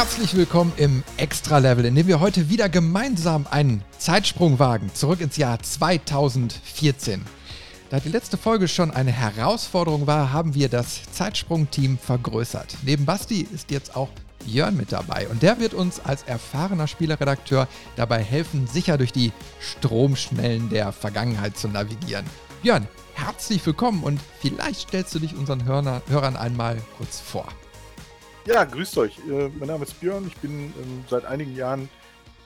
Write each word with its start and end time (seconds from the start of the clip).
Herzlich 0.00 0.34
willkommen 0.34 0.72
im 0.78 1.02
Extra-Level, 1.18 1.84
in 1.84 1.94
dem 1.94 2.06
wir 2.06 2.20
heute 2.20 2.48
wieder 2.48 2.70
gemeinsam 2.70 3.46
einen 3.50 3.84
Zeitsprung 3.98 4.58
wagen, 4.58 4.90
zurück 4.94 5.20
ins 5.20 5.36
Jahr 5.36 5.62
2014. 5.62 7.20
Da 7.90 8.00
die 8.00 8.08
letzte 8.08 8.38
Folge 8.38 8.66
schon 8.66 8.90
eine 8.90 9.12
Herausforderung 9.12 10.06
war, 10.06 10.32
haben 10.32 10.54
wir 10.54 10.70
das 10.70 11.02
Zeitsprung-Team 11.12 11.98
vergrößert. 11.98 12.78
Neben 12.82 13.04
Basti 13.04 13.46
ist 13.52 13.70
jetzt 13.70 13.94
auch 13.94 14.08
Björn 14.46 14.74
mit 14.74 14.90
dabei 14.90 15.28
und 15.28 15.42
der 15.42 15.60
wird 15.60 15.74
uns 15.74 16.00
als 16.00 16.22
erfahrener 16.22 16.86
Spielerredakteur 16.86 17.68
dabei 17.96 18.22
helfen, 18.22 18.66
sicher 18.66 18.96
durch 18.96 19.12
die 19.12 19.32
Stromschnellen 19.60 20.70
der 20.70 20.92
Vergangenheit 20.92 21.58
zu 21.58 21.68
navigieren. 21.68 22.24
Björn, 22.62 22.88
herzlich 23.12 23.66
willkommen 23.66 24.02
und 24.02 24.18
vielleicht 24.40 24.88
stellst 24.88 25.14
du 25.14 25.18
dich 25.18 25.36
unseren 25.36 25.66
Hörern 25.66 26.36
einmal 26.36 26.78
kurz 26.96 27.20
vor. 27.20 27.46
Ja, 28.46 28.64
grüßt 28.64 28.96
euch. 28.98 29.18
Äh, 29.28 29.50
mein 29.58 29.68
Name 29.68 29.84
ist 29.84 30.00
Björn. 30.00 30.26
Ich 30.26 30.36
bin 30.38 30.72
ähm, 30.80 31.04
seit 31.08 31.26
einigen 31.26 31.54
Jahren 31.54 31.90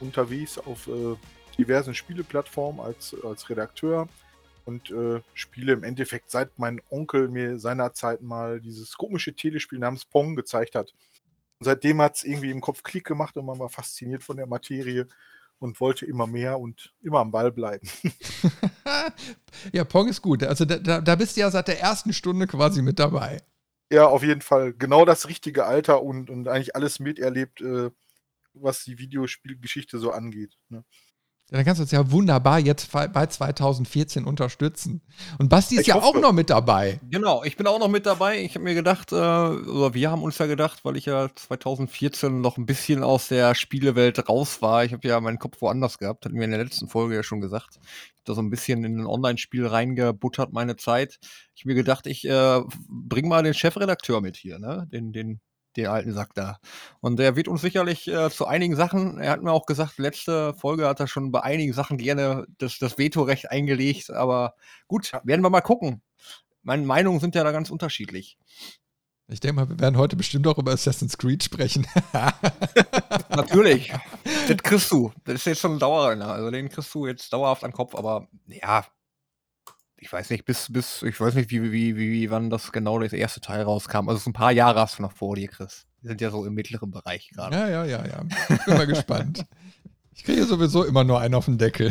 unterwegs 0.01 0.59
auf 0.59 0.89
äh, 0.89 1.17
diversen 1.57 1.95
Spieleplattformen 1.95 2.85
als, 2.85 3.15
als 3.25 3.49
Redakteur 3.49 4.09
und 4.65 4.91
äh, 4.91 5.21
spiele 5.35 5.73
im 5.73 5.85
Endeffekt 5.85 6.31
seit 6.33 6.59
mein 6.59 6.81
Onkel 6.91 7.29
mir 7.29 7.61
seinerzeit 7.61 8.23
mal 8.23 8.61
dieses 8.61 8.97
komische 8.97 9.35
Telespiel 9.35 9.79
namens 9.79 10.05
Pong 10.05 10.35
gezeigt 10.35 10.75
hat. 10.75 10.93
Und 11.61 11.67
seitdem 11.67 12.03
hat 12.03 12.17
es 12.17 12.25
irgendwie 12.25 12.51
im 12.51 12.61
Kopf 12.61 12.83
Klick 12.83 13.05
gemacht 13.05 13.37
und 13.37 13.47
man 13.47 13.61
war 13.61 13.69
fasziniert 13.69 14.25
von 14.25 14.37
der 14.37 14.49
Materie 14.49 15.07
und 15.61 15.81
wollte 15.81 16.07
immer 16.07 16.27
mehr 16.27 16.59
und 16.59 16.93
immer 17.03 17.21
am 17.21 17.31
Ball 17.31 17.53
bleiben. 17.53 17.89
ja, 19.73 19.85
Pong 19.85 20.09
ist 20.09 20.23
gut. 20.23 20.43
Also 20.43 20.65
da, 20.65 21.01
da 21.01 21.15
bist 21.15 21.37
du 21.37 21.43
ja 21.43 21.51
seit 21.53 21.69
der 21.69 21.81
ersten 21.81 22.13
Stunde 22.13 22.49
quasi 22.49 22.83
mit 22.83 22.99
dabei. 22.99 23.41
Ja, 23.93 24.07
auf 24.09 24.23
jeden 24.23 24.41
Fall. 24.41 24.73
Genau 24.75 25.05
das 25.05 25.29
richtige 25.29 25.65
Alter 25.67 26.03
und, 26.03 26.31
und 26.31 26.49
eigentlich 26.49 26.75
alles 26.75 26.99
miterlebt, 27.01 27.61
äh, 27.61 27.91
was 28.55 28.85
die 28.85 28.99
Videospielgeschichte 28.99 29.99
so 29.99 30.13
angeht. 30.13 30.57
Ne? 30.69 30.85
Ja, 31.55 31.59
dann 31.59 31.67
kannst 31.67 31.79
du 31.79 31.85
uns 31.85 31.93
ja 31.93 32.11
wunderbar 32.11 32.59
jetzt 32.59 32.91
bei 32.91 33.27
2014 33.27 34.25
unterstützen. 34.25 35.03
Und 35.39 35.51
Basti 35.51 35.77
ist 35.77 35.83
ich 35.83 35.87
ja 35.87 35.95
hoffe. 35.95 36.07
auch 36.07 36.21
noch 36.21 36.33
mit 36.33 36.51
dabei. 36.51 36.99
Genau, 37.09 37.45
ich 37.45 37.57
bin 37.57 37.69
auch 37.69 37.79
noch 37.79 37.87
mit 37.87 38.07
dabei. 38.07 38.43
Ich 38.43 38.57
habe 38.57 38.65
mir 38.65 38.75
gedacht, 38.75 39.13
äh, 39.13 39.15
oder 39.15 39.95
wir 39.95 40.11
haben 40.11 40.25
uns 40.25 40.37
ja 40.39 40.47
gedacht, 40.47 40.85
weil 40.85 40.97
ich 40.97 41.07
ja 41.07 41.29
2014 41.33 42.41
noch 42.41 42.59
ein 42.59 42.67
bisschen 42.67 43.05
aus 43.05 43.29
der 43.29 43.55
Spielewelt 43.55 44.29
raus 44.29 44.63
war. 44.63 44.85
Ich 44.85 44.93
habe 44.93 45.07
ja 45.07 45.21
meinen 45.21 45.39
Kopf 45.39 45.61
woanders 45.61 45.99
gehabt, 45.99 46.25
hatten 46.25 46.35
wir 46.35 46.43
in 46.43 46.51
der 46.51 46.65
letzten 46.65 46.89
Folge 46.89 47.15
ja 47.15 47.23
schon 47.23 47.41
gesagt. 47.41 47.77
Ich 47.77 47.79
habe 47.83 48.25
da 48.25 48.35
so 48.35 48.43
ein 48.43 48.51
bisschen 48.51 48.83
in 48.83 49.03
ein 49.03 49.07
Online-Spiel 49.07 49.65
reingebuttert, 49.65 50.53
meine 50.53 50.75
Zeit. 50.75 51.21
Ich 51.55 51.63
habe 51.63 51.69
mir 51.69 51.77
gedacht, 51.77 52.09
ich 52.09 52.25
äh, 52.29 52.63
bring 52.89 53.29
mal 53.29 53.45
den 53.45 53.55
Chefredakteur 53.55 54.21
mit 54.21 54.37
hier, 54.37 54.59
ne? 54.59 54.89
Den, 54.91 55.13
den 55.13 55.41
den 55.77 55.87
alten 55.87 56.13
Sack 56.13 56.35
da. 56.35 56.59
Und 57.01 57.21
er 57.21 57.37
wird 57.37 57.49
uns 57.49 57.61
sicherlich 57.61 58.09
äh, 58.09 58.31
zu 58.31 58.47
einigen 58.47 58.77
Sachen, 58.77 59.19
er 59.19 59.31
hat 59.33 59.43
mir 59.43 59.53
auch 59.53 59.67
gesagt, 59.67 59.99
letzte 59.99 60.55
Folge 60.55 60.89
hat 60.89 61.01
er 61.01 61.07
schon 61.07 61.33
bei 61.33 61.43
einigen 61.43 61.73
Sachen 61.73 61.99
gerne 61.99 62.47
das, 62.59 62.79
das 62.79 62.99
Vetorecht 62.99 63.51
eingelegt, 63.51 64.11
aber 64.11 64.55
gut, 64.89 65.13
werden 65.25 65.43
wir 65.43 65.51
mal 65.51 65.61
gucken. 65.61 66.03
Meine 66.63 66.87
Meinungen 66.87 67.21
sind 67.21 67.35
ja 67.35 67.45
da 67.45 67.53
ganz 67.53 67.71
unterschiedlich. 67.71 68.39
Ich 69.29 69.41
denke 69.41 69.57
mal, 69.57 69.69
wir 69.69 69.81
werden 69.81 69.97
heute 69.97 70.17
bestimmt 70.17 70.47
auch 70.47 70.59
über 70.59 70.73
Assassin's 70.73 71.17
Creed 71.17 71.43
sprechen. 71.43 71.87
Natürlich. 73.31 73.93
Das 74.49 74.57
kriegst 74.59 74.91
du. 74.91 75.13
Das 75.25 75.37
ist 75.37 75.47
jetzt 75.47 75.61
schon 75.61 75.75
ein 75.75 75.79
Dauerrenner. 75.79 76.29
Also 76.29 76.51
den 76.51 76.69
kriegst 76.69 76.95
du 76.95 77.07
jetzt 77.07 77.33
dauerhaft 77.33 77.65
an 77.65 77.71
den 77.71 77.77
Kopf, 77.77 77.95
aber 77.95 78.29
ja, 78.47 78.85
ich 80.05 80.13
weiß 80.13 80.29
nicht, 80.29 80.45
bis, 80.45 80.71
bis, 80.71 81.03
ich 81.03 81.19
weiß 81.19 81.35
nicht, 81.35 81.51
wie, 81.51 81.63
wie, 81.63 81.97
wie, 81.97 81.99
wie, 82.13 82.31
wann 82.31 82.51
das 82.51 82.73
genau 82.73 82.99
das 82.99 83.15
erste 83.15 83.41
Teil 83.41 83.63
rauskam. 83.63 84.11
Also 84.11 84.19
so 84.19 84.31
ein 84.31 84.35
paar 84.35 84.53
Jahre 84.53 84.81
hast 84.81 84.99
du 84.99 85.03
noch 85.03 85.13
vor 85.13 85.35
dir, 85.35 85.49
Chris. 85.49 85.87
Wir 86.03 86.11
sind 86.11 86.21
ja 86.21 86.31
so 86.31 86.45
im 86.45 86.53
mittleren 86.53 86.91
Bereich 86.91 87.31
gerade. 87.31 87.57
Ja, 87.57 87.69
ja, 87.69 87.85
ja, 87.87 88.07
ja. 88.07 88.23
Ich 88.51 88.65
bin 88.67 88.75
mal 88.75 88.87
gespannt. 88.87 89.47
Ich 90.13 90.25
kriege 90.25 90.45
sowieso 90.45 90.85
immer 90.85 91.05
nur 91.05 91.21
einen 91.21 91.35
auf 91.35 91.47
den 91.47 91.57
Deckel. 91.57 91.91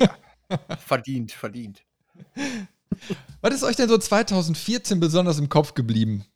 ja. 0.00 0.16
Verdient, 0.78 1.32
verdient. 1.32 1.82
Was 3.40 3.54
ist 3.54 3.62
euch 3.62 3.76
denn 3.76 3.88
so 3.88 3.96
2014 3.96 5.00
besonders 5.00 5.38
im 5.38 5.48
Kopf 5.48 5.72
geblieben? 5.72 6.26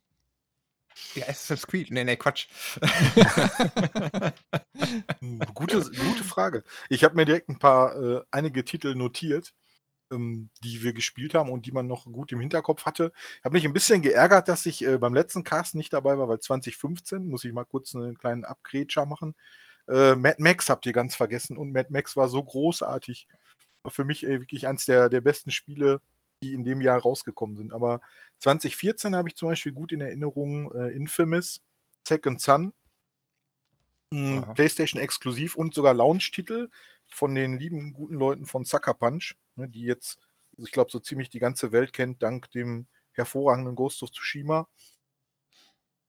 Ja, 1.13 1.27
Assassin's 1.27 1.67
Creed. 1.67 1.91
Nee, 1.91 2.03
nee, 2.03 2.15
Quatsch. 2.15 2.47
gute, 5.53 5.81
gute 5.81 6.23
Frage. 6.23 6.63
Ich 6.89 7.03
habe 7.03 7.15
mir 7.15 7.25
direkt 7.25 7.49
ein 7.49 7.59
paar, 7.59 7.95
äh, 7.95 8.21
einige 8.31 8.65
Titel 8.65 8.95
notiert 8.95 9.53
ähm, 10.11 10.49
die 10.63 10.83
wir 10.83 10.93
gespielt 10.93 11.33
haben 11.33 11.49
und 11.49 11.65
die 11.65 11.71
man 11.71 11.87
noch 11.87 12.05
gut 12.05 12.31
im 12.31 12.39
Hinterkopf 12.39 12.85
hatte. 12.85 13.11
Ich 13.39 13.45
habe 13.45 13.55
mich 13.55 13.65
ein 13.65 13.73
bisschen 13.73 14.01
geärgert, 14.01 14.47
dass 14.47 14.65
ich 14.65 14.85
äh, 14.85 14.97
beim 14.97 15.13
letzten 15.13 15.43
Cast 15.43 15.75
nicht 15.75 15.93
dabei 15.93 16.17
war, 16.17 16.27
weil 16.27 16.39
2015, 16.39 17.27
muss 17.27 17.43
ich 17.43 17.53
mal 17.53 17.65
kurz 17.65 17.95
einen 17.95 18.17
kleinen 18.17 18.45
Abgrätscher 18.45 19.05
machen. 19.05 19.35
Äh, 19.87 20.15
Mad 20.15 20.35
Max 20.39 20.69
habt 20.69 20.85
ihr 20.85 20.93
ganz 20.93 21.15
vergessen 21.15 21.57
und 21.57 21.71
Mad 21.71 21.89
Max 21.91 22.15
war 22.15 22.29
so 22.29 22.43
großartig. 22.43 23.27
War 23.83 23.91
für 23.91 24.05
mich 24.05 24.23
äh, 24.25 24.39
wirklich 24.41 24.67
eins 24.67 24.85
der, 24.85 25.09
der 25.09 25.21
besten 25.21 25.51
Spiele, 25.51 26.01
die 26.43 26.53
in 26.53 26.63
dem 26.63 26.81
Jahr 26.81 26.99
rausgekommen 26.99 27.57
sind. 27.57 27.73
Aber 27.73 28.01
2014 28.39 29.15
habe 29.15 29.29
ich 29.29 29.35
zum 29.35 29.49
Beispiel 29.49 29.71
gut 29.71 29.91
in 29.91 30.01
Erinnerung 30.01 30.71
Infamous, 30.91 31.61
Second 32.07 32.39
Son, 32.39 32.73
PlayStation 34.53 35.01
exklusiv 35.01 35.55
und 35.55 35.73
sogar 35.73 35.95
Launch-Titel 35.95 36.69
von 37.07 37.35
den 37.35 37.57
lieben 37.57 37.93
guten 37.93 38.15
Leuten 38.15 38.45
von 38.45 38.65
Sucker 38.65 38.93
Punch, 38.93 39.35
ne, 39.55 39.67
die 39.67 39.83
jetzt, 39.83 40.19
also 40.53 40.65
ich 40.65 40.71
glaube, 40.71 40.91
so 40.91 40.99
ziemlich 40.99 41.29
die 41.29 41.39
ganze 41.39 41.71
Welt 41.71 41.93
kennt, 41.93 42.21
dank 42.21 42.51
dem 42.51 42.87
hervorragenden 43.11 43.75
Ghost 43.75 44.03
of 44.03 44.11
Tsushima. 44.11 44.67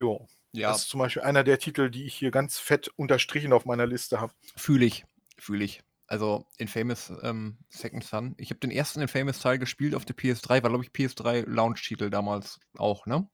Jo. 0.00 0.28
Ja. 0.52 0.70
Das 0.70 0.82
ist 0.82 0.88
zum 0.88 1.00
Beispiel 1.00 1.22
einer 1.22 1.44
der 1.44 1.58
Titel, 1.58 1.90
die 1.90 2.04
ich 2.04 2.14
hier 2.14 2.30
ganz 2.30 2.58
fett 2.58 2.88
unterstrichen 2.96 3.52
auf 3.52 3.64
meiner 3.64 3.86
Liste 3.86 4.20
habe. 4.20 4.32
Fühle 4.56 4.86
ich, 4.86 5.04
fühle 5.38 5.64
ich. 5.64 5.82
Also 6.06 6.46
Infamous 6.56 7.12
ähm, 7.22 7.58
Second 7.68 8.02
Son. 8.02 8.34
Ich 8.38 8.48
habe 8.50 8.60
den 8.60 8.70
ersten 8.70 9.00
Infamous 9.00 9.40
Teil 9.40 9.58
gespielt 9.58 9.94
auf 9.94 10.06
der 10.06 10.16
PS3, 10.16 10.62
war 10.62 10.70
glaube 10.70 10.84
ich 10.84 10.90
PS3 10.90 11.46
Launch-Titel 11.46 12.08
damals 12.08 12.60
auch, 12.76 13.04
ne? 13.04 13.28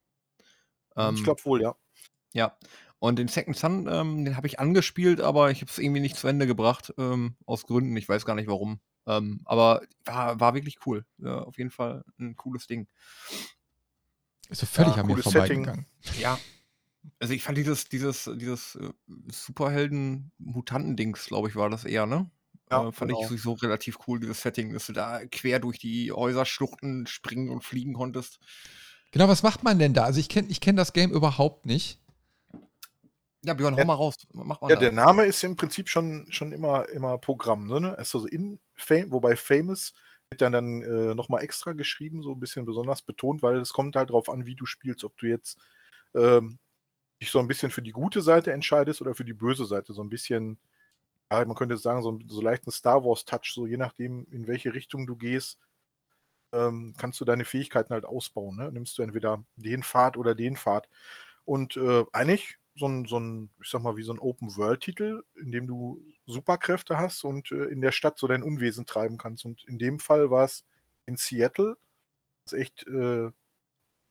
Ähm, 0.97 1.15
ich 1.15 1.23
glaube 1.23 1.45
wohl, 1.45 1.63
ja. 1.63 1.77
Ja, 2.33 2.59
und 2.99 3.19
den 3.19 3.29
Second 3.29 3.57
Son, 3.57 3.89
ähm, 3.91 4.25
den 4.25 4.37
habe 4.37 4.47
ich 4.47 4.61
angespielt, 4.61 5.21
aber 5.21 5.51
ich 5.51 5.61
habe 5.61 5.71
es 5.71 5.79
irgendwie 5.79 6.01
nicht 6.01 6.17
zu 6.17 6.27
Ende 6.27 6.47
gebracht, 6.47 6.95
ähm, 6.99 7.37
aus 7.47 7.67
Gründen, 7.67 7.97
ich 7.97 8.09
weiß 8.09 8.25
gar 8.25 8.35
nicht 8.35 8.49
warum. 8.49 8.81
Ähm, 9.07 9.41
aber 9.45 9.83
war, 10.05 10.41
war 10.41 10.55
wirklich 10.55 10.79
cool. 10.87 11.05
Ja, 11.19 11.41
auf 11.41 11.59
jeden 11.59 11.71
Fall 11.71 12.05
ein 12.19 12.37
cooles 12.37 12.67
Ding. 12.67 12.89
Ist 14.49 14.61
so 14.61 14.67
völlig 14.67 14.97
ja, 14.97 15.03
an 15.03 15.07
mir 15.07 15.19
vorbeigegangen. 15.19 15.87
Ja. 16.19 16.39
Also 17.19 17.35
ich 17.35 17.43
fand 17.43 17.59
dieses, 17.59 17.89
dieses, 17.89 18.31
dieses 18.37 18.77
äh, 18.77 18.89
Superhelden-Mutanten-Dings, 19.31 21.27
glaube 21.27 21.49
ich, 21.49 21.57
war 21.57 21.69
das 21.69 21.85
eher, 21.85 22.07
ne? 22.07 22.31
Ja, 22.71 22.89
äh, 22.89 22.93
fand 22.93 23.11
genau. 23.11 23.21
ich 23.21 23.29
sowieso 23.29 23.53
relativ 23.53 23.99
cool, 24.07 24.21
dieses 24.21 24.41
Setting, 24.41 24.73
dass 24.73 24.87
du 24.87 24.95
da 24.95 25.21
quer 25.27 25.61
durch 25.61 25.79
die 25.79 26.13
Häuserschluchten 26.13 27.07
springen 27.07 27.51
und 27.51 27.63
fliegen 27.63 27.93
konntest. 27.93 28.39
Genau, 29.11 29.29
was 29.29 29.43
macht 29.43 29.63
man 29.63 29.79
denn 29.79 29.93
da? 29.93 30.05
Also 30.05 30.19
ich 30.19 30.29
kenne 30.29 30.49
ich 30.49 30.61
kenn 30.61 30.77
das 30.77 30.93
Game 30.93 31.13
überhaupt 31.13 31.67
nicht. 31.67 32.01
Ja, 33.45 33.53
Björn, 33.53 33.77
hau 33.77 33.85
mal 33.85 33.95
raus. 33.95 34.17
Mach 34.33 34.61
mal 34.61 34.71
ja, 34.71 34.77
der 34.77 34.93
Name 34.93 35.27
ist 35.27 35.45
im 35.45 35.55
Prinzip 35.55 35.89
schon, 35.89 36.27
schon 36.31 36.53
immer, 36.53 36.89
immer 36.89 37.19
Programm. 37.19 37.67
Ne? 37.67 37.97
Also 37.99 38.27
in 38.27 38.59
Fame, 38.75 39.13
wobei 39.13 39.37
Famous 39.37 39.93
wird 40.31 40.41
dann, 40.41 40.53
dann 40.53 40.83
äh, 40.83 41.15
nochmal 41.15 41.43
extra 41.43 41.73
geschrieben, 41.73 42.23
so 42.23 42.33
ein 42.33 42.41
bisschen 42.41 42.65
besonders 42.65 43.03
betont, 43.03 43.43
weil 43.43 43.59
es 43.59 43.73
kommt 43.73 43.97
halt 43.97 44.09
darauf 44.09 44.31
an, 44.31 44.47
wie 44.47 44.55
du 44.55 44.65
spielst. 44.65 45.05
Ob 45.05 45.17
du 45.19 45.27
jetzt 45.27 45.59
ähm, 46.15 46.59
dich 47.21 47.31
so 47.31 47.39
ein 47.39 47.47
bisschen 47.47 47.71
für 47.71 47.83
die 47.83 47.93
gute 47.93 48.23
Seite 48.23 48.53
entscheidest 48.53 49.03
oder 49.03 49.15
für 49.15 49.27
die 49.27 49.35
böse 49.35 49.67
Seite. 49.67 49.93
So 49.93 50.03
ein 50.03 50.09
bisschen, 50.09 50.59
ja, 51.31 51.45
man 51.45 51.55
könnte 51.55 51.77
sagen, 51.77 52.03
so, 52.03 52.19
so 52.27 52.41
leicht 52.41 52.67
ein 52.67 52.71
Star 52.71 53.05
Wars-Touch, 53.05 53.53
so 53.53 53.67
je 53.67 53.77
nachdem, 53.77 54.27
in 54.31 54.47
welche 54.47 54.73
Richtung 54.73 55.07
du 55.07 55.17
gehst, 55.17 55.59
ähm, 56.53 56.95
kannst 56.97 57.21
du 57.21 57.27
deine 57.27 57.45
Fähigkeiten 57.45 57.93
halt 57.93 58.07
ausbauen. 58.07 58.57
Ne? 58.57 58.73
Nimmst 58.73 58.97
du 58.97 59.03
entweder 59.03 59.45
den 59.57 59.83
Pfad 59.83 60.17
oder 60.17 60.35
den 60.35 60.57
Pfad. 60.57 60.89
Und 61.45 61.77
äh, 61.77 62.05
eigentlich 62.13 62.57
so 62.77 62.87
ein, 62.87 63.05
so 63.07 63.19
ein, 63.19 63.51
ich 63.63 63.71
sag 63.71 63.83
mal, 63.83 63.97
wie 63.97 64.03
so 64.03 64.13
ein 64.13 64.19
Open-World-Titel, 64.19 65.23
in 65.37 65.53
dem 65.53 65.67
du 65.67 66.03
Superkräfte 66.27 66.99
hast 66.99 67.25
und 67.25 67.53
äh, 67.53 67.65
in 67.67 67.81
der 67.81 67.93
Stadt 67.93 68.19
so 68.19 68.27
dein 68.27 68.43
Unwesen 68.43 68.87
treiben 68.87 69.19
kannst. 69.19 69.45
Und 69.45 69.65
in 69.65 69.79
dem 69.79 70.01
Fall 70.01 70.31
war 70.31 70.45
es 70.45 70.65
in 71.07 71.17
Seattle. 71.17 71.77
Ist 72.47 72.55
echt 72.55 72.87
äh, 72.87 73.31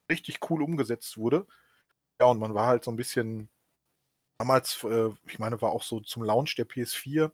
richtig 0.10 0.50
cool 0.50 0.64
umgesetzt 0.64 1.18
wurde. 1.18 1.46
Ja, 2.20 2.28
und 2.28 2.40
man 2.40 2.54
war 2.54 2.68
halt 2.68 2.84
so 2.84 2.92
ein 2.92 2.98
bisschen 2.98 3.50
damals, 4.38 4.84
äh, 4.84 5.10
ich 5.28 5.40
meine, 5.40 5.62
war 5.62 5.72
auch 5.72 5.84
so 5.84 6.00
zum 6.00 6.24
Launch 6.24 6.56
der 6.56 6.68
PS4, 6.68 7.32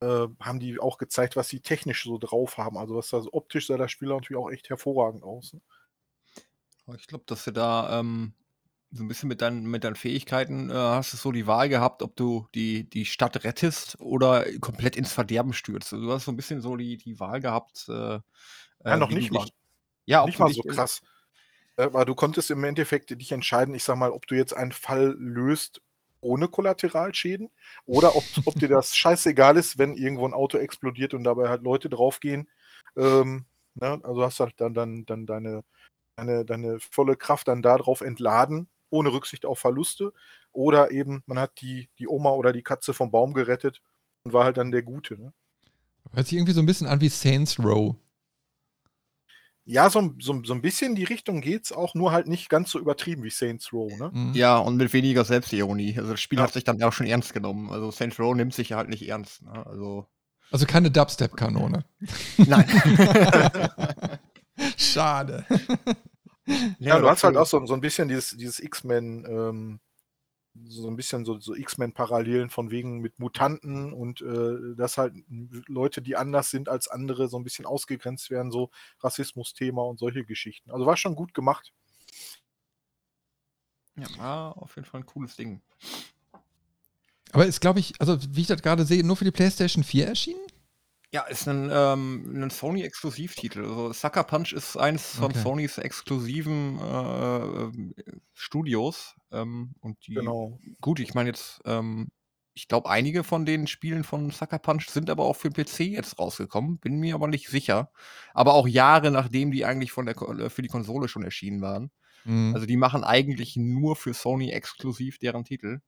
äh, 0.00 0.28
haben 0.40 0.60
die 0.60 0.78
auch 0.78 0.98
gezeigt, 0.98 1.36
was 1.36 1.48
sie 1.48 1.60
technisch 1.60 2.04
so 2.04 2.18
drauf 2.18 2.58
haben. 2.58 2.78
Also 2.78 2.96
was 2.96 3.10
das 3.10 3.32
optisch 3.32 3.66
sah 3.66 3.76
das 3.76 3.90
Spiel 3.92 4.08
natürlich 4.08 4.42
auch 4.42 4.50
echt 4.50 4.70
hervorragend 4.70 5.22
aus. 5.24 5.52
Ne? 5.52 5.60
Ich 6.96 7.06
glaube, 7.06 7.24
dass 7.26 7.44
du 7.44 7.50
da 7.50 8.00
ähm, 8.00 8.34
so 8.94 9.02
ein 9.02 9.08
bisschen 9.08 9.28
mit 9.28 9.42
deinen, 9.42 9.64
mit 9.66 9.82
deinen 9.82 9.96
Fähigkeiten 9.96 10.70
äh, 10.70 10.74
hast 10.74 11.12
du 11.12 11.16
so 11.16 11.32
die 11.32 11.46
Wahl 11.46 11.68
gehabt, 11.68 12.02
ob 12.02 12.14
du 12.14 12.46
die, 12.54 12.88
die 12.88 13.04
Stadt 13.04 13.42
rettest 13.42 14.00
oder 14.00 14.44
komplett 14.60 14.96
ins 14.96 15.12
Verderben 15.12 15.52
stürzt. 15.52 15.92
Also, 15.92 16.06
du 16.06 16.12
hast 16.12 16.24
so 16.24 16.32
ein 16.32 16.36
bisschen 16.36 16.60
so 16.60 16.76
die, 16.76 16.96
die 16.96 17.18
Wahl 17.18 17.40
gehabt. 17.40 17.86
Äh, 17.88 18.20
ja, 18.84 18.96
noch 18.96 19.10
nicht 19.10 19.32
mal. 19.32 19.48
Ja, 20.06 20.24
nicht 20.24 20.38
mal 20.38 20.52
so 20.52 20.62
krass. 20.62 21.02
Äh, 21.76 21.84
aber 21.84 22.04
du 22.04 22.14
konntest 22.14 22.50
im 22.50 22.62
Endeffekt 22.62 23.10
dich 23.10 23.32
entscheiden, 23.32 23.74
ich 23.74 23.82
sag 23.82 23.96
mal, 23.96 24.10
ob 24.10 24.26
du 24.26 24.36
jetzt 24.36 24.54
einen 24.54 24.72
Fall 24.72 25.16
löst 25.18 25.80
ohne 26.20 26.48
Kollateralschäden 26.48 27.50
oder 27.84 28.16
ob, 28.16 28.24
ob 28.44 28.54
dir 28.54 28.68
das 28.68 28.96
scheißegal 28.96 29.56
ist, 29.56 29.76
wenn 29.76 29.96
irgendwo 29.96 30.26
ein 30.26 30.34
Auto 30.34 30.56
explodiert 30.58 31.14
und 31.14 31.24
dabei 31.24 31.48
halt 31.48 31.62
Leute 31.62 31.88
draufgehen. 31.88 32.48
Ähm, 32.96 33.44
ne? 33.74 34.00
Also 34.04 34.22
hast 34.22 34.38
du 34.38 34.44
halt 34.44 34.54
dann, 34.58 34.72
dann, 34.72 35.04
dann 35.04 35.26
deine, 35.26 35.64
deine, 36.16 36.44
deine 36.44 36.78
volle 36.78 37.16
Kraft 37.16 37.48
dann 37.48 37.60
darauf 37.60 38.00
entladen 38.00 38.68
ohne 38.94 39.12
Rücksicht 39.12 39.44
auf 39.44 39.58
Verluste. 39.58 40.12
Oder 40.52 40.90
eben, 40.92 41.22
man 41.26 41.38
hat 41.38 41.60
die, 41.60 41.88
die 41.98 42.08
Oma 42.08 42.30
oder 42.30 42.52
die 42.52 42.62
Katze 42.62 42.94
vom 42.94 43.10
Baum 43.10 43.34
gerettet 43.34 43.82
und 44.22 44.32
war 44.32 44.44
halt 44.44 44.56
dann 44.56 44.70
der 44.70 44.82
Gute. 44.82 45.20
Ne? 45.20 45.32
Hört 46.12 46.26
sich 46.26 46.38
irgendwie 46.38 46.52
so 46.52 46.60
ein 46.60 46.66
bisschen 46.66 46.86
an 46.86 47.00
wie 47.00 47.08
Saints 47.08 47.58
Row. 47.58 47.96
Ja, 49.66 49.88
so, 49.88 50.14
so, 50.20 50.42
so 50.44 50.52
ein 50.52 50.60
bisschen 50.60 50.94
die 50.94 51.04
Richtung 51.04 51.40
geht's 51.40 51.72
auch, 51.72 51.94
nur 51.94 52.12
halt 52.12 52.28
nicht 52.28 52.50
ganz 52.50 52.70
so 52.70 52.78
übertrieben 52.78 53.22
wie 53.22 53.30
Saints 53.30 53.72
Row, 53.72 53.90
ne? 53.98 54.10
Mhm. 54.12 54.34
Ja, 54.34 54.58
und 54.58 54.76
mit 54.76 54.92
weniger 54.92 55.24
Selbstironie. 55.24 55.96
Also 55.96 56.10
das 56.10 56.20
Spiel 56.20 56.38
ja. 56.38 56.44
hat 56.44 56.52
sich 56.52 56.64
dann 56.64 56.82
auch 56.82 56.92
schon 56.92 57.06
ernst 57.06 57.32
genommen. 57.32 57.70
Also 57.70 57.90
Saints 57.90 58.20
Row 58.20 58.34
nimmt 58.34 58.52
sich 58.52 58.68
ja 58.70 58.76
halt 58.76 58.90
nicht 58.90 59.08
ernst. 59.08 59.42
Ne? 59.42 59.66
Also, 59.66 60.06
also 60.50 60.66
keine 60.66 60.90
Dubstep-Kanone. 60.90 61.84
Nein. 62.36 62.68
Schade. 64.76 65.46
Ja, 66.78 66.98
du 66.98 67.08
hast 67.08 67.24
halt 67.24 67.36
auch 67.36 67.46
so, 67.46 67.64
so 67.66 67.74
ein 67.74 67.80
bisschen 67.80 68.08
dieses, 68.08 68.36
dieses 68.36 68.60
X-Men, 68.60 69.24
ähm, 69.28 69.80
so 70.66 70.88
ein 70.88 70.96
bisschen 70.96 71.24
so, 71.24 71.38
so 71.40 71.54
X-Men-Parallelen 71.54 72.48
von 72.50 72.70
wegen 72.70 73.00
mit 73.00 73.18
Mutanten 73.18 73.92
und 73.92 74.20
äh, 74.20 74.76
dass 74.76 74.98
halt 74.98 75.14
Leute, 75.66 76.00
die 76.00 76.16
anders 76.16 76.50
sind 76.50 76.68
als 76.68 76.88
andere, 76.88 77.28
so 77.28 77.36
ein 77.38 77.44
bisschen 77.44 77.66
ausgegrenzt 77.66 78.30
werden, 78.30 78.52
so 78.52 78.70
Rassismus-Thema 79.00 79.82
und 79.82 79.98
solche 79.98 80.24
Geschichten. 80.24 80.70
Also 80.70 80.86
war 80.86 80.96
schon 80.96 81.16
gut 81.16 81.34
gemacht. 81.34 81.72
Ja, 83.96 84.06
war 84.18 84.62
auf 84.62 84.76
jeden 84.76 84.86
Fall 84.86 85.00
ein 85.00 85.06
cooles 85.06 85.36
Ding. 85.36 85.60
Aber 87.32 87.46
ist, 87.46 87.60
glaube 87.60 87.80
ich, 87.80 87.94
also 88.00 88.18
wie 88.30 88.42
ich 88.42 88.46
das 88.46 88.62
gerade 88.62 88.84
sehe, 88.84 89.04
nur 89.04 89.16
für 89.16 89.24
die 89.24 89.32
PlayStation 89.32 89.82
4 89.82 90.06
erschienen? 90.06 90.43
Ja, 91.14 91.22
ist 91.26 91.46
ein, 91.46 91.70
ähm, 91.72 92.42
'n 92.42 92.50
Sony-Exklusivtitel. 92.50 93.60
Also, 93.62 93.92
Sucker 93.92 94.24
Punch 94.24 94.52
ist 94.52 94.76
eins 94.76 95.14
von 95.14 95.32
Sonys 95.32 95.78
exklusiven, 95.78 96.76
äh, 96.80 97.92
Studios. 98.32 99.14
Ähm, 99.30 99.76
und 99.80 100.04
die 100.08 100.16
Genau. 100.16 100.58
gut, 100.80 100.98
ich 100.98 101.14
meine 101.14 101.28
jetzt, 101.28 101.60
ähm, 101.66 102.08
ich 102.54 102.66
glaube, 102.66 102.90
einige 102.90 103.22
von 103.22 103.46
den 103.46 103.68
Spielen 103.68 104.02
von 104.02 104.30
Sucker 104.32 104.58
Punch 104.58 104.88
sind 104.88 105.08
aber 105.08 105.24
auch 105.24 105.36
für 105.36 105.50
PC 105.50 105.84
jetzt 105.92 106.18
rausgekommen, 106.18 106.78
bin 106.80 106.98
mir 106.98 107.14
aber 107.14 107.28
nicht 107.28 107.48
sicher. 107.48 107.92
Aber 108.32 108.54
auch 108.54 108.66
Jahre, 108.66 109.12
nachdem 109.12 109.52
die 109.52 109.64
eigentlich 109.64 109.92
von 109.92 110.06
der 110.06 110.16
äh, 110.20 110.50
für 110.50 110.62
die 110.62 110.68
Konsole 110.68 111.06
schon 111.06 111.22
erschienen 111.22 111.60
waren. 111.62 111.92
Mhm. 112.26 112.54
Also, 112.54 112.66
die 112.66 112.76
machen 112.76 113.04
eigentlich 113.04 113.56
nur 113.56 113.96
für 113.96 114.14
Sony 114.14 114.50
exklusiv 114.50 115.18
deren 115.18 115.44
Titel. 115.44 115.80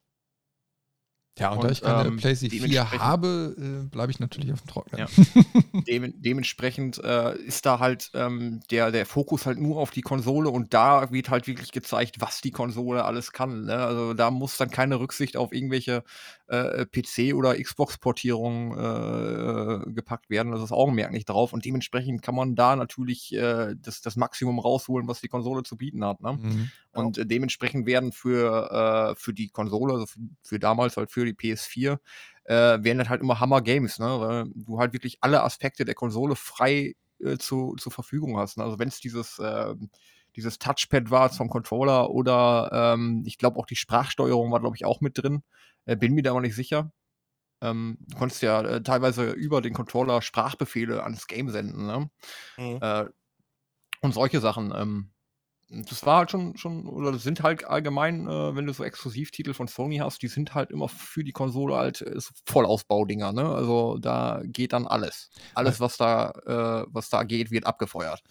Ja, 1.39 1.51
und, 1.51 1.59
und 1.59 1.65
da 1.65 1.71
ich 1.71 1.83
keine 1.83 2.09
ähm, 2.09 2.17
PlayStation 2.17 2.61
4 2.63 2.93
habe, 2.93 3.55
äh, 3.59 3.89
bleibe 3.89 4.11
ich 4.11 4.21
natürlich 4.21 4.53
auf 4.55 4.63
dem 4.63 4.69
Trocknen. 4.69 5.01
Ja. 5.01 5.83
Dem, 5.87 6.15
dementsprechend 6.17 6.99
äh, 7.05 7.37
ist 7.37 7.67
da 7.67 7.79
halt 7.79 8.11
ähm, 8.15 8.61
der, 8.71 8.91
der 8.91 9.05
Fokus 9.05 9.45
halt 9.45 9.59
nur 9.59 9.77
auf 9.77 9.91
die 9.91 10.01
Konsole 10.01 10.49
und 10.49 10.73
da 10.73 11.13
wird 11.13 11.29
halt 11.29 11.47
wirklich 11.47 11.73
gezeigt, 11.73 12.23
was 12.23 12.41
die 12.41 12.53
Konsole 12.53 13.05
alles 13.05 13.33
kann. 13.33 13.67
Ne? 13.67 13.75
Also 13.75 14.15
da 14.15 14.31
muss 14.31 14.57
dann 14.57 14.71
keine 14.71 14.99
Rücksicht 14.99 15.37
auf 15.37 15.53
irgendwelche 15.53 16.05
äh, 16.47 16.87
PC- 16.87 17.35
oder 17.35 17.55
Xbox-Portierungen 17.63 18.73
äh, 18.73 19.93
gepackt 19.93 20.31
werden. 20.31 20.53
Das 20.53 20.63
ist 20.63 20.73
Augenmerk 20.73 21.13
nicht 21.13 21.29
drauf 21.29 21.53
und 21.53 21.67
dementsprechend 21.67 22.23
kann 22.23 22.35
man 22.35 22.55
da 22.55 22.77
natürlich 22.77 23.35
äh, 23.35 23.75
das, 23.77 24.01
das 24.01 24.17
Maximum 24.17 24.59
rausholen, 24.59 25.07
was 25.07 25.21
die 25.21 25.29
Konsole 25.29 25.65
zu 25.65 25.77
bieten 25.77 26.03
hat. 26.03 26.23
Ne? 26.23 26.33
Mhm. 26.33 26.71
Und 26.93 27.19
äh, 27.19 27.27
dementsprechend 27.27 27.87
werden 27.87 28.13
für, 28.13 29.15
für 29.19 29.35
die 29.35 29.49
Konsole, 29.49 29.93
also 29.93 30.07
für, 30.07 30.19
für 30.43 30.59
damals 30.59 30.97
halt 30.97 31.11
für 31.11 31.26
die 31.27 31.35
PS4, 31.35 31.99
äh, 32.45 32.79
wären 32.83 32.99
das 32.99 33.09
halt 33.09 33.21
immer 33.21 33.41
Hammer 33.41 33.61
Games, 33.63 33.99
ne? 33.99 34.21
Weil 34.21 34.45
du 34.55 34.79
halt 34.79 34.93
wirklich 34.93 35.19
alle 35.21 35.43
Aspekte 35.43 35.85
der 35.85 35.95
Konsole 35.95 36.37
frei 36.37 36.95
äh, 37.21 37.39
zu, 37.39 37.75
zur 37.79 37.93
Verfügung 37.93 38.39
hast. 38.39 38.59
Ne? 38.59 38.65
Also 38.65 38.79
wenn 38.79 38.89
es 38.89 39.01
dieses, 39.01 39.39
äh, 39.39 39.75
dieses 40.37 40.59
Touchpad 40.59 41.11
war 41.11 41.31
vom 41.31 41.49
Controller 41.49 42.11
oder 42.11 42.71
ähm, 42.73 43.23
ich 43.27 43.39
glaube 43.39 43.59
auch 43.59 43.67
die 43.67 43.77
Sprachsteuerung 43.77 44.53
war, 44.53 44.61
glaube 44.61 44.77
ich, 44.77 44.85
auch 44.85 45.01
mit 45.01 45.19
drin. 45.19 45.43
Äh, 45.87 45.97
bin 45.97 46.15
mir 46.15 46.23
da 46.23 46.31
aber 46.31 46.41
nicht 46.43 46.55
sicher. 46.55 46.93
Ähm, 47.63 47.97
du 48.01 48.19
konntest 48.19 48.43
ja 48.43 48.61
äh, 48.61 48.83
teilweise 48.83 49.31
über 49.31 49.63
den 49.63 49.73
Controller 49.73 50.21
Sprachbefehle 50.21 51.03
ans 51.03 51.27
Game 51.27 51.49
senden, 51.49 51.87
ne? 51.87 52.11
Mhm. 52.59 52.79
Äh, 52.83 53.07
und 54.03 54.13
solche 54.13 54.41
Sachen. 54.41 54.73
Ähm, 54.77 55.11
das 55.69 56.07
war 56.07 56.19
halt 56.19 56.31
schon, 56.31 56.57
schon, 56.57 56.87
oder 56.87 57.11
das 57.13 57.23
sind 57.23 57.43
halt 57.43 57.65
allgemein, 57.65 58.29
äh, 58.29 58.55
wenn 58.55 58.67
du 58.67 58.73
so 58.73 58.85
Exklusivtitel 58.85 59.53
von 59.53 59.67
Sony 59.67 59.97
hast, 59.99 60.23
die 60.23 60.29
sind 60.29 60.55
halt 60.55 60.71
immer 60.71 60.89
für 60.89 61.25
die 61.25 61.33
Konsole 61.33 61.77
halt 61.77 62.03
äh, 62.03 62.21
Vollausbaudinger, 62.45 63.33
ne? 63.33 63.49
Also 63.49 63.99
da 63.99 64.43
geht 64.45 64.73
dann 64.73 64.87
alles. 64.87 65.31
Alles, 65.55 65.81
was 65.81 65.97
da, 65.97 66.31
äh, 66.47 66.87
was 66.89 67.09
da 67.09 67.25
geht, 67.25 67.51
wird 67.51 67.67
abgefeuert. 67.67 68.23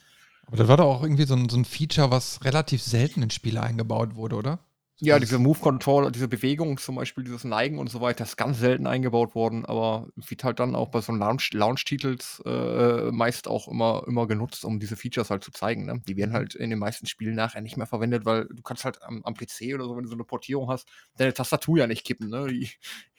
Aber 0.48 0.58
das 0.58 0.68
war 0.68 0.78
doch 0.78 0.86
auch 0.86 1.04
irgendwie 1.04 1.26
so 1.26 1.36
ein, 1.36 1.50
so 1.50 1.58
ein 1.58 1.66
Feature, 1.66 2.12
was 2.12 2.44
relativ 2.44 2.82
selten 2.82 3.22
in 3.22 3.32
Spiele 3.32 3.62
eingebaut 3.62 4.16
wurde, 4.16 4.36
oder? 4.36 4.60
Ja, 5.00 5.20
diese 5.20 5.40
Move-Control, 5.40 6.10
diese 6.14 6.30
Bewegung 6.30 6.78
zum 6.78 6.96
Beispiel, 6.96 7.26
dieses 7.26 7.44
Neigen 7.44 7.80
und 7.80 7.90
so 7.90 8.00
weiter, 8.00 8.24
ist 8.24 8.38
ganz 8.38 8.60
selten 8.60 8.88
eingebaut 8.88 9.36
worden, 9.36 9.66
aber 9.66 10.08
wird 10.16 10.46
halt 10.46 10.62
dann 10.62 10.74
auch 10.74 10.88
bei 10.88 11.02
so 11.02 11.12
Launch-Titels 11.12 12.42
äh, 12.46 13.12
meist 13.12 13.50
auch 13.50 13.68
immer, 13.68 14.04
immer 14.08 14.26
genutzt, 14.26 14.64
um 14.64 14.80
diese 14.80 14.96
Features 14.96 15.30
halt 15.30 15.44
zu 15.44 15.52
zeigen. 15.52 15.86
Ne? 15.86 16.02
Die 16.08 16.16
werden 16.16 16.32
halt 16.32 16.56
in 16.56 16.70
den 16.70 16.80
meisten 16.80 17.08
Spielen 17.08 17.36
nachher 17.36 17.60
nicht 17.60 17.76
mehr 17.76 17.88
verwendet, 17.88 18.24
weil 18.24 18.46
du 18.46 18.62
kannst 18.64 18.86
halt 18.86 19.04
am, 19.04 19.22
am 19.26 19.34
PC 19.34 19.74
oder 19.74 19.84
so, 19.84 19.98
wenn 19.98 20.04
du 20.04 20.10
so 20.10 20.16
eine 20.16 20.24
Portierung 20.24 20.70
hast, 20.70 20.88
deine 21.18 21.34
Tastatur 21.34 21.78
ja 21.78 21.88
nicht 21.88 22.06
kippen. 22.06 22.30
Ne? 22.30 22.48
Die, 22.48 22.70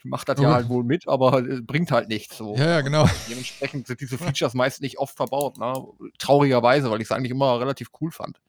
die 0.03 0.07
macht 0.07 0.29
das 0.29 0.39
oh. 0.39 0.43
ja 0.43 0.53
halt 0.53 0.69
wohl 0.69 0.83
mit, 0.83 1.07
aber 1.07 1.37
äh, 1.47 1.61
bringt 1.61 1.91
halt 1.91 2.09
nichts. 2.09 2.37
So. 2.37 2.55
Ja, 2.55 2.69
ja, 2.69 2.81
genau. 2.81 3.07
Dementsprechend 3.29 3.85
sind 3.85 4.01
diese 4.01 4.17
Features 4.17 4.55
meist 4.55 4.81
nicht 4.81 4.97
oft 4.97 5.15
verbaut. 5.15 5.59
Ne? 5.59 5.73
Traurigerweise, 6.17 6.89
weil 6.89 7.01
ich 7.01 7.07
es 7.07 7.11
eigentlich 7.11 7.31
immer 7.31 7.59
relativ 7.59 7.89
cool 8.01 8.09
fand. 8.09 8.41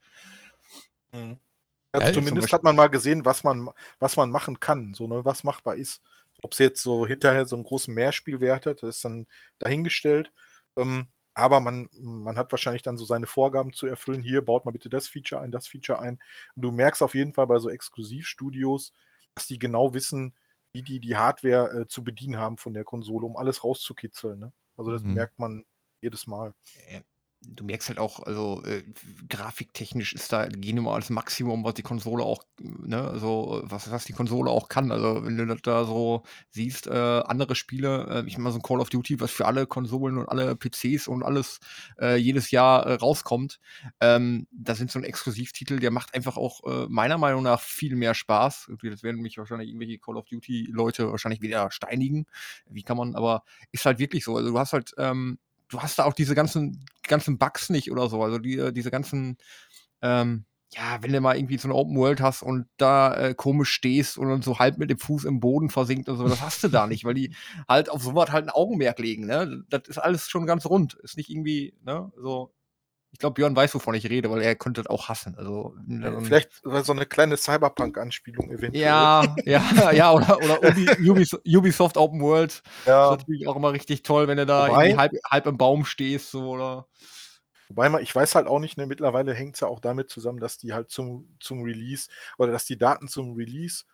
Mhm. 1.13 1.37
Ja, 1.95 2.13
zumindest 2.13 2.53
hat 2.53 2.63
man 2.63 2.77
mal 2.77 2.89
gesehen, 2.89 3.25
was 3.25 3.45
man, 3.45 3.71
was 3.99 4.17
man 4.17 4.31
machen 4.31 4.61
kann, 4.61 4.95
so, 4.95 5.07
ne, 5.07 5.25
was 5.25 5.45
machbar 5.45 5.77
ist. 5.77 6.03
Ob 6.43 6.53
es 6.53 6.59
jetzt 6.59 6.83
so 6.83 7.07
hinterher 7.07 7.47
so 7.47 7.57
einen 7.57 7.65
großen 7.65 7.93
Mehrspielwert 7.93 8.67
hat, 8.67 8.83
das 8.83 8.97
ist 8.97 9.05
dann 9.05 9.27
dahingestellt. 9.59 10.33
Ähm, 10.77 11.09
aber 11.35 11.61
man, 11.61 11.89
man 11.93 12.37
hat 12.37 12.53
wahrscheinlich 12.53 12.83
dann 12.83 12.97
so 12.97 13.05
seine 13.05 13.27
Vorgaben 13.27 13.73
zu 13.73 13.87
erfüllen. 13.87 14.23
Hier 14.23 14.43
baut 14.43 14.65
mal 14.65 14.73
bitte 14.73 14.89
das 14.89 15.09
Feature 15.09 15.41
ein, 15.41 15.53
das 15.53 15.69
Feature 15.69 16.01
ein. 16.01 16.19
Und 16.57 16.63
du 16.63 16.73
merkst 16.73 17.03
auf 17.03 17.15
jeden 17.15 17.33
Fall 17.33 17.47
bei 17.47 17.59
so 17.59 17.71
Exklusivstudios, 17.71 18.93
dass 19.35 19.47
die 19.47 19.59
genau 19.59 19.95
wissen, 19.95 20.35
wie 20.73 20.83
die 20.83 21.01
die 21.01 21.17
Hardware 21.17 21.83
äh, 21.83 21.87
zu 21.87 22.05
bedienen 22.05 22.39
haben 22.39 22.59
von 22.59 22.75
der 22.75 22.85
Konsole, 22.85 23.25
um 23.25 23.37
alles 23.37 23.65
rauszukitzeln. 23.65 24.39
Ne? 24.39 24.53
Also 24.77 24.91
das 24.91 25.03
mhm. 25.03 25.15
merkt 25.15 25.39
man 25.39 25.65
jedes 26.01 26.27
Mal 26.27 26.55
du 27.41 27.65
merkst 27.65 27.89
halt 27.89 27.99
auch, 27.99 28.21
also 28.21 28.63
äh, 28.65 28.83
grafiktechnisch 29.29 30.13
ist 30.13 30.33
da 30.33 30.47
gehen 30.47 30.77
immer 30.77 30.95
als 30.95 31.11
Maximum, 31.11 31.65
was 31.65 31.75
die 31.75 31.83
Konsole 31.83 32.25
auch, 32.25 32.43
ne, 32.59 33.01
also 33.01 33.63
was, 33.65 33.91
was 33.91 34.05
die 34.05 34.13
Konsole 34.13 34.51
auch 34.51 34.69
kann. 34.69 34.91
Also 34.91 35.25
wenn 35.25 35.37
du 35.37 35.47
das 35.47 35.63
da 35.63 35.85
so 35.85 36.25
siehst, 36.51 36.87
äh, 36.89 36.91
andere 36.93 37.55
Spiele, 37.55 38.23
äh, 38.25 38.27
ich 38.27 38.39
meine 38.39 38.53
so 38.53 38.59
ein 38.59 38.63
Call 38.63 38.81
of 38.81 38.91
Duty, 38.91 39.21
was 39.21 39.31
für 39.31 39.47
alle 39.47 39.67
Konsolen 39.67 40.19
und 40.19 40.29
alle 40.29 40.57
PCs 40.57 41.09
und 41.09 41.23
alles 41.23 41.61
äh, 42.01 42.17
jedes 42.17 42.51
Jahr 42.51 42.87
äh, 42.87 42.95
rauskommt, 42.95 43.61
ähm, 44.01 44.47
da 44.51 44.75
sind 44.75 44.91
so 44.91 44.99
ein 44.99 45.05
Exklusivtitel, 45.05 45.79
der 45.79 45.91
macht 45.91 46.15
einfach 46.15 46.37
auch 46.37 46.65
äh, 46.65 46.87
meiner 46.89 47.19
Meinung 47.19 47.43
nach 47.45 47.61
viel 47.61 47.95
mehr 47.95 48.15
Spaß. 48.15 48.71
Das 48.83 49.03
werden 49.03 49.23
mich 49.23 49.39
wahrscheinlich 49.39 49.69
irgendwelche 49.69 49.99
Call 49.99 50.17
of 50.17 50.27
Duty 50.27 50.69
Leute 50.73 51.11
wahrscheinlich 51.11 51.41
wieder 51.41 51.71
steinigen. 51.71 52.27
Wie 52.69 52.83
kann 52.83 52.97
man, 52.97 53.15
aber 53.15 53.45
ist 53.71 53.85
halt 53.87 53.99
wirklich 53.99 54.25
so. 54.25 54.37
Also 54.37 54.51
du 54.51 54.59
hast 54.59 54.73
halt 54.73 54.93
ähm, 54.99 55.39
du 55.69 55.81
hast 55.81 55.99
da 55.99 56.05
auch 56.05 56.15
diese 56.15 56.35
ganzen, 56.35 56.85
ganzen 57.07 57.39
Bugs 57.39 57.71
nicht 57.71 57.91
oder 57.91 58.09
so. 58.09 58.23
Also 58.23 58.39
die, 58.39 58.73
diese 58.73 58.91
ganzen, 58.91 59.37
ähm, 60.03 60.45
ja, 60.75 60.99
wenn 61.03 61.13
du 61.13 61.21
mal 61.21 61.37
irgendwie 61.37 61.59
so 61.59 61.69
eine 61.69 61.75
Open 61.75 61.97
World 61.97 62.21
hast 62.21 62.43
und 62.43 62.67
da 62.77 63.15
äh, 63.15 63.35
komisch 63.35 63.71
stehst 63.71 64.19
und 64.19 64.29
dann 64.29 64.43
so 64.43 64.59
halb 64.59 64.79
mit 64.79 64.91
dem 64.91 64.99
Fuß 64.99 65.25
im 65.25 65.41
Boden 65.41 65.71
versinkt 65.71 66.09
und 66.09 66.19
so, 66.19 66.29
das 66.29 66.43
hast 66.43 66.63
du 66.65 66.69
da 66.69 66.87
nicht, 66.87 67.05
weil 67.05 67.15
die 67.15 67.35
halt 67.69 67.91
auf 67.91 68.03
sowas 68.03 68.31
halt 68.33 68.45
ein 68.47 68.51
Augenmerk 68.51 68.99
legen, 68.99 69.27
ne? 69.27 69.65
Das 69.71 69.83
ist 69.89 69.99
alles 69.99 70.29
schon 70.29 70.47
ganz 70.47 70.67
rund. 70.67 70.95
Ist 71.03 71.17
nicht 71.17 71.31
irgendwie, 71.31 71.75
ne, 71.85 72.13
so. 72.19 72.53
Ich 73.11 73.19
glaube, 73.19 73.35
Björn 73.35 73.57
weiß, 73.57 73.75
wovon 73.75 73.95
ich 73.95 74.09
rede, 74.09 74.31
weil 74.31 74.43
er 74.43 74.55
könnte 74.55 74.83
das 74.83 74.91
auch 74.91 75.09
hassen. 75.09 75.35
Also, 75.37 75.75
ja, 75.89 76.21
vielleicht 76.21 76.51
so 76.63 76.93
eine 76.93 77.07
kleine 77.07 77.37
Cyberpunk-Anspielung 77.37 78.51
eventuell. 78.51 78.85
Ja, 78.85 79.35
ja, 79.45 79.63
ja, 79.93 80.13
oder, 80.13 80.39
oder 80.39 80.61
Ubisoft 81.01 81.97
Open 81.97 82.21
World. 82.21 82.63
Ja. 82.85 83.11
Das 83.11 83.17
ist 83.17 83.29
natürlich 83.29 83.49
auch 83.49 83.57
immer 83.57 83.73
richtig 83.73 84.03
toll, 84.03 84.29
wenn 84.29 84.37
du 84.37 84.47
da 84.47 84.69
Wobei, 84.69 84.97
halb, 84.97 85.13
halb 85.29 85.47
im 85.47 85.57
Baum 85.57 85.85
stehst, 85.85 86.31
so, 86.31 86.51
oder. 86.51 86.87
Wobei 87.69 87.89
man, 87.89 88.03
ich 88.03 88.15
weiß 88.15 88.35
halt 88.35 88.47
auch 88.47 88.61
nicht, 88.61 88.79
ne, 88.79 88.87
mittlerweile 88.87 89.35
hängt 89.35 89.55
es 89.55 89.61
ja 89.61 89.69
auch 89.69 89.81
damit 89.81 90.11
zusammen, 90.11 90.41
dass 90.41 90.57
die 90.57 90.73
halt 90.73 90.91
zum, 90.91 91.37
zum 91.41 91.63
Release 91.63 92.09
oder 92.39 92.53
dass 92.53 92.65
die 92.65 92.79
Daten 92.79 93.09
zum 93.09 93.35
Release 93.35 93.85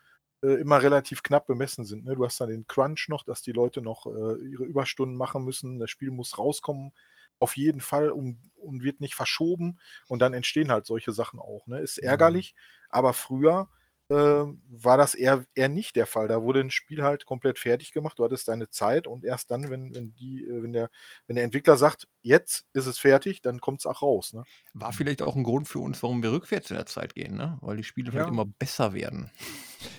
äh, 0.45 0.61
immer 0.61 0.83
relativ 0.83 1.23
knapp 1.23 1.47
bemessen 1.47 1.85
sind. 1.85 2.05
Ne? 2.05 2.15
Du 2.15 2.25
hast 2.25 2.41
dann 2.41 2.51
den 2.51 2.67
Crunch 2.67 3.09
noch, 3.09 3.25
dass 3.25 3.43
die 3.43 3.53
Leute 3.53 3.81
noch 3.83 4.07
äh, 4.07 4.37
ihre 4.47 4.65
Überstunden 4.65 5.17
machen 5.17 5.45
müssen. 5.45 5.79
Das 5.79 5.91
Spiel 5.91 6.11
muss 6.11 6.39
rauskommen, 6.39 6.93
auf 7.39 7.57
jeden 7.57 7.81
Fall 7.81 8.11
und, 8.11 8.39
und 8.57 8.83
wird 8.83 9.01
nicht 9.01 9.15
verschoben. 9.15 9.79
Und 10.09 10.21
dann 10.21 10.35
entstehen 10.35 10.71
halt 10.71 10.87
solche 10.87 11.13
Sachen 11.13 11.39
auch. 11.39 11.67
Ne? 11.67 11.81
Ist 11.81 12.03
mhm. 12.03 12.09
ärgerlich, 12.09 12.55
mhm. 12.55 12.89
aber 12.91 13.13
früher 13.13 13.69
äh, 14.11 14.15
war 14.15 14.99
das 14.99 15.15
eher, 15.15 15.45
eher 15.55 15.69
nicht 15.69 15.97
der 15.97 16.07
Fall. 16.07 16.29
Da 16.29 16.43
wurde 16.43 16.61
ein 16.61 16.71
Spiel 16.71 17.03
halt 17.03 17.25
komplett 17.25 17.59
fertig 17.59 17.93
gemacht, 17.93 18.19
du 18.19 18.25
hattest 18.25 18.49
deine 18.49 18.69
Zeit 18.69 19.07
und 19.07 19.25
erst 19.25 19.51
dann, 19.51 19.71
wenn, 19.71 19.95
wenn, 19.95 20.15
die, 20.15 20.45
äh, 20.45 20.63
wenn, 20.63 20.73
der, 20.73 20.91
wenn 21.27 21.37
der 21.37 21.45
Entwickler 21.45 21.77
sagt, 21.77 22.07
jetzt 22.21 22.67
ist 22.75 22.87
es 22.87 22.99
fertig, 22.99 23.41
dann 23.41 23.61
kommt 23.61 23.81
es 23.81 23.87
auch 23.87 24.03
raus. 24.03 24.35
Ne? 24.35 24.45
War 24.75 24.93
vielleicht 24.93 25.23
auch 25.23 25.37
ein 25.37 25.43
Grund 25.43 25.69
für 25.69 25.79
uns, 25.79 26.03
warum 26.03 26.23
wir 26.23 26.33
rückwärts 26.33 26.71
in 26.71 26.77
der 26.77 26.87
Zeit 26.87 27.15
gehen, 27.15 27.37
ne? 27.37 27.59
weil 27.63 27.77
die 27.79 27.85
Spiele 27.85 28.09
ja. 28.09 28.13
vielleicht 28.13 28.31
immer 28.31 28.47
besser 28.47 28.93
werden. 28.93 29.31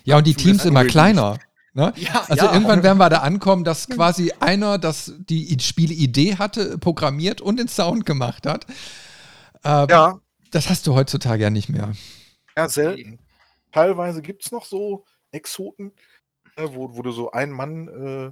Ja, 0.03 0.17
und 0.17 0.27
die 0.27 0.35
Teams 0.35 0.65
immer 0.65 0.85
kleiner. 0.85 1.39
Ne? 1.75 1.93
Ja, 1.97 2.25
also 2.27 2.45
ja, 2.45 2.53
irgendwann 2.53 2.81
werden 2.81 2.97
wir 2.97 3.09
da 3.09 3.19
ankommen, 3.19 3.63
dass 3.63 3.87
quasi 3.87 4.31
einer 4.39 4.79
das 4.79 5.13
die 5.17 5.55
Spielidee 5.59 6.37
hatte, 6.37 6.77
programmiert 6.79 7.41
und 7.41 7.57
den 7.59 7.67
Sound 7.67 8.05
gemacht 8.05 8.47
hat. 8.47 8.65
Ähm, 9.63 9.87
ja. 9.89 10.19
Das 10.51 10.69
hast 10.69 10.87
du 10.87 10.95
heutzutage 10.95 11.43
ja 11.43 11.49
nicht 11.49 11.69
mehr. 11.69 11.91
Ja, 12.57 12.69
selten 12.69 13.19
teilweise 13.75 14.21
gibt 14.21 14.45
es 14.45 14.53
noch 14.53 14.63
so 14.63 15.03
Exoten, 15.31 15.91
ne, 16.57 16.73
wo, 16.73 16.95
wo 16.95 17.01
du 17.01 17.11
so 17.11 17.31
einen 17.31 17.51
Mann 17.51 17.87
äh, 17.89 18.31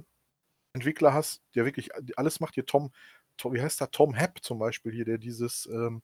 Entwickler 0.72 1.12
hast, 1.12 1.42
der 1.54 1.66
wirklich 1.66 1.90
alles 2.16 2.40
macht. 2.40 2.54
Hier 2.54 2.64
Tom, 2.64 2.92
Tom 3.36 3.52
wie 3.52 3.60
heißt 3.60 3.80
der? 3.80 3.90
Tom 3.90 4.14
Happ 4.14 4.42
zum 4.42 4.58
Beispiel 4.58 4.90
hier, 4.90 5.04
der 5.04 5.18
dieses, 5.18 5.66
ähm, 5.66 6.02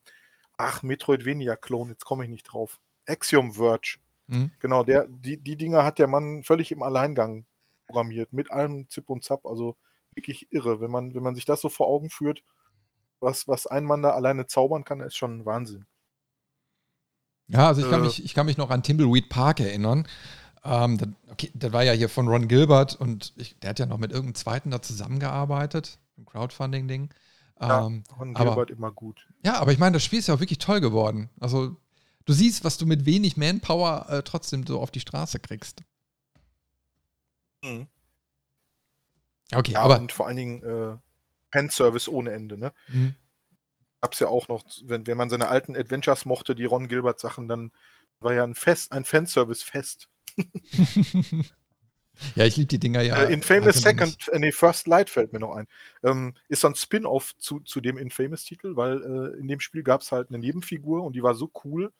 ach, 0.59 0.83
Metroidvania-Klon, 0.83 1.89
jetzt 1.89 2.05
komme 2.05 2.25
ich 2.25 2.31
nicht 2.31 2.45
drauf. 2.45 2.81
Axiom 3.07 3.55
Verge. 3.55 3.99
Mhm. 4.31 4.53
Genau, 4.61 4.85
der, 4.85 5.09
die, 5.09 5.37
die 5.37 5.57
Dinger 5.57 5.85
hat 5.85 5.99
der 5.99 6.07
Mann 6.07 6.43
völlig 6.45 6.71
im 6.71 6.83
Alleingang 6.83 7.47
programmiert, 7.87 8.33
mit 8.33 8.51
allem 8.53 8.89
Zip 8.89 9.11
und 9.11 9.25
Zap, 9.25 9.45
also 9.45 9.77
wirklich 10.15 10.53
irre. 10.53 10.81
Wenn 10.81 10.91
man, 10.91 11.15
wenn 11.15 11.23
man 11.23 11.35
sich 11.35 11.45
das 11.45 11.61
so 11.61 11.69
vor 11.69 11.89
Augen 11.89 12.11
führt, 12.11 12.43
was, 13.19 13.49
was 13.49 13.67
ein 13.67 13.85
Mann 13.85 14.03
da 14.03 14.11
alleine 14.11 14.47
zaubern 14.47 14.85
kann, 14.85 15.01
ist 15.01 15.17
schon 15.17 15.45
Wahnsinn. 15.45 15.87
Ja, 17.49 17.67
also 17.67 17.83
ich 17.83 17.91
kann, 17.91 18.03
äh, 18.03 18.05
mich, 18.05 18.25
ich 18.25 18.33
kann 18.33 18.47
mich 18.47 18.57
noch 18.57 18.71
an 18.71 18.85
Timbleweed 18.85 19.29
Park 19.29 19.59
erinnern. 19.59 20.07
Ähm, 20.63 20.97
das, 20.97 21.09
okay, 21.33 21.51
der 21.53 21.73
war 21.73 21.83
ja 21.83 21.93
hier 21.93 22.09
von 22.09 22.29
Ron 22.29 22.47
Gilbert 22.47 22.95
und 22.95 23.33
ich, 23.37 23.59
der 23.59 23.71
hat 23.71 23.81
ja 23.81 23.87
noch 23.87 23.99
mit 23.99 24.13
irgendeinem 24.13 24.37
zweiten 24.37 24.71
da 24.71 24.81
zusammengearbeitet, 24.81 25.99
ein 26.17 26.25
Crowdfunding-Ding. 26.27 27.11
Ja, 27.61 27.87
ähm, 27.87 28.05
Ron 28.17 28.35
Gilbert 28.35 28.57
aber, 28.57 28.71
immer 28.71 28.93
gut. 28.93 29.27
Ja, 29.45 29.59
aber 29.59 29.73
ich 29.73 29.79
meine, 29.79 29.95
das 29.95 30.05
Spiel 30.05 30.21
ist 30.21 30.29
ja 30.29 30.35
auch 30.35 30.41
wirklich 30.41 30.61
toll 30.61 30.81
geworden. 30.81 31.31
Also 31.41 31.77
du 32.31 32.35
siehst, 32.35 32.63
was 32.63 32.79
du 32.79 32.87
mit 32.87 33.07
wenig 33.07 33.37
Manpower 33.37 34.07
äh, 34.09 34.23
trotzdem 34.23 34.65
so 34.65 34.81
auf 34.81 34.93
die 34.93 35.01
Straße 35.01 35.41
kriegst. 35.41 35.83
Mhm. 37.65 37.89
Okay, 39.53 39.73
ja, 39.73 39.81
aber. 39.81 39.99
Und 39.99 40.13
vor 40.13 40.29
allen 40.29 40.37
Dingen 40.37 40.63
äh, 40.63 40.97
Fanservice 41.51 42.09
ohne 42.09 42.31
Ende, 42.31 42.57
ne? 42.57 42.73
Mhm 42.89 43.17
gab 44.03 44.15
es 44.15 44.21
ja 44.21 44.29
auch 44.29 44.49
noch, 44.49 44.65
wenn, 44.85 45.07
wenn 45.07 45.19
man 45.19 45.29
seine 45.29 45.49
alten 45.49 45.77
Adventures 45.77 46.25
mochte, 46.25 46.55
die 46.55 46.65
Ron 46.65 46.89
Gilbert-Sachen, 46.89 47.49
dann 47.49 47.71
war 48.21 48.33
ja 48.33 48.45
ein 48.45 48.55
Fest, 48.55 48.93
ein 48.93 49.05
Fanservice-Fest. 49.05 50.09
ja, 52.35 52.45
ich 52.47 52.57
liebe 52.57 52.69
die 52.69 52.79
Dinger 52.79 53.03
ja. 53.03 53.25
Äh, 53.25 53.33
Infamous 53.33 53.83
Second, 53.83 54.29
äh, 54.29 54.39
nee, 54.39 54.53
First 54.53 54.87
Light 54.87 55.11
fällt 55.11 55.35
mir 55.35 55.41
noch 55.41 55.55
ein. 55.55 55.67
Ähm, 56.03 56.35
ist 56.49 56.63
so 56.63 56.69
ein 56.69 56.77
Spin-off 56.77 57.37
zu, 57.37 57.61
zu 57.61 57.83
dem 57.83 57.99
Infamous-Titel, 57.99 58.77
weil 58.77 59.03
äh, 59.03 59.39
in 59.39 59.49
dem 59.49 59.61
Spiel 59.61 59.83
gab 59.83 60.01
es 60.01 60.13
halt 60.13 60.31
eine 60.31 60.39
Nebenfigur 60.39 61.03
und 61.03 61.15
die 61.15 61.23
war 61.23 61.35
so 61.35 61.51
cool, 61.65 61.93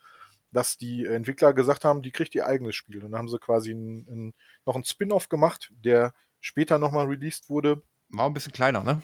dass 0.53 0.77
die 0.77 1.07
Entwickler 1.07 1.53
gesagt 1.53 1.85
haben, 1.85 2.03
die 2.03 2.13
kriegt 2.13 2.35
ihr 2.35 2.47
eigenes 2.47 2.75
Spiel. 2.75 3.05
Und 3.05 3.13
dann 3.13 3.19
haben 3.19 3.29
sie 3.29 3.39
quasi 3.39 3.73
ein, 3.73 4.07
ein, 4.09 4.35
noch 4.67 4.75
einen 4.75 4.85
Spin-off 4.85 5.29
gemacht, 5.29 5.71
der 5.73 6.13
später 6.41 6.79
nochmal 6.79 7.07
released 7.07 7.49
wurde. 7.49 7.83
War 8.09 8.27
ein 8.27 8.35
bisschen 8.35 8.53
kleiner, 8.53 8.83
ne? 8.83 9.03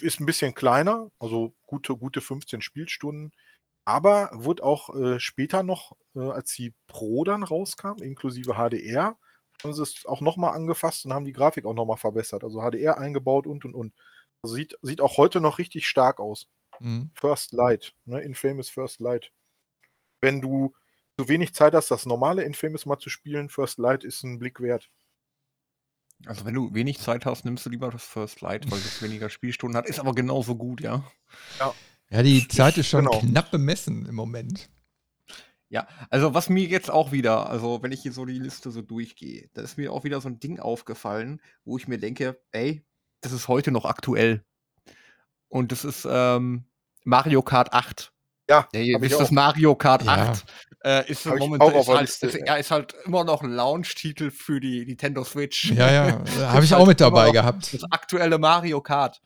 ist 0.00 0.20
ein 0.20 0.26
bisschen 0.26 0.54
kleiner, 0.54 1.10
also 1.18 1.54
gute, 1.66 1.96
gute 1.96 2.20
15 2.20 2.62
Spielstunden. 2.62 3.32
Aber 3.84 4.30
wurde 4.32 4.62
auch 4.62 4.94
äh, 4.94 5.18
später 5.18 5.62
noch, 5.62 5.96
äh, 6.14 6.20
als 6.20 6.54
die 6.54 6.74
Pro 6.86 7.24
dann 7.24 7.42
rauskam, 7.42 8.02
inklusive 8.02 8.54
HDR, 8.54 9.18
haben 9.62 9.72
sie 9.74 9.82
es 9.82 10.06
auch 10.06 10.20
nochmal 10.20 10.54
angefasst 10.54 11.04
und 11.04 11.12
haben 11.12 11.24
die 11.24 11.32
Grafik 11.32 11.64
auch 11.66 11.74
nochmal 11.74 11.96
verbessert. 11.96 12.44
Also 12.44 12.60
HDR 12.60 12.98
eingebaut 12.98 13.46
und 13.46 13.64
und 13.64 13.74
und. 13.74 13.94
Also 14.42 14.54
sieht, 14.54 14.78
sieht 14.82 15.00
auch 15.00 15.16
heute 15.16 15.40
noch 15.40 15.58
richtig 15.58 15.88
stark 15.88 16.20
aus. 16.20 16.46
Mhm. 16.78 17.10
First 17.14 17.52
Light, 17.52 17.94
ne? 18.04 18.20
Infamous 18.20 18.70
First 18.70 19.00
Light. 19.00 19.32
Wenn 20.20 20.40
du 20.40 20.74
so 21.18 21.28
wenig 21.28 21.54
Zeit 21.54 21.74
hast, 21.74 21.90
das 21.90 22.06
normale 22.06 22.44
Infamous 22.44 22.86
mal 22.86 22.98
zu 22.98 23.10
spielen, 23.10 23.48
First 23.48 23.78
Light 23.78 24.04
ist 24.04 24.22
ein 24.22 24.38
Blick 24.38 24.60
wert. 24.60 24.90
Also 26.26 26.44
wenn 26.44 26.54
du 26.54 26.74
wenig 26.74 26.98
Zeit 26.98 27.24
hast, 27.24 27.44
nimmst 27.44 27.64
du 27.64 27.70
lieber 27.70 27.90
das 27.90 28.04
First 28.04 28.40
Light, 28.40 28.70
weil 28.70 28.78
es 28.78 29.02
weniger 29.02 29.30
Spielstunden 29.30 29.76
hat. 29.76 29.86
Ist 29.86 30.00
aber 30.00 30.14
genauso 30.14 30.54
gut, 30.54 30.80
ja. 30.80 31.04
Ja, 31.58 31.74
ja 32.10 32.22
die 32.22 32.46
Zeit 32.48 32.76
ist 32.78 32.88
schon 32.88 33.06
genau. 33.06 33.20
knapp 33.20 33.50
bemessen 33.50 34.06
im 34.06 34.14
Moment. 34.14 34.68
Ja, 35.70 35.86
also 36.10 36.34
was 36.34 36.48
mir 36.48 36.66
jetzt 36.66 36.90
auch 36.90 37.12
wieder, 37.12 37.48
also 37.48 37.80
wenn 37.82 37.92
ich 37.92 38.02
hier 38.02 38.12
so 38.12 38.24
die 38.24 38.40
Liste 38.40 38.72
so 38.72 38.82
durchgehe, 38.82 39.48
da 39.54 39.62
ist 39.62 39.78
mir 39.78 39.92
auch 39.92 40.02
wieder 40.02 40.20
so 40.20 40.28
ein 40.28 40.40
Ding 40.40 40.58
aufgefallen, 40.58 41.40
wo 41.64 41.78
ich 41.78 41.86
mir 41.86 41.98
denke, 41.98 42.40
ey, 42.50 42.84
das 43.20 43.30
ist 43.30 43.46
heute 43.46 43.70
noch 43.70 43.84
aktuell. 43.84 44.44
Und 45.48 45.70
das 45.70 45.84
ist 45.84 46.06
ähm, 46.10 46.64
Mario 47.04 47.42
Kart 47.42 47.72
8. 47.72 48.12
Ja, 48.50 48.68
ja 48.72 49.00
wisst 49.00 49.20
das 49.20 49.30
Mario 49.30 49.74
Kart 49.74 50.02
ja. 50.04 50.30
8 50.32 50.44
äh, 50.82 51.10
ist 51.10 51.26
momentan 51.26 51.74
ist 51.74 51.88
halt, 51.88 52.08
ist, 52.08 52.46
ja, 52.46 52.56
ist 52.56 52.70
halt 52.70 52.94
immer 53.04 53.24
noch 53.24 53.42
ein 53.42 53.50
Launch-Titel 53.50 54.30
für 54.30 54.60
die 54.60 54.86
Nintendo 54.86 55.24
Switch. 55.24 55.70
Ja, 55.72 55.92
ja, 55.92 56.24
habe 56.52 56.64
ich 56.64 56.74
auch 56.74 56.86
mit 56.86 57.00
dabei 57.00 57.30
gehabt. 57.30 57.74
Das 57.74 57.84
aktuelle 57.90 58.38
Mario 58.38 58.80
Kart. 58.80 59.20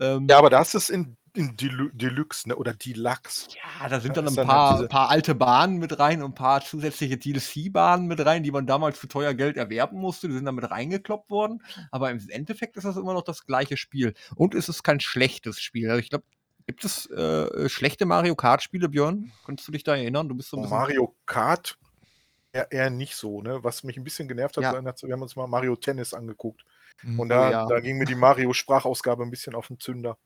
Ähm, 0.00 0.26
ja, 0.30 0.38
aber 0.38 0.48
das 0.48 0.74
ist 0.74 0.88
in, 0.88 1.16
in 1.34 1.56
Deluxe 1.56 2.48
ne? 2.48 2.56
oder 2.56 2.72
Deluxe. 2.72 3.48
Ja, 3.80 3.88
da 3.88 4.00
sind 4.00 4.16
dann 4.16 4.28
ein 4.28 4.34
paar, 4.34 4.78
halt 4.78 4.88
paar 4.88 5.10
alte 5.10 5.34
Bahnen 5.34 5.76
mit 5.76 5.98
rein 5.98 6.22
und 6.22 6.30
ein 6.30 6.34
paar 6.34 6.64
zusätzliche 6.64 7.18
DLC-Bahnen 7.18 8.06
mit 8.06 8.24
rein, 8.24 8.42
die 8.42 8.52
man 8.52 8.66
damals 8.66 8.98
für 8.98 9.08
teuer 9.08 9.34
Geld 9.34 9.58
erwerben 9.58 9.98
musste. 9.98 10.28
Die 10.28 10.34
sind 10.34 10.46
damit 10.46 10.70
reingekloppt 10.70 11.28
worden. 11.28 11.62
Aber 11.90 12.10
im 12.10 12.20
Endeffekt 12.30 12.78
ist 12.78 12.84
das 12.84 12.96
immer 12.96 13.12
noch 13.12 13.24
das 13.24 13.44
gleiche 13.44 13.76
Spiel. 13.76 14.14
Und 14.36 14.54
es 14.54 14.70
ist 14.70 14.82
kein 14.82 15.00
schlechtes 15.00 15.60
Spiel. 15.60 15.90
Also 15.90 16.00
ich 16.00 16.08
glaube, 16.08 16.24
Gibt 16.66 16.84
es 16.84 17.10
äh, 17.10 17.68
schlechte 17.68 18.06
Mario 18.06 18.34
Kart-Spiele, 18.34 18.88
Björn? 18.88 19.32
Könntest 19.44 19.68
du 19.68 19.72
dich 19.72 19.84
da 19.84 19.96
erinnern? 19.96 20.28
Du 20.28 20.34
bist 20.34 20.48
so 20.48 20.56
ein 20.56 20.68
Mario 20.68 21.14
Kart 21.26 21.76
eher, 22.52 22.72
eher, 22.72 22.90
nicht 22.90 23.16
so, 23.16 23.42
ne? 23.42 23.62
Was 23.62 23.84
mich 23.84 23.98
ein 23.98 24.04
bisschen 24.04 24.28
genervt 24.28 24.56
hat, 24.56 24.64
ja. 24.64 24.72
wir 24.72 25.12
haben 25.12 25.22
uns 25.22 25.36
mal 25.36 25.46
Mario 25.46 25.76
Tennis 25.76 26.14
angeguckt. 26.14 26.64
Mhm. 27.02 27.20
Und 27.20 27.28
da, 27.28 27.50
ja. 27.50 27.66
da 27.66 27.80
ging 27.80 27.98
mir 27.98 28.06
die 28.06 28.14
Mario-Sprachausgabe 28.14 29.22
ein 29.22 29.30
bisschen 29.30 29.54
auf 29.54 29.66
den 29.68 29.78
Zünder. 29.78 30.16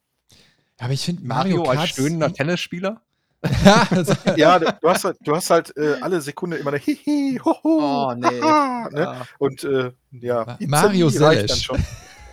Aber 0.78 0.92
ich 0.92 1.04
finde 1.04 1.24
Mario, 1.24 1.64
Mario 1.64 1.80
als 1.80 1.90
stöhnender 1.90 2.32
Tennisspieler. 2.32 3.02
ja, 4.36 4.58
du 4.58 4.88
hast 4.88 5.04
halt, 5.04 5.16
du 5.20 5.34
hast 5.34 5.50
halt 5.50 5.76
äh, 5.76 5.96
alle 6.00 6.20
Sekunde 6.20 6.56
immer 6.56 6.70
eine 6.70 6.78
Hihi, 6.78 7.40
hoho, 7.44 8.10
oh, 8.10 8.14
nee. 8.14 8.40
Haha, 8.40 8.88
ne? 8.90 9.00
ja. 9.00 9.26
Und 9.38 9.62
äh, 9.62 9.92
ja, 10.10 10.58
Mario 10.66 11.08
ja, 11.08 11.30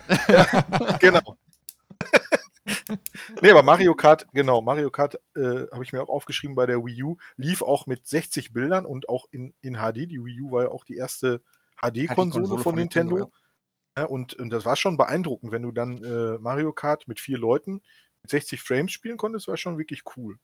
genau 1.00 1.36
nee, 3.42 3.50
aber 3.50 3.62
Mario 3.62 3.94
Kart, 3.94 4.26
genau, 4.32 4.60
Mario 4.60 4.90
Kart 4.90 5.20
äh, 5.36 5.66
habe 5.72 5.84
ich 5.84 5.92
mir 5.92 6.02
auch 6.02 6.08
aufgeschrieben 6.08 6.56
bei 6.56 6.66
der 6.66 6.84
Wii 6.84 7.02
U, 7.02 7.16
lief 7.36 7.62
auch 7.62 7.86
mit 7.86 8.06
60 8.06 8.52
Bildern 8.52 8.86
und 8.86 9.08
auch 9.08 9.26
in, 9.30 9.54
in 9.60 9.76
HD. 9.76 10.10
Die 10.10 10.24
Wii 10.24 10.42
U 10.42 10.52
war 10.52 10.64
ja 10.64 10.68
auch 10.70 10.84
die 10.84 10.96
erste 10.96 11.42
HD-Konsole 11.80 12.46
von, 12.46 12.62
von, 12.62 12.74
Nintendo. 12.74 13.16
Nintendo 13.16 13.32
ja. 13.96 14.02
Ja, 14.02 14.04
und, 14.04 14.34
und, 14.34 14.50
das 14.50 14.66
war 14.66 14.76
schon 14.76 14.98
beeindruckend, 14.98 15.52
wenn 15.52 15.62
du 15.62 15.72
dann 15.72 16.04
äh, 16.04 16.38
Mario 16.38 16.72
Kart 16.72 17.08
mit 17.08 17.18
vier 17.18 17.38
Leuten 17.38 17.80
mit 18.20 18.30
60 18.30 18.60
Frames 18.60 18.92
spielen 18.92 19.16
konntest, 19.16 19.48
war 19.48 19.56
schon 19.56 19.78
wirklich 19.78 20.02
cool. 20.16 20.38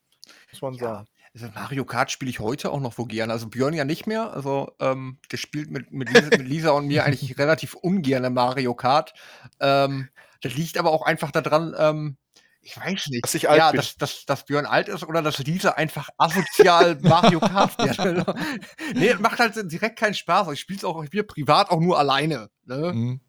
Muss 0.51 0.63
man 0.63 0.75
ja. 0.75 0.81
sagen. 0.81 1.09
Also 1.35 1.49
Mario 1.55 1.85
Kart 1.87 2.11
spiele 2.11 2.31
ich 2.31 2.41
heute 2.41 2.71
auch 2.71 2.81
noch 2.81 2.99
wo 2.99 3.07
gern. 3.07 3.31
Also 3.31 3.49
Björn 3.49 3.73
ja 3.73 3.85
nicht 3.85 4.07
mehr. 4.07 4.35
Also 4.35 4.75
ähm, 4.81 5.19
der 5.31 5.39
spielt 5.39 5.71
mit, 5.71 5.91
mit, 5.91 6.11
Lisa, 6.11 6.29
mit 6.31 6.47
Lisa 6.47 6.71
und 6.73 6.87
mir 6.87 7.05
eigentlich 7.05 7.37
relativ 7.39 7.75
ungern 7.75 8.33
Mario 8.35 8.75
Kart. 8.75 9.15
Ähm, 9.59 10.09
das 10.43 10.55
liegt 10.55 10.77
aber 10.79 10.93
auch 10.93 11.03
einfach 11.03 11.31
daran, 11.31 11.75
ähm, 11.79 12.17
ich 12.65 12.77
weiß 12.77 13.09
nicht. 13.09 13.25
Dass 13.25 13.35
ich 13.35 13.49
alt 13.49 13.59
ja, 13.59 13.71
bin. 13.73 13.79
Dass, 13.79 13.97
dass, 13.97 14.25
dass 14.25 14.45
Björn 14.45 14.67
alt 14.67 14.89
ist 14.89 15.03
oder 15.03 15.21
dass 15.21 15.39
Lisa 15.39 15.71
einfach 15.71 16.11
asozial 16.17 16.97
Mario 17.03 17.41
Kart 17.41 17.73
spielt. 17.73 18.25
nee, 18.95 19.15
macht 19.15 19.41
halt 19.41 19.55
direkt 19.71 19.99
keinen 19.99 20.15
Spaß. 20.15 20.53
Ich 20.53 20.61
spiele 20.61 20.79
es 20.79 20.85
auch, 20.85 21.03
ich 21.03 21.09
spiele 21.09 21.25
privat 21.25 21.71
auch 21.71 21.81
nur 21.81 21.99
alleine. 21.99 22.51
Ne? 22.65 22.93
Mhm. 22.95 23.21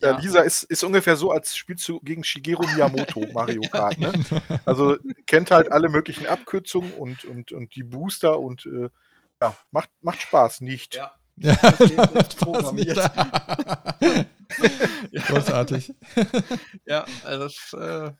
Ja, 0.00 0.10
Ja. 0.10 0.18
Lisa 0.18 0.40
ist, 0.42 0.62
ist 0.62 0.84
ungefähr 0.84 1.16
so, 1.16 1.32
als 1.32 1.56
spielst 1.56 1.88
du 1.88 1.98
gegen 2.00 2.22
Shigeru 2.22 2.64
Miyamoto 2.68 3.26
Mario 3.32 3.62
Kart. 3.62 3.98
Ne? 3.98 4.12
Also 4.64 4.96
kennt 5.26 5.50
halt 5.50 5.72
alle 5.72 5.88
möglichen 5.88 6.26
Abkürzungen 6.28 6.92
und, 6.92 7.24
und, 7.24 7.50
und 7.50 7.74
die 7.74 7.82
Booster 7.82 8.38
und 8.38 8.64
äh, 8.66 8.90
ja, 9.42 9.56
macht, 9.72 9.90
macht 10.02 10.22
Spaß, 10.22 10.60
nicht. 10.60 10.94
Ja. 10.94 11.12
Ja, 11.40 11.54
das 11.54 11.78
jetzt 11.78 12.12
passt 12.14 12.38
programmiert. 12.38 12.96
nicht. 14.00 14.26
Großartig. 15.28 15.94
Ja, 16.86 17.04
also 17.24 17.44
das, 17.44 17.72
äh, 17.74 18.12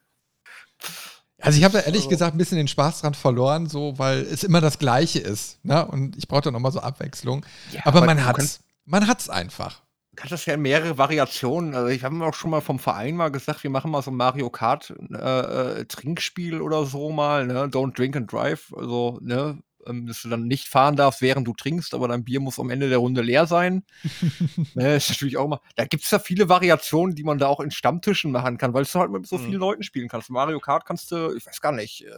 Also 1.40 1.58
ich 1.58 1.64
habe 1.64 1.74
da 1.74 1.80
ehrlich 1.80 2.02
Also- 2.02 2.08
gesagt 2.10 2.34
ein 2.34 2.38
bisschen 2.38 2.58
den 2.58 2.68
Spaß 2.68 3.00
dran 3.02 3.14
verloren, 3.14 3.66
so 3.68 3.98
weil 3.98 4.20
es 4.20 4.44
immer 4.44 4.60
das 4.60 4.78
Gleiche 4.78 5.20
ist. 5.20 5.64
Ne? 5.64 5.86
Und 5.86 6.16
ich 6.16 6.28
brauche 6.28 6.42
da 6.42 6.50
nochmal 6.50 6.72
so 6.72 6.80
Abwechslung. 6.80 7.44
ja, 7.72 7.80
aber, 7.84 8.04
man 8.04 8.16
du 8.18 8.24
hat's. 8.24 8.36
kannst- 8.38 8.60
Man 8.84 9.06
hat's 9.06 9.28
einfach. 9.28 9.82
kannst 10.16 10.32
das 10.32 10.46
ja 10.46 10.54
in 10.54 10.62
mehrere 10.62 10.98
Variationen. 10.98 11.74
Also 11.74 11.88
ich 11.88 12.02
habe 12.04 12.24
auch 12.24 12.34
schon 12.34 12.50
mal 12.50 12.60
vom 12.60 12.78
Verein 12.80 13.14
mal 13.16 13.30
gesagt, 13.30 13.62
wir 13.62 13.70
machen 13.70 13.90
mal 13.90 14.02
so 14.02 14.10
ein 14.10 14.16
Mario 14.16 14.50
Kart 14.50 14.92
äh, 15.12 15.80
äh, 15.80 15.84
Trinkspiel 15.84 16.60
oder 16.60 16.84
so 16.86 17.10
mal, 17.10 17.46
ne? 17.46 17.66
Don't 17.68 17.94
drink 17.96 18.16
and 18.16 18.30
drive. 18.32 18.72
Also, 18.76 19.18
ne, 19.22 19.58
ähm, 19.88 20.06
dass 20.06 20.22
du 20.22 20.28
dann 20.28 20.44
nicht 20.44 20.68
fahren 20.68 20.96
darfst, 20.96 21.22
während 21.22 21.46
du 21.48 21.54
trinkst, 21.54 21.94
aber 21.94 22.08
dein 22.08 22.24
Bier 22.24 22.40
muss 22.40 22.58
am 22.58 22.70
Ende 22.70 22.88
der 22.88 22.98
Runde 22.98 23.22
leer 23.22 23.46
sein. 23.46 23.84
ne, 24.74 24.96
ist 24.96 25.08
natürlich 25.10 25.36
auch 25.36 25.48
mal. 25.48 25.60
Da 25.76 25.84
gibt 25.86 26.04
es 26.04 26.10
ja 26.10 26.18
viele 26.18 26.48
Variationen, 26.48 27.14
die 27.14 27.24
man 27.24 27.38
da 27.38 27.48
auch 27.48 27.60
in 27.60 27.70
Stammtischen 27.70 28.32
machen 28.32 28.58
kann, 28.58 28.74
weil 28.74 28.84
du 28.84 28.94
halt 28.98 29.10
mit 29.10 29.26
so 29.26 29.36
Mhm. 29.36 29.42
vielen 29.44 29.60
Leuten 29.60 29.82
spielen 29.82 30.08
kannst. 30.08 30.30
Mario 30.30 30.60
Kart 30.60 30.84
kannst 30.84 31.10
du, 31.12 31.34
ich 31.34 31.46
weiß 31.46 31.60
gar 31.60 31.72
nicht, 31.72 32.04
äh, 32.04 32.10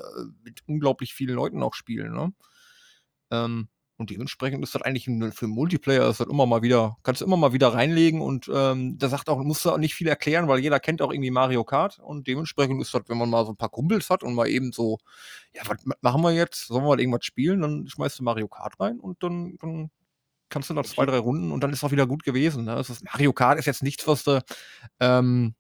mit 0.43 0.61
unglaublich 0.67 1.15
vielen 1.15 1.37
Leuten 1.37 1.63
auch 1.63 1.75
spielen, 1.75 2.13
ne? 2.15 2.33
Ähm, 3.31 3.69
und 4.01 4.11
dementsprechend 4.11 4.65
ist 4.65 4.75
das 4.75 4.83
eigentlich 4.83 5.07
ein, 5.07 5.31
für 5.31 5.47
Multiplayer 5.47 6.09
ist 6.09 6.21
das 6.21 6.27
immer 6.27 6.47
mal 6.47 6.63
wieder, 6.63 6.97
kannst 7.03 7.21
du 7.21 7.27
immer 7.27 7.37
mal 7.37 7.53
wieder 7.53 7.69
reinlegen 7.75 8.23
und 8.23 8.51
ähm, 8.53 8.97
da 8.99 9.09
sagt 9.11 9.29
auch, 9.29 9.39
musst 9.45 9.65
du 9.65 9.71
auch 9.71 9.79
nicht 9.79 9.95
viel 9.95 10.09
erklären, 10.09 10.49
weil 10.49 10.59
jeder 10.59 10.81
kennt 10.81 11.03
auch 11.03 11.13
irgendwie 11.13 11.31
Mario 11.31 11.65
Kart 11.65 11.99
und 11.99 12.27
dementsprechend 12.27 12.81
ist 12.81 12.95
das, 12.95 13.03
wenn 13.09 13.19
man 13.19 13.29
mal 13.29 13.45
so 13.45 13.53
ein 13.53 13.57
paar 13.57 13.69
Kumpels 13.69 14.09
hat 14.09 14.23
und 14.23 14.35
mal 14.35 14.49
eben 14.49 14.73
so, 14.73 14.99
ja, 15.53 15.63
was 15.67 15.85
ma- 15.85 15.95
machen 16.01 16.23
wir 16.23 16.33
jetzt? 16.33 16.67
Sollen 16.69 16.83
wir 16.83 16.89
mal 16.89 16.99
irgendwas 17.01 17.25
spielen? 17.27 17.61
Dann 17.61 17.87
schmeißt 17.87 18.19
du 18.19 18.25
Mario 18.25 18.49
Kart 18.49 18.81
rein 18.81 18.99
und 18.99 19.23
dann, 19.23 19.57
dann 19.61 19.91
kannst 20.49 20.71
du 20.71 20.75
da 20.75 20.83
zwei, 20.83 21.07
drei 21.07 21.19
Runden 21.19 21.53
und 21.53 21.63
dann 21.63 21.73
ist 21.73 21.85
auch 21.85 21.93
wieder 21.93 22.07
gut 22.07 22.25
gewesen. 22.25 22.65
Ne? 22.65 22.81
Ist, 22.81 23.05
Mario 23.05 23.33
Kart 23.35 23.59
ist 23.59 23.67
jetzt 23.67 23.83
nichts, 23.83 24.07
was 24.09 24.25
du 24.25 24.43
ähm, 24.99 25.55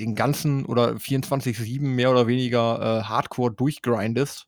den 0.00 0.14
ganzen 0.14 0.64
oder 0.66 0.98
24-7 0.98 1.82
mehr 1.82 2.10
oder 2.10 2.26
weniger 2.26 3.00
äh, 3.00 3.02
Hardcore 3.04 3.52
durchgrindest. 3.52 4.46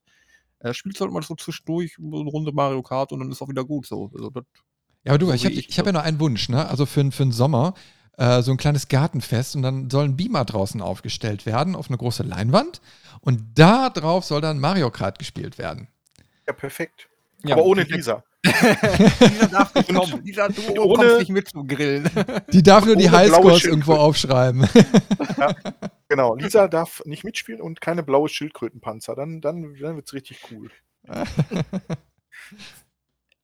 Äh, 0.60 0.72
spielst 0.72 1.00
halt 1.00 1.10
mal 1.10 1.22
so 1.22 1.34
zwischendurch 1.34 1.96
so 1.98 2.20
eine 2.20 2.30
Runde 2.30 2.52
Mario 2.52 2.82
Kart 2.82 3.12
und 3.12 3.20
dann 3.20 3.30
ist 3.30 3.42
auch 3.42 3.48
wieder 3.48 3.64
gut 3.64 3.86
so. 3.86 4.10
Also 4.14 4.30
das, 4.30 4.44
Ja, 5.04 5.12
aber 5.12 5.18
du, 5.18 5.26
So 5.26 5.32
ich 5.34 5.44
habe 5.44 5.54
ich 5.54 5.68
ich 5.68 5.78
hab 5.78 5.86
ja 5.86 5.92
noch 5.92 6.02
einen 6.02 6.20
Wunsch, 6.20 6.48
ne? 6.48 6.68
Also 6.68 6.86
für, 6.86 7.10
für 7.12 7.24
den 7.24 7.32
Sommer 7.32 7.74
äh, 8.16 8.42
so 8.42 8.50
ein 8.50 8.56
kleines 8.56 8.88
Gartenfest 8.88 9.56
und 9.56 9.62
dann 9.62 9.90
soll 9.90 10.04
ein 10.04 10.16
Beamer 10.16 10.44
draußen 10.44 10.80
aufgestellt 10.80 11.46
werden 11.46 11.74
auf 11.76 11.88
eine 11.88 11.98
große 11.98 12.22
Leinwand 12.22 12.80
und 13.20 13.42
da 13.54 13.90
drauf 13.90 14.24
soll 14.24 14.40
dann 14.40 14.58
Mario 14.58 14.90
Kart 14.90 15.18
gespielt 15.18 15.58
werden. 15.58 15.88
Ja, 16.46 16.52
perfekt. 16.52 17.08
Ja, 17.44 17.54
Aber 17.54 17.64
ohne 17.64 17.82
Lisa. 17.82 18.24
Lisa. 19.20 19.46
Darf 19.48 19.74
nicht 19.74 19.94
kommen. 19.94 20.24
Lisa, 20.24 20.48
du 20.48 20.82
ohne- 20.82 20.94
kommst 20.96 21.18
nicht 21.20 21.30
mit 21.30 21.48
zum 21.48 21.66
Grillen. 21.66 22.08
Die 22.52 22.62
darf 22.62 22.84
nur 22.84 22.96
die 22.96 23.10
Highscores 23.10 23.64
irgendwo 23.64 23.94
aufschreiben. 23.94 24.68
Genau, 26.08 26.36
Lisa 26.36 26.68
darf 26.68 27.02
nicht 27.04 27.24
mitspielen 27.24 27.60
und 27.60 27.80
keine 27.80 28.04
blaue 28.04 28.28
Schildkrötenpanzer. 28.28 29.16
Dann, 29.16 29.40
dann, 29.40 29.74
dann 29.74 29.96
wird 29.96 30.06
es 30.06 30.12
richtig 30.12 30.40
cool. 30.52 30.70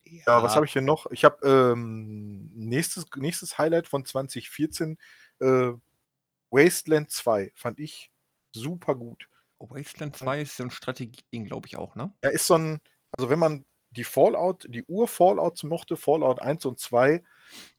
Ja, 0.04 0.42
was 0.42 0.54
habe 0.54 0.66
ich 0.66 0.72
denn 0.72 0.84
noch? 0.84 1.10
Ich 1.10 1.24
habe 1.24 1.44
ähm, 1.44 2.50
nächstes, 2.54 3.06
nächstes 3.16 3.58
Highlight 3.58 3.88
von 3.88 4.04
2014, 4.04 4.96
äh, 5.40 5.72
Wasteland 6.50 7.10
2. 7.10 7.50
Fand 7.56 7.80
ich 7.80 8.12
super 8.52 8.94
gut. 8.94 9.28
Wasteland 9.58 10.16
2 10.16 10.42
ist 10.42 10.56
so 10.56 10.64
ein 10.64 10.70
Strategie-Ding, 10.70 11.46
glaube 11.46 11.66
ich 11.66 11.76
auch, 11.76 11.94
ne? 11.94 12.12
Er 12.20 12.32
ist 12.32 12.46
so 12.46 12.54
ein, 12.54 12.80
also 13.16 13.30
wenn 13.30 13.38
man 13.38 13.64
die 13.92 14.04
Fallout, 14.04 14.66
die 14.68 14.84
Ur-Fallouts 14.84 15.62
mochte, 15.64 15.96
Fallout 15.96 16.40
1 16.40 16.66
und 16.66 16.78
2, 16.78 17.22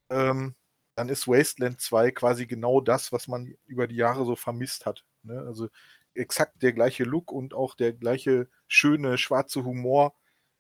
ähm, 0.10 0.56
dann 0.96 1.10
ist 1.10 1.28
Wasteland 1.28 1.82
2 1.82 2.12
quasi 2.12 2.46
genau 2.46 2.82
das, 2.82 3.12
was 3.12 3.28
man 3.28 3.56
über 3.66 3.88
die 3.88 3.96
Jahre 3.96 4.26
so 4.26 4.36
vermisst 4.36 4.86
hat. 4.86 5.04
Ne? 5.24 5.40
Also 5.40 5.70
exakt 6.14 6.62
der 6.62 6.74
gleiche 6.74 7.04
Look 7.04 7.32
und 7.32 7.54
auch 7.54 7.76
der 7.76 7.94
gleiche 7.94 8.48
schöne 8.68 9.18
schwarze 9.18 9.64
Humor 9.64 10.16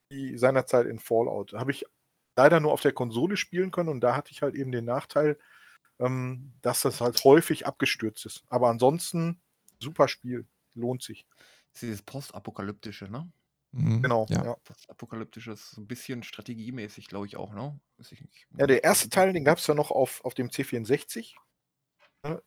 wie 0.09 0.37
seinerzeit 0.37 0.87
in 0.87 0.99
Fallout. 0.99 1.53
Habe 1.53 1.71
ich 1.71 1.85
leider 2.35 2.59
nur 2.59 2.71
auf 2.73 2.81
der 2.81 2.93
Konsole 2.93 3.37
spielen 3.37 3.71
können 3.71 3.89
und 3.89 4.01
da 4.01 4.15
hatte 4.15 4.31
ich 4.31 4.41
halt 4.41 4.55
eben 4.55 4.71
den 4.71 4.85
Nachteil, 4.85 5.37
ähm, 5.99 6.53
dass 6.61 6.81
das 6.81 7.01
halt 7.01 7.23
häufig 7.23 7.67
abgestürzt 7.67 8.25
ist. 8.25 8.43
Aber 8.49 8.69
ansonsten 8.69 9.41
super 9.79 10.07
Spiel, 10.07 10.47
lohnt 10.73 11.03
sich. 11.03 11.27
Das 11.73 11.75
ist 11.75 11.81
dieses 11.83 12.01
Postapokalyptische, 12.01 13.05
ne? 13.09 13.31
Mhm, 13.73 14.01
Genau. 14.03 14.25
Ja. 14.29 14.45
ja. 14.45 14.55
Postapokalyptisches, 14.63 15.71
so 15.71 15.81
ein 15.81 15.87
bisschen 15.87 16.23
strategiemäßig, 16.23 17.07
glaube 17.07 17.25
ich 17.25 17.37
auch, 17.37 17.53
ne? 17.53 17.79
Ich 17.97 18.21
nicht. 18.21 18.47
Ja, 18.57 18.67
der 18.67 18.83
erste 18.83 19.09
Teil, 19.09 19.33
den 19.33 19.45
gab 19.45 19.57
es 19.57 19.67
ja 19.67 19.73
noch 19.73 19.91
auf, 19.91 20.23
auf 20.25 20.33
dem 20.33 20.51
C64, 20.51 21.35
ne, 22.23 22.41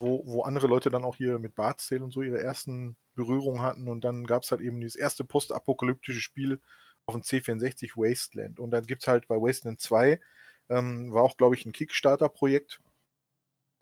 wo, 0.00 0.22
wo 0.26 0.42
andere 0.42 0.66
Leute 0.68 0.90
dann 0.90 1.04
auch 1.04 1.16
hier 1.16 1.38
mit 1.38 1.54
Tale 1.56 2.04
und 2.04 2.12
so 2.12 2.22
ihre 2.22 2.40
ersten 2.42 2.96
Berührungen 3.14 3.62
hatten. 3.62 3.88
Und 3.88 4.04
dann 4.04 4.26
gab 4.26 4.42
es 4.44 4.50
halt 4.50 4.60
eben 4.62 4.80
dieses 4.80 4.96
erste 4.96 5.24
postapokalyptische 5.24 6.20
Spiel 6.20 6.60
auf 7.06 7.14
dem 7.14 7.22
C64 7.22 7.96
Wasteland. 7.96 8.60
Und 8.60 8.70
dann 8.72 8.86
gibt 8.86 9.02
es 9.02 9.08
halt 9.08 9.28
bei 9.28 9.36
Wasteland 9.36 9.80
2, 9.80 10.20
ähm, 10.68 11.12
war 11.12 11.22
auch, 11.24 11.36
glaube 11.36 11.56
ich, 11.56 11.66
ein 11.66 11.72
Kickstarter-Projekt. 11.72 12.80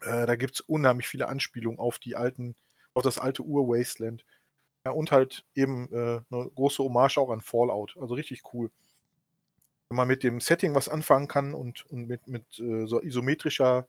Äh, 0.01 0.27
da 0.27 0.37
gibt 0.37 0.55
es 0.55 0.61
unheimlich 0.61 1.09
viele 1.09 1.29
Anspielungen 1.29 1.79
auf 1.79 1.99
die 1.99 2.17
alten, 2.17 2.57
auf 2.95 3.03
das 3.03 3.19
alte 3.19 3.43
Ur-Wasteland. 3.43 4.25
Ja, 4.87 4.93
und 4.93 5.13
halt 5.13 5.45
eben 5.55 5.91
äh, 5.93 6.21
eine 6.31 6.51
große 6.55 6.83
Hommage 6.83 7.19
auch 7.19 7.31
an 7.31 7.41
Fallout. 7.41 7.97
Also 7.99 8.15
richtig 8.15 8.43
cool 8.53 8.71
wenn 9.89 9.97
man 9.97 10.09
mit 10.09 10.23
dem 10.25 10.41
Setting 10.41 10.75
was 10.75 10.89
anfangen 10.89 11.29
kann 11.29 11.55
und, 11.55 11.87
und 11.87 12.09
mit, 12.09 12.27
mit 12.27 12.59
äh, 12.59 12.87
so 12.87 13.01
isometrischer 13.01 13.87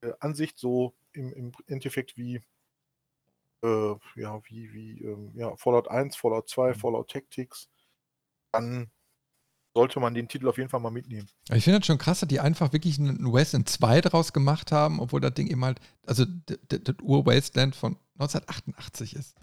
äh, 0.00 0.12
Ansicht, 0.20 0.58
so 0.58 0.94
im, 1.12 1.32
im 1.32 1.52
Endeffekt 1.66 2.16
wie, 2.16 2.36
äh, 3.62 3.94
ja, 4.16 4.40
wie, 4.44 4.72
wie 4.72 5.02
ähm, 5.02 5.32
ja, 5.34 5.54
Fallout 5.56 5.88
1, 5.88 6.16
Fallout 6.16 6.48
2, 6.48 6.70
Mhm. 6.70 6.74
Fallout 6.76 7.10
Tactics, 7.10 7.68
dann 8.52 8.90
sollte 9.74 9.98
man 9.98 10.14
den 10.14 10.28
Titel 10.28 10.48
auf 10.48 10.56
jeden 10.56 10.70
Fall 10.70 10.80
mal 10.80 10.90
mitnehmen. 10.90 11.28
Ich 11.52 11.64
finde 11.64 11.80
das 11.80 11.86
schon 11.86 11.98
krass, 11.98 12.20
dass 12.20 12.28
die 12.28 12.38
einfach 12.38 12.72
wirklich 12.72 12.96
ein 12.98 13.32
Wasteland 13.32 13.68
2 13.68 14.00
draus 14.02 14.32
gemacht 14.32 14.70
haben, 14.70 15.00
obwohl 15.00 15.20
das 15.20 15.34
Ding 15.34 15.48
eben 15.48 15.64
halt, 15.64 15.80
also 16.06 16.24
das 16.68 16.94
Ur-Wasteland 17.02 17.74
von 17.74 17.98
1988 18.14 19.16
ist. 19.16 19.36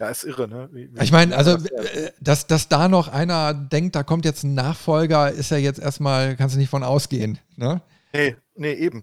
Ja, 0.00 0.08
ist 0.10 0.24
irre, 0.24 0.46
ne? 0.48 0.68
Wie- 0.72 0.92
wie- 0.94 1.02
Ich 1.02 1.10
meine, 1.12 1.36
also, 1.36 1.52
äh, 1.56 2.12
dass, 2.20 2.46
dass 2.46 2.68
da 2.68 2.88
noch 2.88 3.08
einer 3.08 3.52
denkt, 3.54 3.96
da 3.96 4.02
kommt 4.04 4.24
jetzt 4.24 4.44
ein 4.44 4.54
Nachfolger, 4.54 5.30
ist 5.30 5.50
ja 5.50 5.56
jetzt 5.56 5.80
erstmal, 5.80 6.36
kannst 6.36 6.54
du 6.54 6.58
nicht 6.60 6.70
von 6.70 6.84
ausgehen. 6.84 7.38
Ne? 7.56 7.80
Nee, 8.12 8.36
nee, 8.54 8.72
eben. 8.74 9.02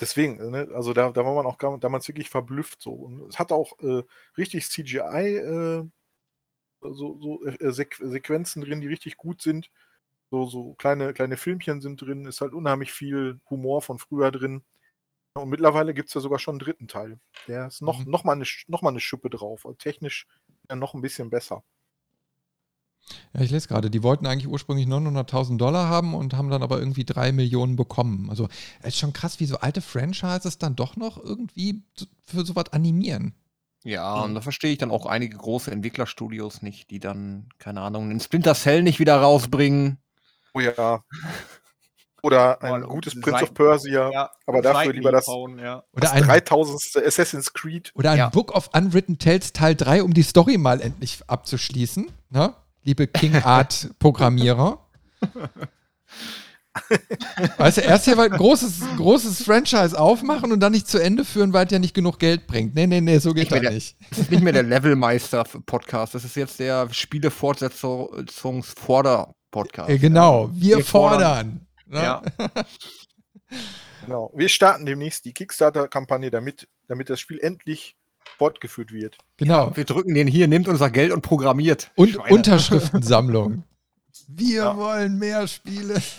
Deswegen, 0.00 0.50
ne, 0.50 0.68
also 0.74 0.92
da, 0.94 1.10
da 1.10 1.24
war 1.24 1.34
man 1.34 1.46
auch 1.46 1.58
gar, 1.58 1.78
damals 1.78 2.08
wirklich 2.08 2.30
verblüfft 2.30 2.80
so. 2.82 2.92
Und 2.92 3.28
es 3.28 3.38
hat 3.38 3.52
auch 3.52 3.78
äh, 3.80 4.02
richtig 4.38 4.68
CGI, 4.68 5.36
äh, 5.36 5.84
so, 6.80 7.18
so 7.20 7.44
äh, 7.46 7.72
Sequ 7.72 8.06
Sequenzen 8.08 8.62
drin, 8.62 8.80
die 8.80 8.88
richtig 8.88 9.16
gut 9.16 9.42
sind. 9.42 9.70
So, 10.30 10.46
so 10.46 10.74
kleine, 10.74 11.12
kleine 11.14 11.36
Filmchen 11.36 11.80
sind 11.80 12.00
drin, 12.02 12.26
ist 12.26 12.40
halt 12.40 12.54
unheimlich 12.54 12.92
viel 12.92 13.40
Humor 13.50 13.82
von 13.82 13.98
früher 13.98 14.30
drin. 14.30 14.62
Und 15.34 15.48
mittlerweile 15.48 15.94
gibt 15.94 16.08
es 16.08 16.14
ja 16.14 16.20
sogar 16.20 16.38
schon 16.38 16.54
einen 16.54 16.58
dritten 16.60 16.88
Teil. 16.88 17.18
Der 17.46 17.68
ist 17.68 17.82
noch, 17.82 18.00
Mhm. 18.04 18.10
noch, 18.10 18.24
mal 18.24 18.32
eine, 18.32 18.44
noch 18.66 18.82
mal 18.82 18.90
eine 18.90 19.00
Schippe 19.00 19.30
drauf. 19.30 19.64
Also 19.64 19.76
technisch 19.76 20.26
ja 20.68 20.76
noch 20.76 20.94
ein 20.94 21.00
bisschen 21.02 21.30
besser. 21.30 21.62
Ja, 23.32 23.40
ich 23.40 23.50
lese 23.50 23.68
gerade, 23.68 23.90
die 23.90 24.02
wollten 24.02 24.26
eigentlich 24.26 24.48
ursprünglich 24.48 24.86
900.000 24.86 25.58
Dollar 25.60 25.88
haben 25.88 26.14
und 26.14 26.34
haben 26.34 26.50
dann 26.50 26.62
aber 26.62 26.78
irgendwie 26.78 27.04
drei 27.04 27.32
Millionen 27.32 27.76
bekommen. 27.76 28.28
Also 28.28 28.48
es 28.80 28.88
ist 28.88 28.98
schon 28.98 29.12
krass, 29.12 29.40
wie 29.40 29.46
so 29.46 29.56
alte 29.58 29.80
Franchises 29.80 30.58
dann 30.58 30.76
doch 30.76 30.96
noch 30.96 31.16
irgendwie 31.16 31.82
so- 31.96 32.06
für 32.24 32.44
sowas 32.44 32.72
animieren. 32.72 33.34
Ja, 33.84 34.16
Mhm. 34.16 34.22
und 34.24 34.34
da 34.34 34.40
verstehe 34.42 34.72
ich 34.72 34.78
dann 34.78 34.90
auch 34.90 35.06
einige 35.06 35.36
große 35.36 35.70
Entwicklerstudios 35.70 36.60
nicht, 36.62 36.90
die 36.90 37.00
dann, 37.00 37.48
keine 37.58 37.80
Ahnung, 37.80 38.08
den 38.10 38.20
Splinter 38.20 38.54
Cell 38.54 38.82
nicht 38.82 38.98
wieder 38.98 39.16
rausbringen. 39.20 39.98
Oh 40.54 40.60
ja. 40.60 41.02
Oder 42.22 42.62
ein 42.62 42.82
um 42.84 42.88
gutes 42.88 43.14
Prince 43.14 43.32
of 43.34 43.40
Seiten- 43.40 43.54
Persia. 43.54 44.10
Ja, 44.10 44.30
aber 44.46 44.62
dafür 44.62 44.84
Seiten 44.84 44.96
lieber 44.96 45.12
das- 45.12 45.26
bauen, 45.26 45.58
ja. 45.58 45.82
Oder 45.92 46.00
Das 46.00 46.12
ein, 46.12 46.22
3000. 46.24 47.04
Assassin's 47.06 47.52
Creed. 47.52 47.92
oder 47.94 48.12
ein 48.12 48.18
Ja. 48.18 48.28
Book 48.28 48.54
of 48.54 48.70
Unwritten 48.74 49.18
Tales 49.18 49.52
Teil 49.52 49.74
3, 49.74 50.02
um 50.02 50.14
die 50.14 50.22
Story 50.22 50.58
mal 50.58 50.80
endlich 50.80 51.20
abzuschließen. 51.26 52.10
Ne? 52.30 52.54
Liebe 52.82 53.06
King 53.06 53.34
Art 53.44 53.90
Programmierer. 53.98 54.78
Weißt 57.58 57.78
du, 57.78 57.80
erst 57.82 58.04
hier 58.04 58.16
ein 58.18 58.30
großes, 58.30 58.80
großes 58.96 59.42
Franchise 59.44 59.98
aufmachen 59.98 60.52
und 60.52 60.60
dann 60.60 60.70
nicht 60.72 60.86
zu 60.88 60.98
Ende 60.98 61.24
führen, 61.24 61.52
weil 61.52 61.66
es 61.66 61.72
ja 61.72 61.78
nicht 61.80 61.94
genug 61.94 62.18
Geld 62.20 62.46
bringt. 62.46 62.74
Nee, 62.76 62.86
nee, 62.86 63.00
nee, 63.00 63.18
so 63.18 63.34
geht 63.34 63.50
das 63.50 63.60
nicht. 63.60 63.96
Das 64.10 64.18
ist 64.20 64.30
nicht 64.30 64.42
mehr 64.42 64.52
der 64.52 64.62
Levelmeister-Podcast, 64.62 66.14
das 66.14 66.24
ist 66.24 66.36
jetzt 66.36 66.60
der 66.60 66.88
Spielefortsetzungsforder-Podcast. 66.92 69.90
Äh, 69.90 69.98
genau, 69.98 70.48
wir, 70.52 70.76
Wir 70.78 70.84
fordern. 70.84 71.20
fordern. 71.20 71.66
Ne? 71.90 72.02
Ja. 72.02 72.22
Genau. 74.06 74.30
Wir 74.34 74.48
starten 74.48 74.86
demnächst 74.86 75.24
die 75.26 75.34
Kickstarter-Kampagne, 75.34 76.30
damit, 76.30 76.66
damit 76.88 77.10
das 77.10 77.20
Spiel 77.20 77.38
endlich 77.38 77.96
fortgeführt 78.38 78.92
wird. 78.92 79.18
Genau. 79.36 79.76
Wir 79.76 79.84
drücken 79.84 80.14
den 80.14 80.26
hier, 80.26 80.48
nimmt 80.48 80.68
unser 80.68 80.88
Geld 80.88 81.12
und 81.12 81.20
programmiert. 81.22 81.90
Und 81.96 82.10
Schweine. 82.10 82.34
Unterschriftensammlung. 82.34 83.64
Wir 84.28 84.54
Ja. 84.62 84.76
wollen 84.76 85.18
mehr 85.18 85.46
Spiele. 85.46 86.00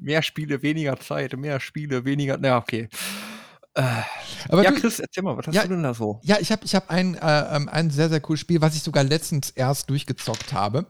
Mehr 0.00 0.22
Spiele, 0.22 0.62
weniger 0.62 0.98
Zeit, 1.00 1.36
mehr 1.36 1.58
Spiele, 1.60 2.04
weniger. 2.04 2.36
Na, 2.38 2.58
okay. 2.58 2.88
Äh, 3.74 3.82
Aber 4.48 4.64
ja, 4.64 4.70
du, 4.70 4.80
Chris, 4.80 4.98
erzähl 4.98 5.22
mal, 5.22 5.36
was 5.36 5.46
hast 5.46 5.54
Ja, 5.54 5.62
du 5.62 5.68
denn 5.68 5.82
da 5.82 5.94
so? 5.94 6.20
Ja, 6.24 6.38
ich 6.40 6.50
habe 6.50 6.64
ich 6.64 6.74
hab 6.74 6.90
ein, 6.90 7.14
äh, 7.14 7.56
ähm, 7.56 7.68
ein 7.68 7.90
sehr, 7.90 8.08
sehr 8.08 8.20
cooles 8.20 8.40
Spiel, 8.40 8.60
was 8.60 8.74
ich 8.74 8.82
sogar 8.82 9.04
letztens 9.04 9.50
erst 9.50 9.88
durchgezockt 9.90 10.52
habe, 10.52 10.86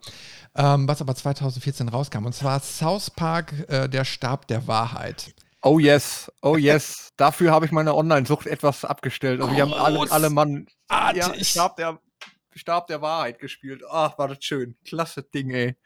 ähm, 0.57 0.89
was 0.89 1.01
aber 1.01 1.15
2014 1.15 1.89
rauskam. 1.89 2.25
Und 2.25 2.35
zwar 2.35 2.61
South 2.61 3.11
Park, 3.11 3.53
äh, 3.69 3.89
der 3.89 4.05
Stab 4.05 4.47
der 4.49 4.67
Wahrheit. 4.67 5.35
Oh 5.63 5.79
yes, 5.79 6.33
oh 6.41 6.57
yes. 6.57 7.11
Dafür 7.19 7.53
habe 7.53 7.67
ich 7.67 7.73
meine 7.73 7.95
Online-Sucht 7.95 8.47
etwas 8.47 8.87
abgestellt. 8.87 9.43
Also 9.43 9.55
wir 9.55 9.63
haben 9.63 9.75
alle, 9.75 10.11
alle 10.11 10.31
Mann 10.31 10.67
ja. 10.91 11.35
Stab 11.45 11.77
der, 11.77 12.01
Stab 12.55 12.87
der 12.87 13.03
Wahrheit 13.03 13.39
gespielt. 13.39 13.83
Ach, 13.91 14.17
war 14.17 14.29
das 14.29 14.43
schön. 14.43 14.77
Klasse 14.87 15.23
Ding, 15.23 15.51
ey. 15.51 15.77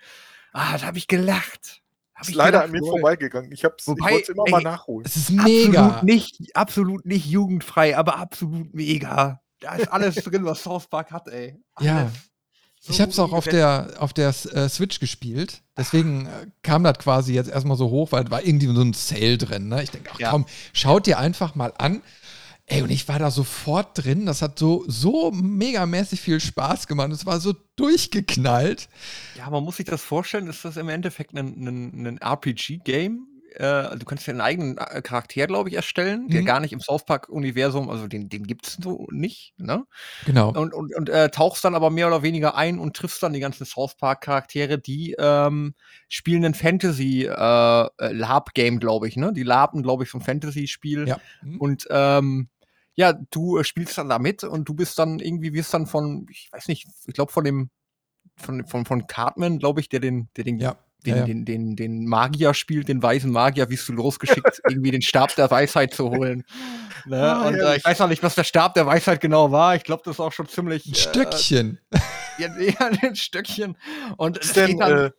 Ah, 0.52 0.78
da 0.78 0.86
habe 0.86 0.98
ich 0.98 1.08
gelacht. 1.08 1.82
Hab 2.14 2.22
Ist 2.22 2.28
ich 2.30 2.34
leider 2.36 2.50
gelacht, 2.60 2.64
an 2.66 2.70
mir 2.72 2.86
vorbeigegangen. 2.86 3.52
Ich, 3.52 3.64
hab's- 3.64 3.82
ich 3.82 3.86
Wobei, 3.88 4.12
wollte 4.12 4.22
es 4.22 4.28
immer 4.28 4.44
ey, 4.46 4.50
mal 4.52 4.62
nachholen. 4.62 5.04
Es 5.06 5.16
ist 5.16 5.30
mega. 5.30 5.86
Absolut 5.86 6.02
nicht, 6.04 6.56
absolut 6.56 7.06
nicht 7.06 7.26
jugendfrei, 7.26 7.96
aber 7.96 8.16
absolut 8.18 8.72
mega. 8.74 9.40
Da 9.60 9.74
ist 9.74 9.88
alles 9.92 10.14
drin, 10.16 10.44
was 10.44 10.62
South 10.62 10.86
Park 10.88 11.10
hat, 11.10 11.28
ey. 11.28 11.56
Alles. 11.74 11.86
Ja. 11.88 12.10
So 12.80 12.92
Ich 12.92 13.00
habe 13.00 13.10
es 13.10 13.18
auch 13.18 13.32
auf 13.32 13.46
der, 13.46 13.94
auf 13.98 14.12
der 14.12 14.28
äh, 14.28 14.68
Switch 14.68 15.00
gespielt. 15.00 15.62
Deswegen 15.76 16.26
äh, 16.26 16.46
kam 16.62 16.84
das 16.84 16.98
quasi 16.98 17.32
jetzt 17.32 17.48
erstmal 17.50 17.78
so 17.78 17.88
hoch, 17.88 18.12
weil 18.12 18.24
da 18.24 18.30
war 18.30 18.44
irgendwie 18.44 18.66
so 18.66 18.82
ein 18.82 18.92
Sale 18.92 19.38
drin. 19.38 19.68
Ne? 19.68 19.82
Ich 19.82 19.90
denke, 19.90 20.10
ach 20.12 20.20
Ja. 20.20 20.30
komm, 20.30 20.44
schaut 20.74 21.06
dir 21.06 21.18
einfach 21.18 21.54
mal 21.54 21.72
an. 21.78 22.02
Ey, 22.66 22.80
und 22.80 22.90
ich 22.90 23.06
war 23.08 23.18
da 23.18 23.30
sofort 23.30 24.04
drin. 24.04 24.24
Das 24.24 24.40
hat 24.40 24.58
so, 24.58 24.84
so 24.86 25.30
megamäßig 25.30 26.20
viel 26.20 26.40
Spaß 26.40 26.86
gemacht. 26.86 27.12
Es 27.12 27.26
war 27.26 27.38
so 27.38 27.54
durchgeknallt. 27.76 28.88
Ja, 29.36 29.50
man 29.50 29.62
muss 29.64 29.76
sich 29.76 29.86
das 29.86 30.02
vorstellen, 30.02 30.46
ist 30.46 30.64
das 30.64 30.78
im 30.78 30.88
Endeffekt 30.88 31.36
ein, 31.36 31.46
ein, 31.46 32.06
ein 32.06 32.18
RPG-Game. 32.18 33.26
Äh, 33.54 33.96
du 33.96 34.04
kannst 34.04 34.26
ja 34.26 34.32
einen 34.32 34.40
eigenen 34.40 34.78
äh, 34.78 35.00
Charakter, 35.00 35.46
glaube 35.46 35.68
ich, 35.68 35.76
erstellen, 35.76 36.28
der 36.28 36.42
Mhm. 36.42 36.46
gar 36.46 36.60
nicht 36.60 36.72
im 36.72 36.80
South 36.80 37.04
Park-Universum, 37.04 37.88
also 37.88 38.08
den, 38.08 38.28
den 38.28 38.46
gibt 38.46 38.66
es 38.66 38.78
so 38.82 39.06
nicht, 39.10 39.54
ne? 39.58 39.84
Genau. 40.26 40.48
Und, 40.48 40.74
und, 40.74 40.94
und 40.94 41.08
äh, 41.08 41.30
tauchst 41.30 41.64
dann 41.64 41.74
aber 41.74 41.90
mehr 41.90 42.08
oder 42.08 42.22
weniger 42.22 42.56
ein 42.56 42.78
und 42.78 42.96
triffst 42.96 43.22
dann 43.22 43.32
die 43.32 43.40
ganzen 43.40 43.64
South 43.64 43.96
Park-Charaktere, 43.96 44.78
die 44.78 45.14
ähm, 45.18 45.74
spielen 46.08 46.44
ein 46.44 46.54
Fantasy-Lab-Game, 46.54 48.80
glaube 48.80 49.08
ich, 49.08 49.16
ne? 49.16 49.32
Die 49.32 49.44
laben, 49.44 49.82
glaube 49.82 50.04
ich, 50.04 50.12
ein 50.14 50.20
Fantasy-Spiel. 50.20 51.08
Ja. 51.08 51.18
Mhm. 51.42 51.60
Und 51.60 51.86
ähm, 51.90 52.48
ja, 52.96 53.12
du 53.30 53.58
äh, 53.58 53.64
spielst 53.64 53.98
dann 53.98 54.08
da 54.08 54.18
mit 54.18 54.44
und 54.44 54.68
du 54.68 54.74
bist 54.74 54.98
dann 54.98 55.18
irgendwie, 55.18 55.52
wirst 55.52 55.74
dann 55.74 55.86
von, 55.86 56.26
ich 56.30 56.48
weiß 56.52 56.68
nicht, 56.68 56.86
ich 57.06 57.14
glaube 57.14 57.32
von 57.32 57.44
dem, 57.44 57.70
von, 58.36 58.66
von, 58.66 58.84
von 58.84 59.06
Cartman, 59.06 59.58
glaube 59.58 59.80
ich, 59.80 59.88
der 59.88 60.00
den, 60.00 60.28
der 60.36 60.44
den, 60.44 60.58
Ja. 60.58 60.76
Den, 61.06 61.16
ja. 61.16 61.24
Den, 61.24 61.44
den, 61.44 61.76
den 61.76 62.06
Magier 62.06 62.54
spielt, 62.54 62.88
den 62.88 63.02
weisen 63.02 63.30
Magier, 63.30 63.68
wirst 63.70 63.88
du 63.88 63.92
losgeschickt, 63.92 64.60
irgendwie 64.68 64.90
den 64.90 65.02
Stab 65.02 65.34
der 65.36 65.50
Weisheit 65.50 65.94
zu 65.94 66.10
holen. 66.10 66.44
Ne? 67.06 67.20
Ah, 67.20 67.48
und 67.48 67.54
äh, 67.56 67.76
ich 67.76 67.84
weiß 67.84 67.98
noch 67.98 68.08
nicht, 68.08 68.22
was 68.22 68.34
der 68.34 68.44
Stab 68.44 68.74
der 68.74 68.86
Weisheit 68.86 69.20
genau 69.20 69.50
war. 69.52 69.76
Ich 69.76 69.84
glaube, 69.84 70.02
das 70.04 70.16
ist 70.16 70.20
auch 70.20 70.32
schon 70.32 70.48
ziemlich. 70.48 70.86
Ein 70.86 70.94
Stückchen. 70.94 71.78
Äh, 71.90 71.98
ja, 72.42 72.48
ja, 72.58 72.90
ein 73.02 73.16
Stückchen. 73.16 73.76
Und 74.16 74.38
Ist, 74.38 74.56
denn, 74.56 74.78
dann- 74.78 74.98
äh, 75.06 75.10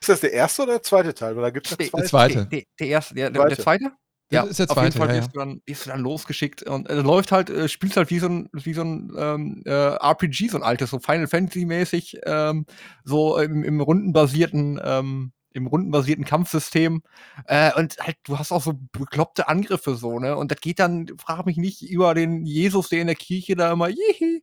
ist 0.00 0.08
das 0.10 0.20
der 0.20 0.32
erste 0.32 0.62
oder 0.64 0.72
der 0.72 0.82
zweite 0.82 1.14
Teil? 1.14 1.34
Weil 1.36 1.42
da 1.44 1.50
gibt 1.50 1.66
es 1.66 1.70
ja 1.72 1.76
Der- 1.78 1.88
zwei. 1.88 1.98
der 2.00 2.08
zweite. 2.08 2.34
Der, 2.34 2.44
der, 2.46 2.62
der 2.78 2.86
erste, 2.88 3.14
der, 3.14 3.30
der, 3.30 3.44
der 3.46 3.58
Zweite. 3.58 3.92
Das 4.30 4.50
ist 4.50 4.58
der 4.58 4.70
auf 4.70 4.76
jeden 4.82 4.92
zweite, 4.92 4.98
Fall 4.98 5.08
ja, 5.08 5.14
ja. 5.14 5.20
wirst, 5.20 5.34
du 5.34 5.38
dann, 5.38 5.60
wirst 5.66 5.86
du 5.86 5.90
dann 5.90 6.00
losgeschickt 6.00 6.62
und 6.62 6.88
äh, 6.88 7.00
läuft 7.00 7.32
halt, 7.32 7.50
äh, 7.50 7.68
spielst 7.68 7.96
halt 7.96 8.10
wie 8.10 8.18
so 8.18 8.28
ein, 8.28 8.48
wie 8.52 8.74
so 8.74 8.82
ein 8.82 9.12
ähm, 9.16 9.62
äh, 9.66 9.70
RPG, 9.70 10.48
so 10.48 10.56
ein 10.56 10.62
altes, 10.62 10.90
so 10.90 10.98
Final 10.98 11.26
Fantasy-mäßig, 11.26 12.20
ähm, 12.24 12.66
so 13.04 13.38
im, 13.38 13.62
im 13.64 13.80
rundenbasierten, 13.80 14.80
ähm, 14.82 15.32
im 15.52 15.66
rundenbasierten 15.68 16.24
Kampfsystem. 16.24 17.02
Äh, 17.46 17.72
und 17.78 17.96
halt, 17.98 18.16
du 18.24 18.38
hast 18.38 18.50
auch 18.50 18.62
so 18.62 18.74
bekloppte 18.92 19.46
Angriffe 19.46 19.94
so, 19.94 20.18
ne? 20.18 20.36
Und 20.36 20.50
das 20.50 20.60
geht 20.60 20.80
dann, 20.80 21.06
frag 21.16 21.46
mich 21.46 21.56
nicht, 21.56 21.82
über 21.82 22.14
den 22.14 22.44
Jesus, 22.44 22.88
der 22.88 23.02
in 23.02 23.06
der 23.06 23.16
Kirche 23.16 23.54
da 23.54 23.72
immer 23.72 23.88
jihi, 23.88 24.42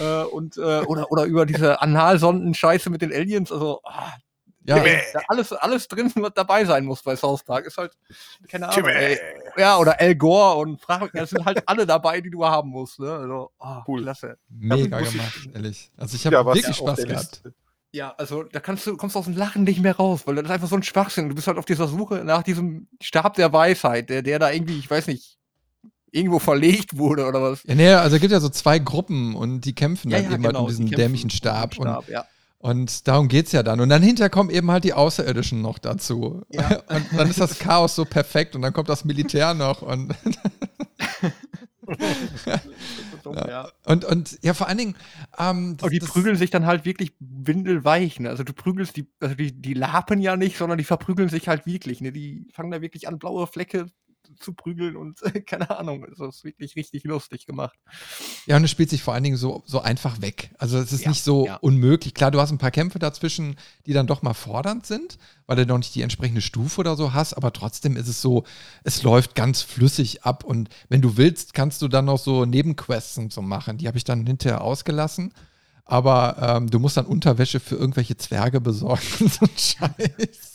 äh, 0.00 0.22
und 0.22 0.56
äh, 0.56 0.80
oder, 0.82 1.10
oder 1.10 1.24
über 1.24 1.44
diese 1.44 1.82
Analsonden-Scheiße 1.82 2.88
mit 2.90 3.02
den 3.02 3.12
Aliens, 3.12 3.50
also 3.50 3.80
ah, 3.84 4.12
Ja, 4.66 4.82
alles, 5.28 5.52
alles 5.52 5.88
drin, 5.88 6.10
was 6.16 6.32
dabei 6.34 6.64
sein 6.64 6.84
muss 6.84 7.02
bei 7.02 7.16
South 7.16 7.42
Park. 7.44 7.66
Ist 7.66 7.76
halt, 7.76 7.92
keine 8.48 8.68
Ahnung. 8.68 8.88
Ey. 8.88 9.18
Ja, 9.58 9.76
oder 9.78 10.00
Al 10.00 10.14
Gore 10.14 10.56
und 10.60 10.80
frag 10.80 11.02
mich, 11.02 11.12
da 11.12 11.26
sind 11.26 11.44
halt 11.44 11.62
alle 11.68 11.86
dabei, 11.86 12.20
die 12.20 12.30
du 12.30 12.44
haben 12.44 12.70
musst. 12.70 12.98
Ne? 12.98 13.12
Also, 13.12 13.50
oh, 13.58 13.76
Cool. 13.86 14.02
klasse. 14.02 14.38
mega 14.48 14.98
muss 14.98 15.08
ich- 15.08 15.14
gemacht, 15.16 15.48
ehrlich. 15.54 15.90
Also 15.96 16.16
ich 16.16 16.24
habe 16.26 16.36
Ja, 16.36 16.46
wirklich 16.46 16.76
Spaß 16.76 16.96
gehabt. 17.04 17.10
Liste. 17.42 17.54
Ja, 17.92 18.12
also 18.18 18.42
da 18.42 18.58
kannst 18.58 18.86
du, 18.86 18.96
kommst 18.96 19.16
aus 19.16 19.26
dem 19.26 19.36
Lachen 19.36 19.62
nicht 19.64 19.80
mehr 19.80 19.94
raus, 19.94 20.22
weil 20.24 20.34
das 20.34 20.46
ist 20.46 20.50
einfach 20.50 20.66
so 20.68 20.74
ein 20.74 20.82
Schwachsinn. 20.82 21.28
Du 21.28 21.34
bist 21.36 21.46
halt 21.46 21.58
auf 21.58 21.64
dieser 21.64 21.86
Suche 21.86 22.24
nach 22.24 22.42
diesem 22.42 22.88
Stab 23.00 23.34
der 23.34 23.52
Weisheit, 23.52 24.10
der, 24.10 24.22
der 24.22 24.40
da 24.40 24.50
irgendwie, 24.50 24.78
ich 24.78 24.90
weiß 24.90 25.06
nicht, 25.06 25.38
irgendwo 26.10 26.38
verlegt 26.40 26.96
wurde 26.96 27.26
oder 27.26 27.40
was. 27.42 27.62
Ja, 27.64 27.74
nee, 27.76 27.92
also 27.92 28.16
es 28.16 28.20
gibt 28.20 28.32
ja 28.32 28.40
so 28.40 28.48
zwei 28.48 28.78
Gruppen 28.80 29.36
und 29.36 29.60
die 29.60 29.74
kämpfen 29.74 30.10
dann 30.10 30.24
eben 30.32 30.44
halt 30.44 30.56
um 30.56 30.66
die 30.66 30.70
diesen 30.72 30.90
dämlichen 30.90 31.28
den 31.28 31.36
Stab. 31.36 31.76
Und, 31.78 31.86
Stab, 31.86 32.08
ja. 32.08 32.24
Und 32.64 33.06
darum 33.06 33.28
geht's 33.28 33.52
ja 33.52 33.62
dann. 33.62 33.78
Und 33.80 33.90
dann 33.90 34.02
hinterher 34.02 34.30
kommen 34.30 34.48
eben 34.48 34.70
halt 34.70 34.84
die 34.84 34.94
Außerirdischen 34.94 35.60
noch 35.60 35.78
dazu. 35.78 36.44
Ja. 36.48 36.80
Und 36.88 37.04
dann 37.14 37.28
ist 37.28 37.38
das 37.38 37.58
Chaos 37.58 37.94
so 37.94 38.06
perfekt 38.06 38.56
und 38.56 38.62
dann 38.62 38.72
kommt 38.72 38.88
das 38.88 39.04
Militär 39.04 39.52
noch 39.52 39.82
und 39.82 40.14
ja. 43.46 43.68
Und, 43.84 44.06
und 44.06 44.38
ja, 44.42 44.54
vor 44.54 44.68
allen 44.68 44.78
Dingen, 44.78 44.94
ähm, 45.38 45.76
das, 45.76 45.84
Und 45.84 45.92
die 45.92 45.98
das- 45.98 46.08
prügeln 46.08 46.36
sich 46.36 46.48
dann 46.50 46.64
halt 46.64 46.86
wirklich 46.86 47.12
windelweich. 47.20 48.18
Ne? 48.18 48.30
Also 48.30 48.44
du 48.44 48.54
prügelst 48.54 48.96
die, 48.96 49.06
also 49.20 49.34
die, 49.34 49.52
die 49.52 49.74
lapen 49.74 50.20
ja 50.20 50.36
nicht, 50.36 50.56
sondern 50.56 50.78
die 50.78 50.84
verprügeln 50.84 51.28
sich 51.28 51.48
halt 51.48 51.66
wirklich. 51.66 52.00
Ne? 52.00 52.12
Die 52.12 52.46
fangen 52.52 52.70
da 52.70 52.80
wirklich 52.80 53.08
an, 53.08 53.18
blaue 53.18 53.46
Flecke 53.46 53.86
zu 54.36 54.52
prügeln 54.52 54.96
und 54.96 55.20
keine 55.46 55.76
Ahnung. 55.78 56.06
Das 56.16 56.36
ist 56.36 56.44
wirklich 56.44 56.76
richtig 56.76 57.04
lustig 57.04 57.46
gemacht. 57.46 57.78
Ja, 58.46 58.56
und 58.56 58.64
es 58.64 58.70
spielt 58.70 58.90
sich 58.90 59.02
vor 59.02 59.14
allen 59.14 59.24
Dingen 59.24 59.36
so, 59.36 59.62
so 59.66 59.80
einfach 59.80 60.20
weg. 60.20 60.54
Also 60.58 60.78
es 60.78 60.92
ist 60.92 61.02
Ja, 61.02 61.08
nicht 61.10 61.22
so 61.22 61.46
ja. 61.46 61.56
unmöglich. 61.56 62.14
Klar, 62.14 62.30
du 62.30 62.40
hast 62.40 62.50
ein 62.50 62.58
paar 62.58 62.70
Kämpfe 62.70 62.98
dazwischen, 62.98 63.56
die 63.86 63.92
dann 63.92 64.06
doch 64.06 64.22
mal 64.22 64.34
fordernd 64.34 64.86
sind, 64.86 65.18
weil 65.46 65.56
du 65.56 65.66
noch 65.66 65.78
nicht 65.78 65.94
die 65.94 66.02
entsprechende 66.02 66.40
Stufe 66.40 66.80
oder 66.80 66.96
so 66.96 67.12
hast, 67.12 67.34
aber 67.34 67.52
trotzdem 67.52 67.96
ist 67.96 68.08
es 68.08 68.20
so, 68.22 68.44
es 68.84 69.02
läuft 69.02 69.34
ganz 69.34 69.62
flüssig 69.62 70.24
ab 70.24 70.44
und 70.44 70.68
wenn 70.88 71.02
du 71.02 71.16
willst, 71.16 71.54
kannst 71.54 71.82
du 71.82 71.88
dann 71.88 72.06
noch 72.06 72.18
so 72.18 72.44
Nebenquests 72.44 73.18
und 73.18 73.32
so 73.32 73.42
machen. 73.42 73.78
Die 73.78 73.86
habe 73.88 73.98
ich 73.98 74.04
dann 74.04 74.26
hinterher 74.26 74.60
ausgelassen. 74.62 75.32
Aber 75.86 76.36
ähm, 76.40 76.70
du 76.70 76.78
musst 76.78 76.96
dann 76.96 77.04
Unterwäsche 77.06 77.60
für 77.60 77.76
irgendwelche 77.76 78.16
Zwerge 78.16 78.60
besorgen 78.60 79.02
und 79.20 79.32
so 79.32 79.44
ein 79.44 79.50
Scheiß. 79.58 80.53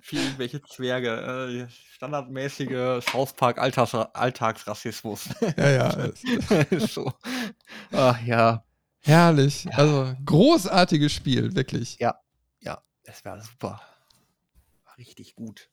Für 0.00 0.16
irgendwelche 0.16 0.62
Zwerge. 0.62 1.68
Äh, 1.68 1.72
standardmäßige 1.94 3.04
South 3.10 3.34
Park 3.34 3.58
Alltags 3.58 3.94
Alltagsrassismus. 3.94 5.28
Ja, 5.56 5.70
ja. 5.70 6.10
So. 6.78 7.12
Ach 7.92 8.20
ja. 8.22 8.64
Herrlich. 9.00 9.66
Also 9.74 10.14
großartiges 10.24 11.12
Spiel, 11.12 11.54
wirklich. 11.54 11.96
Ja, 11.98 12.20
das 13.08 13.24
war 13.24 13.40
super. 13.40 13.80
War 14.84 14.98
richtig 14.98 15.34
gut. 15.34 15.70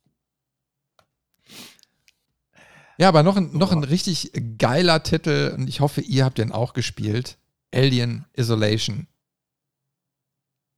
Ja, 2.97 3.09
aber 3.09 3.23
noch 3.23 3.35
ein, 3.35 3.51
noch 3.51 3.73
ein 3.73 3.83
richtig 3.83 4.31
geiler 4.57 5.03
Titel 5.03 5.53
und 5.53 5.67
ich 5.67 5.81
hoffe, 5.81 5.99
ihr 5.99 6.23
habt 6.23 6.37
den 6.37 6.53
auch 6.53 6.71
gespielt. 6.71 7.37
Alien 7.73 8.25
Isolation. 8.37 9.07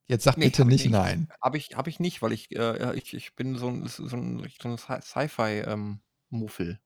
Jetzt 0.08 0.24
sagt 0.24 0.38
Nee, 0.38 0.46
bitte 0.46 0.64
nicht 0.66 0.84
nicht. 0.86 0.92
nein. 0.94 1.28
Habe 1.42 1.58
ich, 1.58 1.76
hab 1.76 1.88
ich 1.88 2.00
nicht, 2.00 2.22
weil 2.22 2.32
ich, 2.32 2.50
äh, 2.56 2.96
ich, 2.96 3.14
ich 3.14 3.36
bin 3.36 3.58
so 3.58 3.68
ein, 3.68 3.86
so 3.88 4.04
ein, 4.04 4.50
so 4.62 4.70
ein 4.70 4.78
Sci- 4.78 5.02
Sci-Fi-Muffel. 5.02 6.80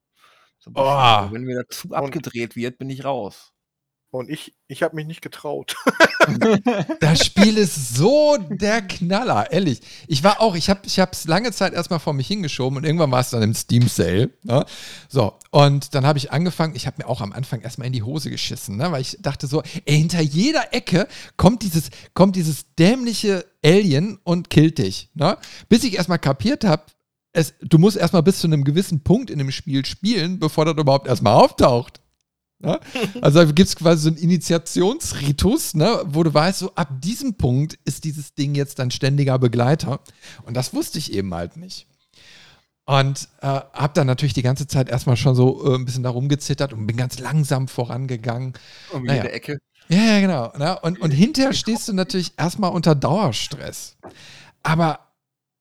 so 0.58 0.70
ein 0.70 0.74
bisschen. 0.74 0.88
Oh. 0.88 1.32
Wenn 1.32 1.44
mir 1.44 1.64
dazu 1.64 1.94
abgedreht 1.94 2.56
wird, 2.56 2.78
bin 2.80 2.90
ich 2.90 3.06
raus. 3.06 3.54
Und 4.12 4.30
ich, 4.30 4.54
ich 4.68 4.84
habe 4.84 4.96
mich 4.96 5.08
nicht 5.08 5.22
getraut. 5.22 5.76
Das 7.00 7.26
Spiel 7.26 7.58
ist 7.58 7.96
so 7.96 8.38
der 8.38 8.84
Knaller, 8.84 9.52
ehrlich. 9.52 9.82
Ich 10.08 10.24
war 10.24 10.40
auch, 10.40 10.56
ich 10.56 10.70
habe 10.70 10.82
es 10.86 11.26
lange 11.26 11.52
Zeit 11.52 11.74
erstmal 11.74 12.00
vor 12.00 12.14
mich 12.14 12.28
hingeschoben 12.28 12.78
und 12.78 12.84
irgendwann 12.84 13.10
war 13.10 13.22
es 13.22 13.32
dann 13.32 13.42
im 13.42 13.56
Steam 13.56 13.88
Sale. 13.88 14.30
Ne? 14.44 14.64
So, 15.10 15.34
und 15.50 15.96
dann 15.96 16.06
habe 16.06 16.20
ich 16.20 16.32
angefangen, 16.32 16.76
ich 16.76 16.86
habe 16.86 16.98
mir 17.00 17.10
auch 17.10 17.22
am 17.22 17.34
Anfang 17.34 17.62
erstmal 17.62 17.88
in 17.88 17.94
die 17.94 18.04
Hose 18.04 18.30
geschissen, 18.30 18.78
ne? 18.78 18.92
weil 18.92 19.02
ich 19.02 19.18
dachte 19.20 19.48
so, 19.48 19.64
ey, 19.86 19.98
hinter 19.98 20.22
jeder 20.22 20.74
Ecke 20.74 21.08
kommt 21.38 21.64
dieses, 21.64 21.90
kommt 22.14 22.36
dieses 22.36 22.76
dämliche 22.76 23.46
Alien 23.66 24.20
und 24.24 24.52
killt 24.52 24.78
dich. 24.78 25.10
Ne? 25.16 25.38
Bis 25.70 25.84
ich 25.84 25.96
erstmal 25.96 26.20
kapiert 26.20 26.64
habe, 26.64 26.84
es, 27.34 27.56
du 27.62 27.78
musst 27.80 27.98
erstmal 27.98 28.24
bis 28.24 28.40
zu 28.40 28.48
einem 28.48 28.64
gewissen 28.64 29.04
Punkt 29.04 29.30
in 29.30 29.40
dem 29.40 29.52
Spiel 29.52 29.86
spielen, 29.86 30.40
bevor 30.40 30.66
das 30.66 30.78
überhaupt 30.78 31.08
erstmal 31.08 31.34
auftaucht. 31.34 32.01
Ne? 32.62 32.80
Also 33.22 33.46
gibt 33.48 33.70
es 33.70 33.76
quasi 33.76 34.04
so 34.04 34.10
einen 34.10 34.18
Initiationsritus, 34.18 35.74
ne, 35.74 36.02
wo 36.06 36.24
du 36.24 36.34
weißt, 36.34 36.60
so 36.60 36.74
ab 36.76 36.90
diesem 37.02 37.36
Punkt 37.36 37.78
ist 37.86 38.04
dieses 38.04 38.34
Ding 38.34 38.56
jetzt 38.56 38.80
dein 38.80 38.92
ständiger 38.92 39.40
Begleiter. 39.40 40.00
Und 40.46 40.56
das 40.56 40.74
wusste 40.74 41.00
ich 41.00 41.14
eben 41.14 41.34
halt 41.34 41.58
nicht. 41.58 41.88
Und 42.86 43.30
äh, 43.42 43.48
habe 43.48 43.94
dann 43.94 44.08
natürlich 44.08 44.34
die 44.34 44.42
ganze 44.42 44.68
Zeit 44.68 44.90
erstmal 44.90 45.16
schon 45.16 45.36
so 45.36 45.66
äh, 45.66 45.76
ein 45.76 45.86
bisschen 45.86 46.04
darum 46.04 46.30
gezittert 46.30 46.74
und 46.74 46.88
bin 46.88 46.98
ganz 46.98 47.20
langsam 47.20 47.68
vorangegangen. 47.68 48.54
Um 48.92 49.04
Naja. 49.04 49.24
jede 49.24 49.34
Ecke. 49.34 49.60
Ja, 49.88 50.04
ja, 50.04 50.20
genau. 50.20 50.52
Ne? 50.58 50.80
Und, 50.82 51.00
und 51.00 51.12
hinterher 51.12 51.54
stehst 51.54 51.88
du 51.88 51.94
natürlich 51.94 52.34
erstmal 52.38 52.72
unter 52.72 52.96
Dauerstress. 52.96 53.98
Aber 54.64 55.00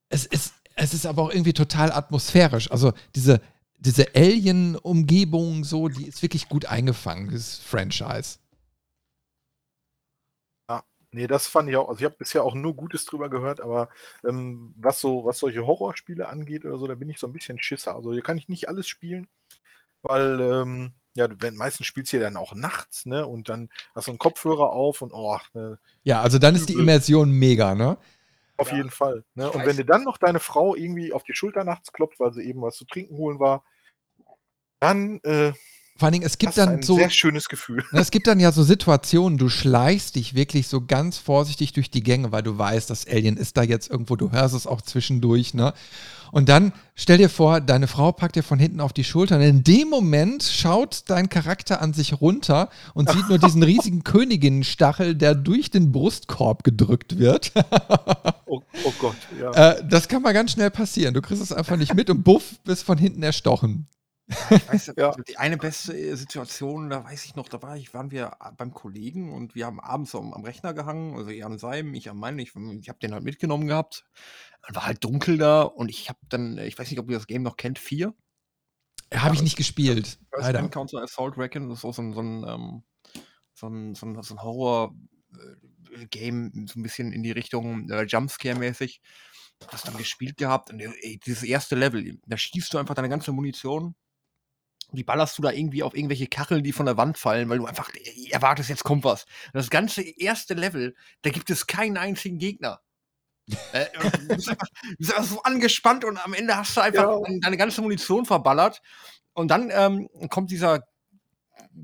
es 0.08 0.26
ist, 0.26 0.54
es 0.76 0.94
ist 0.94 1.06
aber 1.06 1.22
auch 1.22 1.30
irgendwie 1.30 1.52
total 1.52 1.92
atmosphärisch. 1.92 2.70
Also 2.70 2.92
diese, 3.14 3.40
diese 3.80 4.14
Alien-Umgebung, 4.14 5.64
so, 5.64 5.88
die 5.88 6.06
ist 6.06 6.22
wirklich 6.22 6.48
gut 6.48 6.66
eingefangen, 6.66 7.28
dieses 7.28 7.58
Franchise. 7.58 8.38
Nee, 11.12 11.26
das 11.26 11.48
fand 11.48 11.68
ich 11.68 11.76
auch. 11.76 11.88
Also 11.88 12.00
ich 12.00 12.04
habe 12.04 12.16
bisher 12.16 12.44
auch 12.44 12.54
nur 12.54 12.74
Gutes 12.76 13.04
drüber 13.04 13.28
gehört, 13.28 13.60
aber 13.60 13.88
ähm, 14.24 14.74
was 14.76 15.00
so, 15.00 15.24
was 15.24 15.38
solche 15.38 15.66
Horrorspiele 15.66 16.28
angeht 16.28 16.64
oder 16.64 16.78
so, 16.78 16.86
da 16.86 16.94
bin 16.94 17.08
ich 17.10 17.18
so 17.18 17.26
ein 17.26 17.32
bisschen 17.32 17.60
Schisser. 17.60 17.96
Also 17.96 18.12
hier 18.12 18.22
kann 18.22 18.38
ich 18.38 18.48
nicht 18.48 18.68
alles 18.68 18.86
spielen, 18.86 19.26
weil 20.02 20.40
ähm, 20.40 20.92
ja, 21.14 21.26
wenn 21.40 21.56
meistens 21.56 21.86
spielst 21.86 22.12
du 22.12 22.18
ja 22.18 22.22
dann 22.22 22.36
auch 22.36 22.54
nachts, 22.54 23.06
ne? 23.06 23.26
Und 23.26 23.48
dann 23.48 23.70
hast 23.94 24.06
du 24.06 24.12
einen 24.12 24.18
Kopfhörer 24.18 24.70
auf 24.70 25.02
und 25.02 25.12
oh, 25.12 25.38
ne, 25.52 25.80
Ja, 26.04 26.22
also 26.22 26.38
dann 26.38 26.54
ist 26.54 26.68
die 26.68 26.74
Immersion 26.74 27.32
mega, 27.32 27.74
ne? 27.74 27.98
Auf 28.60 28.70
Ja. 28.70 28.76
jeden 28.76 28.90
Fall. 28.90 29.24
Ne? 29.34 29.46
Und 29.46 29.54
Scheiße. 29.60 29.66
wenn 29.66 29.76
dir 29.76 29.84
dann 29.84 30.04
noch 30.04 30.18
deine 30.18 30.40
Frau 30.40 30.74
irgendwie 30.74 31.12
auf 31.12 31.24
die 31.24 31.34
Schulter 31.34 31.64
nachts 31.64 31.92
klopft, 31.92 32.20
weil 32.20 32.32
sie 32.32 32.42
eben 32.44 32.62
was 32.62 32.76
zu 32.76 32.84
trinken 32.84 33.16
holen 33.16 33.40
war, 33.40 33.64
dann 34.80 35.20
äh, 35.24 35.52
Vor 36.00 36.06
allen 36.06 36.14
Dingen, 36.14 36.24
es 36.24 36.38
gibt 36.38 36.56
du 36.56 36.60
dann 36.62 36.70
ein 36.76 36.82
so. 36.82 36.96
sehr 36.96 37.10
schönes 37.10 37.50
Gefühl. 37.50 37.84
Es 37.92 38.10
gibt 38.10 38.26
dann 38.26 38.40
ja 38.40 38.52
so 38.52 38.62
Situationen, 38.62 39.36
du 39.36 39.50
schleichst 39.50 40.16
dich 40.16 40.34
wirklich 40.34 40.66
so 40.66 40.80
ganz 40.80 41.18
vorsichtig 41.18 41.74
durch 41.74 41.90
die 41.90 42.02
Gänge, 42.02 42.32
weil 42.32 42.42
du 42.42 42.56
weißt, 42.56 42.88
das 42.88 43.06
Alien 43.06 43.36
ist 43.36 43.58
da 43.58 43.62
jetzt 43.62 43.90
irgendwo, 43.90 44.16
du 44.16 44.32
hörst 44.32 44.54
es 44.54 44.66
auch 44.66 44.80
zwischendurch, 44.80 45.52
ne? 45.52 45.74
Und 46.32 46.48
dann 46.48 46.72
stell 46.94 47.18
dir 47.18 47.28
vor, 47.28 47.60
deine 47.60 47.86
Frau 47.86 48.12
packt 48.12 48.36
dir 48.36 48.42
von 48.42 48.58
hinten 48.58 48.80
auf 48.80 48.94
die 48.94 49.04
Schulter 49.04 49.36
und 49.36 49.42
in 49.42 49.62
dem 49.62 49.90
Moment 49.90 50.42
schaut 50.42 51.02
dein 51.08 51.28
Charakter 51.28 51.82
an 51.82 51.92
sich 51.92 52.22
runter 52.22 52.70
und 52.94 53.10
sieht 53.10 53.28
nur 53.28 53.38
diesen 53.38 53.62
riesigen 53.62 54.02
Königinnenstachel, 54.02 55.14
der 55.14 55.34
durch 55.34 55.70
den 55.70 55.92
Brustkorb 55.92 56.64
gedrückt 56.64 57.18
wird. 57.18 57.52
Oh, 58.52 58.62
oh 58.82 58.92
Gott, 58.98 59.14
ja. 59.40 59.52
äh, 59.52 59.84
das 59.88 60.08
kann 60.08 60.22
mal 60.22 60.32
ganz 60.32 60.50
schnell 60.50 60.72
passieren. 60.72 61.14
Du 61.14 61.22
kriegst 61.22 61.40
es 61.40 61.52
einfach 61.52 61.76
nicht 61.76 61.94
mit 61.94 62.10
und 62.10 62.24
buff, 62.24 62.58
bist 62.64 62.82
von 62.82 62.98
hinten 62.98 63.22
erstochen. 63.22 63.86
Ich 64.50 64.68
weiß, 64.68 64.92
Ja. 64.96 65.14
Die 65.28 65.36
eine 65.36 65.56
beste 65.56 65.96
äh, 65.96 66.14
Situation, 66.14 66.90
da 66.90 67.04
weiß 67.04 67.24
ich 67.24 67.34
noch, 67.36 67.48
da 67.48 67.60
war 67.62 67.76
ich, 67.76 67.92
waren 67.94 68.10
wir 68.10 68.36
beim 68.56 68.72
Kollegen 68.72 69.32
und 69.32 69.54
wir 69.54 69.66
haben 69.66 69.80
abends 69.80 70.14
am, 70.14 70.32
am 70.32 70.44
Rechner 70.44 70.72
gehangen, 70.74 71.16
also 71.16 71.30
er 71.30 71.46
an 71.46 71.58
seinem, 71.58 71.94
ich 71.94 72.10
an 72.10 72.16
meinen, 72.16 72.38
ich, 72.38 72.54
ich 72.54 72.88
habe 72.88 72.98
den 73.00 73.12
halt 73.12 73.24
mitgenommen 73.24 73.66
gehabt. 73.66 74.04
Dann 74.66 74.76
war 74.76 74.86
halt 74.86 75.02
dunkel 75.04 75.38
da 75.38 75.62
und 75.62 75.88
ich 75.88 76.08
habe 76.08 76.18
dann, 76.28 76.58
äh, 76.58 76.66
ich 76.66 76.78
weiß 76.78 76.90
nicht, 76.90 77.00
ob 77.00 77.10
ihr 77.10 77.16
das 77.16 77.26
Game 77.26 77.42
noch 77.42 77.56
kennt, 77.56 77.78
4. 77.78 78.14
Habe 79.14 79.34
ich 79.34 79.42
nicht 79.42 79.56
gespielt. 79.56 80.20
First 80.30 80.46
Leider. 80.46 80.60
Encounter 80.60 81.02
Assault 81.02 81.36
Recon, 81.36 81.68
das 81.68 81.78
ist 81.78 81.84
auch 81.84 81.94
so 81.94 82.02
ein, 82.02 82.12
so 82.12 82.20
ein, 82.20 82.44
ähm, 82.46 82.84
so 83.54 83.66
ein, 83.66 83.94
so 83.94 84.06
ein, 84.06 84.22
so 84.22 84.34
ein 84.34 84.42
Horror-Game, 84.42 84.92
so 86.68 86.78
ein 86.78 86.82
bisschen 86.82 87.12
in 87.12 87.24
die 87.24 87.32
Richtung 87.32 87.90
äh, 87.90 88.04
Jumpscare-mäßig. 88.04 89.00
Hast 89.68 89.88
dann 89.88 89.96
gespielt 89.96 90.38
gehabt 90.38 90.70
und 90.70 90.80
ey, 90.80 91.20
dieses 91.26 91.42
erste 91.42 91.74
Level, 91.74 92.18
da 92.24 92.38
schießt 92.38 92.72
du 92.72 92.78
einfach 92.78 92.94
deine 92.94 93.10
ganze 93.10 93.32
Munition. 93.32 93.94
Die 94.92 95.04
ballerst 95.04 95.38
du 95.38 95.42
da 95.42 95.50
irgendwie 95.50 95.82
auf 95.82 95.94
irgendwelche 95.94 96.26
Kacheln, 96.26 96.62
die 96.62 96.72
von 96.72 96.86
der 96.86 96.96
Wand 96.96 97.18
fallen, 97.18 97.48
weil 97.48 97.58
du 97.58 97.66
einfach 97.66 97.90
äh, 97.94 98.30
erwartest, 98.30 98.68
jetzt 98.70 98.84
kommt 98.84 99.04
was. 99.04 99.24
Und 99.52 99.54
das 99.56 99.70
ganze 99.70 100.02
erste 100.02 100.54
Level, 100.54 100.94
da 101.22 101.30
gibt 101.30 101.50
es 101.50 101.66
keinen 101.66 101.96
einzigen 101.96 102.38
Gegner. 102.38 102.80
äh, 103.72 103.86
du, 104.18 104.36
bist 104.36 104.48
einfach, 104.48 104.68
du 104.82 104.96
bist 104.98 105.14
einfach 105.14 105.30
so 105.30 105.42
angespannt 105.42 106.04
und 106.04 106.24
am 106.24 106.34
Ende 106.34 106.56
hast 106.56 106.76
du 106.76 106.80
einfach 106.80 107.02
Ja. 107.04 107.20
deine, 107.24 107.40
deine 107.40 107.56
ganze 107.56 107.82
Munition 107.82 108.24
verballert. 108.26 108.80
Und 109.32 109.48
dann 109.48 109.70
ähm, 109.72 110.08
kommt 110.28 110.50
dieser 110.50 110.80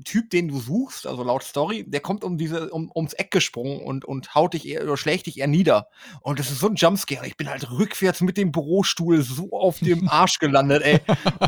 Typ, 0.03 0.29
den 0.29 0.47
du 0.47 0.59
suchst, 0.59 1.07
also 1.07 1.23
laut 1.23 1.43
Story, 1.43 1.85
der 1.87 1.99
kommt 1.99 2.23
um 2.23 2.37
diese, 2.37 2.69
um, 2.69 2.91
ums 2.95 3.13
Eck 3.13 3.31
gesprungen 3.31 3.81
und, 3.81 4.05
und 4.05 4.35
haut 4.35 4.53
dich 4.53 4.67
eher 4.67 4.83
oder 4.83 4.97
schlägt 4.97 5.25
dich 5.25 5.39
eher 5.39 5.47
nieder. 5.47 5.89
Und 6.21 6.39
das 6.39 6.51
ist 6.51 6.59
so 6.59 6.67
ein 6.67 6.75
Jumpscare. 6.75 7.25
Ich 7.25 7.37
bin 7.37 7.49
halt 7.49 7.69
rückwärts 7.71 8.21
mit 8.21 8.37
dem 8.37 8.51
Bürostuhl 8.51 9.21
so 9.21 9.51
auf 9.51 9.79
dem 9.79 10.07
Arsch 10.09 10.39
gelandet, 10.39 10.83
ey. 10.83 10.99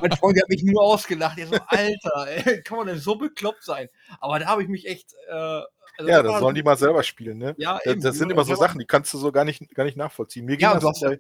mein 0.02 0.12
Freund 0.14 0.42
hat 0.42 0.50
mich 0.50 0.64
nur 0.64 0.82
ausgelacht. 0.82 1.38
Der 1.38 1.48
so, 1.48 1.56
Alter, 1.68 2.28
ey, 2.28 2.62
kann 2.64 2.78
man 2.78 2.88
denn 2.88 3.00
so 3.00 3.16
bekloppt 3.16 3.64
sein? 3.64 3.90
Aber 4.20 4.40
da 4.40 4.48
habe 4.48 4.64
ich 4.64 4.70
mich 4.70 4.88
echt. 4.88 5.14
Äh, 5.30 5.34
also 5.34 6.12
Ja, 6.12 6.24
das 6.24 6.40
sollen 6.40 6.56
die 6.56 6.64
mal 6.64 6.78
selber 6.78 7.04
spielen, 7.04 7.38
ne? 7.38 7.56
Ja, 7.58 7.80
Das, 7.84 7.94
eben. 7.94 8.02
das 8.02 8.16
sind 8.18 8.30
Die 8.30 8.34
immer 8.34 8.46
so 8.46 8.56
Sachen, 8.56 8.80
die 8.80 8.86
kannst 8.86 9.14
du 9.14 9.18
so 9.18 9.32
gar 9.32 9.44
nicht, 9.44 9.74
gar 9.76 9.84
nicht 9.84 9.98
nachvollziehen. 9.98 10.46
Mir 10.46 10.56
ging 10.58 10.62
Ja, 10.68 10.74
das 10.76 10.84
hast 10.86 11.02
bei, 11.02 11.20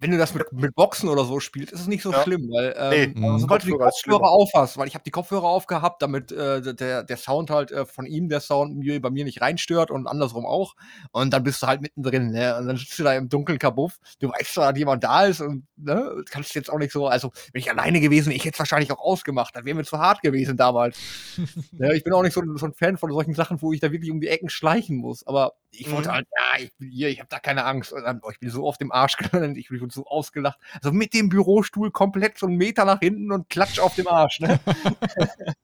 wenn 0.00 0.10
du 0.10 0.18
das 0.18 0.34
mit, 0.34 0.50
mit 0.52 0.74
Boxen 0.74 1.08
oder 1.08 1.24
so 1.24 1.40
spielst, 1.40 1.72
ist 1.72 1.80
es 1.80 1.86
nicht 1.86 2.02
so 2.02 2.12
Ja. 2.12 2.22
schlimm, 2.22 2.48
weil 2.50 2.74
Nee, 2.90 3.04
ähm, 3.04 3.14
Mhm. 3.14 3.38
sobald 3.38 3.62
du 3.64 3.66
die 3.66 3.74
Kopfhörer 3.74 4.30
aufhast, 4.30 4.78
weil 4.78 4.88
ich 4.88 4.94
habe 4.94 5.04
die 5.04 5.10
Kopfhörer 5.10 5.44
aufgehabt, 5.44 6.00
damit 6.00 6.32
äh, 6.32 6.74
der, 6.74 7.04
der 7.04 7.16
Sound 7.18 7.50
halt 7.50 7.70
äh, 7.70 7.84
von 7.84 8.06
ihm, 8.06 8.30
der 8.30 8.40
Sound 8.40 8.82
bei 9.02 9.10
mir 9.10 9.24
nicht 9.24 9.42
reinstört 9.42 9.90
und 9.90 10.06
andersrum 10.06 10.46
auch. 10.46 10.74
Und 11.12 11.32
dann 11.34 11.42
bist 11.42 11.62
du 11.62 11.66
halt 11.66 11.82
mittendrin, 11.82 12.30
ne? 12.30 12.56
Und 12.56 12.66
dann 12.66 12.76
sitzt 12.78 12.98
du 12.98 13.02
da 13.04 13.12
im 13.14 13.28
dunklen 13.28 13.58
Kabuff, 13.58 13.98
du 14.20 14.28
weißt 14.30 14.54
zwar, 14.54 14.72
dass 14.72 14.78
jemand 14.78 15.04
da 15.04 15.24
ist 15.26 15.40
und 15.42 15.66
ne, 15.76 16.24
kannst 16.30 16.54
jetzt 16.54 16.70
auch 16.70 16.78
nicht 16.78 16.92
so, 16.92 17.06
also 17.08 17.30
wenn 17.52 17.60
ich 17.60 17.70
alleine 17.70 18.00
gewesen, 18.00 18.30
ich 18.32 18.44
hätte 18.44 18.54
es 18.54 18.58
wahrscheinlich 18.58 18.90
auch 18.90 19.00
ausgemacht, 19.00 19.54
das 19.54 19.64
wäre 19.66 19.76
mir 19.76 19.84
zu 19.84 19.98
hart 19.98 20.22
gewesen 20.22 20.56
damals. 20.56 21.02
ne, 21.76 21.94
ich 21.94 22.04
bin 22.04 22.12
auch 22.12 22.22
nicht 22.22 22.32
so, 22.34 22.42
so 22.56 22.66
ein 22.66 22.74
Fan 22.74 22.96
von 22.98 23.12
solchen 23.12 23.34
Sachen, 23.34 23.60
wo 23.62 23.72
ich 23.72 23.80
da 23.80 23.92
wirklich 23.92 24.10
um 24.10 24.20
die 24.20 24.28
Ecken 24.28 24.48
schleichen 24.48 24.96
muss. 24.96 25.26
Aber 25.26 25.54
ich 25.70 25.90
wollte 25.92 26.10
Mhm. 26.10 26.12
halt, 26.12 26.26
ja, 26.36 26.62
ich 26.64 26.74
bin 26.76 26.90
hier, 26.90 27.08
ich 27.08 27.18
habe 27.20 27.28
da 27.28 27.38
keine 27.38 27.64
Angst. 27.64 27.92
Und 27.92 28.02
dann, 28.02 28.20
oh, 28.22 28.30
ich 28.30 28.40
bin 28.40 28.50
so 28.50 28.66
auf 28.66 28.78
dem 28.78 28.90
Arsch 28.92 29.16
gelandet, 29.42 29.58
ich 29.58 29.68
bin 29.68 29.78
so 29.92 30.06
ausgelacht. 30.06 30.58
Also 30.74 30.92
mit 30.92 31.14
dem 31.14 31.28
Bürostuhl 31.28 31.90
komplett 31.90 32.38
so 32.38 32.46
einen 32.46 32.56
Meter 32.56 32.84
nach 32.84 33.00
hinten 33.00 33.32
und 33.32 33.48
klatsch 33.48 33.78
auf 33.78 33.94
dem 33.94 34.08
Arsch. 34.08 34.40
Ne? 34.40 34.58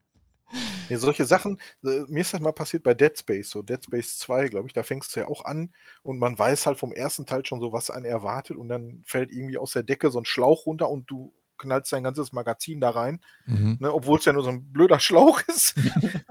Nee, 0.88 0.96
solche 0.96 1.24
Sachen, 1.24 1.58
äh, 1.82 2.04
mir 2.08 2.20
ist 2.20 2.32
das 2.34 2.40
mal 2.40 2.52
passiert 2.52 2.82
bei 2.84 2.94
Dead 2.94 3.18
Space, 3.18 3.50
so 3.50 3.62
Dead 3.62 3.82
Space 3.82 4.18
2, 4.18 4.48
glaube 4.48 4.68
ich, 4.68 4.72
da 4.72 4.82
fängst 4.82 5.16
du 5.16 5.20
ja 5.20 5.26
auch 5.26 5.44
an 5.44 5.72
und 6.02 6.18
man 6.18 6.38
weiß 6.38 6.66
halt 6.66 6.78
vom 6.78 6.92
ersten 6.92 7.26
Teil 7.26 7.44
schon 7.44 7.60
so, 7.60 7.72
was 7.72 7.90
einen 7.90 8.04
erwartet 8.04 8.56
und 8.56 8.68
dann 8.68 9.02
fällt 9.04 9.32
irgendwie 9.32 9.58
aus 9.58 9.72
der 9.72 9.82
Decke 9.82 10.10
so 10.10 10.20
ein 10.20 10.24
Schlauch 10.26 10.66
runter 10.66 10.90
und 10.90 11.10
du 11.10 11.34
knallst 11.56 11.92
dein 11.92 12.04
ganzes 12.04 12.32
Magazin 12.32 12.80
da 12.80 12.90
rein, 12.90 13.20
Mhm. 13.46 13.78
ne, 13.80 13.92
obwohl 13.92 14.18
es 14.18 14.26
ja 14.26 14.32
nur 14.32 14.44
so 14.44 14.50
ein 14.50 14.72
blöder 14.72 15.00
Schlauch 15.00 15.40
ist. 15.48 15.74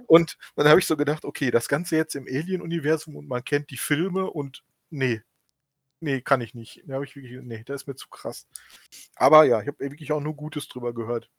und 0.08 0.38
dann 0.56 0.67
habe 0.69 0.79
ich 0.79 0.86
so 0.86 0.95
gedacht, 0.95 1.25
okay, 1.25 1.49
das 1.51 1.67
Ganze 1.67 1.97
jetzt 1.97 2.15
im 2.15 2.25
Alien-Universum 2.27 3.15
und 3.15 3.27
man 3.27 3.43
kennt 3.43 3.71
die 3.71 3.77
Filme 3.77 4.29
und 4.29 4.63
nee, 4.89 5.21
nee, 6.03 6.21
kann 6.21 6.41
ich 6.41 6.53
nicht. 6.53 6.83
Da 6.85 6.95
habe 6.95 7.05
ich 7.05 7.15
wirklich, 7.15 7.39
nee, 7.41 7.63
das 7.65 7.81
ist 7.81 7.87
mir 7.87 7.95
zu 7.95 8.09
krass. 8.09 8.47
Aber 9.15 9.45
ja, 9.45 9.61
ich 9.61 9.67
habe 9.67 9.79
wirklich 9.79 10.11
auch 10.11 10.21
nur 10.21 10.35
Gutes 10.35 10.67
drüber 10.67 10.93
gehört. 10.93 11.29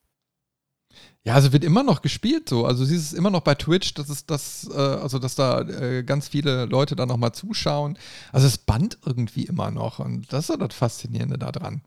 Ja, 1.25 1.35
also 1.35 1.53
wird 1.53 1.65
immer 1.65 1.83
noch 1.83 2.03
gespielt 2.03 2.49
so. 2.49 2.67
Also 2.67 2.85
du 2.85 2.89
siehst 2.89 3.13
es 3.13 3.19
immer 3.19 3.31
noch 3.31 3.41
bei 3.41 3.55
Twitch, 3.55 3.95
dass 3.95 4.09
es 4.09 4.27
das, 4.27 4.69
äh, 4.73 4.77
also 4.77 5.19
dass 5.19 5.35
da 5.35 5.63
äh, 5.63 6.03
ganz 6.05 6.29
viele 6.29 6.67
Leute 6.67 6.97
da 6.97 7.07
nochmal 7.07 7.33
zuschauen. 7.33 7.99
Also 8.33 8.47
es 8.47 8.59
band 8.59 8.99
irgendwie 9.05 9.45
immer 9.45 9.71
noch 9.71 9.99
und 9.99 10.33
das 10.33 10.41
ist 10.41 10.47
so 10.49 10.57
das 10.57 10.75
Faszinierende 10.75 11.39
daran. 11.39 11.83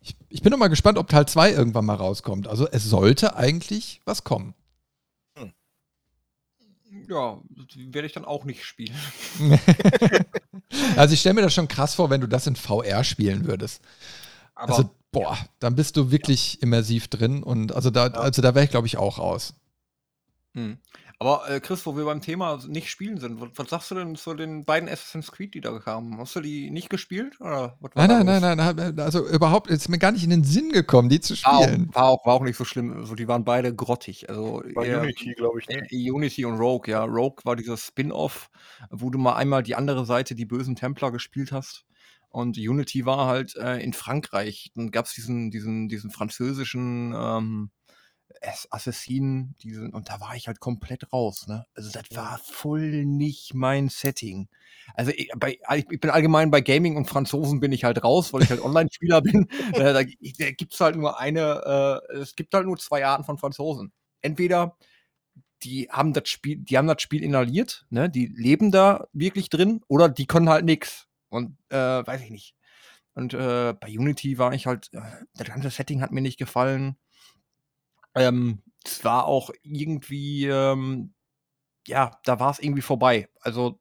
Ich, 0.00 0.16
ich 0.28 0.42
bin 0.42 0.50
noch 0.50 0.58
mal 0.58 0.68
gespannt, 0.68 0.98
ob 0.98 1.08
Teil 1.08 1.26
2 1.26 1.52
irgendwann 1.52 1.86
mal 1.86 1.94
rauskommt. 1.94 2.48
Also 2.48 2.66
es 2.68 2.84
sollte 2.84 3.36
eigentlich 3.36 4.00
was 4.04 4.24
kommen. 4.24 4.54
Ja, 7.08 7.40
werde 7.76 8.06
ich 8.06 8.12
dann 8.12 8.24
auch 8.24 8.44
nicht 8.44 8.64
spielen. 8.64 8.94
also 10.96 11.14
ich 11.14 11.20
stelle 11.20 11.34
mir 11.34 11.42
das 11.42 11.54
schon 11.54 11.68
krass 11.68 11.94
vor, 11.94 12.10
wenn 12.10 12.20
du 12.20 12.26
das 12.26 12.46
in 12.46 12.56
VR 12.56 13.02
spielen 13.02 13.46
würdest. 13.46 13.82
Aber 14.54 14.76
also 14.76 14.90
boah, 15.10 15.38
dann 15.58 15.74
bist 15.74 15.96
du 15.96 16.10
wirklich 16.10 16.60
immersiv 16.62 17.08
drin 17.08 17.42
und 17.42 17.74
also 17.74 17.90
da, 17.90 18.08
also 18.08 18.42
da 18.42 18.54
wäre 18.54 18.64
ich 18.64 18.70
glaube 18.70 18.86
ich 18.86 18.98
auch 18.98 19.18
raus. 19.18 19.54
Hm. 20.54 20.78
Aber 21.24 21.48
äh, 21.48 21.60
Chris, 21.60 21.86
wo 21.86 21.96
wir 21.96 22.04
beim 22.04 22.20
Thema 22.20 22.58
nicht 22.66 22.90
spielen 22.90 23.18
sind, 23.18 23.40
was, 23.40 23.50
was 23.54 23.70
sagst 23.70 23.90
du 23.92 23.94
denn 23.94 24.16
zu 24.16 24.34
den 24.34 24.64
beiden 24.64 24.88
Assassin's 24.88 25.30
Creed, 25.30 25.54
die 25.54 25.60
da 25.60 25.78
kamen? 25.78 26.18
Hast 26.18 26.34
du 26.34 26.40
die 26.40 26.68
nicht 26.72 26.90
gespielt? 26.90 27.40
Oder 27.40 27.76
was 27.80 27.94
war 27.94 28.08
Nein, 28.08 28.26
nein, 28.26 28.42
los? 28.42 28.56
nein, 28.56 28.74
nein, 28.76 28.98
also 28.98 29.24
überhaupt 29.28 29.70
ist 29.70 29.88
mir 29.88 29.98
gar 29.98 30.10
nicht 30.10 30.24
in 30.24 30.30
den 30.30 30.42
Sinn 30.42 30.70
gekommen, 30.72 31.08
die 31.08 31.20
zu 31.20 31.34
War 31.44 31.58
auch, 31.58 31.62
spielen. 31.62 31.88
war, 31.92 32.04
auch, 32.08 32.26
war 32.26 32.34
auch 32.34 32.42
nicht 32.42 32.56
so 32.56 32.64
schlimm. 32.64 32.92
Also 32.96 33.14
die 33.14 33.28
waren 33.28 33.44
beide 33.44 33.72
grottig. 33.72 34.28
Also 34.28 34.64
Bei 34.74 34.86
eher- 34.88 35.00
Unity, 35.02 35.32
glaube 35.36 35.60
ich. 35.60 35.68
Ne? 35.68 35.86
Äh, 35.90 36.10
Unity 36.10 36.44
und 36.44 36.58
Rogue, 36.58 36.90
ja. 36.90 37.04
Rogue 37.04 37.44
war 37.44 37.54
dieser 37.54 37.76
Spin-off, 37.76 38.50
wo 38.90 39.08
du 39.08 39.18
mal 39.18 39.36
einmal 39.36 39.62
die 39.62 39.76
andere 39.76 40.04
Seite, 40.04 40.34
die 40.34 40.44
bösen 40.44 40.74
Templer, 40.74 41.12
gespielt 41.12 41.52
hast. 41.52 41.84
Und 42.30 42.56
Unity 42.58 43.06
war 43.06 43.26
halt 43.28 43.54
äh, 43.56 43.76
in 43.78 43.92
Frankreich. 43.92 44.72
Dann 44.74 44.90
gab 44.90 45.04
es 45.04 45.12
diesen, 45.14 45.52
diesen, 45.52 45.88
diesen 45.88 46.10
französischen 46.10 47.14
ähm, 47.16 47.70
Assassinen, 48.70 49.54
diesen, 49.62 49.92
und 49.92 50.08
da 50.08 50.20
war 50.20 50.34
ich 50.36 50.46
halt 50.48 50.60
komplett 50.60 51.12
raus. 51.12 51.46
Ne? 51.46 51.66
Also 51.74 51.90
das 51.90 52.04
war 52.16 52.38
voll 52.38 53.04
nicht 53.04 53.54
mein 53.54 53.88
Setting. 53.88 54.48
Also 54.94 55.12
ich, 55.14 55.30
bei, 55.36 55.58
ich 55.76 55.86
bin 56.00 56.10
allgemein 56.10 56.50
bei 56.50 56.60
Gaming 56.60 56.96
und 56.96 57.06
Franzosen 57.08 57.60
bin 57.60 57.72
ich 57.72 57.84
halt 57.84 58.02
raus, 58.04 58.32
weil 58.32 58.42
ich 58.42 58.50
halt 58.50 58.60
Online-Spieler 58.62 59.22
bin. 59.22 59.48
Da 59.72 59.92
da 59.92 60.02
gibt 60.02 60.74
es 60.74 60.80
halt 60.80 60.96
nur 60.96 61.18
eine, 61.18 62.00
äh, 62.12 62.16
es 62.18 62.34
gibt 62.36 62.54
halt 62.54 62.66
nur 62.66 62.78
zwei 62.78 63.04
Arten 63.06 63.24
von 63.24 63.38
Franzosen. 63.38 63.92
Entweder 64.22 64.76
die 65.62 65.88
haben 65.90 66.12
das 66.12 66.28
Spiel, 66.28 66.56
die 66.58 66.76
haben 66.76 66.86
das 66.88 67.02
Spiel 67.02 67.22
inhaliert, 67.22 67.86
ne? 67.90 68.10
Die 68.10 68.26
leben 68.26 68.70
da 68.72 69.06
wirklich 69.12 69.48
drin 69.48 69.80
oder 69.88 70.08
die 70.08 70.26
können 70.26 70.48
halt 70.48 70.64
nix. 70.64 71.06
Und 71.28 71.56
äh, 71.70 71.76
weiß 71.76 72.20
ich 72.22 72.30
nicht. 72.30 72.54
Und 73.14 73.34
äh, 73.34 73.74
bei 73.78 73.88
Unity 73.88 74.38
war 74.38 74.54
ich 74.54 74.66
halt, 74.66 74.90
äh, 74.92 75.00
das 75.34 75.48
ganze 75.48 75.70
Setting 75.70 76.02
hat 76.02 76.12
mir 76.12 76.22
nicht 76.22 76.38
gefallen. 76.38 76.96
Ähm, 78.14 78.62
es 78.84 79.04
war 79.04 79.26
auch 79.26 79.50
irgendwie, 79.62 80.46
ähm, 80.46 81.14
ja, 81.88 82.20
da 82.24 82.40
war 82.40 82.50
es 82.52 82.60
irgendwie 82.60 82.82
vorbei. 82.82 83.28
Also 83.40 83.80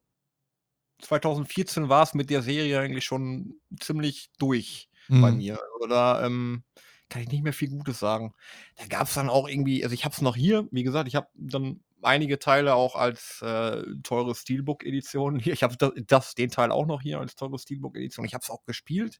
2014 1.01 1.89
war 1.89 2.03
es 2.03 2.13
mit 2.13 2.29
der 2.29 2.41
Serie 2.41 2.79
eigentlich 2.79 3.05
schon 3.05 3.55
ziemlich 3.79 4.31
durch 4.39 4.89
bei 5.19 5.31
Mhm. 5.31 5.37
mir. 5.37 5.59
Oder 5.81 6.23
ähm, 6.25 6.63
kann 7.09 7.21
ich 7.23 7.29
nicht 7.29 7.43
mehr 7.43 7.53
viel 7.53 7.69
Gutes 7.69 7.99
sagen. 7.99 8.33
Da 8.77 8.85
gab 8.87 9.07
es 9.07 9.15
dann 9.15 9.29
auch 9.29 9.47
irgendwie, 9.49 9.83
also 9.83 9.93
ich 9.93 10.05
habe 10.05 10.13
es 10.13 10.21
noch 10.21 10.35
hier, 10.35 10.67
wie 10.71 10.83
gesagt, 10.83 11.07
ich 11.07 11.15
habe 11.15 11.27
dann 11.35 11.83
einige 12.03 12.39
Teile 12.39 12.75
auch 12.75 12.95
als 12.95 13.41
äh, 13.41 13.83
teure 14.03 14.35
Steelbook-Edition 14.35 15.39
hier. 15.39 15.53
Ich 15.53 15.63
habe 15.63 15.75
das, 15.77 15.91
das, 16.07 16.35
den 16.35 16.49
Teil 16.51 16.71
auch 16.71 16.85
noch 16.85 17.01
hier 17.01 17.19
als 17.19 17.35
teure 17.35 17.59
Steelbook-Edition. 17.59 18.25
Ich 18.25 18.33
habe 18.33 18.43
es 18.43 18.49
auch 18.49 18.63
gespielt, 18.65 19.19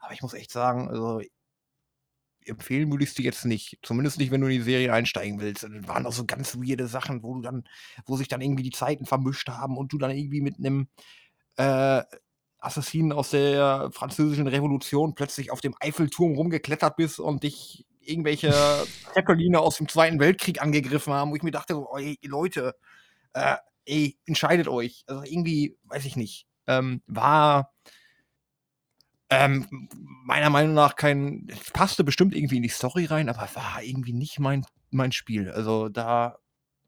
aber 0.00 0.12
ich 0.14 0.22
muss 0.22 0.34
echt 0.34 0.50
sagen, 0.52 0.88
also 0.88 1.20
empfehlen 2.48 2.90
würde 2.90 3.04
ich 3.04 3.10
es 3.10 3.16
dir 3.16 3.24
jetzt 3.24 3.44
nicht. 3.44 3.78
Zumindest 3.82 4.18
nicht, 4.18 4.30
wenn 4.30 4.40
du 4.40 4.46
in 4.46 4.58
die 4.58 4.62
Serie 4.62 4.92
einsteigen 4.92 5.40
willst. 5.40 5.64
Und 5.64 5.74
dann 5.74 5.88
waren 5.88 6.06
auch 6.06 6.12
so 6.12 6.24
ganz 6.24 6.56
weirde 6.56 6.86
Sachen, 6.86 7.22
wo 7.22 7.34
du 7.34 7.42
dann, 7.42 7.64
wo 8.06 8.16
sich 8.16 8.28
dann 8.28 8.40
irgendwie 8.40 8.62
die 8.62 8.70
Zeiten 8.70 9.06
vermischt 9.06 9.48
haben 9.48 9.76
und 9.76 9.92
du 9.92 9.98
dann 9.98 10.10
irgendwie 10.10 10.40
mit 10.40 10.58
einem 10.58 10.88
äh, 11.56 12.02
Assassinen 12.58 13.12
aus 13.12 13.30
der 13.30 13.90
französischen 13.92 14.46
Revolution 14.46 15.14
plötzlich 15.14 15.50
auf 15.50 15.60
dem 15.60 15.74
Eiffelturm 15.80 16.34
rumgeklettert 16.34 16.96
bist 16.96 17.20
und 17.20 17.42
dich 17.42 17.86
irgendwelche 18.00 18.52
Zeppeline 19.14 19.58
aus 19.60 19.76
dem 19.76 19.88
Zweiten 19.88 20.20
Weltkrieg 20.20 20.62
angegriffen 20.62 21.12
haben, 21.12 21.30
wo 21.30 21.36
ich 21.36 21.42
mir 21.42 21.50
dachte, 21.50 21.76
oh, 21.76 21.96
ey, 21.96 22.18
Leute, 22.22 22.74
äh, 23.34 23.56
ey, 23.84 24.18
entscheidet 24.26 24.68
euch. 24.68 25.04
Also 25.06 25.22
irgendwie, 25.22 25.76
weiß 25.84 26.04
ich 26.04 26.16
nicht, 26.16 26.46
ähm, 26.66 27.02
war 27.06 27.72
ähm, 29.30 29.88
meiner 30.24 30.50
Meinung 30.50 30.74
nach 30.74 30.96
kein, 30.96 31.46
es 31.50 31.70
passte 31.70 32.04
bestimmt 32.04 32.34
irgendwie 32.34 32.56
in 32.56 32.62
die 32.62 32.68
Story 32.68 33.06
rein, 33.06 33.28
aber 33.28 33.48
war 33.54 33.82
irgendwie 33.82 34.12
nicht 34.12 34.38
mein, 34.38 34.64
mein 34.90 35.12
Spiel. 35.12 35.50
Also 35.50 35.88
da 35.88 36.38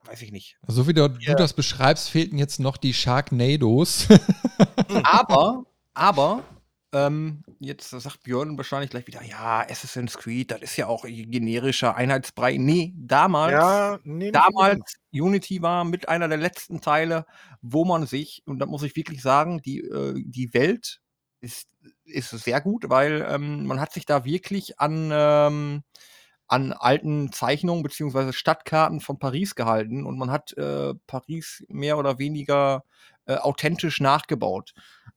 weiß 0.05 0.23
ich 0.23 0.33
nicht. 0.33 0.57
So 0.67 0.87
wie 0.87 0.95
du, 0.95 1.03
Ja. 1.21 1.33
du 1.33 1.35
das 1.35 1.53
beschreibst, 1.53 2.11
fehlten 2.11 2.39
jetzt 2.39 2.61
noch 2.61 2.77
die 2.77 2.95
Sharknados. 2.95 4.09
aber, 5.03 5.65
aber, 5.95 6.45
ähm, 6.93 7.43
jetzt 7.61 7.91
sagt 7.91 8.23
Björn 8.23 8.57
wahrscheinlich 8.57 8.91
gleich 8.91 9.07
wieder, 9.07 9.23
ja, 9.23 9.61
Assassin's 9.69 10.17
Creed, 10.17 10.51
das 10.51 10.63
ist 10.63 10.77
ja 10.77 10.87
auch 10.87 11.05
generischer 11.05 11.95
Einheitsbrei. 11.97 12.57
Nee, 12.57 12.95
damals, 12.97 13.53
Ja, 13.53 13.99
nee, 14.05 14.31
damals, 14.31 14.79
unbedingt. 15.13 15.23
Unity 15.27 15.61
war 15.61 15.85
mit 15.85 16.09
einer 16.09 16.29
der 16.29 16.39
letzten 16.39 16.81
Teile, 16.81 17.27
wo 17.61 17.85
man 17.85 18.07
sich, 18.07 18.43
und 18.47 18.59
da 18.59 18.67
muss 18.67 18.83
ich 18.85 18.97
wirklich 18.97 19.21
sagen, 19.21 19.61
die, 19.61 19.81
äh, 19.81 20.15
die 20.25 20.55
Welt 20.55 21.01
ist, 21.41 21.69
ist 22.05 22.31
sehr 22.31 22.61
gut, 22.61 22.89
weil 22.89 23.27
ähm, 23.29 23.67
man 23.67 23.81
hat 23.81 23.93
sich 23.93 24.07
da 24.07 24.25
wirklich 24.25 24.81
an, 24.81 25.11
ähm, 25.13 25.83
an 26.47 26.73
alten 26.73 27.33
Zeichnungen 27.33 27.83
beziehungsweise 27.83 28.33
Stadtkarten 28.33 29.01
von 29.01 29.19
Paris 29.19 29.55
gehalten 29.55 30.05
und 30.07 30.19
man 30.19 30.31
hat 30.31 30.53
äh, 30.57 30.95
Paris 31.07 31.65
mehr 31.69 31.99
oder 31.99 32.19
weniger 32.19 32.85
äh, 33.27 33.37
authentisch 33.37 34.01
nachgebaut. 34.01 34.73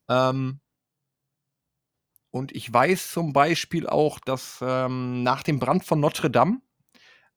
Ähm, 0.09 0.59
und 2.31 2.53
ich 2.53 2.71
weiß 2.71 3.11
zum 3.11 3.33
Beispiel 3.33 3.87
auch, 3.87 4.19
dass 4.19 4.59
ähm, 4.61 5.23
nach 5.23 5.43
dem 5.43 5.59
Brand 5.59 5.83
von 5.83 5.99
Notre 5.99 6.29
Dame 6.31 6.61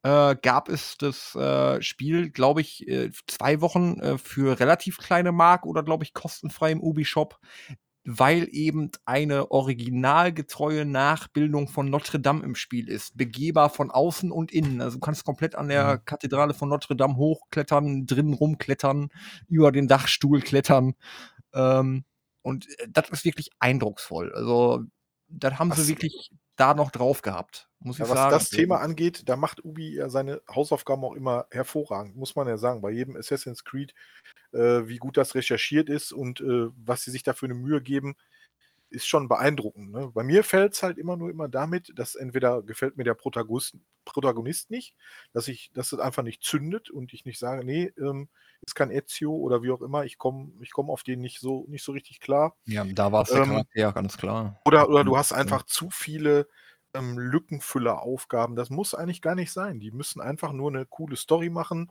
äh, 0.05 0.37
gab 0.37 0.69
es 0.69 0.97
das 0.99 1.35
äh, 1.35 1.83
Spiel, 1.83 2.31
glaube 2.31 2.61
ich, 2.61 2.87
äh, 2.87 3.11
zwei 3.27 3.61
Wochen 3.61 3.99
äh, 4.01 4.19
für 4.19 4.61
relativ 4.61 4.99
kleine 4.99 5.33
Mark 5.33 5.67
oder, 5.67 5.83
glaube 5.83 6.05
ich, 6.05 6.13
kostenfrei 6.13 6.73
im 6.73 6.81
Ubi-Shop, 6.81 7.41
weil 8.05 8.49
eben 8.53 8.91
eine 9.07 9.51
originalgetreue 9.51 10.85
Nachbildung 10.85 11.69
von 11.69 11.89
Notre 11.89 12.21
Dame 12.21 12.43
im 12.45 12.55
Spiel 12.55 12.89
ist. 12.89 13.17
Begehbar 13.17 13.71
von 13.71 13.91
außen 13.91 14.31
und 14.31 14.53
innen. 14.53 14.81
Also 14.81 14.97
du 14.97 15.01
kannst 15.01 15.25
komplett 15.25 15.55
an 15.55 15.69
der 15.69 15.97
Mhm. 15.97 16.05
Kathedrale 16.05 16.55
von 16.55 16.69
Notre 16.69 16.97
Dame 16.97 17.17
hochklettern, 17.17 18.07
drinnen 18.07 18.35
rumklettern, 18.35 19.09
über 19.49 19.73
den 19.73 19.89
Dachstuhl 19.89 20.41
klettern. 20.43 20.95
Ähm, 21.55 22.05
und 22.43 22.69
äh, 22.79 22.89
das 22.91 23.09
ist 23.11 23.25
wirklich 23.25 23.49
eindrucksvoll. 23.59 24.33
Also, 24.35 24.83
das 25.29 25.59
haben 25.59 25.71
Was- 25.71 25.79
sie 25.79 25.89
wirklich 25.89 26.31
da 26.57 26.75
noch 26.75 26.91
drauf 26.91 27.23
gehabt, 27.23 27.69
muss 27.81 27.99
Ja, 27.99 28.05
ich 28.05 28.09
was 28.09 28.15
sagen. 28.15 28.29
das 28.29 28.51
Thema 28.51 28.81
angeht, 28.81 29.29
da 29.29 29.37
macht 29.37 29.65
Ubi 29.65 29.95
ja 29.97 30.09
seine 30.09 30.43
Hausaufgaben 30.49 31.05
auch 31.05 31.15
immer 31.15 31.47
hervorragend, 31.51 32.17
muss 32.17 32.37
man 32.37 32.49
ja 32.49 32.57
sagen. 32.59 32.81
Bei 32.83 32.91
jedem 32.91 33.17
Assassin's 33.17 33.65
Creed, 33.65 33.95
äh, 34.53 34.89
wie 34.89 34.99
gut 34.99 35.17
das 35.17 35.35
recherchiert 35.35 35.89
ist 35.89 36.13
und 36.13 36.41
äh, 36.41 36.69
was 36.77 37.03
sie 37.05 37.11
sich 37.13 37.23
da 37.25 37.33
für 37.35 37.47
eine 37.47 37.55
Mühe 37.55 37.83
geben, 37.83 38.17
ist 38.95 39.07
schon 39.07 39.29
beeindruckend. 39.29 39.91
Ne? 39.93 40.11
Bei 40.15 40.23
mir 40.23 40.45
fällt 40.45 40.75
es 40.75 40.83
halt 40.83 40.99
immer 40.99 41.17
nur 41.17 41.31
immer 41.31 41.49
damit, 41.49 41.93
dass 41.97 42.15
entweder 42.15 42.63
gefällt 42.63 42.97
mir 42.97 43.05
der 43.05 43.15
Protagonist, 43.15 43.77
Protagonist 44.05 44.71
nicht, 44.71 44.95
dass 45.33 45.49
ich, 45.49 45.71
dass 45.75 45.93
es 45.93 45.99
einfach 45.99 46.23
nicht 46.23 46.43
zündet 46.43 46.91
und 46.91 47.13
ich 47.13 47.25
nicht 47.25 47.39
sage, 47.39 47.65
nee, 47.65 47.93
ähm, 47.99 48.29
ist 48.67 48.75
kein 48.75 48.91
Ezio 48.91 49.35
oder 49.35 49.63
wie 49.63 49.71
auch 49.71 49.83
immer, 49.83 50.05
ich 50.05 50.19
komme 50.19 50.53
ich 50.61 50.73
komm 50.73 50.91
auf 50.91 51.03
den 51.03 51.21
nicht 51.21 51.41
so, 51.41 51.67
nicht 51.69 51.85
so 51.85 51.93
richtig 51.93 52.21
klar. 52.21 52.57
Ja, 52.65 52.85
da 52.85 53.13
war 53.13 53.23
es 53.23 53.31
der 53.31 53.43
Ähm, 53.43 53.49
Charakter, 53.49 53.93
ganz 53.93 54.17
klar. 54.17 54.61
Oder, 54.65 54.89
oder 54.89 55.05
du 55.05 55.17
hast 55.17 55.33
einfach 55.33 55.65
zu 55.65 55.91
viele 55.91 56.49
ähm, 56.95 57.19
Lückenfüller-Aufgaben. 57.19 58.57
Das 58.57 58.71
muss 58.71 58.95
eigentlich 58.95 59.23
gar 59.23 59.35
nicht 59.35 59.53
sein. 59.53 59.81
Die 59.81 59.91
müssen 59.91 60.21
einfach 60.21 60.53
nur 60.53 60.71
eine 60.71 60.87
coole 60.87 61.17
Story 61.17 61.51
machen. 61.51 61.91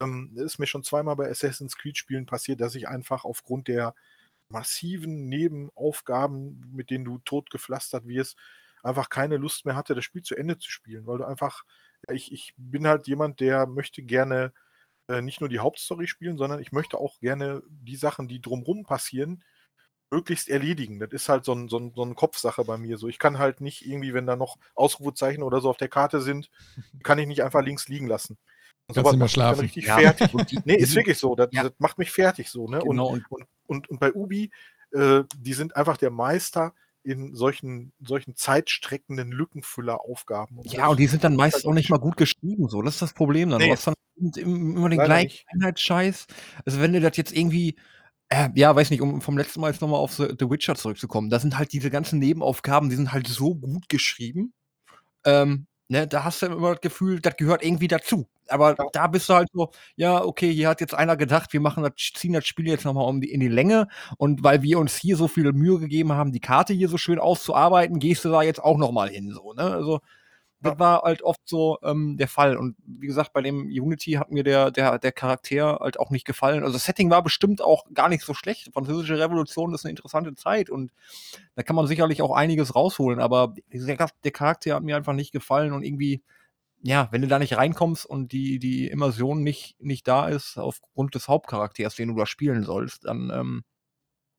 Ähm, 0.00 0.32
ist 0.36 0.58
mir 0.58 0.66
schon 0.66 0.84
zweimal 0.84 1.16
bei 1.16 1.28
Assassin's 1.28 1.76
Creed-Spielen 1.76 2.26
passiert, 2.26 2.60
dass 2.60 2.74
ich 2.74 2.88
einfach 2.88 3.24
aufgrund 3.24 3.68
der 3.68 3.94
massiven 4.48 5.28
Nebenaufgaben, 5.28 6.70
mit 6.72 6.90
denen 6.90 7.04
du 7.04 7.18
totgepflastert 7.18 8.06
wirst, 8.06 8.36
einfach 8.82 9.08
keine 9.08 9.36
Lust 9.36 9.64
mehr 9.64 9.76
hatte, 9.76 9.94
das 9.94 10.04
Spiel 10.04 10.22
zu 10.22 10.36
Ende 10.36 10.58
zu 10.58 10.70
spielen, 10.70 11.06
weil 11.06 11.18
du 11.18 11.24
einfach, 11.24 11.64
ich, 12.12 12.32
ich 12.32 12.54
bin 12.56 12.86
halt 12.86 13.06
jemand, 13.08 13.40
der 13.40 13.66
möchte 13.66 14.02
gerne 14.02 14.52
äh, 15.10 15.22
nicht 15.22 15.40
nur 15.40 15.48
die 15.48 15.58
Hauptstory 15.58 16.06
spielen, 16.06 16.36
sondern 16.36 16.60
ich 16.60 16.72
möchte 16.72 16.98
auch 16.98 17.18
gerne 17.20 17.62
die 17.68 17.96
Sachen, 17.96 18.28
die 18.28 18.40
drumrum 18.40 18.84
passieren, 18.84 19.42
möglichst 20.12 20.48
erledigen. 20.48 21.00
Das 21.00 21.10
ist 21.10 21.28
halt 21.28 21.44
so, 21.44 21.52
ein, 21.52 21.68
so, 21.68 21.78
ein, 21.78 21.92
so 21.94 22.02
eine 22.02 22.14
Kopfsache 22.14 22.64
bei 22.64 22.78
mir. 22.78 22.96
So, 22.96 23.08
ich 23.08 23.18
kann 23.18 23.38
halt 23.38 23.60
nicht 23.60 23.84
irgendwie, 23.84 24.14
wenn 24.14 24.26
da 24.26 24.36
noch 24.36 24.56
Ausrufezeichen 24.74 25.42
oder 25.42 25.60
so 25.60 25.68
auf 25.68 25.76
der 25.78 25.88
Karte 25.88 26.20
sind, 26.20 26.50
kann 27.02 27.18
ich 27.18 27.26
nicht 27.26 27.42
einfach 27.42 27.62
links 27.62 27.88
liegen 27.88 28.06
lassen. 28.06 28.38
Und 28.88 28.94
Kannst 28.94 28.96
mehr 28.96 29.02
macht 29.04 29.12
mich 29.14 29.20
dann 29.20 29.28
schlafen. 29.28 29.60
richtig 29.60 29.86
Ja. 29.86 29.98
fertig. 29.98 30.30
Nee, 30.64 30.76
ist 30.76 30.94
wirklich 30.94 31.18
so. 31.18 31.34
Das, 31.34 31.48
Ja. 31.50 31.64
das 31.64 31.72
macht 31.78 31.98
mich 31.98 32.12
fertig 32.12 32.50
so. 32.50 32.68
Ne? 32.68 32.78
Genau, 32.78 33.08
und 33.08 33.30
und, 33.30 33.46
und, 33.68 33.88
und 33.88 34.00
bei 34.00 34.12
Ubi, 34.12 34.50
äh, 34.92 35.22
die 35.36 35.52
sind 35.54 35.76
einfach 35.76 35.96
der 35.96 36.10
Meister 36.10 36.74
in 37.02 37.34
solchen, 37.36 37.92
solchen 38.00 38.34
zeitstreckenden 38.34 39.30
Lückenfüller-Aufgaben. 39.30 40.58
Und 40.58 40.72
ja, 40.72 40.88
und 40.88 40.98
die 40.98 41.06
sind 41.06 41.22
dann 41.22 41.34
ist 41.34 41.38
meist 41.38 41.54
halt 41.56 41.66
auch 41.66 41.72
nicht 41.74 41.88
mal 41.88 41.98
gut 41.98 42.16
geschrieben, 42.16 42.68
so. 42.68 42.82
Das 42.82 42.94
ist 42.94 43.02
das 43.02 43.12
Problem 43.12 43.50
dann. 43.50 43.60
Du 43.60 43.66
Nee. 43.66 43.72
hast 43.72 43.86
dann 43.86 43.94
immer 44.16 44.88
den 44.88 44.98
Leider 44.98 45.04
gleichen. 45.06 45.44
Einheitsscheiß. 45.52 46.26
Also 46.64 46.80
wenn 46.80 46.92
du 46.92 47.00
das 47.00 47.16
jetzt 47.16 47.32
irgendwie, 47.36 47.76
äh, 48.28 48.48
ja, 48.56 48.74
weiß 48.74 48.90
nicht, 48.90 49.02
um 49.02 49.20
vom 49.20 49.38
letzten 49.38 49.60
Mal 49.60 49.70
jetzt 49.70 49.82
nochmal 49.82 50.00
auf 50.00 50.14
The, 50.14 50.34
The 50.38 50.50
Witcher 50.50 50.74
zurückzukommen, 50.74 51.30
da 51.30 51.38
sind 51.38 51.56
halt 51.58 51.72
diese 51.72 51.90
ganzen 51.90 52.18
Nebenaufgaben, 52.18 52.90
die 52.90 52.96
sind 52.96 53.12
halt 53.12 53.28
so 53.28 53.54
gut 53.54 53.88
geschrieben. 53.88 54.52
Ähm, 55.24 55.66
ne, 55.88 56.06
da 56.06 56.24
hast 56.24 56.42
du 56.42 56.46
immer 56.46 56.72
das 56.72 56.80
Gefühl, 56.80 57.20
das 57.20 57.36
gehört 57.36 57.64
irgendwie 57.64 57.88
dazu. 57.88 58.26
Aber 58.48 58.70
Ja. 58.78 58.86
da 58.92 59.06
bist 59.08 59.28
du 59.28 59.34
halt 59.34 59.48
so, 59.52 59.70
ja, 59.96 60.22
okay, 60.24 60.52
hier 60.52 60.68
hat 60.68 60.80
jetzt 60.80 60.94
einer 60.94 61.16
gedacht, 61.16 61.52
wir 61.52 61.60
machen 61.60 61.82
das, 61.82 61.92
ziehen 62.14 62.32
das 62.32 62.46
Spiel 62.46 62.68
jetzt 62.68 62.84
nochmal 62.84 63.08
um 63.08 63.20
die, 63.20 63.30
in 63.32 63.40
die 63.40 63.48
Länge. 63.48 63.88
Und 64.18 64.42
weil 64.44 64.62
wir 64.62 64.78
uns 64.78 64.96
hier 64.96 65.16
so 65.16 65.28
viel 65.28 65.52
Mühe 65.52 65.78
gegeben 65.80 66.12
haben, 66.12 66.32
die 66.32 66.40
Karte 66.40 66.72
hier 66.74 66.88
so 66.88 66.98
schön 66.98 67.18
auszuarbeiten, 67.18 67.98
gehst 67.98 68.24
du 68.24 68.30
da 68.30 68.42
jetzt 68.42 68.62
auch 68.62 68.78
nochmal 68.78 69.08
hin. 69.10 69.30
So, 69.32 69.52
ne? 69.54 69.62
Also, 69.62 70.00
das 70.60 70.78
war 70.78 71.02
halt 71.02 71.22
oft 71.22 71.40
so 71.44 71.78
ähm, 71.82 72.16
der 72.16 72.28
Fall. 72.28 72.56
Und 72.56 72.76
wie 72.84 73.06
gesagt, 73.06 73.32
bei 73.32 73.42
dem 73.42 73.66
Unity 73.66 74.12
hat 74.12 74.30
mir 74.30 74.42
der, 74.42 74.70
der, 74.70 74.98
der 74.98 75.12
Charakter 75.12 75.78
halt 75.80 76.00
auch 76.00 76.10
nicht 76.10 76.24
gefallen. 76.24 76.62
Also 76.62 76.74
das 76.74 76.84
Setting 76.84 77.10
war 77.10 77.22
bestimmt 77.22 77.60
auch 77.60 77.84
gar 77.92 78.08
nicht 78.08 78.24
so 78.24 78.32
schlecht. 78.34 78.72
Französische 78.72 79.18
Revolution 79.18 79.74
ist 79.74 79.84
eine 79.84 79.90
interessante 79.90 80.34
Zeit 80.34 80.70
und 80.70 80.92
da 81.54 81.62
kann 81.62 81.76
man 81.76 81.86
sicherlich 81.86 82.22
auch 82.22 82.34
einiges 82.34 82.74
rausholen. 82.74 83.20
Aber 83.20 83.54
der, 83.72 84.08
der 84.24 84.32
Charakter 84.32 84.74
hat 84.74 84.82
mir 84.82 84.96
einfach 84.96 85.12
nicht 85.12 85.32
gefallen 85.32 85.72
und 85.72 85.82
irgendwie, 85.82 86.22
ja, 86.82 87.08
wenn 87.10 87.22
du 87.22 87.28
da 87.28 87.38
nicht 87.38 87.56
reinkommst 87.56 88.06
und 88.06 88.32
die, 88.32 88.58
die 88.58 88.88
Immersion 88.88 89.42
nicht, 89.42 89.76
nicht 89.80 90.08
da 90.08 90.28
ist, 90.28 90.56
aufgrund 90.56 91.14
des 91.14 91.28
Hauptcharakters, 91.28 91.96
den 91.96 92.08
du 92.08 92.14
da 92.16 92.26
spielen 92.26 92.62
sollst, 92.64 93.04
dann, 93.04 93.30
ähm, 93.30 93.64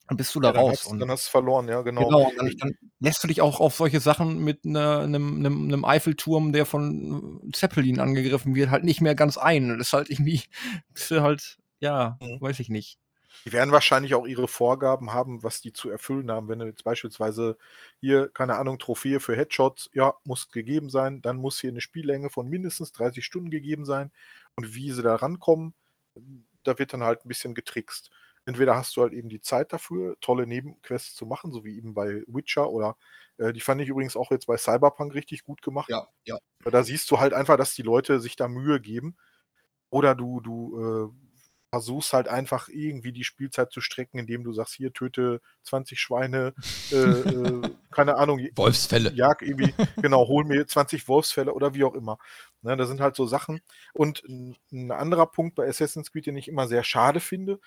dann 0.08 0.18
bist 0.18 0.34
du 0.36 0.40
da 0.40 0.54
ja, 0.54 0.60
raus. 0.60 0.72
hast, 0.84 0.92
Und- 0.92 1.00
dann 1.00 1.12
hast 1.12 1.28
du 1.28 1.32
verloren, 1.32 1.68
ja, 1.68 1.82
genau. 1.82 2.06
Genau, 2.06 2.32
dann, 2.38 2.56
dann 2.60 2.78
lässt 3.00 3.24
du 3.24 3.28
dich 3.28 3.42
auch 3.42 3.60
auf 3.60 3.76
solche 3.76 4.00
Sachen 4.00 4.44
mit 4.44 4.66
ne- 4.66 5.00
einem 5.00 5.38
einem- 5.40 5.64
einem 5.66 5.86
Eiffelturm, 5.86 6.54
der 6.54 6.66
von 6.66 7.42
äh, 7.48 7.52
Zeppelin 7.52 8.00
angegriffen 8.00 8.56
wird, 8.56 8.70
halt 8.70 8.84
nicht 8.84 9.02
mehr 9.02 9.16
ganz 9.16 9.38
ein. 9.38 9.78
Das 9.78 9.88
ist 9.88 9.94
halt 9.94 10.10
irgendwie, 10.10 10.42
bist 10.94 11.12
du 11.12 11.22
halt, 11.22 11.58
ja, 11.80 12.18
Mhm. 12.22 12.42
weiß 12.42 12.60
ich 12.60 12.70
nicht. 12.70 12.98
Die 13.46 13.54
werden 13.54 13.72
wahrscheinlich 13.72 14.14
auch 14.16 14.26
ihre 14.28 14.48
Vorgaben 14.48 15.14
haben, 15.14 15.42
was 15.44 15.62
die 15.62 15.72
zu 15.72 15.90
erfüllen 15.90 16.30
haben. 16.32 16.50
Wenn 16.50 16.60
du 16.60 16.66
jetzt 16.66 16.84
beispielsweise 16.84 17.58
hier, 18.02 18.28
keine 18.30 18.56
Ahnung, 18.58 18.78
Trophäe 18.80 19.20
für 19.22 19.38
Headshots, 19.38 19.90
ja, 19.94 20.16
muss 20.26 20.50
gegeben 20.52 20.90
sein, 20.90 21.22
dann 21.22 21.38
muss 21.38 21.60
hier 21.62 21.70
eine 21.70 21.80
Spiellänge 21.80 22.30
von 22.30 22.50
mindestens 22.50 22.92
30 22.92 23.24
Stunden 23.24 23.50
gegeben 23.50 23.86
sein. 23.86 24.12
Und 24.56 24.74
wie 24.76 24.92
sie 24.92 25.02
da 25.04 25.16
rankommen, 25.16 25.76
da 26.64 26.78
wird 26.80 26.92
dann 26.94 27.04
halt 27.04 27.24
ein 27.26 27.30
bisschen 27.30 27.54
getrickst. 27.54 28.10
Entweder 28.48 28.76
hast 28.76 28.96
du 28.96 29.02
halt 29.02 29.14
eben 29.14 29.30
die 29.30 29.42
Zeit 29.42 29.74
dafür, 29.74 30.16
tolle 30.22 30.48
Nebenquests 30.48 31.16
zu 31.16 31.26
machen, 31.26 31.52
so 31.52 31.66
wie 31.66 31.78
eben 31.78 31.94
bei 31.94 32.24
Witcher 32.28 32.70
oder 32.70 32.96
äh, 33.38 33.52
die 33.52 33.60
fand 33.60 33.82
ich 33.82 33.90
übrigens 33.90 34.16
auch 34.16 34.32
jetzt 34.32 34.48
bei 34.48 34.58
Cyberpunk 34.58 35.14
richtig 35.14 35.44
gut 35.44 35.62
gemacht. 35.62 35.90
Ja, 35.90 36.08
ja. 36.26 36.38
Da 36.64 36.84
siehst 36.84 37.12
du 37.12 37.20
halt 37.20 37.34
einfach, 37.34 37.58
dass 37.58 37.76
die 37.76 37.82
Leute 37.82 38.20
sich 38.20 38.36
da 38.38 38.48
Mühe 38.48 38.80
geben. 38.80 39.18
Oder 39.90 40.16
du, 40.16 40.42
du 40.42 41.12
äh, 41.14 41.28
versuchst 41.70 42.14
halt 42.14 42.28
einfach 42.28 42.70
irgendwie 42.70 43.12
die 43.12 43.24
Spielzeit 43.24 43.72
zu 43.72 43.82
strecken, 43.82 44.18
indem 44.18 44.44
du 44.44 44.54
sagst, 44.54 44.76
hier 44.76 44.94
töte 44.94 45.42
20 45.64 46.00
Schweine, 46.00 46.54
äh, 46.92 46.96
äh, 46.96 47.62
keine 47.92 48.16
Ahnung. 48.16 48.40
Wolfsfälle. 48.56 49.12
Jag 49.14 49.42
irgendwie, 49.42 49.74
genau, 50.02 50.28
hol 50.28 50.46
mir 50.46 50.66
20 50.66 51.08
Wolfsfälle 51.08 51.54
oder 51.54 51.74
wie 51.74 51.84
auch 51.84 51.96
immer. 51.96 52.18
Ne, 52.62 52.78
das 52.78 52.88
sind 52.88 53.02
halt 53.02 53.16
so 53.16 53.26
Sachen. 53.26 53.62
Und 53.94 54.24
ein 54.28 54.92
anderer 54.92 55.28
Punkt 55.28 55.56
bei 55.56 55.68
Assassin's 55.68 56.12
Creed, 56.12 56.26
den 56.26 56.38
ich 56.38 56.48
immer 56.48 56.68
sehr 56.68 56.84
schade 56.84 57.20
finde, 57.20 57.60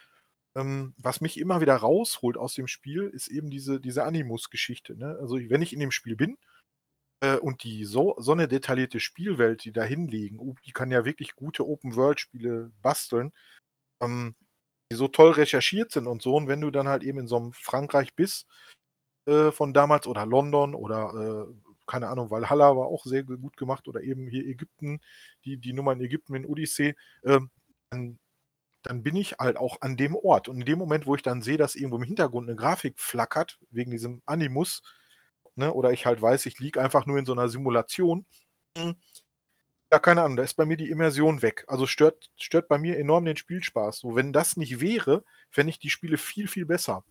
ähm, 0.57 0.95
was 0.99 1.21
mich 1.21 1.39
immer 1.39 1.61
wieder 1.61 1.77
rausholt 1.77 2.37
aus 2.37 2.55
dem 2.55 2.67
Spiel, 2.67 3.09
ist 3.09 3.29
eben 3.29 3.51
diese, 3.51 3.81
diese 3.81 4.05
Animus-Geschichte. 4.05 4.97
Ne? 4.97 5.17
Also 5.21 5.37
wenn 5.37 5.63
ich 5.63 5.73
in 5.73 5.81
dem 5.81 5.91
Spiel 5.91 6.17
bin 6.17 6.39
äh, 7.21 7.37
und 7.37 7.63
die 7.65 7.85
so, 7.85 8.17
so 8.19 8.33
eine 8.33 8.49
detaillierte 8.49 9.01
Spielwelt, 9.01 9.65
die 9.65 9.73
da 9.73 9.85
hinlegen, 9.85 10.57
die 10.65 10.73
kann 10.73 10.91
ja 10.91 11.05
wirklich 11.05 11.35
gute 11.35 11.67
Open-World-Spiele 11.67 12.73
basteln, 12.83 13.33
ähm, 14.03 14.35
die 14.93 14.97
so 14.97 15.09
toll 15.09 15.33
recherchiert 15.33 15.93
sind 15.93 16.07
und 16.07 16.23
so. 16.23 16.37
Und 16.37 16.49
wenn 16.49 16.61
du 16.61 16.71
dann 16.71 16.89
halt 16.89 17.05
eben 17.05 17.21
in 17.21 17.29
so 17.29 17.37
einem 17.37 17.53
Frankreich 17.53 18.15
bist, 18.15 18.47
äh, 19.27 19.53
von 19.53 19.73
damals 19.73 20.07
oder 20.07 20.27
London 20.27 20.75
oder 20.75 21.47
äh, 21.49 21.55
keine 21.87 22.09
Ahnung, 22.09 22.31
Valhalla 22.31 22.77
war 22.77 22.87
auch 22.87 23.05
sehr 23.05 23.25
gut 23.25 23.57
gemacht 23.57 23.89
oder 23.89 24.03
eben 24.03 24.29
hier 24.29 24.47
Ägypten, 24.47 25.01
die, 25.45 25.57
die 25.57 25.73
Nummer 25.73 25.93
in 25.93 26.01
Ägypten 26.01 26.35
in 26.35 26.47
Odyssee, 26.47 26.95
ähm, 27.25 27.51
dann 27.91 28.19
dann 28.83 29.03
bin 29.03 29.16
ich 29.16 29.33
halt 29.39 29.57
auch 29.57 29.81
an 29.81 29.97
dem 29.97 30.14
Ort. 30.14 30.49
Und 30.49 30.61
in 30.61 30.66
dem 30.66 30.78
Moment, 30.78 31.07
wo 31.07 31.14
ich 31.14 31.22
dann 31.22 31.43
sehe, 31.43 31.57
dass 31.59 31.74
irgendwo 31.74 31.97
im 31.97 32.03
Hintergrund 32.03 32.49
eine 32.49 32.57
Grafik 32.57 32.99
flackert, 32.99 33.59
wegen 33.70 33.91
diesem 33.91 34.22
Animus, 34.26 34.83
ne, 35.55 35.72
oder 35.72 35.93
ich 35.93 36.07
halt 36.07 36.22
weiß, 36.22 36.47
ich 36.47 36.59
liege 36.59 36.81
einfach 36.81 37.07
nur 37.07 37.18
in 37.18 37.26
so 37.26 37.33
einer 37.33 37.49
Simulation, 37.49 38.26
hm, 38.76 38.97
ja, 39.93 39.99
keine 39.99 40.22
Ahnung, 40.22 40.37
da 40.37 40.45
ist 40.45 40.55
bei 40.55 40.66
mir 40.66 40.76
die 40.76 40.89
Immersion 40.89 41.43
weg. 41.43 41.64
Also 41.66 41.87
stört, 41.87 42.31
stört 42.37 42.68
bei 42.68 42.78
mir 42.78 42.97
enorm 42.99 43.24
den 43.24 43.37
Spielspaß. 43.37 43.99
So, 43.99 44.14
wenn 44.14 44.33
das 44.33 44.57
nicht 44.57 44.81
wäre, 44.81 45.24
fände 45.51 45.70
ich 45.70 45.81
die 45.81 45.91
Spiele 45.91 46.16
viel, 46.16 46.47
viel 46.47 46.64
besser. 46.64 47.05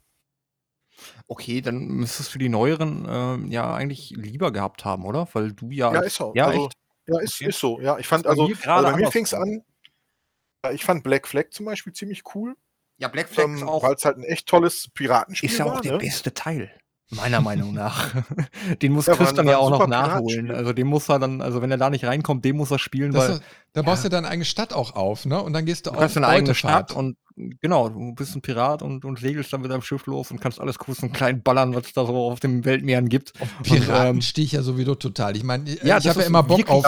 Okay, 1.28 1.62
dann 1.62 1.88
müsstest 1.88 2.34
du 2.34 2.40
die 2.40 2.50
neueren 2.50 3.06
äh, 3.06 3.54
ja 3.54 3.74
eigentlich 3.74 4.12
lieber 4.12 4.52
gehabt 4.52 4.86
haben, 4.86 5.06
oder? 5.06 5.28
Weil 5.34 5.52
du 5.52 5.72
ja. 5.72 5.94
Ja, 5.94 6.00
ist 6.00 6.16
so. 6.16 6.34
Ja, 6.36 6.48
also, 6.48 6.66
echt. 6.66 6.74
Ja, 7.08 7.20
ist, 7.20 7.36
Okay. 7.36 7.50
ist 7.50 7.60
so. 7.60 7.80
Ja, 7.82 7.98
ich 7.98 8.08
fand 8.08 8.26
also, 8.28 8.48
mir 8.48 8.56
also 8.66 8.92
bei 8.92 8.98
mir 8.98 9.12
fing 9.12 9.26
es 9.26 9.34
an. 9.34 9.64
Ja, 10.66 10.72
ich 10.72 10.84
fand 10.84 11.04
Black 11.04 11.28
Flag 11.28 11.46
zum 11.52 11.66
Beispiel 11.66 11.94
ziemlich 11.94 12.24
cool, 12.36 12.56
Ja, 12.98 13.08
Black 13.08 13.30
Flag 13.30 13.46
ist 13.50 13.62
ähm, 13.62 13.70
auch 13.70 13.84
weil 13.84 13.96
es 13.96 14.04
halt 14.06 14.18
ein 14.18 14.24
echt 14.24 14.48
tolles 14.48 14.90
Piratenspiel 14.94 15.50
Ist 15.50 15.58
ja 15.58 15.66
auch 15.66 15.76
war. 15.76 15.82
der 15.82 15.94
Ne? 15.94 15.98
beste 16.00 16.34
Teil, 16.34 16.70
meiner 17.12 17.40
Meinung 17.42 17.74
nach. 17.74 18.14
Den 18.82 18.92
muss 18.92 19.06
Ja, 19.06 19.14
war 19.14 19.18
Chris 19.20 19.30
ein- 19.30 19.36
dann 19.36 19.46
war 19.46 19.54
ja 19.54 19.58
auch 19.60 19.70
noch 19.70 19.88
nachholen. 19.88 20.52
Also 20.52 20.74
den 20.74 20.88
muss 20.88 21.08
er 21.10 21.18
dann, 21.20 21.42
also 21.42 21.62
wenn 21.62 21.72
er 21.72 21.78
da 21.78 21.90
nicht 21.90 22.04
reinkommt, 22.06 22.44
den 22.44 22.58
muss 22.58 22.72
er 22.72 22.80
spielen, 22.80 23.14
Das, 23.14 23.30
weil 23.30 23.40
da 23.74 23.82
baust 23.84 24.04
ja. 24.04 24.10
du 24.10 24.16
deine 24.18 24.28
eigene 24.28 24.46
Stadt 24.46 24.74
auch 24.74 24.96
auf, 24.96 25.26
ne? 25.26 25.42
Und 25.42 25.54
dann 25.54 25.66
gehst 25.66 25.86
du 25.88 25.92
du 25.92 25.96
auf 25.98 26.04
hast 26.04 26.18
eine 26.18 26.28
eigene. 26.28 26.54
Stadt 26.56 26.92
und 26.92 27.18
genau, 27.62 27.90
du 27.90 28.14
bist 28.14 28.36
ein 28.36 28.42
Pirat 28.42 28.82
und, 28.82 29.06
und 29.06 29.20
segelst 29.20 29.52
dann 29.54 29.62
mit 29.62 29.72
deinem 29.72 29.82
Schiff 29.82 30.06
los 30.06 30.32
und 30.32 30.40
kannst 30.42 30.60
alles 30.60 30.78
kurz 30.78 31.02
und 31.04 31.12
klein 31.14 31.42
ballern, 31.42 31.74
was 31.74 31.88
es 31.88 31.94
da 31.94 32.06
so 32.06 32.16
auf 32.16 32.40
den 32.40 32.66
Weltmeeren 32.66 33.10
gibt. 33.10 33.34
Piraten 33.64 34.18
Und, 34.18 34.24
stehe 34.24 34.46
ich 34.46 34.52
ja 34.52 34.62
sowieso 34.62 34.96
total. 34.96 35.36
Ich 35.38 35.44
meine, 35.44 35.70
Ja, 35.84 35.98
ich 35.98 36.08
habe 36.08 36.22
ja 36.22 36.28
immer 36.28 36.44
Bock 36.44 36.68
auf. 36.70 36.86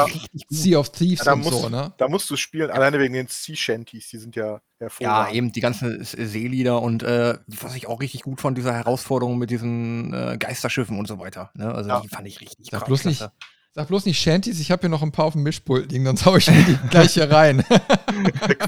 Sea 0.49 0.78
of 0.80 0.91
Thieves 0.91 1.20
Ja, 1.20 1.26
da 1.26 1.34
und 1.34 1.39
musst, 1.43 1.62
so, 1.62 1.70
ne? 1.70 1.93
da 1.97 2.08
musst 2.08 2.30
du 2.30 2.36
spielen, 2.36 2.70
alleine 2.72 2.99
wegen 2.99 3.14
den 3.14 3.28
Sea 3.30 3.56
Shanties, 3.56 4.10
die 4.10 4.18
sind 4.18 4.36
ja 4.36 4.45
Ja, 4.45 4.60
hervorragend. 4.80 5.36
eben 5.36 5.52
die 5.52 5.60
ganzen 5.62 6.02
S- 6.02 6.12
Seelieder 6.12 6.82
und 6.82 7.04
äh, 7.04 7.38
was 7.47 7.76
ich 7.76 7.88
auch 7.88 7.99
richtig 8.02 8.24
gut 8.24 8.41
fand, 8.41 8.58
diese 8.58 8.74
Herausforderung 8.74 9.38
mit 9.38 9.49
diesen 9.49 10.14
äh, 10.14 10.38
Geisterschiffen 10.38 10.97
und 10.99 11.08
so 11.08 11.20
weiter. 11.20 11.52
Ne? 11.56 11.74
Also 11.74 11.89
Ja. 11.89 11.99
die 12.02 12.10
fand 12.10 12.28
ich 12.28 12.41
richtig 12.41 12.70
krass, 12.72 12.84
bloß 12.86 13.06
nicht, 13.06 13.18
klasse. 13.20 13.34
Sag 13.74 13.88
bloß 13.88 14.05
nicht 14.05 14.22
Shanties, 14.22 14.59
ich 14.59 14.69
habe 14.72 14.82
hier 14.82 14.89
noch 14.89 15.01
ein 15.01 15.11
paar 15.13 15.26
auf 15.26 15.34
dem 15.34 15.43
Mischpult 15.43 15.91
liegen, 15.91 16.05
sonst 16.05 16.26
hau 16.26 16.36
ich 16.36 16.47
mir 16.49 16.63
die 16.63 16.78
gleich 16.89 17.13
hier 17.13 17.30
rein. 17.32 17.63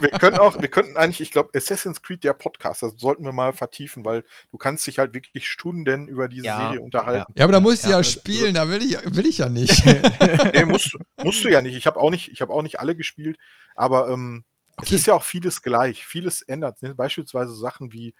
Wir, 0.01 0.09
können 0.11 0.37
auch, 0.37 0.59
wir 0.59 0.69
könnten 0.69 0.95
eigentlich, 0.97 1.19
ich 1.21 1.31
glaube, 1.31 1.49
Assassin's 1.53 2.01
Creed, 2.01 2.23
der 2.23 2.33
Podcast, 2.33 2.81
das 2.81 2.93
sollten 2.97 3.23
wir 3.25 3.33
mal 3.33 3.51
vertiefen, 3.53 4.03
weil 4.05 4.23
du 4.51 4.57
kannst 4.57 4.87
dich 4.87 4.97
halt 4.99 5.13
wirklich 5.13 5.47
Stunden 5.49 6.07
über 6.07 6.27
diese 6.27 6.45
Ja, 6.47 6.57
Serie 6.57 6.81
unterhalten. 6.81 7.33
Ja, 7.37 7.43
aber 7.43 7.53
da 7.53 7.59
muss 7.59 7.75
ich 7.75 7.83
ja, 7.83 7.89
Ja, 7.91 7.97
also 7.97 8.09
spielen, 8.09 8.53
da 8.55 8.67
will 8.69 8.81
ich, 8.81 8.97
will 9.15 9.25
ich 9.25 9.39
ja 9.39 9.49
nicht. 9.49 9.83
Nee, 10.53 10.65
musst, 10.65 10.93
du- 10.93 10.99
musst 11.23 11.43
du 11.43 11.49
ja 11.49 11.61
nicht. 11.61 11.75
Ich 11.75 11.85
habe 11.85 11.99
auch 11.99 12.09
nicht, 12.09 12.29
ich 12.31 12.41
habe 12.41 12.53
auch 12.53 12.61
nicht 12.63 12.79
alle 12.79 12.95
gespielt, 12.95 13.37
aber 13.75 14.09
ähm, 14.09 14.43
Okay. 14.75 14.95
es 14.95 15.01
ist 15.01 15.07
ja 15.07 15.13
auch 15.13 15.23
vieles 15.23 15.61
gleich. 15.61 16.03
Vieles 16.03 16.41
ändert. 16.41 16.79
Beispielsweise 16.95 17.53
Sachen 17.53 17.93
wie 17.93 18.15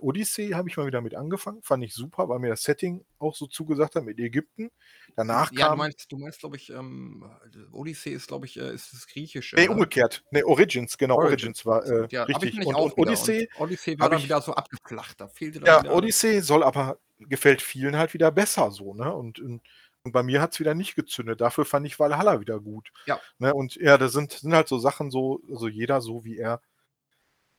Odyssey 0.00 0.50
habe 0.50 0.68
ich 0.68 0.76
mal 0.76 0.86
wieder 0.86 1.00
mit 1.00 1.14
angefangen. 1.14 1.62
Fand 1.62 1.84
ich 1.84 1.94
super, 1.94 2.28
weil 2.28 2.38
mir 2.38 2.48
das 2.50 2.62
Setting 2.62 3.04
auch 3.18 3.34
so 3.34 3.46
zugesagt 3.46 3.94
hat 3.96 4.04
mit 4.04 4.18
Ägypten. 4.18 4.70
Danach 5.16 5.50
Ja, 5.52 5.64
du 5.64 5.68
kam. 5.70 5.78
meinst, 5.78 6.10
du 6.10 6.18
meinst, 6.18 6.40
glaube 6.40 6.56
ich, 6.56 6.70
ähm, 6.70 7.24
Odyssey 7.72 8.12
ist, 8.12 8.28
glaube 8.28 8.46
ich, 8.46 8.58
äh, 8.58 8.72
ist 8.74 8.92
das 8.92 9.06
Griechische. 9.06 9.56
Nee, 9.56 9.64
oder? 9.64 9.72
umgekehrt. 9.74 10.24
Nee, 10.30 10.42
Origins, 10.42 10.96
genau, 10.96 11.16
Origins, 11.16 11.64
war 11.66 11.84
äh, 11.86 12.06
ja, 12.10 12.24
richtig. 12.24 12.64
Und, 12.66 12.74
und. 12.74 12.98
Odyssey, 12.98 13.48
Und 13.56 13.64
Odyssey 13.66 13.98
war 13.98 14.08
dann 14.10 14.18
ich- 14.18 14.24
wieder 14.24 14.40
so 14.40 14.54
abgeflacht. 14.54 15.20
Da 15.20 15.28
fehlte 15.28 15.60
ja, 15.64 15.84
Odyssey 15.90 16.40
soll 16.40 16.62
aber, 16.62 16.98
gefällt 17.18 17.62
vielen 17.62 17.96
halt 17.96 18.14
wieder 18.14 18.30
besser 18.30 18.70
so, 18.70 18.94
ne? 18.94 19.12
Und, 19.12 19.38
und, 19.38 19.60
und 20.04 20.10
bei 20.12 20.22
mir 20.24 20.40
hat 20.40 20.52
es 20.54 20.60
wieder 20.60 20.74
nicht 20.74 20.96
gezündet. 20.96 21.40
Dafür 21.40 21.64
fand 21.64 21.86
ich 21.86 21.98
Valhalla 21.98 22.40
wieder 22.40 22.58
gut. 22.58 22.90
Ja. 23.06 23.20
Ne? 23.38 23.54
Und 23.54 23.76
ja, 23.76 23.96
das 23.98 24.12
sind, 24.12 24.32
sind 24.32 24.52
halt 24.52 24.66
so 24.66 24.78
Sachen 24.78 25.12
so, 25.12 25.40
also 25.48 25.68
jeder 25.68 26.00
so, 26.00 26.24
wie 26.24 26.38
er, 26.38 26.60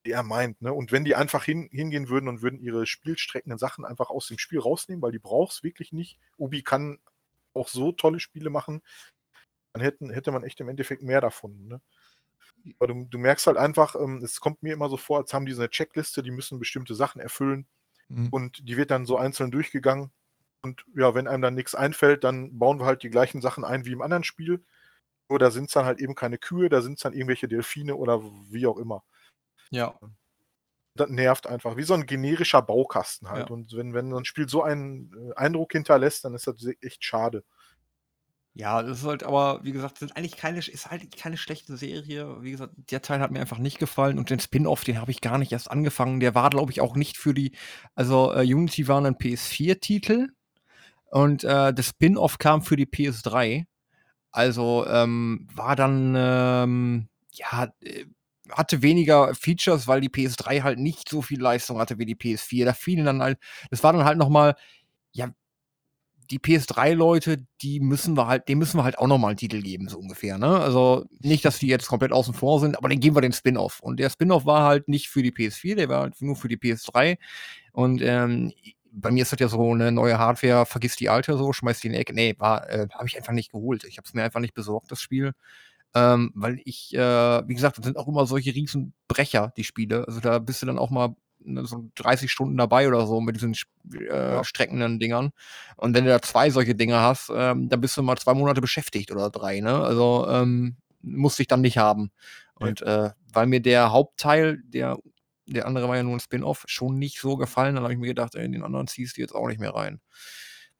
wie 0.03 0.11
er 0.11 0.23
meint, 0.23 0.61
ne? 0.61 0.73
Und 0.73 0.91
wenn 0.91 1.05
die 1.05 1.15
einfach 1.15 1.43
hin, 1.43 1.69
hingehen 1.71 2.09
würden 2.09 2.27
und 2.29 2.41
würden 2.41 2.59
ihre 2.59 2.85
spielstreckenden 2.85 3.57
Sachen 3.59 3.85
einfach 3.85 4.09
aus 4.09 4.27
dem 4.27 4.37
Spiel 4.39 4.59
rausnehmen, 4.59 5.01
weil 5.01 5.11
die 5.11 5.19
brauchst 5.19 5.63
wirklich 5.63 5.93
nicht. 5.93 6.19
Ubi 6.37 6.63
kann 6.63 6.99
auch 7.53 7.67
so 7.69 7.91
tolle 7.91 8.19
Spiele 8.19 8.49
machen, 8.49 8.81
dann 9.73 9.83
hätten, 9.83 10.11
hätte 10.11 10.31
man 10.31 10.43
echt 10.43 10.59
im 10.61 10.69
Endeffekt 10.69 11.03
mehr 11.03 11.21
davon, 11.21 11.67
ne? 11.67 11.81
Aber 12.79 12.87
du, 12.93 13.05
du 13.09 13.17
merkst 13.17 13.47
halt 13.47 13.57
einfach, 13.57 13.95
ähm, 13.95 14.21
es 14.23 14.39
kommt 14.39 14.63
mir 14.63 14.73
immer 14.73 14.89
so 14.89 14.97
vor, 14.97 15.17
als 15.19 15.33
haben 15.33 15.45
die 15.45 15.53
so 15.53 15.61
eine 15.61 15.69
Checkliste, 15.69 16.23
die 16.23 16.31
müssen 16.31 16.59
bestimmte 16.59 16.95
Sachen 16.95 17.21
erfüllen 17.21 17.67
Mhm. 18.09 18.27
und 18.31 18.67
die 18.69 18.77
wird 18.77 18.91
dann 18.91 19.05
so 19.05 19.17
einzeln 19.17 19.51
durchgegangen. 19.51 20.11
Und 20.63 20.85
ja, 20.95 21.15
wenn 21.15 21.27
einem 21.27 21.41
dann 21.43 21.55
nichts 21.55 21.75
einfällt, 21.75 22.23
dann 22.25 22.59
bauen 22.59 22.79
wir 22.79 22.85
halt 22.87 23.03
die 23.03 23.09
gleichen 23.11 23.41
Sachen 23.41 23.65
ein 23.65 23.85
wie 23.85 23.93
im 23.93 24.01
anderen 24.01 24.23
Spiel. 24.25 24.63
Nur 25.29 25.39
da 25.39 25.51
sind 25.51 25.65
es 25.65 25.73
dann 25.73 25.85
halt 25.85 25.99
eben 26.01 26.15
keine 26.15 26.37
Kühe, 26.39 26.69
da 26.69 26.81
sind 26.81 26.95
es 26.95 27.01
dann 27.03 27.13
irgendwelche 27.13 27.47
Delfine 27.49 27.95
oder 27.95 28.21
wie 28.51 28.67
auch 28.67 28.77
immer. 28.77 29.03
Ja. 29.73 29.99
Das 30.95 31.09
nervt 31.09 31.47
einfach, 31.47 31.75
wie 31.75 31.83
so 31.83 31.95
ein 31.95 32.05
generischer 32.05 32.61
Baukasten 32.61 33.29
halt. 33.29 33.49
Ja. 33.49 33.53
Und 33.53 33.75
wenn, 33.75 33.93
wenn 33.93 34.11
so 34.11 34.17
ein 34.17 34.25
Spiel 34.25 34.47
so 34.47 34.61
einen 34.61 35.11
äh, 35.31 35.33
Eindruck 35.35 35.71
hinterlässt, 35.71 36.23
dann 36.23 36.35
ist 36.35 36.45
das 36.45 36.65
echt 36.81 37.03
schade. 37.03 37.43
Ja, 38.55 38.83
das 38.83 38.99
ist 38.99 39.05
halt, 39.05 39.23
aber 39.23 39.61
wie 39.63 39.71
gesagt, 39.71 39.97
sind 39.97 40.15
eigentlich 40.15 40.37
keine, 40.37 40.59
ist 40.59 40.91
halt 40.91 41.17
keine 41.17 41.37
schlechte 41.37 41.75
Serie. 41.75 42.43
Wie 42.43 42.51
gesagt, 42.51 42.73
der 42.91 43.01
Teil 43.01 43.19
hat 43.19 43.31
mir 43.31 43.39
einfach 43.39 43.57
nicht 43.57 43.79
gefallen 43.79 44.19
und 44.19 44.29
den 44.29 44.39
Spin-off, 44.39 44.83
den 44.83 45.01
habe 45.01 45.09
ich 45.09 45.21
gar 45.21 45.39
nicht 45.39 45.51
erst 45.51 45.71
angefangen. 45.71 46.19
Der 46.19 46.35
war, 46.35 46.51
glaube 46.51 46.71
ich, 46.71 46.79
auch 46.79 46.95
nicht 46.95 47.17
für 47.17 47.33
die, 47.33 47.53
also 47.95 48.31
äh, 48.31 48.41
Unity 48.41 48.87
war 48.87 49.03
ein 49.03 49.15
PS4-Titel 49.15 50.27
und 51.05 51.43
äh, 51.43 51.73
das 51.73 51.87
Spin-off 51.89 52.37
kam 52.37 52.61
für 52.61 52.75
die 52.75 52.85
PS3. 52.85 53.65
Also 54.31 54.85
ähm, 54.87 55.47
war 55.53 55.75
dann, 55.75 56.15
ähm, 56.15 57.07
ja, 57.31 57.71
äh, 57.81 58.05
hatte 58.49 58.81
weniger 58.81 59.33
Features, 59.35 59.87
weil 59.87 60.01
die 60.01 60.09
PS3 60.09 60.63
halt 60.63 60.79
nicht 60.79 61.09
so 61.09 61.21
viel 61.21 61.41
Leistung 61.41 61.79
hatte 61.79 61.97
wie 61.97 62.05
die 62.05 62.15
PS4. 62.15 62.65
Da 62.65 62.73
fielen 62.73 63.05
dann 63.05 63.21
halt, 63.21 63.39
das 63.69 63.83
war 63.83 63.93
dann 63.93 64.05
halt 64.05 64.17
nochmal, 64.17 64.55
ja, 65.11 65.29
die 66.29 66.39
PS3-Leute, 66.39 67.45
die 67.61 67.79
müssen 67.79 68.15
wir 68.15 68.27
halt, 68.27 68.47
dem 68.47 68.57
müssen 68.57 68.77
wir 68.77 68.83
halt 68.83 68.97
auch 68.97 69.07
nochmal 69.07 69.31
einen 69.31 69.37
Titel 69.37 69.61
geben, 69.61 69.87
so 69.87 69.99
ungefähr. 69.99 70.37
Ne? 70.37 70.59
Also 70.59 71.05
nicht, 71.19 71.45
dass 71.45 71.59
die 71.59 71.67
jetzt 71.67 71.87
komplett 71.87 72.11
außen 72.11 72.33
vor 72.33 72.59
sind, 72.59 72.77
aber 72.77 72.89
dann 72.89 72.99
geben 72.99 73.15
wir 73.15 73.21
den 73.21 73.33
Spin-off. 73.33 73.79
Und 73.79 73.99
der 73.99 74.09
Spin-off 74.09 74.45
war 74.45 74.63
halt 74.63 74.87
nicht 74.87 75.09
für 75.09 75.21
die 75.21 75.31
PS4, 75.31 75.75
der 75.75 75.89
war 75.89 76.01
halt 76.01 76.21
nur 76.21 76.35
für 76.35 76.47
die 76.47 76.57
PS3. 76.57 77.17
Und 77.71 78.01
ähm, 78.01 78.53
bei 78.91 79.11
mir 79.11 79.23
ist 79.23 79.31
das 79.31 79.39
ja 79.39 79.47
so 79.47 79.71
eine 79.71 79.91
neue 79.91 80.19
Hardware, 80.19 80.65
vergiss 80.65 80.95
die 80.95 81.09
alte 81.09 81.37
so, 81.37 81.51
schmeiß 81.51 81.79
die 81.81 81.87
in 81.87 81.93
die 81.93 81.99
Ecke. 81.99 82.13
Nee, 82.13 82.35
war, 82.37 82.69
äh, 82.69 82.87
habe 82.93 83.07
ich 83.07 83.17
einfach 83.17 83.33
nicht 83.33 83.51
geholt. 83.51 83.83
Ich 83.85 83.97
habe 83.97 84.07
es 84.07 84.13
mir 84.13 84.23
einfach 84.23 84.39
nicht 84.39 84.53
besorgt, 84.53 84.91
das 84.91 85.01
Spiel. 85.01 85.33
Ähm, 85.95 86.31
weil 86.35 86.59
ich, 86.65 86.93
äh, 86.95 86.99
wie 87.47 87.53
gesagt, 87.53 87.77
das 87.77 87.85
sind 87.85 87.97
auch 87.97 88.07
immer 88.07 88.25
solche 88.25 88.53
riesen 88.55 88.93
Brecher, 89.07 89.53
die 89.57 89.63
Spiele. 89.63 90.05
Also 90.07 90.19
da 90.21 90.39
bist 90.39 90.61
du 90.61 90.65
dann 90.65 90.79
auch 90.79 90.89
mal 90.89 91.15
ne, 91.39 91.65
so 91.65 91.89
30 91.95 92.31
Stunden 92.31 92.57
dabei 92.57 92.87
oder 92.87 93.05
so 93.05 93.21
mit 93.21 93.35
diesen 93.35 93.55
äh, 93.93 94.35
Ja. 94.35 94.43
streckenden 94.43 94.99
Dingern. 94.99 95.31
Und 95.77 95.93
wenn 95.95 96.05
du 96.05 96.09
da 96.09 96.21
zwei 96.21 96.49
solche 96.49 96.75
Dinger 96.75 97.01
hast, 97.01 97.31
ähm, 97.35 97.69
dann 97.69 97.81
bist 97.81 97.95
du 97.97 98.01
mal 98.03 98.17
zwei 98.17 98.33
Monate 98.33 98.61
beschäftigt 98.61 99.11
oder 99.11 99.29
drei, 99.29 99.59
ne? 99.61 99.75
Also 99.83 100.27
ähm, 100.29 100.77
musste 101.01 101.43
ich 101.43 101.47
dann 101.47 101.61
nicht 101.61 101.77
haben. 101.77 102.11
Und 102.55 102.81
äh, 102.81 103.11
weil 103.31 103.47
mir 103.47 103.61
der 103.61 103.91
Hauptteil, 103.91 104.61
der, 104.65 104.97
der 105.45 105.67
andere 105.67 105.87
war 105.89 105.97
ja 105.97 106.03
nur 106.03 106.13
ein 106.15 106.19
Spin-off, 106.19 106.63
schon 106.67 106.97
nicht 106.97 107.19
so 107.19 107.35
gefallen, 107.37 107.75
dann 107.75 107.83
habe 107.83 107.93
ich 107.93 107.99
mir 107.99 108.07
gedacht, 108.07 108.35
ey, 108.35 108.49
den 108.49 108.63
anderen 108.63 108.87
ziehst 108.87 109.17
du 109.17 109.21
jetzt 109.21 109.35
auch 109.35 109.47
nicht 109.47 109.59
mehr 109.59 109.75
rein. 109.75 109.99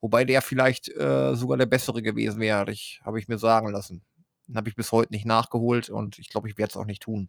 Wobei 0.00 0.24
der 0.24 0.42
vielleicht 0.42 0.88
äh, 0.90 1.34
sogar 1.34 1.56
der 1.56 1.66
bessere 1.66 2.02
gewesen 2.02 2.40
wäre, 2.40 2.58
habe 2.58 2.72
ich, 2.72 3.00
hab 3.04 3.16
ich 3.16 3.28
mir 3.28 3.38
sagen 3.38 3.70
lassen. 3.70 4.02
Habe 4.54 4.68
ich 4.68 4.76
bis 4.76 4.92
heute 4.92 5.12
nicht 5.12 5.26
nachgeholt 5.26 5.90
und 5.90 6.18
ich 6.18 6.28
glaube, 6.28 6.48
ich 6.48 6.58
werde 6.58 6.70
es 6.70 6.76
auch 6.76 6.84
nicht 6.86 7.02
tun. 7.02 7.28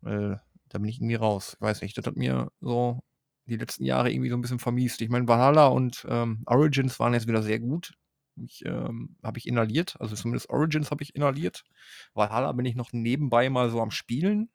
Weil 0.00 0.40
Da 0.68 0.78
bin 0.78 0.88
ich 0.88 0.98
irgendwie 0.98 1.14
raus. 1.16 1.54
Ich 1.56 1.60
weiß 1.60 1.82
nicht, 1.82 1.96
das 1.96 2.06
hat 2.06 2.16
mir 2.16 2.50
so 2.60 3.00
die 3.46 3.56
letzten 3.56 3.84
Jahre 3.84 4.10
irgendwie 4.10 4.30
so 4.30 4.36
ein 4.36 4.40
bisschen 4.40 4.58
vermiest. 4.58 5.00
Ich 5.00 5.08
meine, 5.10 5.28
Valhalla 5.28 5.66
und 5.66 6.06
ähm, 6.08 6.42
Origins 6.46 6.98
waren 7.00 7.14
jetzt 7.14 7.26
wieder 7.26 7.42
sehr 7.42 7.58
gut. 7.60 7.94
Ich, 8.36 8.64
ähm, 8.64 9.16
habe 9.22 9.38
ich 9.38 9.46
inhaliert, 9.46 9.96
also 10.00 10.14
zumindest 10.14 10.48
Origins 10.48 10.90
habe 10.90 11.02
ich 11.02 11.14
inhaliert. 11.14 11.64
Valhalla 12.14 12.52
bin 12.52 12.64
ich 12.64 12.74
noch 12.76 12.92
nebenbei 12.92 13.50
mal 13.50 13.68
so 13.70 13.80
am 13.82 13.90
Spielen. 13.90 14.50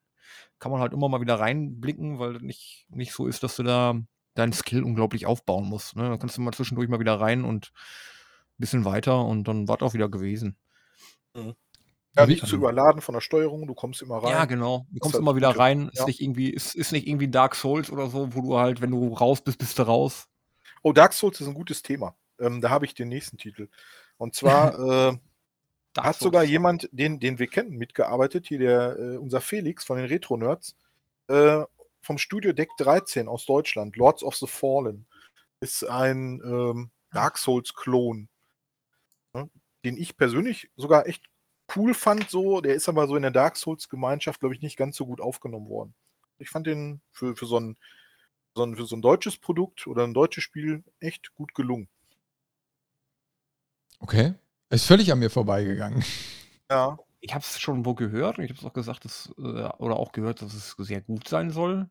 Kann 0.60 0.72
man 0.72 0.82
halt 0.82 0.94
immer 0.94 1.10
mal 1.10 1.22
wieder 1.22 1.40
reinblicken, 1.40 2.20
weil 2.20 2.34
das 2.34 2.42
nicht, 2.42 2.88
nicht 2.90 3.14
so 3.14 3.28
ist, 3.28 3.44
dass 3.44 3.56
du 3.56 3.64
da 3.64 4.00
deinen 4.36 4.54
Skill 4.54 4.84
unglaublich 4.84 5.26
aufbauen 5.26 5.66
musst. 5.68 5.96
Ne? 5.96 6.10
Da 6.10 6.18
kannst 6.18 6.38
du 6.38 6.42
mal 6.42 6.54
zwischendurch 6.54 6.90
mal 6.90 7.00
wieder 7.00 7.20
rein 7.20 7.44
und 7.44 7.72
ein 7.76 8.58
bisschen 8.60 8.86
weiter 8.86 9.24
und 9.26 9.48
dann 9.48 9.68
war 9.68 9.78
es 9.78 9.82
auch 9.84 9.94
wieder 9.94 10.10
gewesen. 10.10 10.58
Mhm. 11.36 11.56
Ja, 12.18 12.26
nicht 12.26 12.48
zu 12.48 12.56
überladen 12.56 13.02
von 13.02 13.14
der 13.14 13.22
Steuerung, 13.22 13.68
du 13.68 13.76
kommst 13.76 14.02
immer 14.02 14.18
rein. 14.18 14.32
Ja, 14.32 14.46
genau. 14.46 14.88
Du 14.90 15.00
kommst 15.00 15.14
halt 15.14 15.22
immer 15.22 15.36
wieder 15.36 15.50
rein. 15.50 15.92
Ja. 15.94 16.02
Ist 16.02 16.08
nicht 16.08 16.22
irgendwie, 16.22 16.50
ist, 16.50 16.76
ist 16.76 16.92
nicht 16.92 17.08
irgendwie 17.08 17.28
Dark 17.28 17.56
Souls 17.56 17.92
oder 17.92 18.08
so, 18.08 18.34
wo 18.34 18.42
du 18.42 18.58
halt, 18.58 18.82
wenn 18.82 18.92
du 18.92 19.14
raus 19.14 19.42
bist, 19.42 19.60
bist 19.60 19.78
du 19.78 19.84
raus. 19.84 20.28
Oh, 20.82 20.94
Dark 20.94 21.14
Souls 21.14 21.40
ist 21.40 21.48
ein 21.48 21.54
gutes 21.54 21.84
Thema. 21.84 22.16
Ähm, 22.40 22.60
da 22.62 22.70
habe 22.70 22.86
ich 22.86 22.96
den 22.96 23.10
nächsten 23.10 23.38
Titel. 23.38 23.70
Und 24.18 24.34
zwar 24.34 24.80
äh, 25.12 25.18
hat 25.98 26.18
sogar 26.18 26.44
jemand, 26.44 26.90
den, 26.92 27.20
den 27.20 27.40
wir 27.40 27.48
kennen, 27.48 27.78
mitgearbeitet, 27.78 28.48
hier 28.48 28.60
der, 28.60 28.98
äh, 28.98 29.18
unser 29.18 29.42
Felix 29.42 29.84
von 29.84 29.98
den 29.98 30.08
Retro-Nerds, 30.08 30.76
äh, 31.28 31.64
vom 32.02 32.18
Studio 32.18 32.54
Deck 32.54 32.70
13 32.78 33.28
aus 33.28 33.46
Deutschland, 33.46 33.96
Lords 33.96 34.24
of 34.24 34.36
the 34.36 34.48
Fallen, 34.48 35.06
ist 35.60 35.84
ein 35.84 36.42
ähm, 36.44 36.90
Dark 37.12 37.38
Souls-Klon, 37.38 38.30
ne, 39.34 39.50
den 39.84 39.98
ich 39.98 40.18
persönlich 40.18 40.70
sogar 40.76 41.08
echt 41.08 41.24
cool 41.78 41.94
fand, 41.94 42.30
so, 42.30 42.62
der 42.62 42.76
ist 42.76 42.90
aber 42.90 43.08
so 43.08 43.16
in 43.16 43.22
der 43.22 43.32
Dark 43.32 43.56
Souls-Gemeinschaft, 43.56 44.40
glaube 44.40 44.56
ich, 44.56 44.62
nicht 44.62 44.78
ganz 44.78 44.98
so 44.98 45.06
gut 45.06 45.22
aufgenommen 45.22 45.70
worden. 45.70 45.94
Ich 46.40 46.50
fand 46.50 46.68
den 46.68 47.02
für, 47.12 47.36
für, 47.36 47.46
so 47.46 47.60
ein, 47.60 47.78
so 48.56 48.64
ein, 48.64 48.76
für 48.76 48.86
so 48.86 48.96
ein 48.96 49.02
deutsches 49.02 49.38
Produkt 49.38 49.88
oder 49.88 50.04
ein 50.04 50.14
deutsches 50.14 50.44
Spiel 50.44 50.84
echt 51.00 51.34
gut 51.36 51.54
gelungen. 51.54 51.88
Okay. 54.00 54.34
Ist 54.70 54.86
völlig 54.86 55.12
an 55.12 55.20
mir 55.20 55.30
vorbeigegangen. 55.30 56.04
Ja. 56.70 56.98
Ich 57.20 57.34
habe 57.34 57.42
es 57.42 57.60
schon 57.60 57.86
wo 57.86 57.96
gehört 57.96 58.38
und 58.38 58.44
ich 58.44 58.52
habe 58.52 58.60
es 58.60 58.66
auch 58.66 58.74
gesagt, 58.74 59.06
dass, 59.06 59.34
äh, 59.38 59.42
oder 59.42 59.98
auch 59.98 60.12
gehört, 60.12 60.42
dass 60.42 60.54
es 60.54 60.76
sehr 60.78 61.02
gut 61.02 61.28
sein 61.28 61.50
soll. 61.50 61.90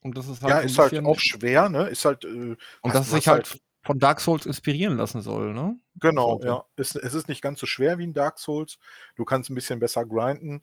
Und 0.00 0.16
das 0.16 0.28
ist 0.28 0.42
halt 0.42 0.50
ja, 0.50 0.60
ist 0.60 0.78
halt 0.78 1.04
auch 1.04 1.18
schwer, 1.18 1.68
ne? 1.68 1.88
Ist 1.88 2.04
halt. 2.04 2.24
Äh, 2.24 2.56
und 2.82 2.94
dass 2.94 3.06
es 3.06 3.12
sich 3.12 3.28
halt, 3.28 3.50
halt 3.50 3.62
von 3.88 3.98
Dark 3.98 4.20
Souls 4.20 4.44
inspirieren 4.44 4.98
lassen 4.98 5.22
soll, 5.22 5.54
ne? 5.54 5.74
Genau, 5.94 6.38
ja. 6.44 6.62
Es, 6.76 6.94
es, 6.94 7.14
ist 7.14 7.26
nicht 7.26 7.40
ganz 7.40 7.58
so 7.58 7.64
schwer 7.64 7.96
wie 7.96 8.04
in 8.04 8.12
Dark 8.12 8.38
Souls. 8.38 8.78
Du 9.16 9.24
kannst 9.24 9.48
ein 9.48 9.54
bisschen 9.54 9.78
besser 9.78 10.04
grinden. 10.04 10.62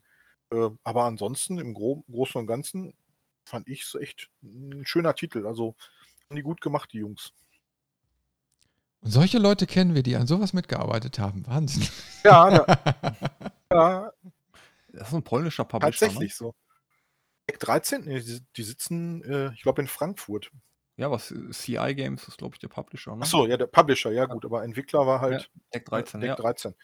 Äh, 0.52 0.70
aber 0.84 1.06
ansonsten, 1.06 1.58
im 1.58 1.74
Gro 1.74 2.04
Großen 2.08 2.40
und 2.40 2.46
Ganzen, 2.46 2.94
fand 3.44 3.66
ich 3.66 3.82
es 3.82 3.96
echt 3.96 4.30
ein 4.44 4.86
schöner 4.86 5.12
Titel. 5.16 5.44
Also, 5.44 5.74
haben 6.28 6.36
die 6.36 6.42
gut 6.42 6.60
gemacht, 6.60 6.90
die 6.92 6.98
Jungs. 6.98 7.32
Und 9.00 9.10
solche 9.10 9.38
Leute 9.38 9.66
kennen 9.66 9.96
wir, 9.96 10.04
die 10.04 10.14
an 10.14 10.28
sowas 10.28 10.52
mitgearbeitet 10.52 11.18
haben. 11.18 11.44
Wahnsinn. 11.48 11.88
Ja, 12.22 12.48
ja. 12.48 12.66
ja. 13.72 14.12
Das 14.92 15.08
ist 15.08 15.14
ein 15.14 15.24
polnischer 15.24 15.64
Publisher. 15.64 15.88
Ne? 15.88 16.12
Tatsächlich 16.12 16.30
ne? 16.30 16.36
so. 16.36 16.54
Deck 17.50 17.58
13, 17.58 18.02
die, 18.04 18.40
die 18.56 18.62
sitzen, 18.62 19.24
äh, 19.24 19.52
ich 19.52 19.62
glaube, 19.62 19.82
in 19.82 19.88
Frankfurt. 19.88 20.52
Ja, 20.96 21.10
was 21.10 21.34
CI 21.50 21.94
Games 21.94 22.26
ist, 22.26 22.38
glaube 22.38 22.54
ich, 22.54 22.60
der 22.60 22.68
Publisher. 22.68 23.14
Ne? 23.14 23.22
Achso, 23.22 23.46
ja, 23.46 23.56
der 23.56 23.66
Publisher, 23.66 24.12
ja, 24.12 24.24
gut, 24.24 24.44
aber 24.46 24.64
Entwickler 24.64 25.06
war 25.06 25.20
halt 25.20 25.42
ja, 25.42 25.60
Deck 25.74 25.84
13. 25.84 26.20
Deck 26.20 26.36
13. 26.36 26.74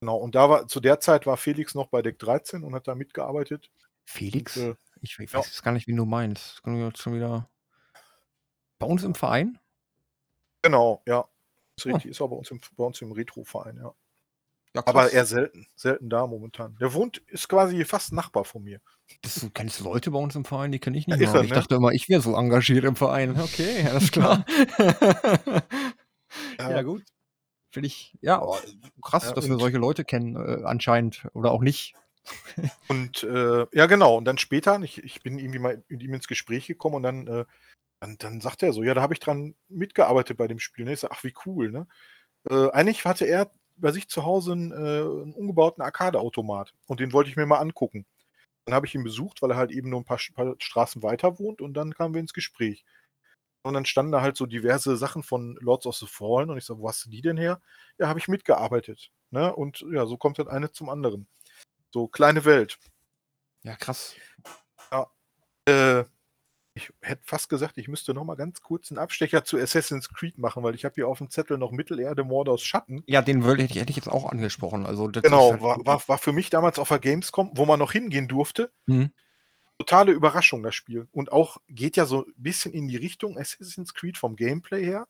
Genau, 0.00 0.16
und 0.16 0.34
da 0.34 0.48
war 0.48 0.66
zu 0.66 0.80
der 0.80 0.98
Zeit 1.00 1.26
war 1.26 1.36
Felix 1.36 1.74
noch 1.74 1.88
bei 1.88 2.00
Deck 2.00 2.18
13 2.18 2.64
und 2.64 2.74
hat 2.74 2.88
da 2.88 2.94
mitgearbeitet. 2.94 3.70
Felix? 4.06 4.56
Und, 4.56 4.70
äh, 4.70 4.74
ich, 5.02 5.18
ich, 5.18 5.34
weiß 5.34 5.56
ja. 5.56 5.62
gar 5.62 5.72
nicht, 5.72 5.86
wie 5.86 5.94
du 5.94 6.06
meinst. 6.06 6.54
Das 6.54 6.62
können 6.62 6.78
wir 6.78 6.86
jetzt 6.86 7.02
schon 7.02 7.14
wieder. 7.14 7.50
Bei 8.78 8.86
uns 8.86 9.04
im 9.04 9.14
Verein? 9.14 9.58
Genau, 10.62 11.02
ja. 11.06 11.28
Ist 11.76 11.84
richtig, 11.84 12.06
oh. 12.06 12.10
ist 12.10 12.20
auch 12.22 12.28
bei 12.28 12.36
uns 12.36 12.50
im, 12.50 12.60
bei 12.76 12.84
uns 12.84 13.00
im 13.02 13.12
Retro-Verein, 13.12 13.76
ja. 13.76 13.94
Ja 14.74 14.82
aber 14.86 15.12
eher 15.12 15.26
selten, 15.26 15.66
selten 15.74 16.08
da 16.08 16.26
momentan. 16.26 16.76
Der 16.80 16.92
wohnt, 16.94 17.18
ist 17.28 17.48
quasi 17.48 17.84
fast 17.84 18.12
Nachbar 18.12 18.44
von 18.44 18.62
mir. 18.62 18.80
Das, 19.22 19.36
du 19.36 19.50
kennst 19.50 19.80
Leute 19.80 20.10
bei 20.10 20.18
uns 20.18 20.36
im 20.36 20.44
Verein, 20.44 20.72
die 20.72 20.78
kenne 20.78 20.96
ich 20.96 21.06
nicht. 21.06 21.20
Ja, 21.20 21.34
er, 21.34 21.42
ich 21.42 21.50
ne? 21.50 21.56
dachte 21.56 21.74
immer, 21.74 21.92
ich 21.92 22.08
wäre 22.08 22.20
so 22.20 22.34
engagiert 22.34 22.84
im 22.84 22.96
Verein. 22.96 23.38
Okay, 23.40 23.86
alles 23.88 24.12
klar. 24.12 24.44
ja. 26.58 26.70
ja, 26.70 26.82
gut. 26.82 27.02
Finde 27.72 27.86
ich, 27.86 28.16
ja, 28.20 28.44
krass, 29.02 29.26
ja, 29.26 29.32
dass 29.32 29.48
wir 29.48 29.58
solche 29.58 29.78
Leute 29.78 30.04
kennen, 30.04 30.36
äh, 30.36 30.64
anscheinend. 30.64 31.28
Oder 31.34 31.52
auch 31.52 31.62
nicht. 31.62 31.94
und 32.88 33.22
äh, 33.22 33.66
ja, 33.72 33.86
genau. 33.86 34.16
Und 34.16 34.24
dann 34.24 34.38
später, 34.38 34.80
ich, 34.82 35.02
ich 35.02 35.22
bin 35.22 35.38
irgendwie 35.38 35.58
mal 35.58 35.82
mit 35.88 36.02
ihm 36.02 36.14
ins 36.14 36.28
Gespräch 36.28 36.66
gekommen 36.66 36.96
und 36.96 37.02
dann, 37.02 37.26
äh, 37.26 37.44
dann, 38.00 38.16
dann 38.18 38.40
sagt 38.40 38.62
er 38.62 38.72
so, 38.72 38.82
ja, 38.82 38.94
da 38.94 39.02
habe 39.02 39.14
ich 39.14 39.20
dran 39.20 39.54
mitgearbeitet 39.68 40.36
bei 40.36 40.48
dem 40.48 40.58
Spiel. 40.58 40.84
Ne? 40.84 40.94
Ich 40.94 41.00
sage, 41.00 41.14
ach, 41.16 41.24
wie 41.24 41.34
cool, 41.46 41.70
ne? 41.70 41.86
Äh, 42.48 42.70
eigentlich 42.70 43.04
hatte 43.04 43.26
er 43.26 43.50
bei 43.80 43.92
sich 43.92 44.08
zu 44.08 44.24
Hause 44.24 44.52
einen, 44.52 44.72
äh, 44.72 44.74
einen 44.74 45.34
umgebauten 45.34 45.82
Arcade-Automat 45.82 46.74
und 46.86 47.00
den 47.00 47.12
wollte 47.12 47.30
ich 47.30 47.36
mir 47.36 47.46
mal 47.46 47.58
angucken. 47.58 48.06
Dann 48.64 48.74
habe 48.74 48.86
ich 48.86 48.94
ihn 48.94 49.04
besucht, 49.04 49.42
weil 49.42 49.50
er 49.50 49.56
halt 49.56 49.70
eben 49.72 49.90
nur 49.90 50.00
ein 50.00 50.04
paar, 50.04 50.20
paar 50.34 50.54
Straßen 50.58 51.02
weiter 51.02 51.38
wohnt 51.38 51.60
und 51.60 51.74
dann 51.74 51.94
kamen 51.94 52.14
wir 52.14 52.20
ins 52.20 52.34
Gespräch. 52.34 52.84
Und 53.62 53.74
dann 53.74 53.84
standen 53.84 54.12
da 54.12 54.22
halt 54.22 54.36
so 54.36 54.46
diverse 54.46 54.96
Sachen 54.96 55.22
von 55.22 55.56
Lords 55.60 55.86
of 55.86 55.96
the 55.96 56.06
Fallen 56.06 56.50
und 56.50 56.56
ich 56.56 56.64
so, 56.64 56.78
wo 56.78 56.88
hast 56.88 57.04
du 57.04 57.10
die 57.10 57.20
denn 57.20 57.36
her? 57.36 57.60
Ja, 57.98 58.08
habe 58.08 58.18
ich 58.18 58.28
mitgearbeitet. 58.28 59.10
Ne? 59.30 59.54
Und 59.54 59.84
ja, 59.92 60.06
so 60.06 60.16
kommt 60.16 60.38
halt 60.38 60.48
eine 60.48 60.72
zum 60.72 60.88
anderen. 60.88 61.28
So, 61.90 62.08
kleine 62.08 62.44
Welt. 62.44 62.78
Ja, 63.62 63.76
krass. 63.76 64.14
Ja. 64.90 65.10
Äh, 65.66 66.04
ich 66.80 66.90
hätte 67.02 67.22
fast 67.24 67.48
gesagt, 67.48 67.78
ich 67.78 67.88
müsste 67.88 68.14
noch 68.14 68.24
mal 68.24 68.36
ganz 68.36 68.60
kurz 68.62 68.90
einen 68.90 68.98
Abstecher 68.98 69.44
zu 69.44 69.58
Assassin's 69.58 70.08
Creed 70.08 70.38
machen, 70.38 70.62
weil 70.62 70.74
ich 70.74 70.84
habe 70.84 70.94
hier 70.94 71.08
auf 71.08 71.18
dem 71.18 71.30
Zettel 71.30 71.58
noch 71.58 71.72
Mittelerde 71.72 72.24
Mordors 72.24 72.62
Schatten. 72.62 73.02
Ja, 73.06 73.22
den 73.22 73.44
hätte 73.44 73.62
ich, 73.62 73.74
hätte 73.76 73.90
ich 73.90 73.96
jetzt 73.96 74.08
auch 74.08 74.30
angesprochen. 74.30 74.86
Also 74.86 75.08
genau, 75.08 75.52
halt 75.52 75.62
war, 75.62 75.84
war, 75.84 76.02
war, 76.08 76.18
für 76.18 76.32
mich 76.32 76.50
damals 76.50 76.78
auf 76.78 76.88
der 76.88 76.98
Gamescom, 76.98 77.50
wo 77.54 77.66
man 77.66 77.78
noch 77.78 77.92
hingehen 77.92 78.28
durfte. 78.28 78.72
Mhm. 78.86 79.12
Totale 79.78 80.12
Überraschung, 80.12 80.62
das 80.62 80.74
Spiel. 80.74 81.08
Und 81.12 81.32
auch 81.32 81.58
geht 81.68 81.96
ja 81.96 82.06
so 82.06 82.24
ein 82.24 82.34
bisschen 82.36 82.72
in 82.72 82.88
die 82.88 82.96
Richtung 82.96 83.38
Assassin's 83.38 83.94
Creed 83.94 84.18
vom 84.18 84.36
Gameplay 84.36 84.84
her. 84.84 85.06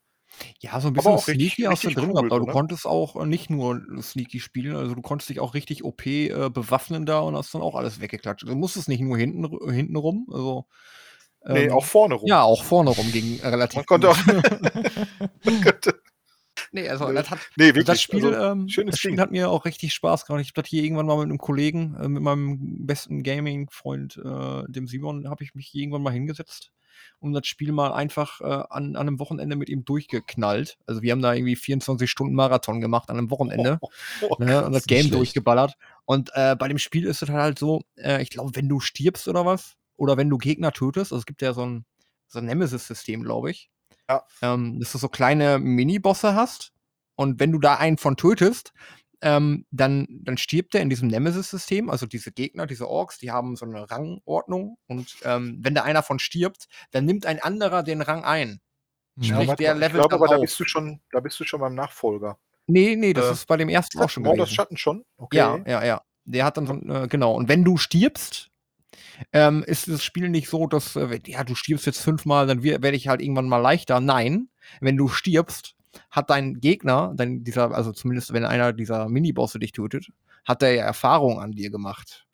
Ja, 0.60 0.80
so 0.80 0.88
ein 0.88 0.94
bisschen 0.94 1.18
sneaky 1.18 1.62
hast 1.62 1.84
du 1.84 1.90
drin 1.90 2.14
gehabt, 2.14 2.30
aber 2.30 2.46
du 2.46 2.46
konntest 2.46 2.86
auch 2.86 3.24
nicht 3.24 3.50
nur 3.50 3.82
sneaky 4.00 4.38
spielen, 4.38 4.76
also 4.76 4.94
du 4.94 5.02
konntest 5.02 5.28
dich 5.28 5.40
auch 5.40 5.54
richtig 5.54 5.84
OP 5.84 6.06
äh, 6.06 6.50
bewaffnen 6.50 7.04
da 7.04 7.20
und 7.20 7.34
hast 7.36 7.52
dann 7.52 7.62
auch 7.62 7.74
alles 7.74 8.00
weggeklatscht. 8.00 8.48
Du 8.48 8.54
musstest 8.54 8.88
nicht 8.88 9.00
nur 9.00 9.18
hinten, 9.18 9.72
hinten 9.72 9.96
rum, 9.96 10.28
also 10.30 10.66
Nee, 11.46 11.64
ähm, 11.64 11.72
auch 11.72 11.84
vorne 11.84 12.14
rum. 12.14 12.28
Ja, 12.28 12.42
auch 12.42 12.62
vorne 12.62 12.90
rum 12.90 13.10
ging 13.12 13.40
relativ 13.40 13.76
Man 13.76 13.86
konnte 13.86 14.10
auch. 14.10 14.18
nee, 16.72 16.88
also 16.88 17.10
das, 17.12 17.30
hat, 17.30 17.38
nee, 17.56 17.66
wirklich, 17.66 17.86
das 17.86 18.02
Spiel, 18.02 18.26
also, 18.26 18.52
ähm, 18.52 18.68
das 18.86 18.98
Spiel 18.98 19.18
hat 19.18 19.30
mir 19.30 19.50
auch 19.50 19.64
richtig 19.64 19.94
Spaß 19.94 20.26
gemacht. 20.26 20.42
Ich 20.42 20.48
habe 20.48 20.62
das 20.62 20.68
hier 20.68 20.82
irgendwann 20.82 21.06
mal 21.06 21.16
mit 21.16 21.24
einem 21.24 21.38
Kollegen, 21.38 21.96
äh, 22.00 22.08
mit 22.08 22.22
meinem 22.22 22.86
besten 22.86 23.22
Gaming-Freund, 23.22 24.20
äh, 24.22 24.64
dem 24.70 24.86
Simon, 24.86 25.30
habe 25.30 25.42
ich 25.42 25.54
mich 25.54 25.74
irgendwann 25.74 26.02
mal 26.02 26.12
hingesetzt 26.12 26.72
und 27.20 27.32
das 27.32 27.46
Spiel 27.46 27.72
mal 27.72 27.92
einfach 27.92 28.40
äh, 28.40 28.44
an, 28.44 28.96
an 28.96 28.96
einem 28.96 29.18
Wochenende 29.18 29.56
mit 29.56 29.68
ihm 29.68 29.84
durchgeknallt. 29.84 30.78
Also 30.86 31.02
wir 31.02 31.12
haben 31.12 31.22
da 31.22 31.34
irgendwie 31.34 31.56
24 31.56 32.10
Stunden 32.10 32.34
Marathon 32.34 32.80
gemacht 32.80 33.10
an 33.10 33.18
einem 33.18 33.30
Wochenende 33.30 33.78
oh, 33.80 33.88
oh, 34.30 34.36
ne, 34.42 34.64
und 34.64 34.72
das 34.72 34.86
Game 34.86 35.00
schlecht. 35.00 35.14
durchgeballert. 35.14 35.74
Und 36.04 36.30
äh, 36.34 36.56
bei 36.56 36.68
dem 36.68 36.78
Spiel 36.78 37.06
ist 37.06 37.22
es 37.22 37.28
halt 37.28 37.58
so, 37.58 37.82
äh, 37.96 38.22
ich 38.22 38.30
glaube, 38.30 38.54
wenn 38.54 38.68
du 38.68 38.80
stirbst 38.80 39.28
oder 39.28 39.44
was, 39.44 39.76
oder 40.00 40.16
wenn 40.16 40.30
du 40.30 40.38
Gegner 40.38 40.72
tötest, 40.72 41.12
also 41.12 41.20
es 41.20 41.26
gibt 41.26 41.42
ja 41.42 41.52
so 41.52 41.64
ein, 41.64 41.84
so 42.26 42.38
ein 42.38 42.46
Nemesis-System, 42.46 43.22
glaube 43.22 43.50
ich. 43.50 43.70
Ja. 44.08 44.24
Ähm, 44.42 44.80
dass 44.80 44.92
du 44.92 44.98
so 44.98 45.08
kleine 45.08 45.58
Mini-Bosse 45.58 46.34
hast 46.34 46.72
und 47.16 47.38
wenn 47.38 47.52
du 47.52 47.58
da 47.58 47.74
einen 47.74 47.98
von 47.98 48.16
tötest, 48.16 48.72
ähm, 49.20 49.66
dann, 49.70 50.06
dann 50.22 50.38
stirbt 50.38 50.74
er 50.74 50.80
in 50.80 50.88
diesem 50.88 51.08
Nemesis-System. 51.08 51.90
Also 51.90 52.06
diese 52.06 52.32
Gegner, 52.32 52.66
diese 52.66 52.88
Orks, 52.88 53.18
die 53.18 53.30
haben 53.30 53.56
so 53.56 53.66
eine 53.66 53.90
Rangordnung. 53.90 54.78
Und 54.86 55.16
ähm, 55.24 55.58
wenn 55.60 55.74
da 55.74 55.82
einer 55.82 56.02
von 56.02 56.18
stirbt, 56.18 56.66
dann 56.92 57.04
nimmt 57.04 57.26
ein 57.26 57.38
anderer 57.38 57.82
den 57.82 58.00
Rang 58.00 58.24
ein. 58.24 58.60
Ja, 59.16 59.42
Sprich, 59.42 59.56
der 59.56 59.74
Level 59.74 60.00
ich 60.00 60.08
glaube, 60.08 60.14
aber 60.14 60.28
da 60.28 60.38
bist, 60.38 60.58
du 60.58 60.64
schon, 60.64 61.00
da 61.12 61.20
bist 61.20 61.38
du 61.38 61.44
schon 61.44 61.60
beim 61.60 61.74
Nachfolger. 61.74 62.38
Nee, 62.66 62.96
nee, 62.96 63.12
das 63.12 63.26
äh, 63.26 63.32
ist 63.32 63.46
bei 63.46 63.58
dem 63.58 63.68
ersten 63.68 64.00
auch 64.00 64.08
schon 64.08 64.22
gewesen. 64.22 64.38
das 64.38 64.50
Schatten 64.50 64.78
schon? 64.78 65.04
Okay. 65.18 65.36
Ja, 65.36 65.58
ja, 65.66 65.84
ja. 65.84 66.02
Der 66.24 66.46
hat 66.46 66.56
dann 66.56 66.66
so, 66.66 66.74
äh, 66.74 67.06
genau. 67.08 67.34
Und 67.34 67.48
wenn 67.48 67.64
du 67.64 67.76
stirbst, 67.76 68.49
ähm, 69.32 69.62
ist 69.64 69.88
das 69.88 70.02
Spiel 70.02 70.28
nicht 70.28 70.48
so, 70.48 70.66
dass, 70.66 70.96
äh, 70.96 71.20
ja, 71.26 71.44
du 71.44 71.54
stirbst 71.54 71.86
jetzt 71.86 72.00
fünfmal, 72.00 72.46
dann 72.46 72.62
werde 72.62 72.96
ich 72.96 73.08
halt 73.08 73.20
irgendwann 73.20 73.48
mal 73.48 73.58
leichter. 73.58 74.00
Nein, 74.00 74.48
wenn 74.80 74.96
du 74.96 75.08
stirbst, 75.08 75.74
hat 76.10 76.30
dein 76.30 76.60
Gegner, 76.60 77.12
dein, 77.16 77.42
dieser, 77.42 77.72
also 77.72 77.92
zumindest 77.92 78.32
wenn 78.32 78.44
einer 78.44 78.72
dieser 78.72 79.08
Minibosse 79.08 79.58
dich 79.58 79.72
tötet, 79.72 80.08
hat 80.44 80.62
er 80.62 80.74
ja 80.74 80.84
Erfahrung 80.84 81.40
an 81.40 81.52
dir 81.52 81.70
gemacht. 81.70 82.26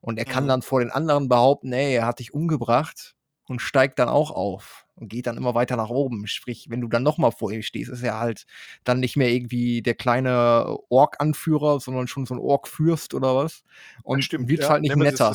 Und 0.00 0.18
er 0.18 0.24
kann 0.24 0.44
mhm. 0.44 0.48
dann 0.48 0.62
vor 0.62 0.80
den 0.80 0.90
anderen 0.90 1.28
behaupten, 1.28 1.72
ey, 1.72 1.94
er 1.94 2.06
hat 2.06 2.20
dich 2.20 2.32
umgebracht 2.32 3.14
und 3.44 3.60
steigt 3.60 3.98
dann 3.98 4.08
auch 4.08 4.30
auf 4.30 4.81
und 4.96 5.08
geht 5.08 5.26
dann 5.26 5.36
immer 5.36 5.54
weiter 5.54 5.76
nach 5.76 5.90
oben. 5.90 6.26
Sprich, 6.26 6.66
wenn 6.68 6.80
du 6.80 6.88
dann 6.88 7.02
nochmal 7.02 7.32
vor 7.32 7.50
ihm 7.52 7.62
stehst, 7.62 7.90
ist 7.90 8.02
er 8.02 8.18
halt 8.18 8.46
dann 8.84 9.00
nicht 9.00 9.16
mehr 9.16 9.30
irgendwie 9.30 9.82
der 9.82 9.94
kleine 9.94 10.78
Ork-Anführer, 10.88 11.80
sondern 11.80 12.06
schon 12.06 12.26
so 12.26 12.34
ein 12.34 12.40
Ork-Fürst 12.40 13.14
oder 13.14 13.34
was. 13.34 13.64
Und 14.02 14.22
stimmt, 14.22 14.48
wird 14.48 14.62
ja, 14.62 14.68
halt 14.68 14.82
nicht 14.82 14.96
netter. 14.96 15.34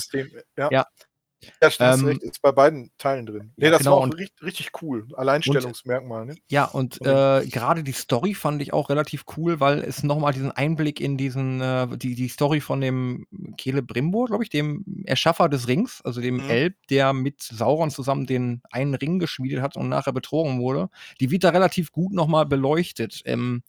Ja. 0.56 0.70
ja. 0.72 0.88
Ja, 1.62 1.70
stimmt, 1.70 2.02
ähm. 2.02 2.20
Ist 2.22 2.42
bei 2.42 2.52
beiden 2.52 2.92
Teilen 2.98 3.26
drin. 3.26 3.52
Nee, 3.58 3.70
das 3.70 3.80
genau, 3.80 3.92
war 3.92 3.98
auch 4.00 4.18
richtig, 4.18 4.42
richtig 4.42 4.82
cool. 4.82 5.08
Alleinstellungsmerkmal. 5.16 6.22
Und, 6.24 6.28
ne? 6.30 6.36
Ja, 6.50 6.66
und 6.66 7.00
äh, 7.02 7.46
gerade 7.46 7.84
die 7.84 7.92
Story 7.92 8.34
fand 8.34 8.62
ich 8.62 8.74
auch 8.74 8.90
relativ 8.90 9.26
cool, 9.38 9.60
weil 9.60 9.80
es 9.80 10.04
nochmal 10.04 10.34
diesen 10.34 10.52
Einblick 10.52 11.00
in 11.00 11.18
diesen, 11.18 11.62
äh, 11.62 11.88
die, 11.98 12.16
die 12.16 12.30
Story 12.30 12.60
von 12.60 12.82
dem 12.82 13.28
Kele 13.58 13.84
Brimbo, 13.84 14.26
glaube 14.26 14.44
ich, 14.44 14.50
dem 14.50 14.84
Erschaffer 15.06 15.48
des 15.50 15.68
Rings, 15.68 16.02
also 16.04 16.22
dem 16.22 16.36
mhm. 16.36 16.50
Elb, 16.50 16.76
der 16.90 17.14
mit 17.14 17.42
Sauron 17.42 17.92
zusammen 17.92 18.26
den 18.26 18.62
einen 18.72 18.96
Ring 18.96 19.20
geschmiedet 19.20 19.62
hat 19.62 19.76
und 19.76 19.90
nachher 19.90 20.14
betrogen 20.14 20.60
wurde, 20.60 20.90
die 21.20 21.30
wird 21.30 21.44
da 21.44 21.50
relativ 21.50 21.92
gut 21.92 22.14
nochmal 22.14 22.46
beleuchtet. 22.46 23.22
Ähm, 23.26 23.64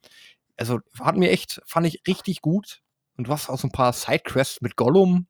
also 0.56 0.80
hat 1.00 1.16
mir 1.16 1.30
echt, 1.30 1.60
fand 1.66 1.86
ich 1.86 2.02
richtig 2.06 2.40
gut. 2.40 2.82
Und 3.18 3.28
hast 3.28 3.50
auch 3.50 3.58
so 3.58 3.66
ein 3.66 3.72
paar 3.72 3.92
Sidequests 3.92 4.60
mit 4.60 4.76
Gollum, 4.76 5.26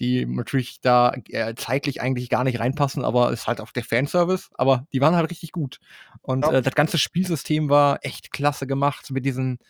die 0.00 0.26
natürlich 0.26 0.80
da 0.80 1.12
äh, 1.28 1.54
zeitlich 1.54 2.00
eigentlich 2.00 2.28
gar 2.28 2.44
nicht 2.44 2.58
reinpassen, 2.58 3.04
aber 3.04 3.32
ist 3.32 3.46
halt 3.46 3.60
auch 3.60 3.70
der 3.70 3.84
Fanservice. 3.84 4.50
Aber 4.54 4.86
die 4.92 5.00
waren 5.00 5.14
halt 5.14 5.30
richtig 5.30 5.52
gut. 5.52 5.78
Und 6.20 6.44
ja. 6.44 6.54
äh, 6.54 6.62
das 6.62 6.74
ganze 6.74 6.98
Spielsystem 6.98 7.68
war 7.68 8.00
echt 8.02 8.32
klasse 8.32 8.66
gemacht 8.66 9.10
mit 9.12 9.24
diesen 9.24 9.60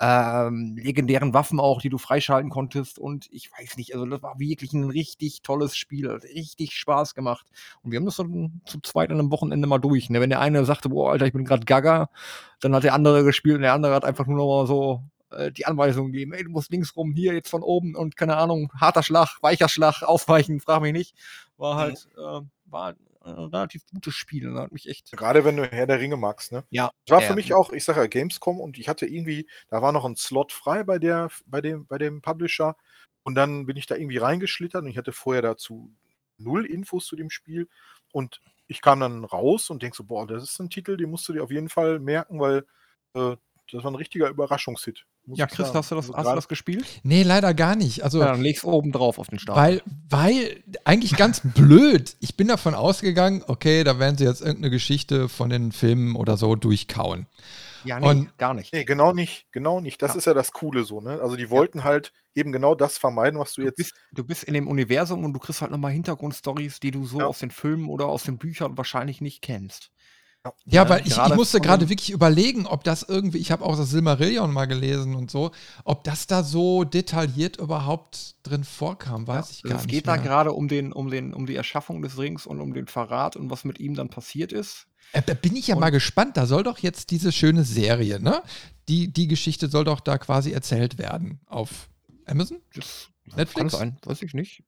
ähm, 0.00 0.76
legendären 0.76 1.32
Waffen 1.32 1.60
auch, 1.60 1.80
die 1.80 1.88
du 1.88 1.96
freischalten 1.96 2.50
konntest. 2.50 2.98
Und 2.98 3.28
ich 3.30 3.50
weiß 3.52 3.76
nicht, 3.76 3.94
also 3.94 4.04
das 4.04 4.20
war 4.20 4.38
wirklich 4.40 4.72
ein 4.72 4.90
richtig 4.90 5.42
tolles 5.42 5.76
Spiel. 5.76 6.10
Richtig 6.10 6.74
Spaß 6.74 7.14
gemacht. 7.14 7.46
Und 7.82 7.92
wir 7.92 7.98
haben 7.98 8.06
das 8.06 8.16
dann 8.16 8.62
zu 8.66 8.80
zweit 8.80 9.10
an 9.10 9.20
einem 9.20 9.30
Wochenende 9.30 9.68
mal 9.68 9.78
durch. 9.78 10.10
Ne? 10.10 10.20
Wenn 10.20 10.30
der 10.30 10.40
eine 10.40 10.64
sagte, 10.64 10.88
boah, 10.88 11.12
Alter, 11.12 11.26
ich 11.26 11.32
bin 11.32 11.44
gerade 11.44 11.64
gaga, 11.64 12.10
dann 12.60 12.74
hat 12.74 12.82
der 12.82 12.94
andere 12.94 13.22
gespielt 13.22 13.56
und 13.56 13.62
der 13.62 13.74
andere 13.74 13.94
hat 13.94 14.04
einfach 14.04 14.26
nur 14.26 14.38
noch 14.38 14.46
mal 14.46 14.66
so 14.66 15.04
äh, 15.32 15.52
die 15.52 15.66
Anweisungen 15.66 16.12
geben, 16.12 16.32
ey, 16.32 16.44
du 16.44 16.50
musst 16.50 16.70
links 16.70 16.96
rum, 16.96 17.12
hier 17.12 17.34
jetzt 17.34 17.48
von 17.48 17.62
oben 17.62 17.94
und 17.94 18.16
keine 18.16 18.36
Ahnung, 18.36 18.72
harter 18.78 19.02
Schlag, 19.02 19.38
weicher 19.42 19.68
Schlag, 19.68 20.02
ausweichen, 20.02 20.60
frag 20.60 20.82
mich 20.82 20.92
nicht. 20.92 21.14
War 21.56 21.74
mhm. 21.74 21.78
halt, 21.78 22.08
äh, 22.16 22.40
war 22.66 22.94
ein 23.24 23.38
relativ 23.38 23.86
gutes 23.86 24.14
Spiel. 24.14 24.50
Ne? 24.50 24.60
Hat 24.60 24.72
mich 24.72 24.88
echt. 24.88 25.12
Gerade 25.12 25.44
wenn 25.44 25.56
du 25.56 25.64
Herr 25.64 25.86
der 25.86 26.00
Ringe 26.00 26.16
magst, 26.16 26.52
ne? 26.52 26.64
Ja. 26.70 26.90
Das 27.06 27.20
war 27.20 27.22
für 27.22 27.34
mich 27.34 27.54
auch, 27.54 27.72
ich 27.72 27.84
sage 27.84 28.00
ja, 28.00 28.06
Gamescom 28.06 28.60
und 28.60 28.78
ich 28.78 28.88
hatte 28.88 29.06
irgendwie, 29.06 29.48
da 29.68 29.82
war 29.82 29.92
noch 29.92 30.04
ein 30.04 30.16
Slot 30.16 30.52
frei 30.52 30.84
bei 30.84 30.98
der, 30.98 31.30
bei 31.46 31.60
dem, 31.60 31.86
bei 31.86 31.98
dem 31.98 32.20
Publisher 32.20 32.76
und 33.22 33.34
dann 33.34 33.66
bin 33.66 33.76
ich 33.76 33.86
da 33.86 33.94
irgendwie 33.94 34.18
reingeschlittert 34.18 34.82
und 34.82 34.90
ich 34.90 34.98
hatte 34.98 35.12
vorher 35.12 35.42
dazu 35.42 35.94
null 36.38 36.66
Infos 36.66 37.06
zu 37.06 37.16
dem 37.16 37.30
Spiel 37.30 37.68
und 38.12 38.40
ich 38.66 38.80
kam 38.80 39.00
dann 39.00 39.24
raus 39.24 39.70
und 39.70 39.82
denk 39.82 39.94
so, 39.94 40.04
boah, 40.04 40.26
das 40.26 40.42
ist 40.42 40.58
ein 40.58 40.70
Titel, 40.70 40.96
den 40.96 41.10
musst 41.10 41.28
du 41.28 41.32
dir 41.32 41.44
auf 41.44 41.50
jeden 41.50 41.68
Fall 41.68 41.98
merken, 41.98 42.40
weil 42.40 42.66
äh, 43.14 43.36
das 43.70 43.84
war 43.84 43.90
ein 43.90 43.96
richtiger 43.96 44.28
Überraschungshit. 44.28 45.06
Ja, 45.26 45.46
Chris, 45.46 45.66
sagen. 45.68 45.78
hast 45.78 45.90
du, 45.90 45.94
das, 45.94 46.06
also 46.06 46.18
hast 46.18 46.30
du 46.30 46.34
das 46.34 46.48
gespielt? 46.48 46.84
Nee, 47.04 47.22
leider 47.22 47.54
gar 47.54 47.76
nicht. 47.76 48.02
Also, 48.02 48.20
ja, 48.20 48.26
dann 48.26 48.42
legst 48.42 48.64
oben 48.64 48.90
drauf 48.90 49.18
auf 49.18 49.28
den 49.28 49.38
Start. 49.38 49.56
Weil, 49.56 49.82
weil, 50.10 50.62
eigentlich 50.84 51.16
ganz 51.16 51.42
blöd. 51.44 52.16
Ich 52.20 52.36
bin 52.36 52.48
davon 52.48 52.74
ausgegangen, 52.74 53.44
okay, 53.46 53.84
da 53.84 53.98
werden 53.98 54.18
sie 54.18 54.24
jetzt 54.24 54.40
irgendeine 54.40 54.70
Geschichte 54.70 55.28
von 55.28 55.48
den 55.48 55.70
Filmen 55.70 56.16
oder 56.16 56.36
so 56.36 56.56
durchkauen. 56.56 57.26
Ja, 57.84 58.00
nee, 58.00 58.08
und, 58.08 58.38
gar 58.38 58.54
nicht. 58.54 58.72
Nee, 58.72 58.84
genau 58.84 59.12
nicht. 59.12 59.46
Genau 59.52 59.80
nicht. 59.80 60.02
Das 60.02 60.12
ja. 60.12 60.18
ist 60.18 60.24
ja 60.26 60.34
das 60.34 60.52
Coole 60.52 60.84
so, 60.84 61.00
ne? 61.00 61.20
Also 61.20 61.36
die 61.36 61.50
wollten 61.50 61.78
ja. 61.78 61.84
halt 61.84 62.12
eben 62.34 62.52
genau 62.52 62.74
das 62.74 62.98
vermeiden, 62.98 63.38
was 63.38 63.54
du, 63.54 63.62
du 63.62 63.66
jetzt. 63.68 63.76
Bist, 63.76 63.94
du 64.12 64.24
bist 64.24 64.44
in 64.44 64.54
dem 64.54 64.68
Universum 64.68 65.24
und 65.24 65.32
du 65.32 65.40
kriegst 65.40 65.60
halt 65.60 65.70
nochmal 65.70 65.92
Hintergrundstories, 65.92 66.80
die 66.80 66.90
du 66.90 67.04
so 67.04 67.20
ja. 67.20 67.26
aus 67.26 67.38
den 67.38 67.50
Filmen 67.50 67.88
oder 67.88 68.06
aus 68.06 68.24
den 68.24 68.38
Büchern 68.38 68.76
wahrscheinlich 68.76 69.20
nicht 69.20 69.42
kennst. 69.42 69.90
Ja, 70.64 70.88
weil 70.88 71.06
ich, 71.06 71.16
ich 71.16 71.34
musste 71.34 71.60
gerade 71.60 71.88
wirklich 71.88 72.10
überlegen, 72.10 72.66
ob 72.66 72.82
das 72.82 73.04
irgendwie, 73.04 73.38
ich 73.38 73.52
habe 73.52 73.64
auch 73.64 73.76
das 73.76 73.90
Silmarillion 73.90 74.52
mal 74.52 74.66
gelesen 74.66 75.14
und 75.14 75.30
so, 75.30 75.52
ob 75.84 76.02
das 76.02 76.26
da 76.26 76.42
so 76.42 76.82
detailliert 76.82 77.58
überhaupt 77.58 78.34
drin 78.42 78.64
vorkam, 78.64 79.26
weiß 79.26 79.48
ja, 79.48 79.54
ich 79.54 79.62
gar 79.62 79.70
nicht. 79.74 79.80
Es 79.82 79.86
geht 79.86 80.06
mehr. 80.06 80.16
da 80.16 80.22
gerade 80.22 80.52
um 80.52 80.66
den, 80.66 80.92
um 80.92 81.10
den, 81.10 81.32
um 81.32 81.46
die 81.46 81.54
Erschaffung 81.54 82.02
des 82.02 82.18
Rings 82.18 82.46
und 82.46 82.60
um 82.60 82.74
den 82.74 82.88
Verrat 82.88 83.36
und 83.36 83.50
was 83.50 83.64
mit 83.64 83.78
ihm 83.78 83.94
dann 83.94 84.08
passiert 84.08 84.52
ist. 84.52 84.88
Äh, 85.12 85.22
da 85.22 85.34
bin 85.34 85.54
ich 85.54 85.68
ja 85.68 85.76
und 85.76 85.80
mal 85.80 85.90
gespannt. 85.90 86.36
Da 86.36 86.46
soll 86.46 86.64
doch 86.64 86.78
jetzt 86.78 87.10
diese 87.10 87.30
schöne 87.30 87.64
Serie, 87.64 88.20
ne? 88.20 88.42
Die, 88.88 89.12
die 89.12 89.28
Geschichte 89.28 89.68
soll 89.68 89.84
doch 89.84 90.00
da 90.00 90.18
quasi 90.18 90.50
erzählt 90.50 90.98
werden 90.98 91.40
auf 91.46 91.88
Amazon? 92.26 92.58
Das 92.74 93.10
Netflix? 93.36 93.54
Kann 93.54 93.68
sein, 93.68 93.98
weiß 94.04 94.22
ich 94.22 94.34
nicht. 94.34 94.64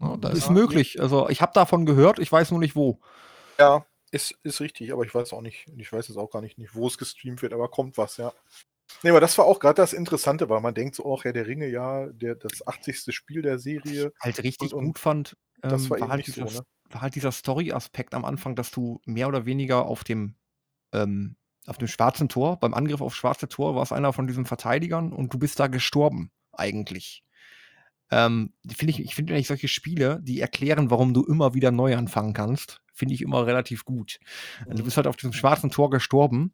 Oh, 0.00 0.16
ist 0.32 0.50
möglich. 0.50 1.00
Also 1.00 1.28
ich 1.28 1.42
habe 1.42 1.52
davon 1.54 1.86
gehört, 1.86 2.18
ich 2.18 2.30
weiß 2.30 2.52
nur 2.52 2.60
nicht 2.60 2.76
wo. 2.76 3.00
Ja, 3.60 3.84
ist, 4.10 4.34
ist 4.42 4.60
richtig, 4.60 4.90
aber 4.92 5.04
ich 5.04 5.14
weiß 5.14 5.34
auch 5.34 5.42
nicht, 5.42 5.66
ich 5.76 5.92
weiß 5.92 6.08
jetzt 6.08 6.16
auch 6.16 6.30
gar 6.30 6.40
nicht, 6.40 6.56
nicht, 6.58 6.74
wo 6.74 6.86
es 6.86 6.96
gestreamt 6.96 7.42
wird, 7.42 7.52
aber 7.52 7.68
kommt 7.68 7.98
was, 7.98 8.16
ja. 8.16 8.32
Nee, 9.02 9.10
aber 9.10 9.20
das 9.20 9.36
war 9.36 9.44
auch 9.44 9.60
gerade 9.60 9.76
das 9.76 9.92
Interessante, 9.92 10.48
weil 10.48 10.62
man 10.62 10.74
denkt 10.74 10.96
so, 10.96 11.04
auch 11.04 11.20
oh, 11.20 11.24
Herr 11.24 11.34
der 11.34 11.46
Ringe, 11.46 11.68
ja, 11.68 12.06
der, 12.06 12.34
das 12.34 12.66
80. 12.66 13.14
Spiel 13.14 13.42
der 13.42 13.58
Serie. 13.58 14.12
Halt 14.18 14.42
richtig 14.42 14.74
und, 14.74 14.86
gut 14.86 14.98
fand, 14.98 15.36
ähm, 15.62 15.70
das 15.70 15.90
war, 15.90 16.00
war, 16.00 16.08
halt 16.08 16.26
dieser, 16.26 16.48
so, 16.48 16.58
ne? 16.58 16.66
war 16.88 17.02
halt 17.02 17.14
dieser 17.14 17.32
Story-Aspekt 17.32 18.14
am 18.14 18.24
Anfang, 18.24 18.56
dass 18.56 18.70
du 18.70 19.00
mehr 19.04 19.28
oder 19.28 19.44
weniger 19.44 19.84
auf 19.84 20.04
dem, 20.04 20.36
ähm, 20.92 21.36
auf 21.66 21.76
dem 21.76 21.88
schwarzen 21.88 22.28
Tor, 22.28 22.58
beim 22.58 22.74
Angriff 22.74 23.02
auf 23.02 23.14
schwarze 23.14 23.48
Tor, 23.48 23.74
war 23.74 23.82
es 23.82 23.92
einer 23.92 24.12
von 24.14 24.26
diesen 24.26 24.46
Verteidigern 24.46 25.12
und 25.12 25.32
du 25.32 25.38
bist 25.38 25.60
da 25.60 25.66
gestorben, 25.66 26.32
eigentlich. 26.52 27.22
Ähm, 28.10 28.54
find 28.66 28.90
ich 28.90 29.00
ich 29.00 29.14
finde 29.14 29.34
eigentlich 29.34 29.46
solche 29.46 29.68
Spiele, 29.68 30.18
die 30.22 30.40
erklären, 30.40 30.90
warum 30.90 31.14
du 31.14 31.24
immer 31.24 31.54
wieder 31.54 31.70
neu 31.70 31.96
anfangen 31.96 32.32
kannst, 32.32 32.80
finde 33.00 33.14
ich 33.14 33.22
immer 33.22 33.46
relativ 33.46 33.84
gut. 33.84 34.20
Mhm. 34.68 34.76
Du 34.76 34.84
bist 34.84 34.96
halt 34.96 35.06
auf 35.06 35.16
diesem 35.16 35.32
schwarzen 35.32 35.70
Tor 35.70 35.90
gestorben 35.90 36.52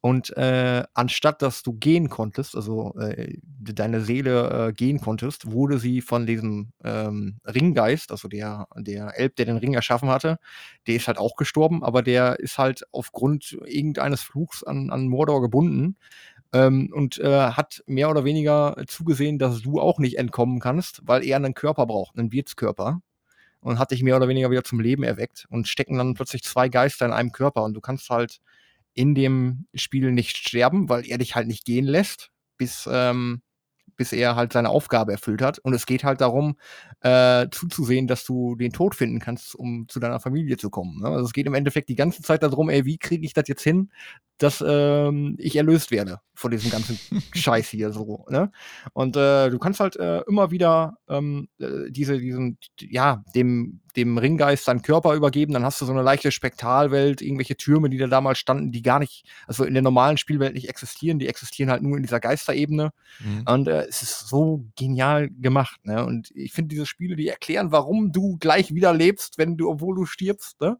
und 0.00 0.36
äh, 0.36 0.84
anstatt 0.94 1.42
dass 1.42 1.62
du 1.62 1.74
gehen 1.74 2.08
konntest, 2.08 2.56
also 2.56 2.94
äh, 2.98 3.36
deine 3.42 4.00
Seele 4.00 4.68
äh, 4.68 4.72
gehen 4.72 5.00
konntest, 5.00 5.50
wurde 5.50 5.78
sie 5.78 6.00
von 6.00 6.24
diesem 6.24 6.72
ähm, 6.84 7.38
Ringgeist, 7.44 8.10
also 8.10 8.28
der, 8.28 8.66
der 8.76 9.18
Elb, 9.18 9.36
der 9.36 9.46
den 9.46 9.58
Ring 9.58 9.74
erschaffen 9.74 10.08
hatte, 10.08 10.38
der 10.86 10.96
ist 10.96 11.08
halt 11.08 11.18
auch 11.18 11.36
gestorben, 11.36 11.84
aber 11.84 12.02
der 12.02 12.38
ist 12.40 12.58
halt 12.58 12.84
aufgrund 12.92 13.56
irgendeines 13.64 14.22
Fluchs 14.22 14.62
an, 14.64 14.90
an 14.90 15.08
Mordor 15.08 15.40
gebunden 15.40 15.96
ähm, 16.52 16.90
und 16.92 17.18
äh, 17.18 17.50
hat 17.50 17.82
mehr 17.86 18.10
oder 18.10 18.24
weniger 18.24 18.76
zugesehen, 18.86 19.38
dass 19.38 19.62
du 19.62 19.80
auch 19.80 19.98
nicht 19.98 20.18
entkommen 20.18 20.60
kannst, 20.60 21.02
weil 21.04 21.24
er 21.24 21.36
einen 21.36 21.54
Körper 21.54 21.86
braucht, 21.86 22.18
einen 22.18 22.32
Wirtskörper. 22.32 23.02
Und 23.62 23.78
hat 23.78 23.92
dich 23.92 24.02
mehr 24.02 24.16
oder 24.16 24.28
weniger 24.28 24.50
wieder 24.50 24.64
zum 24.64 24.80
Leben 24.80 25.04
erweckt 25.04 25.46
und 25.48 25.68
stecken 25.68 25.96
dann 25.96 26.14
plötzlich 26.14 26.42
zwei 26.42 26.68
Geister 26.68 27.06
in 27.06 27.12
einem 27.12 27.32
Körper 27.32 27.62
und 27.62 27.74
du 27.74 27.80
kannst 27.80 28.10
halt 28.10 28.40
in 28.92 29.14
dem 29.14 29.66
Spiel 29.72 30.12
nicht 30.12 30.36
sterben, 30.36 30.88
weil 30.88 31.06
er 31.06 31.18
dich 31.18 31.36
halt 31.36 31.46
nicht 31.46 31.64
gehen 31.64 31.86
lässt, 31.86 32.30
bis 32.58 32.88
ähm, 32.90 33.40
bis 33.96 34.12
er 34.12 34.36
halt 34.36 34.52
seine 34.52 34.70
Aufgabe 34.70 35.12
erfüllt 35.12 35.42
hat. 35.42 35.58
Und 35.60 35.74
es 35.74 35.86
geht 35.86 36.04
halt 36.04 36.20
darum, 36.20 36.56
äh, 37.00 37.48
zuzusehen, 37.50 38.06
dass 38.06 38.24
du 38.24 38.56
den 38.56 38.72
Tod 38.72 38.94
finden 38.94 39.20
kannst, 39.20 39.54
um 39.54 39.86
zu 39.88 40.00
deiner 40.00 40.20
Familie 40.20 40.56
zu 40.56 40.70
kommen. 40.70 41.00
Ne? 41.00 41.08
Also 41.08 41.24
es 41.26 41.32
geht 41.32 41.46
im 41.46 41.54
Endeffekt 41.54 41.88
die 41.88 41.94
ganze 41.94 42.22
Zeit 42.22 42.42
darum, 42.42 42.70
ey, 42.70 42.84
wie 42.84 42.98
kriege 42.98 43.24
ich 43.24 43.32
das 43.32 43.48
jetzt 43.48 43.62
hin, 43.62 43.90
dass 44.42 44.64
ähm, 44.66 45.36
ich 45.38 45.54
erlöst 45.56 45.90
werde 45.90 46.20
von 46.34 46.50
diesem 46.50 46.70
ganzen 46.70 46.98
Scheiß 47.34 47.68
hier 47.68 47.92
so. 47.92 48.26
Ne? 48.28 48.50
Und 48.92 49.16
äh, 49.16 49.50
du 49.50 49.58
kannst 49.58 49.78
halt 49.78 49.96
äh, 49.96 50.22
immer 50.22 50.50
wieder 50.50 50.96
ähm, 51.08 51.48
äh, 51.60 51.90
diese, 51.90 52.18
diesen, 52.18 52.58
ja, 52.80 53.22
dem, 53.34 53.80
dem 53.94 54.18
Ringgeist 54.18 54.64
seinen 54.64 54.82
Körper 54.82 55.14
übergeben, 55.14 55.52
dann 55.52 55.64
hast 55.64 55.80
du 55.80 55.84
so 55.84 55.92
eine 55.92 56.02
leichte 56.02 56.32
Spektralwelt, 56.32 57.22
irgendwelche 57.22 57.56
Türme, 57.56 57.90
die 57.90 57.98
da 57.98 58.08
damals 58.08 58.38
standen, 58.38 58.72
die 58.72 58.82
gar 58.82 58.98
nicht, 58.98 59.28
also 59.46 59.64
in 59.64 59.74
der 59.74 59.82
normalen 59.82 60.16
Spielwelt 60.16 60.54
nicht 60.54 60.68
existieren, 60.68 61.20
die 61.20 61.28
existieren 61.28 61.70
halt 61.70 61.82
nur 61.82 61.96
in 61.96 62.02
dieser 62.02 62.18
Geisterebene. 62.18 62.90
Mhm. 63.20 63.44
Und 63.46 63.68
äh, 63.68 63.84
es 63.86 64.02
ist 64.02 64.28
so 64.28 64.64
genial 64.76 65.30
gemacht. 65.30 65.78
Ne? 65.84 66.04
Und 66.04 66.32
ich 66.34 66.52
finde 66.52 66.68
diese 66.68 66.86
Spiele, 66.86 67.14
die 67.14 67.28
erklären, 67.28 67.70
warum 67.70 68.10
du 68.10 68.38
gleich 68.38 68.74
wieder 68.74 68.92
lebst, 68.92 69.38
wenn 69.38 69.56
du, 69.56 69.70
obwohl 69.70 69.94
du 69.94 70.06
stirbst, 70.06 70.60
ne? 70.60 70.78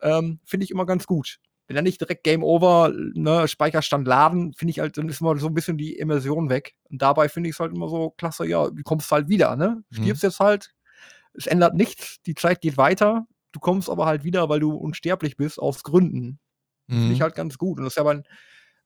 ähm, 0.00 0.38
finde 0.44 0.64
ich 0.64 0.70
immer 0.70 0.86
ganz 0.86 1.06
gut 1.06 1.38
wenn 1.66 1.76
dann 1.76 1.84
nicht 1.84 2.00
direkt 2.00 2.24
Game 2.24 2.42
Over, 2.42 2.92
ne, 3.14 3.48
Speicherstand 3.48 4.06
laden, 4.06 4.52
finde 4.52 4.70
ich 4.70 4.80
halt, 4.80 4.98
dann 4.98 5.08
ist 5.08 5.20
mal 5.20 5.38
so 5.38 5.46
ein 5.46 5.54
bisschen 5.54 5.78
die 5.78 5.94
Immersion 5.94 6.50
weg. 6.50 6.74
Und 6.90 7.00
dabei 7.00 7.28
finde 7.28 7.48
ich 7.48 7.56
es 7.56 7.60
halt 7.60 7.72
immer 7.74 7.88
so 7.88 8.10
klasse, 8.10 8.46
ja, 8.46 8.68
du 8.68 8.82
kommst 8.82 9.10
halt 9.10 9.28
wieder, 9.28 9.56
ne? 9.56 9.82
Du 9.90 10.02
stirbst 10.02 10.22
mhm. 10.22 10.28
jetzt 10.28 10.40
halt, 10.40 10.74
es 11.32 11.46
ändert 11.46 11.74
nichts, 11.74 12.20
die 12.26 12.34
Zeit 12.34 12.60
geht 12.60 12.76
weiter, 12.76 13.26
du 13.52 13.60
kommst 13.60 13.88
aber 13.88 14.06
halt 14.06 14.24
wieder, 14.24 14.48
weil 14.48 14.60
du 14.60 14.72
unsterblich 14.72 15.36
bist, 15.36 15.58
aus 15.58 15.82
Gründen. 15.82 16.38
Mhm. 16.86 16.94
Finde 16.94 17.12
ich 17.14 17.22
halt 17.22 17.34
ganz 17.34 17.56
gut. 17.56 17.78
Und 17.78 17.84
das 17.84 17.94
ist 17.94 17.96
ja 17.96 18.02
bei, 18.02 18.22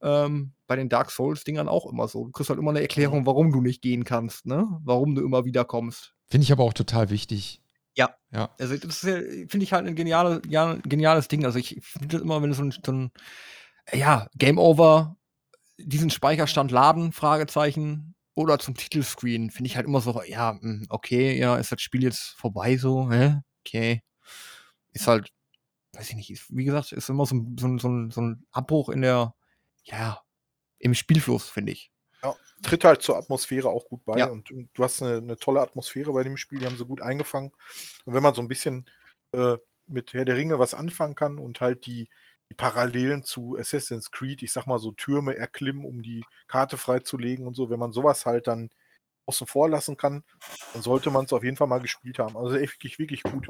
ähm, 0.03 0.53
bei 0.67 0.77
den 0.77 0.89
Dark 0.89 1.11
Souls-Dingern 1.11 1.69
auch 1.69 1.91
immer 1.91 2.07
so. 2.07 2.27
Du 2.27 2.31
kriegst 2.31 2.51
halt 2.51 2.61
immer 2.61 2.71
eine 2.71 2.83
Erklärung, 2.83 3.27
warum 3.27 3.51
du 3.51 3.61
nicht 3.61 3.83
gehen 3.83 4.05
kannst, 4.05 4.47
ne? 4.47 4.69
Warum 4.85 5.17
du 5.17 5.23
immer 5.23 5.45
wieder 5.45 5.65
kommst. 5.65 6.15
Finde 6.29 6.45
ich 6.45 6.53
aber 6.53 6.63
auch 6.63 6.75
total 6.75 7.11
wichtig. 7.11 7.61
Ja. 7.99 8.15
ja. 8.33 8.49
Also 8.61 8.77
das 8.77 9.03
ja, 9.03 9.17
finde 9.17 9.65
ich 9.65 9.73
halt 9.73 9.87
ein 9.87 9.97
geniale, 9.97 10.41
ja, 10.49 10.75
geniales 10.85 11.27
Ding. 11.27 11.45
Also 11.45 11.59
ich 11.59 11.81
finde 11.83 12.09
das 12.09 12.23
immer, 12.23 12.41
wenn 12.41 12.53
so 12.53 12.63
ein, 12.63 12.71
so 12.71 12.93
ein, 12.93 13.11
ja, 13.93 14.29
Game 14.37 14.59
Over, 14.59 15.17
diesen 15.79 16.11
Speicherstand 16.11 16.71
laden, 16.71 17.13
Fragezeichen, 17.13 18.15
oder 18.35 18.61
zum 18.61 18.77
Titelscreen, 18.77 19.51
finde 19.51 19.67
ich 19.69 19.77
halt 19.77 19.87
immer 19.87 20.01
so, 20.01 20.23
ja, 20.23 20.57
hm, 20.61 20.87
okay, 20.91 21.37
ja, 21.37 21.57
ist 21.57 21.73
das 21.73 21.83
Spiel 21.83 22.05
jetzt 22.05 22.37
vorbei 22.39 22.77
so, 22.77 23.11
hä? 23.11 23.41
Okay. 23.67 24.03
Ist 24.93 25.09
halt, 25.09 25.31
weiß 25.95 26.11
ich 26.11 26.17
nicht, 26.17 26.45
wie 26.51 26.65
gesagt, 26.65 26.93
ist 26.93 27.11
immer 27.11 27.27
so, 27.27 27.37
so, 27.59 27.79
so, 27.79 28.11
so 28.11 28.21
ein 28.21 28.47
Abbruch 28.53 28.91
in 28.91 29.03
der, 29.03 29.35
ja, 29.83 30.21
im 30.79 30.95
Spielfluss, 30.95 31.49
finde 31.49 31.73
ich. 31.73 31.91
Ja, 32.23 32.35
tritt 32.63 32.85
halt 32.85 33.03
zur 33.03 33.17
Atmosphäre 33.17 33.69
auch 33.69 33.87
gut 33.87 34.05
bei 34.05 34.19
Ja. 34.19 34.27
und, 34.27 34.51
und 34.51 34.71
du 34.75 34.85
hast 34.85 35.03
eine, 35.03 35.19
eine 35.19 35.37
tolle 35.37 35.61
Atmosphäre 35.61 36.13
bei 36.13 36.25
dem 36.25 36.37
Spiel, 36.37 36.59
die 36.59 36.67
haben 36.67 36.77
sie 36.77 36.87
gut 36.87 37.01
eingefangen. 37.01 37.53
Und 38.05 38.15
wenn 38.15 38.23
man 38.23 38.35
so 38.35 38.43
ein 38.43 38.49
bisschen 38.49 38.87
äh, 39.33 39.57
mit 39.87 40.13
Herr 40.13 40.25
der 40.25 40.37
Ringe 40.37 40.59
was 40.59 40.75
anfangen 40.75 41.15
kann 41.15 41.39
und 41.39 41.61
halt 41.61 41.87
die, 41.87 42.09
die 42.51 42.55
Parallelen 42.55 43.23
zu 43.23 43.57
Assassin's 43.59 44.11
Creed, 44.11 44.43
ich 44.43 44.53
sag 44.53 44.67
mal 44.67 44.79
so 44.79 44.93
Türme 44.93 45.37
erklimmen, 45.37 45.85
um 45.85 46.03
die 46.03 46.25
Karte 46.47 46.77
freizulegen 46.77 47.47
und 47.47 47.55
so, 47.55 47.71
wenn 47.71 47.79
man 47.79 47.93
sowas 47.93 48.27
halt 48.27 48.47
dann 48.47 48.71
außen 49.27 49.47
vor 49.47 49.69
lassen 49.69 49.97
kann, 49.97 50.25
dann 50.73 50.83
sollte 50.83 51.11
man 51.11 51.27
es 51.27 51.33
auf 51.33 51.45
jeden 51.45 51.57
Fall 51.57 51.67
mal 51.67 51.81
gespielt 51.81 52.19
haben. 52.19 52.37
Also 52.37 52.57
echt 52.57 52.75
wirklich, 52.75 52.99
wirklich 52.99 53.23
gut. 53.23 53.49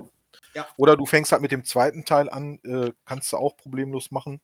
Ja. 0.54 0.66
Oder 0.76 0.96
du 0.96 1.06
fängst 1.06 1.30
halt 1.32 1.42
mit 1.42 1.52
dem 1.52 1.64
zweiten 1.64 2.04
Teil 2.04 2.28
an, 2.28 2.58
äh, 2.64 2.92
kannst 3.04 3.32
du 3.32 3.36
auch 3.36 3.56
problemlos 3.56 4.10
machen. 4.10 4.40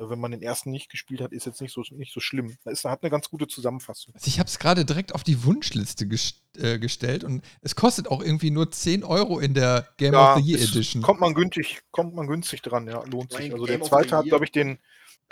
Wenn 0.00 0.20
man 0.20 0.30
den 0.30 0.42
ersten 0.42 0.70
nicht 0.70 0.90
gespielt 0.90 1.20
hat, 1.20 1.32
ist 1.32 1.46
jetzt 1.46 1.60
nicht 1.60 1.72
so, 1.72 1.82
nicht 1.90 2.12
so 2.12 2.20
schlimm. 2.20 2.56
Ist, 2.64 2.84
hat 2.84 3.02
eine 3.02 3.10
ganz 3.10 3.28
gute 3.30 3.48
Zusammenfassung. 3.48 4.14
Also 4.14 4.28
ich 4.28 4.38
habe 4.38 4.46
es 4.46 4.58
gerade 4.58 4.84
direkt 4.84 5.14
auf 5.14 5.24
die 5.24 5.44
Wunschliste 5.44 6.06
gest 6.06 6.42
äh, 6.56 6.78
gestellt 6.78 7.24
und 7.24 7.44
es 7.62 7.74
kostet 7.74 8.08
auch 8.08 8.22
irgendwie 8.22 8.50
nur 8.50 8.70
10 8.70 9.02
Euro 9.02 9.40
in 9.40 9.54
der 9.54 9.88
Game 9.96 10.14
of 10.14 10.36
the 10.36 10.42
Year 10.42 10.60
Edition. 10.60 11.02
Kommt 11.02 11.20
man 11.20 11.34
günstig, 11.34 11.80
kommt 11.90 12.14
man 12.14 12.26
günstig 12.26 12.62
dran, 12.62 12.86
ja, 12.86 13.02
lohnt 13.04 13.32
sich. 13.32 13.52
Also 13.52 13.64
Game 13.64 13.80
der 13.80 13.88
zweite 13.88 14.16
hat, 14.16 14.26
glaube 14.26 14.44
ich, 14.44 14.52
den, 14.52 14.78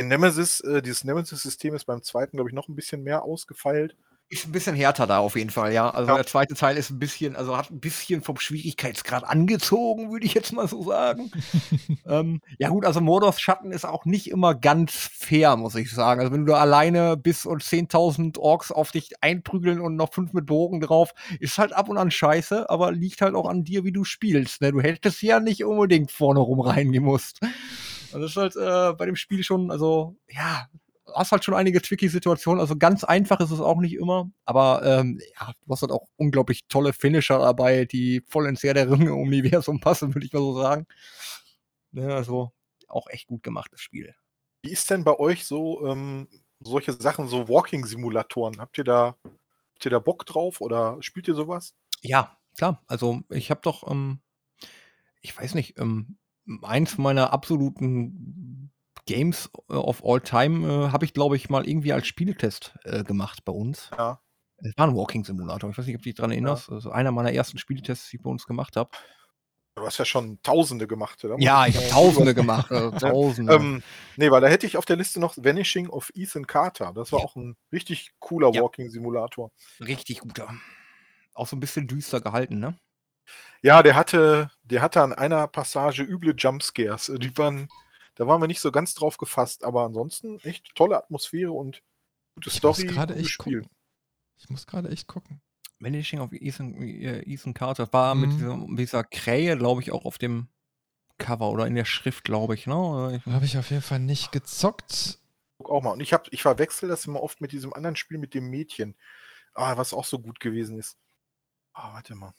den 0.01 0.09
Nemesis, 0.09 0.61
äh, 0.61 0.83
dieses 0.83 1.05
Nemesis-System 1.05 1.75
ist 1.75 1.85
beim 1.85 2.03
zweiten, 2.03 2.37
glaube 2.37 2.51
ich, 2.51 2.55
noch 2.55 2.69
ein 2.69 2.75
bisschen 2.75 3.03
mehr 3.03 3.23
ausgefeilt. 3.23 3.97
Ist 4.29 4.45
ein 4.45 4.51
bisschen 4.51 4.75
härter 4.75 5.07
da 5.07 5.19
auf 5.19 5.37
jeden 5.37 5.51
Fall, 5.51 5.73
ja. 5.73 5.89
Also 5.89 6.11
Ja. 6.11 6.17
der 6.17 6.27
zweite 6.27 6.55
Teil 6.55 6.77
ist 6.77 6.91
ein 6.91 6.99
bisschen, 6.99 7.37
also 7.37 7.57
hat 7.57 7.71
ein 7.71 7.79
bisschen 7.79 8.23
vom 8.23 8.41
Schwierigkeitsgrad 8.41 9.23
angezogen, 9.23 10.11
würde 10.11 10.27
ich 10.27 10.35
jetzt 10.35 10.53
mal 10.53 10.67
so 10.67 10.83
sagen. 10.83 11.31
ähm, 12.07 12.41
ja 12.59 12.69
gut, 12.71 12.85
also 12.85 13.01
Mordors 13.01 13.41
Schatten 13.41 13.71
ist 13.71 13.85
auch 13.85 14.05
nicht 14.05 14.29
immer 14.29 14.57
ganz 14.57 14.93
fair, 14.93 15.57
muss 15.57 15.77
ich 15.77 15.93
sagen. 15.93 16.21
Also 16.21 16.33
wenn 16.33 16.45
du 16.45 16.53
da 16.53 16.59
alleine 16.59 17.17
bist 17.17 17.47
und 17.47 17.63
10.000 17.63 18.37
Orks 18.39 18.73
auf 18.73 18.91
dich 18.91 19.13
einprügeln 19.23 19.81
und 19.81 19.95
noch 19.95 20.13
fünf 20.13 20.33
mit 20.33 20.47
Bogen 20.47 20.81
drauf, 20.81 21.13
ist 21.39 21.59
halt 21.59 21.73
ab 21.73 21.89
und 21.89 21.97
an 21.97 22.11
scheiße, 22.11 22.69
aber 22.69 22.91
liegt 22.91 23.21
halt 23.21 23.37
auch 23.37 23.49
an 23.49 23.63
dir, 23.63 23.85
wie 23.85 23.93
du 23.93 24.03
spielst. 24.03 24.61
Ne? 24.61 24.73
Du 24.73 24.81
hättest 24.81 25.23
ja 25.23 25.39
nicht 25.39 25.65
unbedingt 25.65 26.11
vorne 26.11 26.41
rum 26.41 26.59
reingemusst. 26.59 27.39
Also 28.13 28.21
das 28.21 28.31
ist 28.31 28.37
halt 28.37 28.57
äh, 28.57 28.97
bei 28.97 29.07
dem 29.07 29.15
Spiel 29.15 29.45
schon, 29.45 29.71
also 29.71 30.17
ja, 30.31 30.67
hast 31.15 31.33
halt 31.33 31.45
schon 31.45 31.55
einige 31.55 31.81
tricky 31.81 32.09
Situationen. 32.09 32.61
Also 32.61 32.77
ganz 32.77 33.05
einfach 33.05 33.41
ist 33.41 33.51
es 33.51 33.61
auch 33.61 33.81
nicht 33.81 33.95
immer. 33.95 34.31
Aber 34.45 34.83
ähm, 34.85 35.21
ja, 35.39 35.53
du 35.65 35.73
hast 35.73 35.83
halt 35.83 35.93
auch 35.93 36.09
unglaublich 36.17 36.67
tolle 36.69 36.93
Finisher 36.93 37.39
dabei, 37.39 37.85
die 37.85 38.23
voll 38.27 38.47
ins 38.47 38.63
Herr 38.63 38.75
der 38.75 38.91
Ringe-Universum 38.91 39.81
passen, 39.81 40.15
würde 40.15 40.27
ich 40.27 40.33
mal 40.33 40.41
so 40.41 40.61
sagen. 40.61 40.87
Ja, 41.93 42.09
also 42.09 42.53
auch 42.89 43.09
echt 43.09 43.27
gut 43.27 43.43
gemacht, 43.43 43.73
das 43.73 43.81
Spiel. 43.81 44.15
Wie 44.63 44.71
ist 44.71 44.91
denn 44.91 45.05
bei 45.05 45.19
euch 45.19 45.45
so 45.45 45.87
ähm, 45.87 46.29
solche 46.61 46.93
Sachen, 46.93 47.29
so 47.29 47.49
Walking-Simulatoren? 47.49 48.59
Habt 48.59 48.79
ihr 48.79 48.85
da, 48.85 49.17
habt 49.25 49.85
ihr 49.85 49.91
da 49.91 49.99
Bock 49.99 50.27
drauf 50.27 50.61
oder 50.61 50.97
spielt 51.01 51.29
ihr 51.29 51.35
sowas? 51.35 51.75
Ja, 52.03 52.37
klar. 52.57 52.83
Also 52.87 53.23
ich 53.31 53.51
habe 53.51 53.61
doch, 53.63 53.89
ähm, 53.91 54.21
ich 55.21 55.37
weiß 55.37 55.55
nicht, 55.55 55.79
ähm, 55.79 56.19
eins 56.63 56.99
meiner 56.99 57.33
absoluten 57.33 58.71
Games 59.07 59.49
of 59.69 60.05
all 60.05 60.21
time 60.21 60.67
äh, 60.87 60.91
habe 60.91 61.05
ich, 61.05 61.15
glaube 61.15 61.37
ich, 61.37 61.49
mal 61.49 61.67
irgendwie 61.67 61.93
als 61.93 62.07
Spieletest 62.07 62.75
äh, 62.85 63.05
gemacht 63.05 63.45
bei 63.45 63.53
uns. 63.53 63.91
Ja. 63.97 64.21
Es 64.59 64.73
war 64.77 64.89
ein 64.89 64.97
Walking 64.97 65.25
Simulator. 65.25 65.71
Ich 65.71 65.79
weiß 65.79 65.87
nicht, 65.87 65.97
ob 65.97 66.03
du 66.03 66.05
dich 66.09 66.15
daran 66.15 66.31
erinnerst. 66.33 66.71
Also 66.71 66.91
einer 66.91 67.13
meiner 67.13 67.33
ersten 67.33 67.59
Spieletests, 67.59 68.11
die 68.11 68.17
ich 68.17 68.23
bei 68.23 68.31
uns 68.31 68.47
gemacht 68.47 68.77
habe. 68.77 68.91
Du 69.75 69.85
hast 69.85 69.99
ja 69.99 70.07
schon 70.07 70.41
Tausende 70.43 70.87
gemacht, 70.87 71.23
oder? 71.23 71.37
Ja, 71.39 71.67
ich 71.67 71.77
habe 71.77 71.89
Tausende 71.89 72.35
gemacht. 72.35 72.71
Also 72.73 72.99
Tausende. 72.99 73.55
Ähm, 73.55 73.83
nee, 74.17 74.31
weil 74.31 74.41
da 74.41 74.49
hätte 74.49 74.67
ich 74.67 74.79
auf 74.79 74.87
der 74.87 74.97
Liste 74.97 75.21
noch 75.21 75.37
Vanishing 75.37 75.89
of 75.91 76.11
Ethan 76.15 76.47
Carter. 76.47 76.93
Das 76.95 77.13
war 77.13 77.21
Ja. 77.21 77.27
auch 77.27 77.37
ein 77.37 77.57
richtig 77.73 78.13
cooler 78.19 78.51
Ja. 78.55 78.63
Walking-Simulator. 78.63 79.51
Richtig 79.81 80.21
guter. 80.21 80.49
Auch 81.35 81.47
so 81.47 81.55
ein 81.57 81.61
bisschen 81.61 81.87
düster 81.87 82.23
gehalten, 82.23 82.59
ne? 82.59 82.79
Ja, 83.61 83.83
der 83.83 83.95
hatte, 83.95 84.51
der 84.63 84.81
hatte 84.81 85.03
an 85.03 85.13
einer 85.13 85.47
Passage 85.49 86.03
üble 86.03 86.35
Jumpscares. 86.37 87.13
Die 87.19 87.37
waren, 87.37 87.69
da 88.17 88.27
waren 88.27 88.41
wir 88.43 88.49
nicht 88.49 88.61
so 88.61 88.71
ganz 88.73 88.95
drauf 88.95 89.17
gefasst, 89.19 89.65
aber 89.65 89.85
ansonsten 89.85 90.39
echt 90.41 90.75
tolle 90.75 90.97
Atmosphäre 90.99 91.53
und 91.53 91.83
gute 92.35 92.51
Ich 92.51 92.63
muss 92.63 92.77
Story. 92.79 92.89
gerade 92.93 93.15
gutes 93.15 93.27
echt 93.29 93.35
Spiel. 93.35 93.63
gucken. 93.63 93.77
Ich 94.39 94.51
muss 94.51 94.67
gerade 94.67 94.89
echt 94.91 95.07
gucken. 95.07 95.41
Vanishing 95.79 96.21
of 96.21 96.33
Ethan, 96.33 96.75
äh, 96.83 97.21
Ethan 97.23 97.55
Carter 97.55 97.93
war 97.93 98.15
mit 98.15 98.31
Mhm. 98.31 98.37
dieser, 98.39 98.57
mit 98.57 98.79
dieser 98.79 99.05
Krähe, 99.05 99.57
glaube 99.57 99.83
ich, 99.83 99.93
auch 99.93 100.05
auf 100.05 100.19
dem 100.19 100.49
Cover 101.19 101.51
oder 101.51 101.67
in 101.67 101.75
der 101.75 101.85
Schrift, 101.87 102.25
glaube 102.25 102.55
ich, 102.55 102.67
ne? 102.67 103.23
Habe 103.27 103.45
ich 103.45 103.57
auf 103.57 103.71
jeden 103.71 103.83
Fall 103.83 104.01
nicht 104.01 104.33
gezockt. 104.33 105.19
Guck 105.59 105.71
auch 105.71 105.83
mal. 105.83 105.93
Und 105.93 106.01
ich, 106.01 106.13
hab, 106.13 106.31
ich 106.33 106.43
verwechsel 106.43 106.89
das 106.89 107.07
immer 107.07 107.23
oft 107.23 107.41
mit 107.41 107.53
diesem 107.53 107.73
anderen 107.73 107.97
Spiel 107.97 108.19
mit 108.19 108.35
dem 108.35 108.51
Mädchen. 108.51 108.95
Ah, 109.55 109.77
was 109.79 109.95
auch 109.95 110.05
so 110.05 110.19
gut 110.19 110.41
gewesen 110.41 110.79
ist. 110.79 110.99
Ah, 111.73 111.95
warte 111.95 112.15
mal. 112.15 112.35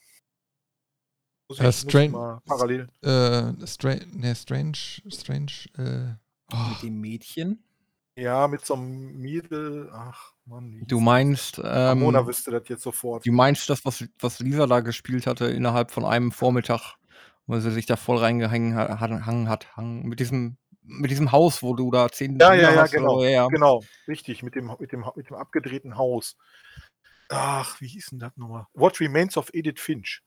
Muss 1.50 1.60
Äh, 1.60 1.64
muss 1.64 1.82
Strain- 1.82 2.12
mal 2.12 2.42
parallel. 2.46 2.88
Äh, 3.02 3.68
Strange, 3.68 4.06
ne, 4.14 4.36
Strange, 4.36 4.78
Strange, 5.10 5.52
äh, 5.78 6.16
oh, 6.54 6.70
Mit 6.72 6.84
dem 6.84 7.00
Mädchen. 7.00 7.64
Ja, 8.18 8.48
mit 8.48 8.66
so 8.66 8.74
einem 8.74 9.16
Mädel. 9.18 9.90
Ach, 9.94 10.34
Mann. 10.46 10.74
wie 10.74 10.86
Du 10.86 11.00
meinst, 11.00 11.62
ähm, 11.64 12.02
wüsste 12.02 12.52
das 12.52 12.68
jetzt 12.68 12.82
sofort. 12.84 13.26
du 13.26 13.32
meinst 13.32 13.70
das, 13.70 13.86
was, 13.86 14.04
was 14.20 14.40
Lisa 14.40 14.66
da 14.66 14.80
gespielt 14.80 15.28
hatte 15.28 15.46
innerhalb 15.46 15.92
von 15.92 16.04
einem 16.04 16.32
Vormittag, 16.32 16.96
wo 17.46 17.60
sie 17.60 17.72
sich 17.72 17.86
da 17.86 17.96
voll 17.96 18.18
reingehangen 18.18 18.76
hat, 18.76 19.00
hangen 19.00 19.48
hat, 19.50 19.78
hang, 19.78 20.02
mit 20.04 20.20
diesem, 20.20 20.58
mit 20.82 21.12
diesem 21.12 21.32
Haus, 21.32 21.62
wo 21.62 21.76
du 21.76 21.92
da 21.92 22.10
zehn 22.10 22.40
Ja, 22.40 22.50
Brüder 22.50 22.62
ja, 22.62 22.72
ja, 22.74 22.82
hast, 22.82 22.92
genau. 22.92 23.18
oder? 23.20 23.30
ja. 23.30 23.48
Genau, 23.50 23.84
richtig, 24.08 24.42
mit 24.42 24.56
dem, 24.56 24.72
mit 24.80 24.92
dem, 24.92 25.06
mit 25.16 25.30
dem 25.30 25.36
abgedrehten 25.36 25.96
Haus. 25.96 26.36
Ach, 27.30 27.80
wie 27.82 27.88
hieß 27.88 28.08
denn 28.12 28.20
das 28.20 28.36
nochmal? 28.36 28.66
What 28.74 29.00
Remains 29.00 29.38
of 29.38 29.50
Edith 29.54 29.80
Finch. 29.80 30.24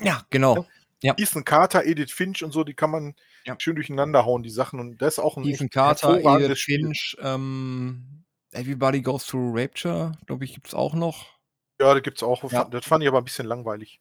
Ja, 0.00 0.22
genau. 0.30 0.66
Ja. 1.02 1.14
Ethan 1.16 1.44
Carter, 1.44 1.84
Edith 1.84 2.12
Finch 2.12 2.42
und 2.42 2.50
so, 2.52 2.64
die 2.64 2.74
kann 2.74 2.90
man 2.90 3.14
Ja. 3.44 3.54
schön 3.58 3.76
durcheinander 3.76 4.24
hauen, 4.24 4.42
die 4.42 4.50
Sachen. 4.50 4.80
Und 4.80 4.98
das 5.00 5.14
ist 5.14 5.18
auch 5.20 5.36
ein 5.36 5.44
Ethan 5.44 5.70
Carter, 5.70 6.18
Edith. 6.40 6.60
Finch, 6.60 7.16
ähm, 7.20 8.24
Everybody 8.52 9.02
Goes 9.02 9.26
to 9.26 9.38
Rapture, 9.52 10.12
glaube 10.26 10.44
ich, 10.44 10.54
gibt's 10.54 10.74
auch 10.74 10.94
noch. 10.94 11.26
Ja, 11.80 11.94
da 11.94 12.00
gibt's 12.00 12.22
auch. 12.22 12.50
Ja. 12.50 12.64
Das 12.64 12.84
fand 12.84 13.02
ich 13.04 13.08
aber 13.08 13.18
ein 13.18 13.24
bisschen 13.24 13.46
langweilig. 13.46 14.00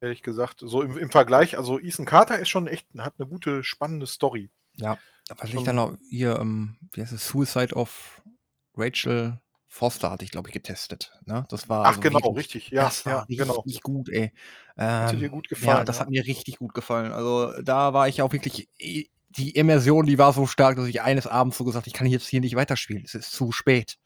Ehrlich 0.00 0.22
gesagt. 0.22 0.60
So 0.60 0.82
im, 0.82 0.96
im 0.98 1.10
Vergleich, 1.10 1.56
also 1.58 1.78
Ethan 1.78 2.06
Carter 2.06 2.38
ist 2.38 2.48
schon 2.48 2.66
echt, 2.66 2.86
hat 2.98 3.14
eine 3.18 3.28
gute, 3.28 3.62
spannende 3.62 4.06
Story. 4.06 4.50
Was 4.78 4.98
Schon- 5.50 5.58
ich 5.60 5.64
dann 5.64 5.76
noch 5.76 5.96
hier, 6.10 6.38
ähm, 6.40 6.76
wie 6.92 7.02
heißt 7.02 7.12
es, 7.12 7.28
Suicide 7.28 7.74
of 7.74 8.22
Rachel 8.76 9.38
Foster 9.72 10.10
hatte 10.10 10.24
ich, 10.24 10.30
glaube 10.30 10.48
ich, 10.50 10.52
getestet. 10.52 11.18
Ne? 11.26 11.46
Das 11.48 11.68
war 11.68 11.84
Ach, 11.84 12.00
also 12.00 12.00
genau, 12.00 12.18
richtig. 12.32 12.70
Ja, 12.70 12.94
das 12.94 13.06
war 13.06 13.16
ja, 13.16 13.26
richtig 13.28 13.48
genau. 13.48 13.64
gut, 13.82 14.08
ey. 14.10 14.32
Hat 14.98 15.10
Ähm, 15.10 15.18
dir 15.20 15.28
gut 15.28 15.48
gefallen. 15.48 15.78
ja, 15.78 15.84
das 15.84 16.00
hat 16.00 16.10
mir 16.10 16.24
richtig 16.26 16.58
gut 16.58 16.74
gefallen. 16.74 17.12
Also 17.12 17.52
da 17.62 17.94
war 17.94 18.08
ich 18.08 18.22
auch 18.22 18.32
wirklich, 18.32 18.68
die 19.36 19.50
Immersion, 19.50 20.06
die 20.06 20.18
war 20.18 20.32
so 20.32 20.46
stark, 20.46 20.76
dass 20.76 20.86
ich 20.86 21.02
eines 21.02 21.26
Abends 21.26 21.56
so 21.58 21.64
gesagt, 21.64 21.86
ich 21.86 21.92
kann 21.92 22.06
jetzt 22.06 22.26
hier 22.28 22.40
nicht 22.40 22.54
weiterspielen. 22.56 23.02
Es 23.04 23.14
ist 23.14 23.32
zu 23.32 23.52
spät. 23.52 23.98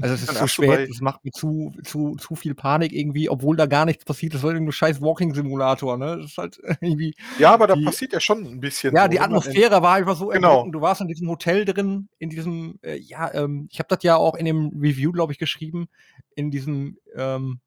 Also 0.00 0.14
es 0.14 0.22
ist 0.24 0.36
zu 0.36 0.48
spät, 0.48 0.90
es 0.90 1.00
macht 1.00 1.24
mir 1.24 1.30
zu, 1.30 1.72
zu, 1.84 2.16
zu 2.16 2.34
viel 2.34 2.54
Panik 2.54 2.92
irgendwie, 2.92 3.28
obwohl 3.28 3.56
da 3.56 3.66
gar 3.66 3.84
nichts 3.84 4.04
passiert. 4.04 4.34
Das 4.34 4.42
war 4.42 4.50
irgendein 4.50 4.72
scheiß 4.72 5.00
Walking-Simulator, 5.00 5.96
ne? 5.96 6.16
Das 6.18 6.26
ist 6.32 6.38
halt 6.38 6.60
irgendwie. 6.80 7.14
ja, 7.38 7.52
aber 7.54 7.66
da 7.68 7.74
die- 7.76 7.84
passiert 7.84 8.12
ja 8.12 8.20
schon 8.20 8.44
ein 8.44 8.60
bisschen. 8.60 8.94
Ja, 8.96 9.04
so, 9.04 9.08
die 9.10 9.20
Atmosphäre 9.20 9.80
war 9.82 9.94
einfach 9.94 10.16
so 10.16 10.26
Genau. 10.28 10.68
Du 10.68 10.80
warst 10.80 11.00
in 11.00 11.08
diesem 11.08 11.28
Hotel 11.28 11.64
drin, 11.64 12.08
in 12.18 12.30
diesem, 12.30 12.78
äh, 12.82 12.96
ja, 12.96 13.32
ähm, 13.32 13.68
ich 13.70 13.78
habe 13.78 13.88
das 13.88 14.02
ja 14.02 14.16
auch 14.16 14.34
in 14.34 14.44
dem 14.44 14.68
Review, 14.80 15.12
glaube 15.12 15.32
ich, 15.32 15.38
geschrieben, 15.38 15.88
in 16.34 16.50
diesem, 16.50 16.98
ähm, 17.14 17.60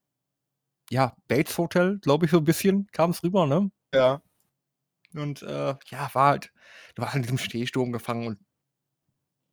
ja, 0.89 1.15
Bates 1.27 1.57
Hotel, 1.57 1.99
glaube 2.01 2.25
ich, 2.25 2.31
so 2.31 2.37
ein 2.37 2.43
bisschen 2.43 2.87
kam 2.91 3.11
es 3.11 3.23
rüber, 3.23 3.47
ne? 3.47 3.71
Ja, 3.93 4.21
Und 5.15 5.41
äh, 5.41 5.75
ja, 5.87 6.09
war 6.13 6.27
halt, 6.31 6.51
du 6.95 7.01
warst 7.01 7.15
in 7.15 7.21
diesem 7.21 7.37
Stehsturm 7.37 7.91
gefangen 7.91 8.27
und 8.27 8.37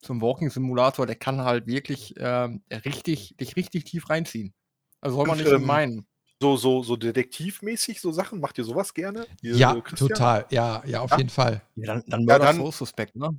so 0.04 0.12
ein 0.14 0.20
Walking-Simulator, 0.20 1.06
der 1.06 1.14
kann 1.16 1.42
halt 1.42 1.66
wirklich 1.66 2.14
ähm, 2.18 2.62
richtig, 2.84 3.36
dich 3.36 3.54
richtig 3.56 3.84
tief 3.84 4.10
reinziehen. 4.10 4.52
Also 5.00 5.16
soll 5.16 5.26
man 5.26 5.38
nicht 5.38 5.48
so 5.48 5.54
ähm, 5.56 5.64
meinen. 5.66 6.06
so, 6.40 6.56
so, 6.56 6.82
so 6.82 6.96
detektivmäßig 6.96 8.00
so 8.00 8.10
Sachen. 8.10 8.40
Macht 8.40 8.58
ihr 8.58 8.64
sowas 8.64 8.92
gerne? 8.94 9.26
Ihr, 9.42 9.54
ja, 9.56 9.76
äh, 9.76 9.80
Christian? 9.80 10.08
total. 10.08 10.46
Ja, 10.50 10.82
ja, 10.86 11.00
auf 11.02 11.10
Ja? 11.12 11.18
jeden 11.18 11.30
Fall. 11.30 11.62
Ja, 11.76 11.86
dann, 11.86 12.02
dann 12.08 12.20
ja, 12.22 12.26
Murder 12.26 12.46
dann- 12.46 12.56
Soul 12.56 12.72
Suspect, 12.72 13.14
ne? 13.16 13.38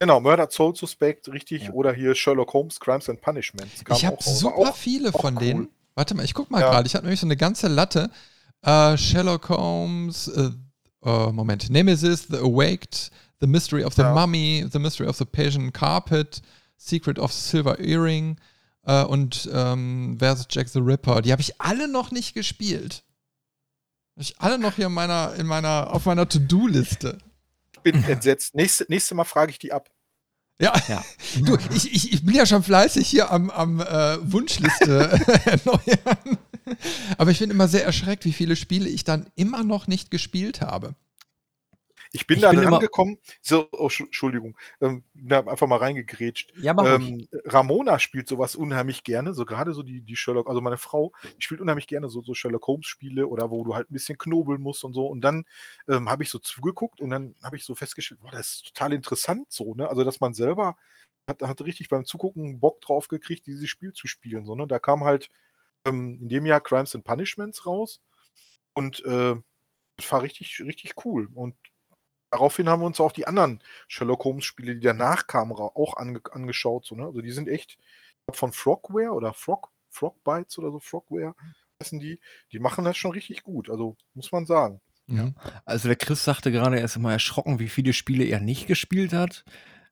Genau, 0.00 0.20
Murder 0.20 0.48
Soul 0.48 0.76
Suspect, 0.76 1.28
richtig. 1.32 1.64
Ja. 1.64 1.72
Oder 1.72 1.92
hier 1.92 2.14
Sherlock 2.14 2.52
Holmes, 2.52 2.78
Crimes 2.78 3.08
and 3.08 3.20
Punishments. 3.20 3.82
Ich 3.96 4.06
habe 4.06 4.16
super 4.22 4.56
auch, 4.70 4.76
viele 4.76 5.12
auch 5.12 5.20
von 5.20 5.34
cool. 5.34 5.40
denen. 5.40 5.68
Warte 5.96 6.14
mal, 6.14 6.24
ich 6.24 6.34
guck 6.34 6.48
mal 6.52 6.60
Ja. 6.60 6.70
gerade. 6.70 6.86
Ich 6.86 6.94
habe 6.94 7.04
nämlich 7.04 7.18
so 7.18 7.26
eine 7.26 7.36
ganze 7.36 7.66
Latte. 7.66 8.08
Äh, 8.62 8.96
Sherlock 8.96 9.48
Holmes, 9.48 10.28
äh, 10.28 10.50
äh, 11.04 11.32
Moment, 11.32 11.70
Nemesis, 11.70 12.28
The 12.28 12.36
Awaked, 12.36 13.10
The 13.40 13.46
Mystery 13.46 13.84
of 13.84 13.94
the 13.94 14.02
Ja. 14.02 14.14
Mummy, 14.14 14.66
The 14.70 14.78
Mystery 14.78 15.08
of 15.08 15.16
the 15.16 15.24
Persian 15.24 15.72
Carpet, 15.72 16.42
Secret 16.76 17.18
of 17.18 17.32
Silver 17.32 17.78
Earring 17.78 18.36
äh, 18.84 19.04
und 19.04 19.48
ähm, 19.52 20.16
versus 20.18 20.46
Jack 20.50 20.68
the 20.68 20.80
Ripper. 20.80 21.22
Die 21.22 21.32
habe 21.32 21.42
ich 21.42 21.60
alle 21.60 21.88
noch 21.88 22.10
nicht 22.10 22.34
gespielt. 22.34 23.04
Hab 24.16 24.22
Ich 24.22 24.40
alle 24.40 24.58
noch 24.58 24.74
hier 24.74 24.86
in 24.86 24.92
meiner, 24.92 25.34
in 25.34 25.46
meiner, 25.46 25.92
auf 25.92 26.06
meiner 26.06 26.28
To-Do-Liste. 26.28 27.18
bin 27.82 28.02
entsetzt. 28.04 28.54
Nächste, 28.54 28.86
nächste 28.88 29.14
Mal 29.14 29.24
frage 29.24 29.52
ich 29.52 29.58
die 29.58 29.72
ab. 29.72 29.88
Ja, 30.60 30.72
ja. 30.88 31.04
du, 31.44 31.56
ich, 31.72 31.92
ich, 31.92 32.12
ich 32.12 32.26
bin 32.26 32.34
ja 32.34 32.44
schon 32.46 32.62
fleißig 32.62 33.08
hier 33.08 33.30
am, 33.30 33.50
am 33.50 33.80
äh, 33.80 34.18
Wunschliste 34.32 35.10
erneuern. 35.44 36.38
Aber 37.16 37.30
ich 37.30 37.38
bin 37.38 37.50
immer 37.50 37.68
sehr 37.68 37.84
erschreckt, 37.84 38.24
wie 38.24 38.32
viele 38.32 38.56
Spiele 38.56 38.88
ich 38.88 39.04
dann 39.04 39.26
immer 39.36 39.62
noch 39.62 39.86
nicht 39.86 40.10
gespielt 40.10 40.60
habe. 40.60 40.94
Ich 42.12 42.26
bin 42.26 42.36
ich 42.36 42.42
da 42.42 42.50
bin 42.50 42.64
angekommen, 42.66 43.18
so, 43.40 43.68
oh, 43.72 43.90
Entschuldigung, 43.98 44.56
ähm, 44.80 45.04
einfach 45.30 45.66
mal 45.66 45.76
reingegrätscht. 45.76 46.52
Ja, 46.56 46.74
ähm, 46.84 47.28
Ramona 47.44 47.98
spielt 47.98 48.28
sowas 48.28 48.56
unheimlich 48.56 49.04
gerne, 49.04 49.34
so 49.34 49.44
gerade 49.44 49.74
so 49.74 49.82
die, 49.82 50.00
die 50.00 50.16
Sherlock, 50.16 50.48
also 50.48 50.60
meine 50.60 50.78
Frau, 50.78 51.12
die 51.36 51.42
spielt 51.42 51.60
unheimlich 51.60 51.86
gerne 51.86 52.08
so, 52.08 52.22
so 52.22 52.34
Sherlock 52.34 52.66
Holmes-Spiele 52.66 53.26
oder 53.26 53.50
wo 53.50 53.64
du 53.64 53.74
halt 53.74 53.90
ein 53.90 53.94
bisschen 53.94 54.18
knobeln 54.18 54.62
musst 54.62 54.84
und 54.84 54.94
so. 54.94 55.06
Und 55.06 55.20
dann 55.20 55.44
ähm, 55.88 56.08
habe 56.08 56.22
ich 56.22 56.30
so 56.30 56.38
zugeguckt 56.38 57.00
und 57.00 57.10
dann 57.10 57.34
habe 57.42 57.56
ich 57.56 57.64
so 57.64 57.74
festgestellt, 57.74 58.20
boah, 58.20 58.30
das 58.30 58.54
ist 58.54 58.66
total 58.74 58.92
interessant 58.92 59.50
so, 59.50 59.74
ne? 59.74 59.88
Also, 59.88 60.04
dass 60.04 60.20
man 60.20 60.34
selber 60.34 60.76
hat, 61.28 61.42
hat 61.42 61.60
richtig 61.60 61.88
beim 61.88 62.04
Zugucken 62.04 62.60
Bock 62.60 62.80
drauf 62.80 63.08
gekriegt, 63.08 63.46
dieses 63.46 63.68
Spiel 63.68 63.92
zu 63.92 64.06
spielen. 64.06 64.46
So, 64.46 64.54
ne? 64.54 64.66
Da 64.66 64.78
kam 64.78 65.04
halt 65.04 65.30
ähm, 65.84 66.18
in 66.22 66.28
dem 66.28 66.46
Jahr 66.46 66.60
Crimes 66.60 66.94
and 66.94 67.04
Punishments 67.04 67.66
raus 67.66 68.00
und 68.74 69.04
äh, 69.04 69.36
das 69.96 70.12
war 70.12 70.22
richtig, 70.22 70.60
richtig 70.60 71.04
cool. 71.04 71.28
Und 71.34 71.56
daraufhin 72.30 72.68
haben 72.68 72.82
wir 72.82 72.86
uns 72.86 73.00
auch 73.00 73.12
die 73.12 73.26
anderen 73.26 73.60
Sherlock 73.86 74.24
Holmes-Spiele, 74.24 74.74
die 74.76 74.86
danach 74.86 75.26
kamen, 75.26 75.52
auch 75.52 75.96
ange 75.96 76.20
angeschaut. 76.30 76.86
So, 76.86 76.94
ne? 76.94 77.04
Also 77.04 77.20
die 77.20 77.32
sind 77.32 77.48
echt 77.48 77.78
von 78.32 78.52
Frogware 78.52 79.12
oder 79.12 79.32
Frog, 79.32 79.70
Frogbites 79.90 80.58
oder 80.58 80.70
so, 80.70 80.78
Frogware 80.78 81.34
heißen 81.82 82.00
die, 82.00 82.20
die 82.52 82.58
machen 82.58 82.84
das 82.84 82.96
schon 82.96 83.12
richtig 83.12 83.42
gut. 83.42 83.70
Also 83.70 83.96
muss 84.14 84.32
man 84.32 84.46
sagen. 84.46 84.80
Ja. 85.06 85.32
Also 85.64 85.88
der 85.88 85.96
Chris 85.96 86.24
sagte 86.24 86.52
gerade, 86.52 86.78
er 86.78 86.84
ist 86.84 86.96
immer 86.96 87.12
erschrocken, 87.12 87.58
wie 87.58 87.68
viele 87.68 87.92
Spiele 87.92 88.24
er 88.24 88.40
nicht 88.40 88.66
gespielt 88.66 89.12
hat. 89.12 89.44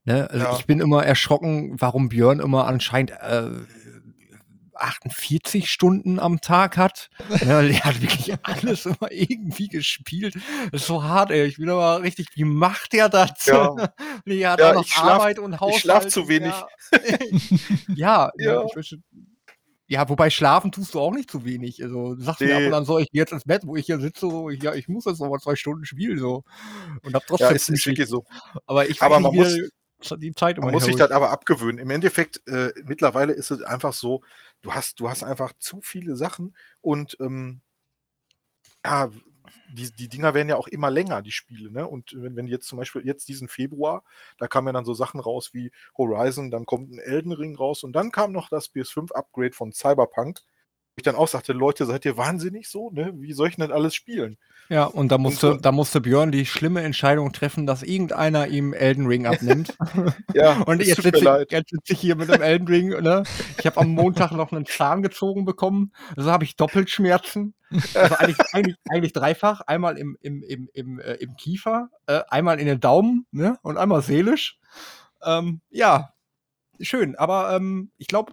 Ne? 0.05 0.29
Also 0.31 0.45
ja. 0.45 0.57
ich 0.57 0.67
bin 0.67 0.81
immer 0.81 1.05
erschrocken, 1.05 1.81
warum 1.81 2.09
Björn 2.09 2.41
immer 2.41 2.67
anscheinend 2.67 3.13
äh, 3.13 3.51
48 4.81 5.71
Stunden 5.71 6.19
am 6.19 6.41
Tag 6.41 6.77
hat. 6.77 7.11
Ja, 7.45 7.63
der 7.63 7.85
hat 7.85 8.01
wirklich 8.01 8.35
alles 8.43 8.87
immer 8.87 9.11
irgendwie 9.11 9.69
gespielt. 9.69 10.37
Das 10.73 10.83
ist 10.83 10.87
so 10.87 11.03
hart, 11.03 11.31
ey. 11.31 11.45
Ich 11.47 11.57
bin 11.57 11.69
aber 11.69 12.03
richtig, 12.03 12.29
wie 12.35 12.45
macht 12.45 12.93
der 12.93 13.09
das? 13.09 13.47
Ja, 13.47 13.75
nee, 14.25 14.45
hat 14.45 14.61
ja, 14.61 14.71
auch 14.71 14.75
noch 14.75 14.87
schlaf, 14.87 15.21
Arbeit 15.21 15.39
und 15.39 15.61
Haushalt. 15.61 15.77
Ich 15.77 15.83
schlaf 15.83 16.07
zu 16.09 16.29
wenig. 16.29 16.55
Ja, 17.95 18.31
ja, 18.39 18.63
ja. 18.65 18.65
Ich 18.77 18.99
ja, 19.89 20.09
wobei 20.09 20.31
schlafen 20.31 20.73
tust 20.73 20.95
du 20.95 21.01
auch 21.01 21.13
nicht 21.13 21.31
zu 21.31 21.45
wenig. 21.45 21.83
Also 21.83 22.17
du 22.17 22.23
sagst 22.23 22.41
nee. 22.41 22.49
mir 22.49 22.57
ab 22.57 22.63
und 22.65 22.71
dann 22.73 22.85
so, 22.85 22.99
ich 22.99 23.09
jetzt 23.13 23.33
ins 23.33 23.45
Bett, 23.45 23.63
wo 23.65 23.77
ich 23.77 23.87
hier 23.87 24.01
sitze, 24.01 24.29
so, 24.29 24.51
ich, 24.51 24.61
ja, 24.63 24.75
ich 24.75 24.89
muss 24.89 25.05
jetzt 25.05 25.21
noch 25.21 25.29
mal 25.29 25.39
zwei 25.39 25.55
Stunden 25.55 25.85
spielen 25.85 26.19
so 26.19 26.43
und 27.03 27.15
hab 27.15 27.25
trotzdem 27.27 27.51
ja, 27.51 27.55
ist, 27.55 27.69
ist 27.69 27.87
wirklich 27.87 28.09
so. 28.09 28.25
Aber 28.67 28.89
ich 28.89 29.01
aber 29.01 29.21
man 29.21 29.35
muss 29.35 29.57
die 30.19 30.35
Zeit 30.35 30.59
man 30.59 30.73
muss 30.73 30.85
sich 30.85 30.97
das 30.97 31.11
aber 31.11 31.31
abgewöhnen. 31.31 31.79
Im 31.79 31.91
Endeffekt 31.91 32.47
äh, 32.49 32.73
mittlerweile 32.85 33.33
ist 33.33 33.51
es 33.51 33.63
einfach 33.63 33.93
so, 33.93 34.23
du 34.63 34.75
hast, 34.75 35.01
du 35.01 35.09
hast 35.09 35.23
einfach 35.25 35.53
zu 35.59 35.81
viele 35.83 36.17
Sachen 36.17 36.57
und 36.81 37.17
ähm, 37.21 37.61
ja, 38.85 39.11
die, 39.73 39.91
die 39.93 40.09
Dinger 40.09 40.35
werden 40.35 40.49
ja 40.49 40.57
auch 40.57 40.69
immer 40.69 40.91
länger, 40.91 41.23
die 41.23 41.33
Spiele, 41.33 41.71
ne? 41.71 41.87
Und 41.87 42.13
wenn, 42.17 42.37
wenn 42.37 42.47
jetzt 42.47 42.67
zum 42.67 42.79
Beispiel 42.79 43.03
jetzt 43.05 43.29
diesen 43.29 43.49
Februar, 43.49 44.03
da 44.39 44.49
kamen 44.49 44.69
ja 44.69 44.73
dann 44.73 44.85
so 44.85 44.95
Sachen 44.95 45.21
raus 45.21 45.51
wie 45.53 45.71
Horizon, 45.97 46.51
dann 46.51 46.67
kommt 46.67 46.91
ein 46.93 46.99
Elden 46.99 47.33
Ring 47.33 47.57
raus 47.57 47.85
und 47.85 47.93
dann 47.93 48.13
kam 48.13 48.33
noch 48.33 48.49
das 48.49 48.73
PS5-Upgrade 48.73 49.53
von 49.53 49.73
Cyberpunk, 49.73 50.41
ich 50.97 51.03
dann 51.03 51.15
auch 51.15 51.29
sagte, 51.29 51.53
Leute, 51.53 51.85
seid 51.85 52.05
ihr 52.07 52.17
wahnsinnig 52.17 52.69
so, 52.69 52.91
ne? 52.91 53.13
Wie 53.17 53.35
soll 53.35 53.49
ich 53.49 53.57
denn 53.57 53.71
alles 53.71 53.95
spielen? 53.95 54.39
Ja, 54.69 54.85
und 54.85 55.13
da 55.13 55.19
musste, 55.19 55.53
und, 55.53 55.65
da 55.65 55.71
musste 55.71 56.01
Björn 56.01 56.33
die 56.33 56.47
schlimme 56.47 56.83
Entscheidung 56.83 57.33
treffen, 57.33 57.67
dass 57.67 57.83
irgendeiner 57.83 58.49
ihm 58.49 58.73
Elden 58.73 59.07
Ring 59.07 59.27
abnimmt. 59.27 59.77
ja, 60.35 60.61
und 60.63 60.83
jetzt 60.83 61.03
sitze, 61.03 61.45
ich, 61.45 61.53
jetzt 61.53 61.71
sitze 61.71 61.93
ich 61.93 62.01
hier 62.01 62.17
mit 62.17 62.29
dem 62.29 62.43
Elden 62.43 62.67
Ring. 62.67 62.89
Ne? 62.89 63.23
Ich 63.59 63.67
habe 63.67 63.81
am 63.81 63.91
Montag 63.91 64.33
noch 64.33 64.51
einen 64.51 64.67
Zahn 64.67 65.03
gezogen 65.03 65.45
bekommen. 65.45 65.93
Also 66.17 66.33
habe 66.33 66.45
ich 66.45 66.57
Doppelschmerzen. 66.57 67.55
Also 67.95 68.17
eigentlich, 68.17 68.39
eigentlich, 68.53 68.77
eigentlich 68.89 69.13
dreifach. 69.13 69.61
Einmal 69.61 69.99
im, 69.99 70.17
im, 70.21 70.43
im, 70.43 70.69
im, 70.73 70.99
äh, 70.99 71.15
im 71.15 71.37
Kiefer, 71.37 71.91
äh, 72.07 72.23
einmal 72.29 72.59
in 72.59 72.67
den 72.67 72.81
Daumen 72.81 73.27
ne? 73.31 73.59
und 73.63 73.77
einmal 73.77 74.03
seelisch. 74.03 74.59
Ähm, 75.23 75.61
ja, 75.71 76.15
schön. 76.81 77.17
Aber 77.17 77.55
ähm, 77.55 77.93
ich 77.99 78.09
glaube, 78.09 78.33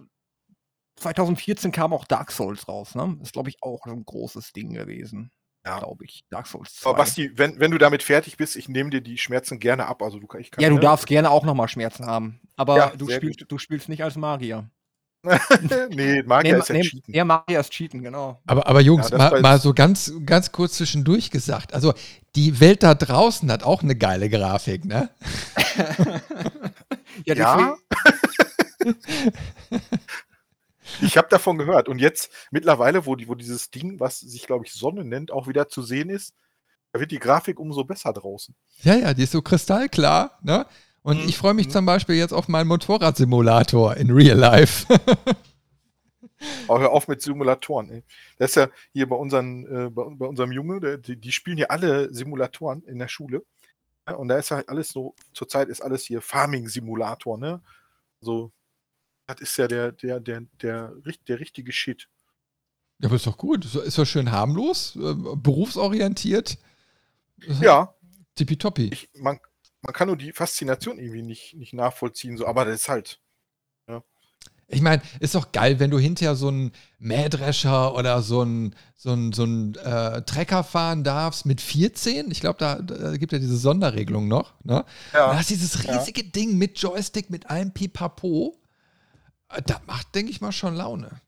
2014 0.96 1.72
kam 1.72 1.92
auch 1.92 2.04
Dark 2.04 2.30
Souls 2.30 2.68
raus. 2.68 2.94
Ne? 2.94 3.18
Ist, 3.22 3.32
glaube 3.32 3.48
ich, 3.50 3.56
auch 3.62 3.86
ein 3.86 4.04
großes 4.04 4.52
Ding 4.52 4.74
gewesen 4.74 5.30
ja. 5.64 5.78
glaube 5.78 6.04
ich. 6.04 6.24
Dark 6.30 6.46
Souls 6.46 6.74
2. 6.76 6.90
Aber 6.90 6.98
Basti, 6.98 7.30
wenn, 7.36 7.58
wenn 7.58 7.70
du 7.70 7.78
damit 7.78 8.02
fertig 8.02 8.36
bist, 8.36 8.56
ich 8.56 8.68
nehme 8.68 8.90
dir 8.90 9.00
die 9.00 9.18
Schmerzen 9.18 9.58
gerne 9.58 9.86
ab. 9.86 10.02
Also 10.02 10.18
du, 10.18 10.26
ich 10.38 10.50
kann, 10.50 10.62
ja, 10.62 10.68
du 10.68 10.78
darfst 10.78 11.06
gerne 11.06 11.30
auch 11.30 11.44
nochmal 11.44 11.68
Schmerzen 11.68 12.06
haben. 12.06 12.40
Aber 12.56 12.76
ja, 12.76 12.92
du, 12.96 13.08
spielst, 13.10 13.44
du 13.48 13.58
spielst 13.58 13.88
nicht 13.88 14.02
als 14.04 14.16
Magier. 14.16 14.68
nee, 15.90 16.22
Magier 16.22 16.52
nee, 16.52 16.58
ist 16.58 16.68
ja 16.68 16.74
nee, 16.74 16.82
Cheaten. 16.82 17.14
Ja, 17.14 17.24
Magier 17.24 17.60
ist 17.60 17.70
Cheaten, 17.70 18.02
genau. 18.02 18.42
Aber, 18.46 18.66
aber 18.66 18.82
Jungs, 18.82 19.08
ja, 19.08 19.16
mal, 19.16 19.40
mal, 19.40 19.58
so 19.58 19.72
ganz, 19.72 20.12
ganz 20.26 20.52
kurz 20.52 20.74
zwischendurch 20.74 21.30
gesagt. 21.30 21.72
Also, 21.72 21.94
die 22.36 22.60
Welt 22.60 22.82
da 22.82 22.94
draußen 22.94 23.50
hat 23.50 23.62
auch 23.62 23.82
eine 23.82 23.96
geile 23.96 24.28
Grafik, 24.28 24.84
ne? 24.84 25.08
ja, 27.24 27.34
ja. 27.34 27.76
Ich 31.04 31.16
habe 31.16 31.28
davon 31.28 31.58
gehört. 31.58 31.88
Und 31.88 31.98
jetzt 32.00 32.30
mittlerweile, 32.50 33.06
wo, 33.06 33.16
die, 33.16 33.28
wo 33.28 33.34
dieses 33.34 33.70
Ding, 33.70 34.00
was 34.00 34.20
sich, 34.20 34.46
glaube 34.46 34.64
ich, 34.64 34.72
Sonne 34.72 35.04
nennt, 35.04 35.30
auch 35.30 35.46
wieder 35.46 35.68
zu 35.68 35.82
sehen 35.82 36.10
ist, 36.10 36.34
da 36.92 37.00
wird 37.00 37.10
die 37.10 37.18
Grafik 37.18 37.58
umso 37.58 37.84
besser 37.84 38.12
draußen. 38.12 38.54
Ja, 38.82 38.94
ja, 38.94 39.14
die 39.14 39.24
ist 39.24 39.32
so 39.32 39.42
kristallklar. 39.42 40.38
Ne? 40.42 40.66
Und 41.02 41.22
mhm. 41.22 41.28
ich 41.28 41.36
freue 41.36 41.54
mich 41.54 41.66
mhm. 41.66 41.72
zum 41.72 41.86
Beispiel 41.86 42.14
jetzt 42.14 42.32
auf 42.32 42.48
meinen 42.48 42.68
Motorradsimulator 42.68 43.96
in 43.96 44.10
Real 44.10 44.38
Life. 44.38 44.86
Aber 46.68 46.80
hör 46.80 46.92
auf 46.92 47.08
mit 47.08 47.20
Simulatoren. 47.20 47.90
Ey. 47.90 48.02
Das 48.38 48.50
ist 48.50 48.56
ja 48.56 48.68
hier 48.92 49.08
bei, 49.08 49.16
unseren, 49.16 49.66
äh, 49.66 49.90
bei, 49.90 50.04
bei, 50.08 50.26
unserem 50.26 50.52
Junge, 50.52 50.80
der, 50.80 50.98
die, 50.98 51.16
die, 51.16 51.32
spielen 51.32 51.56
hier 51.56 51.70
alle 51.70 52.12
Simulatoren 52.14 52.82
in 52.84 52.98
der 52.98 53.08
Schule. 53.08 53.44
Ja, 54.08 54.14
und 54.14 54.28
da 54.28 54.38
ist 54.38 54.50
halt 54.50 54.68
alles 54.68 54.90
so, 54.90 55.14
zurzeit 55.32 55.68
ist 55.68 55.80
alles 55.80 56.04
hier 56.04 56.22
Farming-Simulator, 56.22 57.38
ne? 57.38 57.60
So 58.20 58.52
das 59.26 59.40
ist 59.40 59.56
ja 59.56 59.68
der, 59.68 59.92
der, 59.92 60.20
der, 60.20 60.42
der, 60.60 60.92
der 61.28 61.40
richtige 61.40 61.72
Shit. 61.72 62.08
Ja, 62.98 63.08
aber 63.08 63.16
ist 63.16 63.26
doch 63.26 63.36
gut. 63.36 63.64
Ist 63.64 63.98
doch 63.98 64.04
schön 64.04 64.30
harmlos, 64.30 64.96
äh, 64.96 65.14
berufsorientiert. 65.36 66.58
Ja. 67.60 67.94
Tippitoppi. 68.34 68.90
Ich, 68.92 69.10
man, 69.14 69.38
man 69.82 69.92
kann 69.92 70.08
nur 70.08 70.16
die 70.16 70.32
Faszination 70.32 70.98
irgendwie 70.98 71.22
nicht, 71.22 71.54
nicht 71.54 71.74
nachvollziehen, 71.74 72.36
so, 72.36 72.46
aber 72.46 72.64
das 72.64 72.76
ist 72.82 72.88
halt. 72.88 73.20
Ja. 73.88 74.02
Ich 74.68 74.80
meine, 74.80 75.02
ist 75.20 75.34
doch 75.34 75.52
geil, 75.52 75.78
wenn 75.78 75.90
du 75.90 75.98
hinterher 75.98 76.34
so 76.36 76.48
einen 76.48 76.72
Mähdrescher 76.98 77.94
oder 77.94 78.22
so 78.22 78.40
einen 78.40 78.74
so 79.04 79.10
einen, 79.10 79.32
so 79.34 79.42
einen 79.42 79.74
äh, 79.74 80.22
Trecker 80.22 80.64
fahren 80.64 81.04
darfst 81.04 81.44
mit 81.44 81.60
14. 81.60 82.30
Ich 82.30 82.40
glaube, 82.40 82.58
da, 82.58 82.80
da, 82.80 83.16
gibt 83.18 83.32
ja 83.32 83.38
diese 83.38 83.58
Sonderregelung 83.58 84.28
noch. 84.28 84.54
Ne? 84.64 84.86
Ja. 85.12 85.28
Da 85.28 85.36
hast 85.36 85.50
dieses 85.50 85.84
riesige 85.84 86.22
ja. 86.22 86.30
Ding 86.30 86.56
mit 86.56 86.78
Joystick, 86.78 87.28
mit 87.28 87.50
allem 87.50 87.72
Pipapo. 87.74 88.58
Äh, 89.48 89.62
das 89.62 89.80
macht, 89.86 90.14
denke 90.14 90.30
ich 90.30 90.40
mal, 90.40 90.52
schon 90.52 90.74
Laune. 90.74 91.20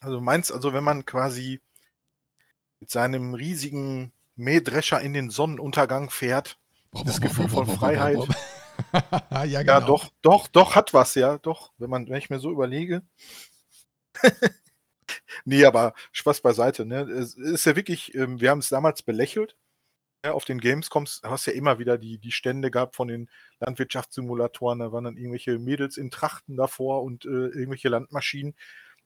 Also 0.00 0.20
meinst 0.20 0.52
also, 0.52 0.72
wenn 0.72 0.84
man 0.84 1.04
quasi 1.04 1.60
mit 2.80 2.90
seinem 2.90 3.34
riesigen 3.34 4.12
Mähdrescher 4.36 5.00
in 5.00 5.12
den 5.12 5.30
Sonnenuntergang 5.30 6.10
fährt, 6.10 6.58
das 7.04 7.20
Gefühl 7.20 7.48
von 7.48 7.66
Freiheit. 7.66 8.18
ja, 9.30 9.62
genau. 9.62 9.72
ja, 9.72 9.80
doch, 9.80 10.10
doch, 10.22 10.46
doch, 10.48 10.74
hat 10.74 10.94
was, 10.94 11.14
ja, 11.14 11.38
doch. 11.38 11.72
Wenn 11.78 11.90
man, 11.90 12.08
wenn 12.08 12.16
ich 12.16 12.30
mir 12.30 12.38
so 12.38 12.50
überlege. 12.50 13.02
nee, 15.44 15.64
aber 15.64 15.94
Spaß 16.12 16.40
beiseite. 16.40 16.86
Ne? 16.86 17.00
Es 17.02 17.34
ist 17.34 17.66
ja 17.66 17.76
wirklich, 17.76 18.14
ähm, 18.14 18.40
wir 18.40 18.50
haben 18.50 18.60
es 18.60 18.68
damals 18.68 19.02
belächelt, 19.02 19.56
ja, 20.28 20.34
auf 20.34 20.44
den 20.44 20.60
Gamescoms 20.60 21.20
hast 21.24 21.46
du 21.46 21.50
ja 21.50 21.56
immer 21.56 21.78
wieder 21.78 21.98
die, 21.98 22.18
die 22.18 22.32
Stände 22.32 22.70
gehabt 22.70 22.96
von 22.96 23.08
den 23.08 23.28
Landwirtschaftssimulatoren, 23.60 24.78
da 24.78 24.92
waren 24.92 25.04
dann 25.04 25.16
irgendwelche 25.16 25.58
Mädels 25.58 25.96
in 25.96 26.10
Trachten 26.10 26.56
davor 26.56 27.02
und 27.02 27.24
äh, 27.24 27.28
irgendwelche 27.28 27.88
Landmaschinen. 27.88 28.54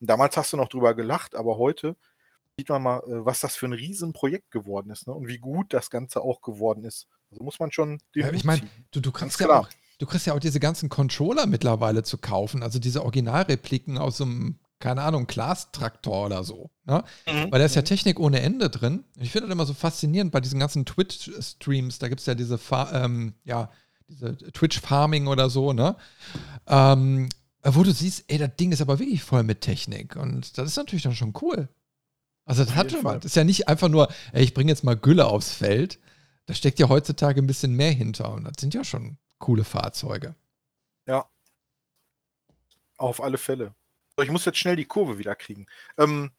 Und 0.01 0.11
damals 0.11 0.37
hast 0.37 0.53
du 0.53 0.57
noch 0.57 0.69
drüber 0.69 0.95
gelacht, 0.95 1.35
aber 1.35 1.59
heute 1.59 1.97
sieht 2.57 2.69
man 2.69 2.83
mal, 2.83 2.99
äh, 2.99 3.25
was 3.25 3.41
das 3.41 3.57
für 3.57 3.67
ein 3.67 3.73
Riesenprojekt 3.73 4.51
geworden 4.51 4.91
ist 4.91 5.07
ne? 5.07 5.15
und 5.15 5.29
wie 5.29 5.39
gut 5.39 5.73
das 5.73 5.91
Ganze 5.91 6.21
auch 6.21 6.43
geworden 6.43 6.85
ist. 6.85 7.09
Also 7.31 7.43
muss 7.45 7.59
man 7.59 7.73
schon 7.73 7.99
den 8.15 8.23
ja, 8.23 8.33
Ich 8.33 8.45
meine, 8.45 8.69
du, 8.91 9.01
du 9.01 9.13
kannst 9.13 9.41
ja 9.41 9.49
auch, 9.49 9.69
du 9.99 10.07
kriegst 10.07 10.27
ja 10.27 10.35
auch 10.35 10.41
diese 10.41 10.61
ganzen 10.61 10.89
Controller 10.89 11.47
mittlerweile 11.47 12.03
zu 12.03 12.19
kaufen, 12.19 12.63
also 12.63 12.79
diese 12.79 13.03
Originalrepliken 13.03 13.97
aus 13.97 14.19
so 14.19 14.25
einem 14.25 14.59
keine 14.83 15.03
Ahnung, 15.03 15.29
Glas-Traktor 15.29 16.27
oder 16.27 16.43
so. 16.43 16.71
Ne? 16.85 17.05
Mhm. 17.27 17.53
Weil 17.53 17.61
da 17.61 17.65
ist 17.65 17.77
ja 17.77 17.83
mhm. 17.83 17.87
Technik 17.87 18.19
ohne 18.19 18.41
Ende 18.41 18.69
drin. 18.69 19.05
Ich 19.17 19.31
finde 19.31 19.47
das 19.47 19.55
immer 19.55 19.65
so 19.65 19.75
faszinierend 19.75 20.33
bei 20.33 20.41
diesen 20.41 20.59
ganzen 20.59 20.85
Twitch-Streams. 20.85 22.01
Da 22.01 22.09
gibt 22.09 22.21
es 22.21 22.27
ja 22.27 22.35
diese, 22.35 22.59
ähm, 22.93 23.35
ja, 23.45 23.71
diese 24.09 24.37
Twitch-Farming 24.37 25.29
oder 25.29 25.49
so, 25.51 25.73
ne? 25.73 25.97
Ähm, 26.67 27.29
wo 27.63 27.85
du 27.85 27.93
siehst, 27.93 28.25
ey, 28.27 28.39
das 28.39 28.57
Ding 28.57 28.73
ist 28.73 28.83
aber 28.83 28.99
wirklich 28.99 29.23
voll 29.23 29.45
mit 29.45 29.61
Technik. 29.61 30.17
Und 30.17 30.59
das 30.59 30.71
ist 30.71 30.77
natürlich 30.77 31.05
dann 31.05 31.15
schon 31.15 31.33
cool. 31.41 31.69
Also, 32.45 32.65
das 32.65 32.75
hat 32.75 32.91
schon 32.91 33.05
mal. 33.05 33.15
Das 33.15 33.27
ist 33.27 33.37
ja 33.37 33.45
nicht 33.45 33.69
einfach 33.69 33.89
nur, 33.89 34.09
ey, 34.33 34.43
ich 34.43 34.53
bringe 34.53 34.73
jetzt 34.73 34.83
mal 34.83 34.97
Gülle 34.97 35.27
aufs 35.27 35.53
Feld. 35.53 36.01
Da 36.47 36.55
steckt 36.55 36.81
ja 36.81 36.89
heutzutage 36.89 37.41
ein 37.41 37.47
bisschen 37.47 37.75
mehr 37.75 37.93
hinter. 37.93 38.33
Und 38.33 38.43
das 38.43 38.55
sind 38.59 38.75
ja 38.75 38.83
schon 38.83 39.17
coole 39.39 39.63
Fahrzeuge. 39.63 40.35
Ja. 41.07 41.31
Auf 42.97 43.23
alle 43.23 43.39
Fälle. 43.39 43.77
So, 44.17 44.23
ich 44.23 44.31
muss 44.31 44.45
jetzt 44.45 44.59
schnell 44.59 44.77
die 44.77 44.85
Kurve 44.85 45.19
wieder 45.19 45.35
kriegen. 45.35 45.67
Ähm, 45.99 46.33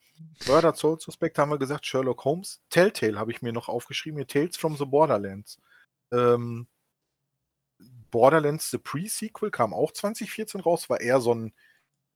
Murder 0.47 0.75
Soul 0.75 0.99
Suspect 0.99 1.37
haben 1.39 1.49
wir 1.51 1.57
gesagt, 1.57 1.85
Sherlock 1.85 2.23
Holmes. 2.23 2.61
Telltale 2.69 3.17
habe 3.17 3.31
ich 3.31 3.41
mir 3.41 3.51
noch 3.51 3.67
aufgeschrieben, 3.67 4.17
hier 4.19 4.27
Tales 4.27 4.57
from 4.57 4.77
the 4.77 4.85
Borderlands. 4.85 5.59
Ähm, 6.11 6.67
Borderlands 8.11 8.69
The 8.69 8.77
Pre-Sequel 8.77 9.49
kam 9.49 9.73
auch 9.73 9.91
2014 9.91 10.61
raus, 10.61 10.89
war 10.89 11.01
eher 11.01 11.19
so 11.19 11.33
ein, 11.33 11.53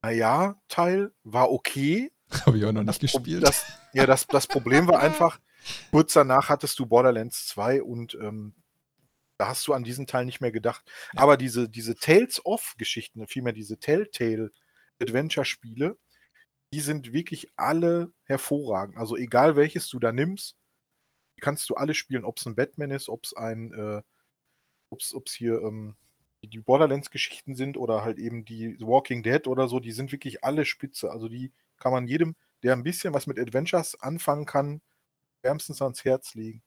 naja, 0.04 0.62
Teil, 0.68 1.12
war 1.24 1.52
okay. 1.52 2.12
Habe 2.46 2.60
ich 2.60 2.66
auch 2.66 2.72
noch 2.72 2.84
Das 2.86 3.02
nicht 3.02 3.12
Pro- 3.14 3.20
gespielt. 3.20 3.44
Das, 3.44 3.66
ja, 3.94 4.06
das, 4.06 4.28
das 4.28 4.46
Problem 4.48 4.88
war 4.88 5.00
einfach, 5.02 5.40
kurz 5.92 6.14
danach 6.14 6.50
hattest 6.50 6.78
du 6.78 6.86
Borderlands 6.86 7.48
2 7.48 7.82
und 7.82 8.14
ähm, 8.16 8.54
da 9.40 9.48
hast 9.48 9.66
du 9.68 9.74
an 9.74 9.84
diesen 9.84 10.06
Teil 10.06 10.26
nicht 10.26 10.40
mehr 10.40 10.52
gedacht. 10.52 10.84
Ja. 11.14 11.22
Aber 11.22 11.36
diese, 11.36 11.68
diese 11.68 11.96
Tales-of-Geschichten, 11.96 13.26
vielmehr 13.28 13.54
diese 13.54 13.80
Telltale-Adventure-Spiele, 15.00 15.98
die 16.74 16.82
sind 16.82 17.14
wirklich 17.14 17.52
alle 17.56 18.12
hervorragend. 18.26 18.98
Also 18.98 19.18
egal 19.18 19.56
welches 19.56 19.88
du 19.90 20.00
da 20.00 20.12
nimmst, 20.12 20.56
kannst 21.42 21.70
du 21.70 21.76
alle 21.76 21.94
spielen, 21.96 22.26
ob 22.26 22.38
es 22.38 22.46
ein 22.46 22.56
Batman 22.56 22.92
ist, 22.92 23.10
ob 23.10 23.26
es 23.26 23.36
ein, 23.36 23.74
äh, 23.74 24.02
ob 24.90 25.02
es 25.02 25.34
hier 25.34 25.62
ähm, 25.62 25.96
die- 26.44 26.50
die 26.50 26.60
Borderlands-Geschichten 26.60 27.56
sind 27.56 27.78
oder 27.78 28.04
halt 28.04 28.20
eben 28.20 28.46
die 28.46 28.78
Walking 28.82 29.24
Dead 29.24 29.48
oder 29.48 29.68
so, 29.68 29.80
die 29.80 29.92
sind 29.92 30.12
wirklich 30.12 30.44
alle 30.44 30.66
spitze. 30.66 31.12
Also 31.12 31.28
die 31.30 31.52
kann 31.78 31.92
man 31.92 32.08
jedem, 32.08 32.36
der 32.64 32.74
ein 32.74 32.84
bisschen 32.84 33.14
was 33.14 33.28
mit 33.28 33.40
Adventures 33.40 34.00
anfangen 34.02 34.46
kann, 34.46 34.82
wärmstens 35.44 35.82
ans 35.82 36.06
Herz 36.06 36.36
legen. 36.36 36.64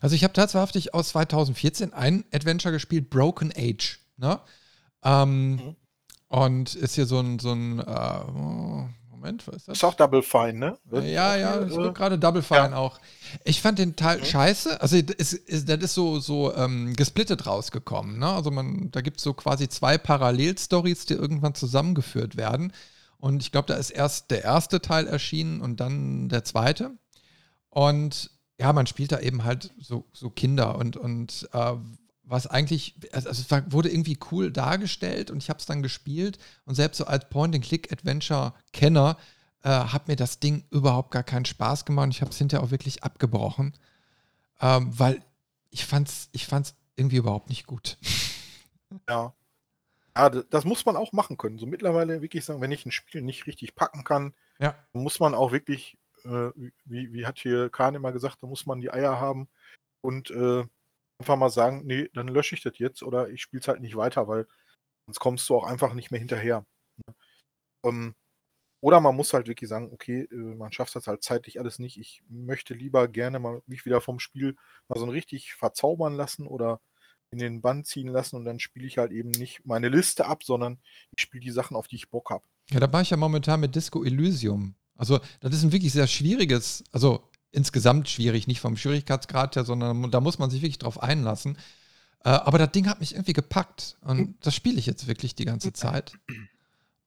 Also 0.00 0.16
ich 0.16 0.24
habe 0.24 0.32
tatsächlich 0.32 0.94
aus 0.94 1.10
2014 1.10 1.92
ein 1.92 2.24
Adventure 2.32 2.72
gespielt, 2.72 3.10
Broken 3.10 3.52
Age. 3.54 3.98
Ne? 4.16 4.40
Ähm, 5.04 5.52
Mhm. 5.56 5.76
Und 6.28 6.74
ist 6.74 6.94
hier 6.94 7.06
so 7.06 7.20
ein, 7.20 7.38
so 7.38 7.52
ein 7.52 7.78
äh, 7.78 8.20
oh, 8.34 8.88
Moment, 9.10 9.46
was 9.46 9.56
ist 9.56 9.68
das? 9.68 9.78
Ist 9.78 9.84
auch 9.84 9.94
Double 9.94 10.22
Fine, 10.22 10.54
ne? 10.54 10.78
Ja, 10.92 11.36
ja, 11.36 11.62
ich 11.64 11.72
äh, 11.72 11.76
guck 11.76 11.94
gerade 11.94 12.18
Double 12.18 12.42
Fine 12.42 12.76
auch. 12.76 13.00
Ich 13.44 13.60
fand 13.60 13.78
den 13.78 13.96
Teil 13.96 14.18
Mhm. 14.18 14.24
scheiße. 14.24 14.80
Also 14.80 15.00
das 15.02 15.32
ist, 15.32 15.68
das 15.68 15.78
ist 15.80 15.94
so, 15.94 16.18
so 16.20 16.54
ähm, 16.54 16.94
gesplittet 16.94 17.46
rausgekommen. 17.46 18.18
Ne? 18.18 18.28
Also 18.28 18.50
man, 18.50 18.90
da 18.90 19.00
gibt 19.00 19.18
es 19.18 19.24
so 19.24 19.34
quasi 19.34 19.68
zwei 19.68 19.98
Parallelstories, 19.98 21.06
die 21.06 21.14
irgendwann 21.14 21.54
zusammengeführt 21.54 22.36
werden. 22.36 22.72
Und 23.18 23.42
ich 23.42 23.50
glaube, 23.52 23.66
da 23.66 23.74
ist 23.74 23.90
erst 23.90 24.30
der 24.30 24.44
erste 24.44 24.80
Teil 24.80 25.06
erschienen 25.06 25.60
und 25.60 25.80
dann 25.80 26.28
der 26.28 26.44
zweite. 26.44 26.92
Und 27.70 28.30
ja, 28.60 28.72
man 28.72 28.86
spielt 28.86 29.12
da 29.12 29.20
eben 29.20 29.44
halt 29.44 29.72
so, 29.80 30.04
so 30.12 30.30
Kinder 30.30 30.76
und, 30.76 30.96
und 30.96 31.48
äh, 31.52 31.72
was 32.26 32.46
eigentlich, 32.48 32.96
also 33.12 33.30
es 33.30 33.50
war, 33.50 33.70
wurde 33.72 33.88
irgendwie 33.88 34.18
cool 34.30 34.50
dargestellt 34.50 35.30
und 35.30 35.42
ich 35.42 35.48
habe 35.48 35.60
es 35.60 35.66
dann 35.66 35.82
gespielt 35.82 36.38
und 36.64 36.74
selbst 36.74 36.98
so 36.98 37.06
als 37.06 37.28
Point-and-Click-Adventure-Kenner 37.30 39.16
äh, 39.62 39.68
hat 39.68 40.08
mir 40.08 40.16
das 40.16 40.40
Ding 40.40 40.64
überhaupt 40.70 41.12
gar 41.12 41.22
keinen 41.22 41.44
Spaß 41.44 41.84
gemacht 41.84 42.04
und 42.06 42.10
ich 42.10 42.20
habe 42.20 42.32
es 42.32 42.38
hinterher 42.38 42.64
auch 42.64 42.72
wirklich 42.72 43.04
abgebrochen, 43.04 43.74
ähm, 44.60 44.90
weil 44.98 45.22
ich 45.70 45.86
fand's, 45.86 46.28
ich 46.32 46.46
fand's 46.46 46.74
irgendwie 46.96 47.16
überhaupt 47.16 47.48
nicht 47.48 47.66
gut. 47.66 47.96
Ja. 49.08 49.34
Ja, 50.16 50.30
das 50.30 50.64
muss 50.64 50.86
man 50.86 50.96
auch 50.96 51.12
machen 51.12 51.36
können. 51.36 51.58
So 51.58 51.66
mittlerweile 51.66 52.22
wirklich 52.22 52.44
sagen, 52.44 52.60
wenn 52.60 52.70
ich 52.70 52.86
ein 52.86 52.92
Spiel 52.92 53.20
nicht 53.20 53.46
richtig 53.46 53.74
packen 53.74 54.04
kann, 54.04 54.32
Ja. 54.60 54.76
muss 54.92 55.18
man 55.18 55.34
auch 55.34 55.50
wirklich, 55.50 55.98
äh, 56.24 56.50
wie, 56.84 57.12
wie 57.12 57.26
hat 57.26 57.38
hier 57.38 57.68
Kahn 57.68 57.96
immer 57.96 58.12
gesagt, 58.12 58.38
da 58.40 58.46
muss 58.46 58.64
man 58.64 58.80
die 58.80 58.90
Eier 58.90 59.20
haben 59.20 59.48
und 60.02 60.30
äh, 60.30 60.64
einfach 61.18 61.36
mal 61.36 61.50
sagen, 61.50 61.82
nee, 61.84 62.08
dann 62.14 62.28
lösche 62.28 62.54
ich 62.54 62.62
das 62.62 62.78
jetzt 62.78 63.02
oder 63.02 63.28
ich 63.28 63.42
spiele 63.42 63.60
es 63.60 63.68
halt 63.68 63.80
nicht 63.80 63.96
weiter, 63.96 64.28
weil 64.28 64.46
sonst 65.06 65.20
kommst 65.20 65.48
du 65.48 65.56
auch 65.56 65.64
einfach 65.64 65.94
nicht 65.94 66.10
mehr 66.10 66.20
hinterher. 66.20 66.64
ne? 67.06 67.14
Ähm, 67.84 68.14
oder 68.82 69.00
man 69.00 69.16
muss 69.16 69.32
halt 69.32 69.48
wirklich 69.48 69.68
sagen, 69.68 69.90
okay, 69.92 70.28
äh, 70.30 70.36
man 70.36 70.72
schafft 70.72 70.94
das 70.94 71.06
halt 71.06 71.22
zeitlich 71.22 71.58
alles 71.58 71.78
nicht. 71.78 71.98
Ich 71.98 72.22
möchte 72.28 72.74
lieber 72.74 73.08
gerne 73.08 73.38
mal 73.38 73.62
mich 73.66 73.86
wieder 73.86 74.00
vom 74.00 74.20
Spiel 74.20 74.56
mal 74.88 74.98
so 74.98 75.06
richtig 75.06 75.54
verzaubern 75.54 76.14
lassen 76.14 76.46
oder 76.46 76.80
in 77.30 77.38
den 77.38 77.60
Bann 77.60 77.84
ziehen 77.84 78.08
lassen 78.08 78.36
und 78.36 78.44
dann 78.44 78.60
spiele 78.60 78.86
ich 78.86 78.98
halt 78.98 79.10
eben 79.10 79.30
nicht 79.30 79.64
meine 79.64 79.88
Liste 79.88 80.26
ab, 80.26 80.44
sondern 80.44 80.78
ich 81.16 81.22
spiele 81.22 81.42
die 81.42 81.50
Sachen, 81.50 81.76
auf 81.76 81.88
die 81.88 81.96
ich 81.96 82.10
Bock 82.10 82.30
habe. 82.30 82.44
Ja, 82.70 82.78
da 82.78 82.92
war 82.92 83.00
ich 83.00 83.10
ja 83.10 83.16
momentan 83.16 83.60
mit 83.60 83.74
Disco 83.74 84.04
Elysium. 84.04 84.74
Also, 84.94 85.18
das 85.40 85.54
ist 85.54 85.64
ein 85.64 85.72
wirklich 85.72 85.92
sehr 85.92 86.06
schwieriges, 86.06 86.84
also 86.92 87.28
insgesamt 87.52 88.08
schwierig, 88.08 88.46
nicht 88.46 88.60
vom 88.60 88.76
Schwierigkeitsgrad 88.76 89.56
her, 89.56 89.64
sondern 89.64 90.10
da 90.10 90.20
muss 90.20 90.38
man 90.38 90.50
sich 90.50 90.62
wirklich 90.62 90.78
drauf 90.78 91.02
einlassen. 91.02 91.56
Äh, 92.24 92.30
aber 92.30 92.58
das 92.58 92.72
Ding 92.72 92.88
hat 92.88 93.00
mich 93.00 93.14
irgendwie 93.14 93.32
gepackt 93.32 93.96
und 94.02 94.36
das 94.44 94.54
spiele 94.54 94.78
ich 94.78 94.86
jetzt 94.86 95.06
wirklich 95.06 95.34
die 95.34 95.44
ganze 95.44 95.72
Zeit. 95.72 96.12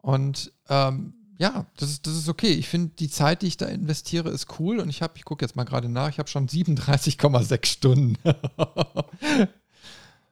Und 0.01 0.53
ähm, 0.69 1.13
ja, 1.37 1.65
das 1.77 1.89
ist, 1.89 2.07
das 2.07 2.15
ist 2.15 2.29
okay. 2.29 2.51
Ich 2.51 2.67
finde, 2.67 2.93
die 2.95 3.09
Zeit, 3.09 3.41
die 3.41 3.47
ich 3.47 3.57
da 3.57 3.65
investiere, 3.67 4.29
ist 4.29 4.59
cool 4.59 4.79
und 4.79 4.89
ich 4.89 5.01
habe, 5.01 5.13
ich 5.15 5.25
gucke 5.25 5.43
jetzt 5.43 5.55
mal 5.55 5.63
gerade 5.63 5.87
nach, 5.87 6.09
ich 6.09 6.19
habe 6.19 6.29
schon 6.29 6.47
37,6 6.47 7.65
Stunden. 7.65 8.17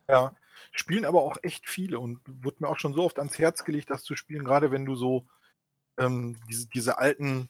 Ja. 0.07 0.33
Spielen 0.71 1.05
aber 1.05 1.23
auch 1.23 1.37
echt 1.41 1.67
viele 1.67 1.99
und 1.99 2.19
wurde 2.27 2.57
mir 2.59 2.69
auch 2.69 2.79
schon 2.79 2.93
so 2.93 3.03
oft 3.03 3.17
ans 3.17 3.39
Herz 3.39 3.63
gelegt, 3.63 3.89
das 3.89 4.03
zu 4.03 4.15
spielen, 4.15 4.45
gerade 4.45 4.71
wenn 4.71 4.85
du 4.85 4.95
so 4.95 5.25
ähm, 5.97 6.37
diese, 6.47 6.67
diese 6.67 6.99
alten, 6.99 7.49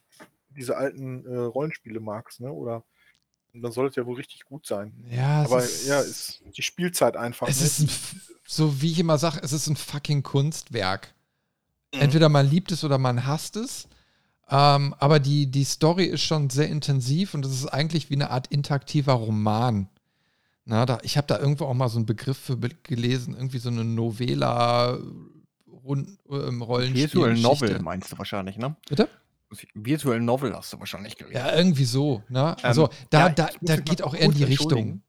diese 0.49 0.77
alten 0.77 1.25
äh, 1.25 1.37
Rollenspiele 1.37 1.99
magst, 1.99 2.39
ne? 2.39 2.51
Oder 2.51 2.83
dann 3.53 3.71
soll 3.71 3.87
es 3.87 3.95
ja 3.95 4.05
wohl 4.05 4.15
richtig 4.17 4.45
gut 4.45 4.67
sein. 4.67 4.93
ja, 5.09 5.43
es 5.43 5.51
aber 5.51 5.63
ist, 5.63 5.87
ja, 5.87 5.99
ist 5.99 6.41
die 6.55 6.61
Spielzeit 6.61 7.17
einfach. 7.17 7.47
es 7.47 7.59
ne? 7.59 7.65
ist 7.65 7.79
ein, 7.79 7.89
so 8.45 8.81
wie 8.81 8.91
ich 8.91 8.99
immer 8.99 9.17
sage, 9.17 9.39
es 9.41 9.51
ist 9.51 9.67
ein 9.67 9.75
fucking 9.75 10.21
Kunstwerk. 10.21 11.13
Mhm. 11.93 12.01
Entweder 12.01 12.29
man 12.29 12.47
liebt 12.47 12.71
es 12.71 12.83
oder 12.83 12.97
man 12.97 13.25
hasst 13.25 13.55
es. 13.55 13.87
Ähm, 14.49 14.93
aber 14.99 15.19
die, 15.19 15.47
die 15.49 15.63
Story 15.63 16.05
ist 16.05 16.21
schon 16.21 16.49
sehr 16.49 16.69
intensiv 16.69 17.33
und 17.33 17.45
es 17.45 17.51
ist 17.51 17.65
eigentlich 17.67 18.09
wie 18.09 18.15
eine 18.15 18.29
Art 18.29 18.47
interaktiver 18.47 19.13
Roman. 19.13 19.89
Na, 20.65 20.85
da, 20.85 20.99
ich 21.01 21.17
habe 21.17 21.27
da 21.27 21.39
irgendwo 21.39 21.65
auch 21.65 21.73
mal 21.73 21.89
so 21.89 21.97
einen 21.97 22.05
Begriff 22.05 22.37
für 22.37 22.57
be- 22.57 22.69
gelesen, 22.83 23.33
irgendwie 23.35 23.57
so 23.59 23.69
eine 23.69 23.83
Novela 23.83 24.99
Rund, 25.83 26.19
ähm, 26.29 26.61
Rollenspiel. 26.61 27.05
Visual 27.05 27.35
Novel 27.37 27.79
meinst 27.81 28.11
du 28.11 28.17
wahrscheinlich, 28.17 28.57
ne? 28.57 28.75
Bitte? 28.87 29.09
Visual 29.73 30.19
Novel 30.19 30.53
hast 30.53 30.73
du 30.73 30.79
wahrscheinlich 30.79 31.15
gelesen. 31.17 31.37
Ja, 31.37 31.55
irgendwie 31.55 31.85
so. 31.85 32.23
Ne? 32.29 32.55
Also 32.63 32.89
da, 33.09 33.27
ja, 33.27 33.29
da, 33.29 33.49
da 33.61 33.75
geht 33.77 34.01
auch 34.01 34.13
eher 34.13 34.23
in 34.23 34.33
die 34.33 34.43
Richtung. 34.43 35.01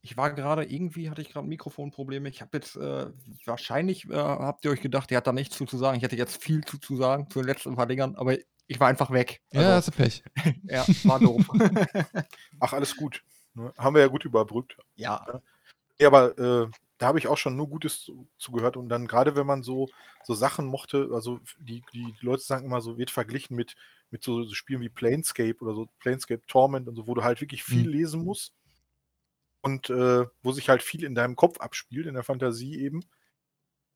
Ich 0.00 0.16
war 0.18 0.32
gerade, 0.32 0.64
irgendwie 0.64 1.08
hatte 1.08 1.22
ich 1.22 1.30
gerade 1.30 1.46
Mikrofonprobleme. 1.46 2.28
Ich 2.28 2.42
habe 2.42 2.58
jetzt, 2.58 2.76
äh, 2.76 3.06
wahrscheinlich 3.46 4.08
äh, 4.10 4.16
habt 4.16 4.64
ihr 4.64 4.70
euch 4.70 4.82
gedacht, 4.82 5.10
der 5.10 5.18
hat 5.18 5.26
da 5.26 5.32
nichts 5.32 5.56
zu, 5.56 5.64
zu 5.64 5.78
sagen. 5.78 5.96
Ich 5.96 6.02
hätte 6.02 6.16
jetzt 6.16 6.42
viel 6.42 6.62
zu, 6.62 6.78
zu 6.78 6.96
sagen 6.96 7.28
zu 7.30 7.40
den 7.40 7.48
letzten 7.48 7.74
paar 7.74 7.86
Dingern, 7.86 8.14
aber 8.16 8.36
ich 8.66 8.80
war 8.80 8.88
einfach 8.88 9.10
weg. 9.10 9.40
Ja, 9.52 9.76
hast 9.76 9.88
du 9.88 9.92
Pech. 9.92 10.22
ja, 10.64 10.84
war 11.04 11.20
doof. 11.20 11.48
Ach, 12.60 12.72
alles 12.72 12.96
gut. 12.96 13.22
Ne? 13.54 13.72
Haben 13.78 13.94
wir 13.94 14.02
ja 14.02 14.08
gut 14.08 14.24
überbrückt. 14.24 14.76
ja, 14.96 15.40
Ja, 15.98 16.08
aber 16.08 16.38
äh, 16.38 16.66
da 16.98 17.06
habe 17.06 17.18
ich 17.18 17.26
auch 17.26 17.38
schon 17.38 17.56
nur 17.56 17.68
Gutes 17.68 18.02
zu, 18.02 18.28
zu 18.38 18.52
gehört. 18.52 18.76
Und 18.76 18.88
dann 18.88 19.06
gerade 19.06 19.36
wenn 19.36 19.46
man 19.46 19.62
so, 19.62 19.88
so 20.22 20.34
Sachen 20.34 20.66
mochte, 20.66 21.10
also 21.12 21.40
die, 21.58 21.82
die, 21.92 22.14
Leute 22.20 22.42
sagen 22.42 22.66
immer 22.66 22.80
so, 22.80 22.98
wird 22.98 23.10
verglichen 23.10 23.56
mit, 23.56 23.74
mit 24.10 24.22
so, 24.22 24.44
so 24.44 24.54
Spielen 24.54 24.80
wie 24.80 24.88
Planescape 24.88 25.56
oder 25.60 25.74
so, 25.74 25.88
Planescape 25.98 26.46
Torment 26.46 26.88
und 26.88 26.96
so, 26.96 27.06
wo 27.06 27.14
du 27.14 27.24
halt 27.24 27.40
wirklich 27.40 27.64
viel 27.64 27.84
Hm. 27.84 27.90
lesen 27.90 28.24
musst. 28.24 28.54
Und 29.60 29.88
äh, 29.88 30.26
wo 30.42 30.52
sich 30.52 30.68
halt 30.68 30.82
viel 30.82 31.04
in 31.04 31.14
deinem 31.14 31.36
Kopf 31.36 31.58
abspielt, 31.58 32.06
in 32.06 32.14
der 32.14 32.22
Fantasie 32.22 32.80
eben. 32.80 33.00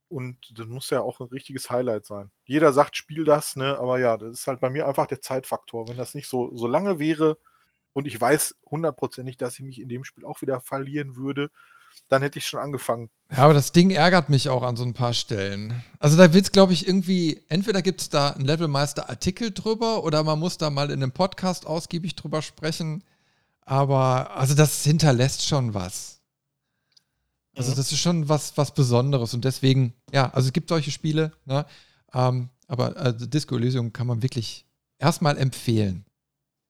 Und 0.09 0.39
das 0.59 0.67
muss 0.67 0.89
ja 0.89 1.03
auch 1.03 1.21
ein 1.21 1.27
richtiges 1.27 1.71
Highlight 1.71 2.07
sein. 2.07 2.31
Jeder 2.47 2.73
sagt, 2.73 2.97
spiel 2.97 3.25
das, 3.25 3.55
ne? 3.55 3.79
Aber 3.79 3.99
ja, 4.01 4.17
das 4.17 4.33
ist 4.33 4.47
halt 4.47 4.61
bei 4.61 4.71
mir 4.71 4.89
einfach 4.89 5.07
der 5.07 5.21
Zeitfaktor. 5.21 5.87
Wenn 5.87 5.99
das 5.99 6.15
nicht 6.15 6.27
so, 6.27 6.57
so 6.57 6.67
lange 6.67 6.99
wäre 6.99 7.37
und 7.93 8.07
ich 8.07 8.19
weiß 8.19 8.57
hundertprozentig, 8.71 9.37
dass 9.37 9.59
ich 9.59 9.65
mich 9.67 9.79
in 9.79 9.91
dem 9.91 10.05
Spiel 10.05 10.25
auch 10.25 10.41
wieder 10.41 10.63
verlieren 10.63 11.17
würde, 11.17 11.51
dann 12.09 12.23
hätte 12.23 12.39
ich 12.39 12.47
schon 12.47 12.61
angefangen. 12.61 13.11
Ja, 13.31 13.39
aber 13.39 13.55
das 13.55 13.73
Ding 13.73 13.91
ärgert 13.91 14.29
mich 14.31 14.49
auch 14.49 14.63
an 14.63 14.77
so 14.77 14.85
ein 14.85 14.95
paar 14.95 15.13
Stellen. 15.15 15.83
Also 15.99 16.17
da 16.17 16.33
wird 16.33 16.45
es, 16.47 16.53
glaube 16.53 16.73
ich, 16.73 16.87
irgendwie, 16.87 17.43
entweder 17.49 17.83
gibt 17.83 18.01
es 18.01 18.09
da 18.09 18.31
einen 18.31 18.45
Levelmeister-Artikel 18.47 19.53
drüber 19.53 20.03
oder 20.05 20.25
man 20.25 20.39
muss 20.39 20.57
da 20.59 20.71
mal 20.71 20.91
in 20.91 21.03
einem 21.03 21.13
Podcast 21.13 21.67
ausgiebig 21.67 22.15
drüber 22.17 22.41
sprechen. 22.43 23.05
Aber 23.63 24.31
also 24.37 24.55
das 24.55 24.83
hinterlässt 24.85 25.47
schon 25.47 25.75
was. 25.75 26.21
Also 27.55 27.73
Mhm. 27.73 27.77
das 27.77 27.93
ist 27.93 27.99
schon 27.99 28.29
was, 28.29 28.57
was 28.57 28.73
Besonderes 28.73 29.35
und 29.35 29.45
deswegen, 29.45 29.93
ja, 30.13 30.31
also 30.33 30.47
es 30.49 30.53
gibt 30.53 30.69
solche 30.69 30.91
Spiele, 30.91 31.33
ne? 31.45 31.67
Ähm, 32.15 32.49
aber 32.67 32.97
also 32.97 33.27
Disco 33.27 33.57
Elysium 33.57 33.93
kann 33.93 34.07
man 34.07 34.23
wirklich 34.23 34.67
erstmal 34.99 35.37
empfehlen. 35.37 36.05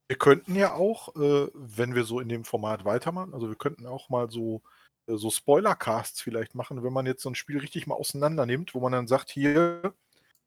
Wir 0.08 0.16
könnten 0.16 0.54
ja 0.54 0.72
auch, 0.74 1.14
äh, 1.16 1.48
wenn 1.54 1.94
wir 1.94 2.04
so 2.04 2.18
in 2.18 2.28
dem 2.28 2.44
Format 2.44 2.84
weitermachen, 2.84 3.34
also 3.34 3.48
wir 3.48 3.56
könnten 3.56 3.86
auch 3.86 4.08
mal 4.08 4.30
so, 4.30 4.56
äh, 4.56 4.77
so 5.16 5.30
Spoiler-Casts 5.30 6.20
vielleicht 6.20 6.54
machen, 6.54 6.82
wenn 6.82 6.92
man 6.92 7.06
jetzt 7.06 7.22
so 7.22 7.30
ein 7.30 7.34
Spiel 7.34 7.58
richtig 7.58 7.86
mal 7.86 7.94
auseinander 7.94 8.46
nimmt, 8.46 8.74
wo 8.74 8.80
man 8.80 8.92
dann 8.92 9.06
sagt, 9.06 9.30
hier, 9.30 9.94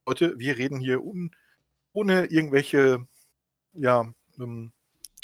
Leute, 0.06 0.38
wir 0.38 0.58
reden 0.58 0.80
hier 0.80 1.04
un, 1.04 1.32
ohne 1.94 2.26
irgendwelche, 2.26 3.06
ja, 3.74 4.12
ähm, 4.40 4.72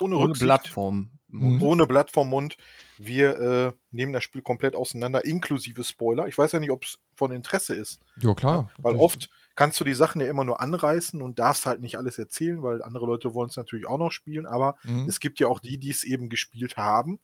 ohne, 0.01 0.15
ohne 0.15 0.29
Rücksicht, 0.29 0.45
Plattform. 0.45 1.11
Mhm. 1.29 1.61
ohne 1.61 1.88
Blatt 1.88 2.09
vom 2.09 2.29
Mund. 2.29 2.55
Wir 2.97 3.39
äh, 3.39 3.71
nehmen 3.91 4.13
das 4.13 4.23
Spiel 4.23 4.41
komplett 4.41 4.75
auseinander, 4.75 5.25
inklusive 5.25 5.83
Spoiler. 5.83 6.27
Ich 6.27 6.38
weiß 6.38 6.53
ja 6.53 6.59
nicht, 6.59 6.71
ob 6.71 6.85
es 6.85 6.99
von 7.15 7.31
Interesse 7.31 7.75
ist. 7.75 7.99
Ja, 8.21 8.33
klar. 8.33 8.71
Weil 8.77 8.95
oft 8.95 9.29
kannst 9.55 9.77
du 9.79 9.83
die 9.83 9.93
Sachen 9.93 10.21
ja 10.21 10.27
immer 10.27 10.45
nur 10.45 10.61
anreißen 10.61 11.21
und 11.21 11.38
darfst 11.38 11.65
halt 11.65 11.81
nicht 11.81 11.97
alles 11.97 12.17
erzählen, 12.17 12.63
weil 12.63 12.81
andere 12.81 13.05
Leute 13.05 13.33
wollen 13.33 13.49
es 13.49 13.57
natürlich 13.57 13.88
auch 13.88 13.97
noch 13.97 14.11
spielen. 14.11 14.45
Aber 14.45 14.77
Mhm. 14.83 15.05
es 15.09 15.19
gibt 15.19 15.39
ja 15.39 15.47
auch 15.47 15.59
die, 15.59 15.77
die 15.77 15.89
es 15.89 16.05
eben 16.05 16.29
gespielt 16.29 16.77
haben 16.77 17.19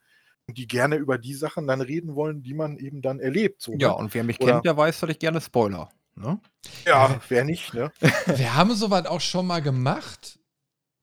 die 0.50 0.68
gerne 0.68 0.96
über 0.98 1.18
die 1.18 1.34
Sachen 1.34 1.68
dann 1.68 1.82
reden 1.82 2.16
wollen, 2.16 2.44
die 2.44 2.54
man 2.54 2.78
eben 2.78 3.02
dann 3.02 3.20
erlebt. 3.20 3.62
So, 3.62 3.74
Ja, 3.78 3.89
ne? 3.89 3.96
und 3.96 4.14
wer 4.14 4.24
mich 4.24 4.39
Oder- 4.41 4.54
kennt, 4.54 4.66
der 4.66 4.76
weiß, 4.78 5.00
dass 5.00 5.10
ich 5.10 5.20
gerne 5.20 5.41
Spoiler. 5.41 5.89
Ne? 6.16 6.39
ja 6.86 7.20
wer 7.30 7.44
nicht, 7.44 7.74
ne? 7.74 7.91
Wir 8.28 8.56
haben 8.56 8.76
sowas 8.76 9.06
auch 9.08 9.22
schon 9.22 9.48
mal 9.48 9.62
gemacht. 9.64 10.38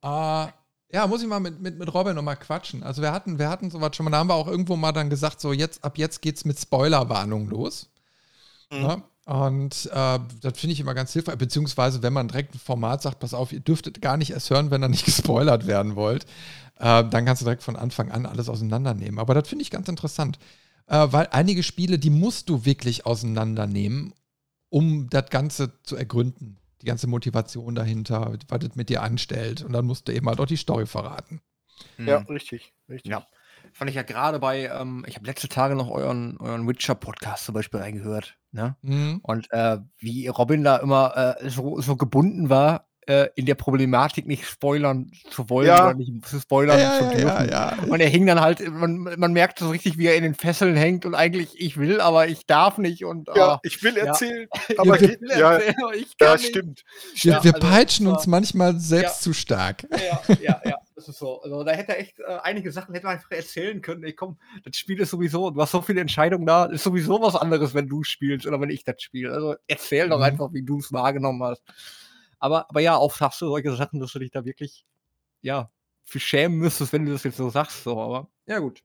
Äh, 0.03 0.47
ja, 0.93 1.07
muss 1.09 1.23
ich 1.23 1.29
mal 1.29 1.41
mit, 1.41 1.61
mit, 1.61 1.79
mit 1.79 1.93
Robin 1.93 2.15
nochmal 2.15 2.37
quatschen. 2.37 2.83
Also 2.83 3.03
wir 3.03 3.13
hatten, 3.13 3.39
wir 3.39 3.49
hatten 3.49 3.71
sowas 3.71 3.95
schon 3.97 4.05
mal, 4.05 4.11
da 4.11 4.19
haben 4.19 4.29
wir 4.29 4.35
auch 4.35 4.49
irgendwo 4.49 4.77
mal 4.77 4.93
dann 4.93 5.11
gesagt, 5.11 5.41
so 5.41 5.53
jetzt, 5.53 5.85
ab 5.85 5.99
jetzt 5.99 6.21
geht's 6.23 6.45
mit 6.45 6.59
Spoilerwarnung 6.59 7.49
los. 7.49 7.91
Mhm. 8.73 8.83
Ja, 8.83 9.03
und 9.31 9.87
äh, 9.93 10.19
das 10.41 10.59
finde 10.59 10.73
ich 10.73 10.81
immer 10.81 10.95
ganz 10.95 11.13
hilfreich, 11.13 11.37
beziehungsweise 11.37 12.03
wenn 12.03 12.13
man 12.13 12.27
direkt 12.27 12.55
ein 12.55 12.59
Format 12.59 13.03
sagt, 13.03 13.21
pass 13.21 13.33
auf, 13.33 13.53
ihr 13.53 13.61
dürftet 13.61 14.03
gar 14.03 14.17
nicht 14.17 14.31
erst 14.33 14.51
hören, 14.51 14.73
wenn 14.73 14.83
ihr 14.83 14.89
nicht 14.89 15.05
gespoilert 15.13 15.69
werden 15.69 15.95
wollt, 15.95 16.25
äh, 16.81 17.05
dann 17.05 17.25
kannst 17.25 17.41
du 17.43 17.45
direkt 17.45 17.63
von 17.63 17.77
Anfang 17.77 18.11
an 18.11 18.27
alles 18.27 18.49
auseinandernehmen. 18.49 19.21
Aber 19.21 19.35
das 19.35 19.49
finde 19.49 19.63
ich 19.63 19.71
ganz 19.71 19.89
interessant, 19.89 20.39
äh, 20.89 21.07
weil 21.11 21.29
einige 21.31 21.63
Spiele, 21.63 21.99
die 22.01 22.11
musst 22.11 22.49
du 22.49 22.65
wirklich 22.65 23.07
auseinandernehmen, 23.07 24.15
um 24.69 25.09
das 25.11 25.31
Ganze 25.31 25.73
zu 25.85 25.95
ergründen. 25.97 26.59
Die 26.83 26.87
ganze 26.87 27.07
Motivation 27.07 27.75
dahinter, 27.75 28.33
was 28.49 28.59
das 28.61 28.75
mit 28.75 28.89
dir 28.89 29.03
anstellt. 29.03 29.63
Und 29.63 29.75
dann 29.75 29.85
musst 29.85 30.09
du 30.09 30.13
eben 30.13 30.27
halt 30.29 30.41
auch 30.41 30.47
die 30.47 30.57
Story 30.57 30.87
verraten. 30.87 31.41
Ja, 31.99 32.21
Mhm. 32.21 32.27
richtig, 32.27 32.73
richtig. 32.89 33.11
Ja. 33.13 33.27
Fand 33.73 33.91
ich 33.91 33.97
ja 33.97 34.03
gerade 34.03 34.39
bei, 34.39 34.67
ähm, 34.67 35.05
ich 35.07 35.17
habe 35.17 35.27
letzte 35.27 35.49
Tage 35.49 35.75
noch 35.75 35.91
euren, 35.91 36.37
euren 36.41 36.67
Witcher-Podcast 36.69 37.45
zum 37.45 37.55
Beispiel 37.55 37.81
reingehört. 37.81 38.37
Ne? 38.53 38.77
Mhm. 38.83 39.21
Und 39.23 39.47
äh, 39.53 39.79
wie 39.99 40.27
Robin 40.29 40.65
da 40.65 40.77
immer 40.79 41.37
äh, 41.41 41.49
so, 41.49 41.81
so 41.81 41.97
gebunden 41.97 42.51
war, 42.51 42.87
äh, 43.07 43.29
in 43.35 43.47
der 43.47 43.55
Problematik 43.55 44.27
nicht 44.27 44.45
spoilern 44.45 45.11
zu 45.31 45.49
wollen 45.49 45.69
Ja. 45.69 45.87
oder 45.87 45.95
nicht 45.95 46.25
zu 46.27 46.39
spoilern 46.39 46.79
zu 46.99 47.09
dürfen. 47.17 47.49
ja. 47.51 47.77
Und 47.89 47.99
er 48.01 48.09
hing 48.09 48.27
dann 48.27 48.41
halt, 48.41 48.61
man, 48.71 48.99
man 49.17 49.33
merkt 49.33 49.59
so 49.59 49.71
richtig, 49.71 49.97
wie 49.99 50.07
er 50.07 50.17
in 50.17 50.23
den 50.23 50.35
Fesseln 50.35 50.77
hängt 50.77 51.07
und 51.07 51.15
eigentlich, 51.15 51.59
ich 51.59 51.77
will, 51.79 52.01
aber 52.01 52.29
ich 52.29 52.47
darf 52.47 52.77
nicht 52.77 53.05
und 53.05 53.29
Ja, 53.35 53.53
ah, 53.55 53.61
ich 53.63 53.83
will 53.83 53.97
Ja. 53.97 54.05
erzählen, 54.07 54.49
Ja, 54.69 54.75
aber 54.79 54.99
geht, 54.99 55.21
will 55.23 55.31
ja, 55.31 55.53
erzählen, 55.55 55.75
aber 55.83 55.95
ich 55.95 56.19
kann 56.19 56.29
ja, 56.29 56.35
nicht. 56.35 56.47
stimmt. 56.49 56.85
Wir, 57.23 57.33
Ja, 57.33 57.39
also, 57.39 57.53
peitschen 57.53 58.07
uns 58.07 58.27
manchmal 58.27 58.79
selbst 58.79 59.23
zu 59.23 59.33
stark. 59.33 59.87
Ja, 59.91 60.35
ja, 60.41 60.61
ja, 60.65 60.77
das 61.01 61.09
ist 61.09 61.19
so. 61.19 61.41
Also 61.43 61.65
da 61.65 61.73
hätte 61.73 61.93
er 61.93 61.99
echt 62.01 62.19
äh, 62.21 62.39
einige 62.43 62.71
Sachen 62.73 62.95
hätte 62.95 63.07
er 63.07 63.11
einfach 63.13 63.31
erzählen 63.31 63.81
können. 63.81 64.05
Ey, 64.05 64.13
komm, 64.13 64.39
das 64.65 64.77
Spiel 64.77 65.01
ist 65.01 65.11
sowieso, 65.11 65.51
du 65.51 65.61
hast 65.61 65.73
so 65.73 65.83
viele 65.83 66.01
Entscheidungen 66.01 66.47
da, 66.47 66.67
ist 66.67 66.85
sowieso 66.85 67.21
was 67.21 67.37
anderes, 67.37 67.75
wenn 67.75 67.89
du 67.89 68.05
spielst 68.05 68.47
oder 68.47 68.61
wenn 68.61 68.71
ich 68.71 68.85
das 68.85 69.03
spiele. 69.03 69.33
Also 69.33 69.55
erzähl 69.67 70.09
doch 70.09 70.19
Mhm. 70.19 70.25
einfach, 70.25 70.53
wie 70.53 70.63
du 70.63 70.79
es 70.79 70.93
wahrgenommen 70.93 71.43
hast. 71.43 71.63
Aber, 72.39 72.69
aber 72.71 72.81
ja, 72.81 72.97
oft 72.97 73.21
hast 73.21 73.41
du 73.41 73.47
solche 73.49 73.75
Sachen, 73.77 74.01
dass 74.01 74.13
du 74.13 74.19
dich 74.19 74.31
da 74.31 74.45
wirklich, 74.45 74.85
ja, 75.43 75.71
für 76.05 76.21
schämen 76.21 76.59
müsstest, 76.59 76.93
wenn 76.93 77.07
du 77.07 77.13
das 77.13 77.25
jetzt 77.25 77.37
so 77.37 77.51
sagst. 77.51 77.85
So, 77.85 78.01
aber 78.01 78.29
ja, 78.47 78.59
gut. 78.59 78.83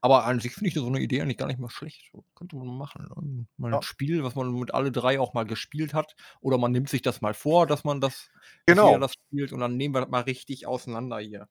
Aber 0.00 0.24
an 0.24 0.40
sich 0.40 0.54
finde 0.54 0.68
ich 0.68 0.74
so 0.74 0.86
eine 0.86 1.00
Idee 1.00 1.20
eigentlich 1.22 1.38
gar 1.38 1.46
nicht 1.46 1.58
mal 1.58 1.68
schlecht. 1.70 2.10
Könnte 2.34 2.56
man 2.56 2.66
machen. 2.78 3.08
ne? 3.22 3.46
Mal 3.56 3.70
Ja. 3.72 3.76
ein 3.78 3.82
Spiel, 3.82 4.22
was 4.24 4.34
man 4.34 4.52
mit 4.52 4.72
alle 4.74 4.92
drei 4.92 5.18
auch 5.20 5.34
mal 5.34 5.44
gespielt 5.44 5.92
hat. 5.94 6.14
Oder 6.40 6.58
man 6.58 6.72
nimmt 6.72 6.88
sich 6.88 7.02
das 7.02 7.20
mal 7.20 7.34
vor, 7.34 7.66
dass 7.66 7.84
man 7.84 8.00
das 8.00 8.28
Genau. 8.66 8.98
das 8.98 9.14
spielt 9.14 9.52
und 9.52 9.60
dann 9.60 9.76
nehmen 9.76 9.94
wir 9.94 10.00
das 10.02 10.10
mal 10.10 10.22
richtig 10.22 10.66
auseinander 10.66 11.18
hier. 11.18 11.48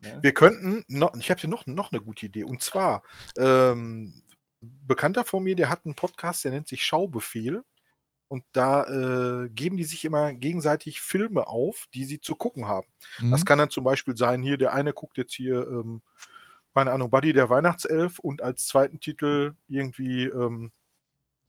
Ne? 0.00 0.18
Wir 0.22 0.32
könnten, 0.34 0.84
noch, 0.88 1.14
ich 1.16 1.30
habe 1.30 1.40
hier 1.40 1.50
noch, 1.50 1.66
noch 1.66 1.90
eine 1.92 2.00
gute 2.00 2.26
Idee. 2.26 2.44
Und 2.44 2.62
zwar, 2.62 3.02
ähm, 3.36 4.22
Bekannter 4.60 5.24
von 5.24 5.44
mir, 5.44 5.54
der 5.54 5.68
hat 5.70 5.84
einen 5.86 5.94
Podcast, 5.94 6.44
der 6.44 6.50
nennt 6.52 6.66
sich 6.68 6.84
Schaubefehl. 6.84 7.62
Und 8.30 8.44
da 8.52 8.84
äh, 9.44 9.48
geben 9.48 9.78
die 9.78 9.84
sich 9.84 10.04
immer 10.04 10.34
gegenseitig 10.34 11.00
Filme 11.00 11.46
auf, 11.46 11.86
die 11.94 12.04
sie 12.04 12.20
zu 12.20 12.36
gucken 12.36 12.66
haben. 12.68 12.86
Das 13.30 13.40
Mhm. 13.40 13.44
kann 13.46 13.58
dann 13.58 13.70
zum 13.70 13.84
Beispiel 13.84 14.16
sein, 14.18 14.42
hier, 14.42 14.58
der 14.58 14.74
eine 14.74 14.92
guckt 14.92 15.16
jetzt 15.16 15.32
hier, 15.34 15.66
ähm, 15.66 16.02
keine 16.78 16.92
Ahnung, 16.92 17.10
Buddy 17.10 17.32
der 17.32 17.50
Weihnachtself 17.50 18.20
und 18.20 18.40
als 18.40 18.66
zweiten 18.66 19.00
Titel 19.00 19.54
irgendwie 19.66 20.24
ähm, 20.26 20.70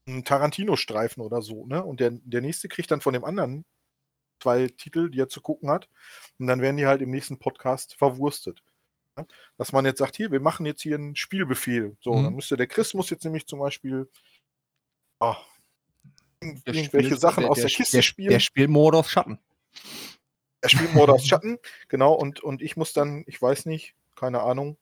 einen 0.08 0.26
Tarantino-Streifen 0.26 1.22
oder 1.22 1.42
so, 1.44 1.68
ne? 1.68 1.84
Und 1.84 2.00
der, 2.00 2.12
der 2.12 2.42
nächste 2.42 2.68
kriegt 2.68 2.90
dann 2.90 3.02
von 3.02 3.14
dem 3.14 3.24
anderen 3.24 3.64
zwei 4.42 4.68
Titel, 4.70 5.10
die 5.12 5.20
er 5.20 5.30
zu 5.30 5.42
gucken 5.42 5.70
hat. 5.70 5.88
Und 6.40 6.48
dann 6.48 6.62
werden 6.62 6.78
die 6.78 6.88
halt 6.88 7.02
im 7.04 7.12
nächsten 7.12 7.38
Podcast 7.38 7.94
verwurstet. 7.96 8.64
ne? 9.18 9.28
Dass 9.58 9.72
man 9.72 9.86
jetzt 9.86 10.00
sagt, 10.00 10.16
hier, 10.16 10.32
wir 10.32 10.40
machen 10.40 10.66
jetzt 10.66 10.82
hier 10.82 10.96
einen 10.96 11.16
Spielbefehl. 11.16 11.96
So, 12.02 12.14
Mhm. 12.14 12.24
dann 12.24 12.34
müsste 12.36 12.58
der 12.58 12.66
Chris 12.68 12.94
muss 12.96 13.10
jetzt 13.12 13.24
nämlich 13.26 13.46
zum 13.46 13.60
Beispiel 13.60 14.10
Der 15.22 15.36
irgendwelche 16.42 16.86
spielt- 16.86 17.20
Sachen 17.22 17.42
der, 17.42 17.52
aus 17.52 17.58
der, 17.58 17.66
der 17.68 17.76
Kiste 17.76 17.98
der, 17.98 18.02
spielen. 18.02 18.30
Der 18.32 18.40
spielt 18.40 18.70
Modus 18.70 19.10
Schatten. 19.12 19.40
Er 20.62 20.70
spielt 20.70 20.94
Mord 20.94 21.10
aus 21.10 21.26
Schatten, 21.26 21.58
genau, 21.88 22.14
und, 22.14 22.42
und 22.42 22.62
ich 22.62 22.76
muss 22.76 22.92
dann, 22.94 23.24
ich 23.28 23.42
weiß 23.42 23.66
nicht, 23.66 23.96
keine 24.16 24.42
Ahnung, 24.42 24.78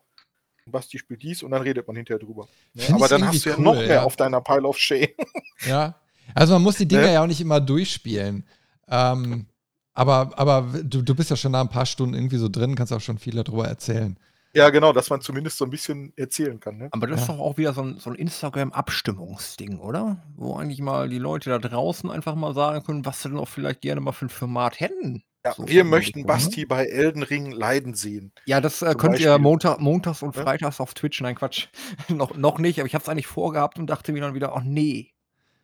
Basti 0.72 0.98
spielt 1.00 1.22
dies 1.24 1.44
und 1.44 1.52
dann 1.52 1.62
redet 1.62 1.88
man 1.88 1.96
hinterher 1.96 2.20
drüber. 2.20 2.48
Ne? 2.74 2.84
Aber 2.94 3.08
dann 3.08 3.26
hast 3.28 3.46
du 3.46 3.50
ja 3.50 3.56
cool, 3.58 3.64
noch 3.64 3.76
mehr 3.76 3.88
ja. 3.88 4.04
auf 4.04 4.16
deiner 4.16 4.42
Pile 4.42 4.64
of 4.68 4.78
Shame. 4.78 5.08
Ja. 5.68 5.96
Also 6.36 6.54
man 6.54 6.62
muss 6.64 6.78
die 6.78 6.88
Dinger 6.88 7.04
Ne? 7.04 7.14
ja 7.14 7.24
auch 7.24 7.28
nicht 7.28 7.42
immer 7.42 7.60
durchspielen. 7.62 8.46
Ähm, 8.90 9.48
aber 9.94 10.32
aber 10.38 10.62
du, 10.84 11.02
du 11.02 11.16
bist 11.16 11.30
ja 11.30 11.36
schon 11.36 11.54
nach 11.54 11.62
ein 11.62 11.70
paar 11.70 11.86
Stunden 11.86 12.14
irgendwie 12.16 12.38
so 12.38 12.50
drin, 12.50 12.76
kannst 12.76 12.94
auch 12.94 13.02
schon 13.02 13.18
viel 13.18 13.34
darüber 13.36 13.68
erzählen. 13.68 14.20
ja, 14.54 14.70
genau, 14.70 14.92
dass 14.94 15.10
man 15.10 15.22
zumindest 15.22 15.58
so 15.58 15.66
ein 15.66 15.72
bisschen 15.72 16.14
erzählen 16.16 16.60
kann. 16.60 16.78
Ne? 16.78 16.90
Aber 16.92 17.08
das 17.08 17.22
ist 17.22 17.28
Ja. 17.28 17.34
doch 17.36 17.40
auch 17.42 17.58
wieder 17.58 17.74
so 17.74 17.82
ein, 17.82 17.98
so 18.00 18.10
ein 18.10 18.16
Instagram-Abstimmungsding, 18.16 19.80
oder? 19.80 20.24
Wo 20.36 20.56
eigentlich 20.56 20.82
mal 20.82 21.10
die 21.10 21.18
Leute 21.20 21.50
da 21.50 21.60
draußen 21.60 22.10
einfach 22.10 22.36
mal 22.36 22.54
sagen 22.54 22.84
können, 22.84 23.06
was 23.06 23.22
sie 23.22 23.30
denn 23.30 23.38
auch 23.40 23.48
vielleicht 23.48 23.82
gerne 23.82 24.02
mal 24.02 24.12
für 24.12 24.26
ein 24.26 24.30
Format 24.30 24.80
hätten. 24.80 25.24
Ja, 25.48 25.54
So 25.54 25.68
wir 25.68 25.84
möchten 25.84 26.20
ne? 26.22 26.26
Basti 26.26 26.66
bei 26.66 26.86
Elden 26.86 27.24
Ring 27.24 27.52
leiden 27.52 27.94
sehen. 27.94 28.32
Ja, 28.46 28.60
das 28.62 28.82
äh, 28.82 28.94
könnt 28.98 29.20
ihr 29.20 29.30
Beispiel. 29.30 29.44
Montag, 29.44 29.80
montags 29.80 30.22
und 30.24 30.36
Ja. 30.36 30.44
freitags 30.44 30.80
auf 30.80 30.94
Twitch. 30.94 31.22
Nein, 31.22 31.36
Quatsch. 31.36 31.68
noch, 32.10 32.36
noch 32.36 32.60
nicht, 32.60 32.80
aber 32.80 32.88
ich 32.88 32.94
habe 32.96 33.04
es 33.04 33.10
eigentlich 33.10 33.28
vorgehabt 33.28 33.80
und 33.80 33.88
dachte 33.88 34.12
mir 34.12 34.22
dann 34.22 34.34
wieder, 34.34 34.56
ach 34.56 34.64
nee. 34.64 35.12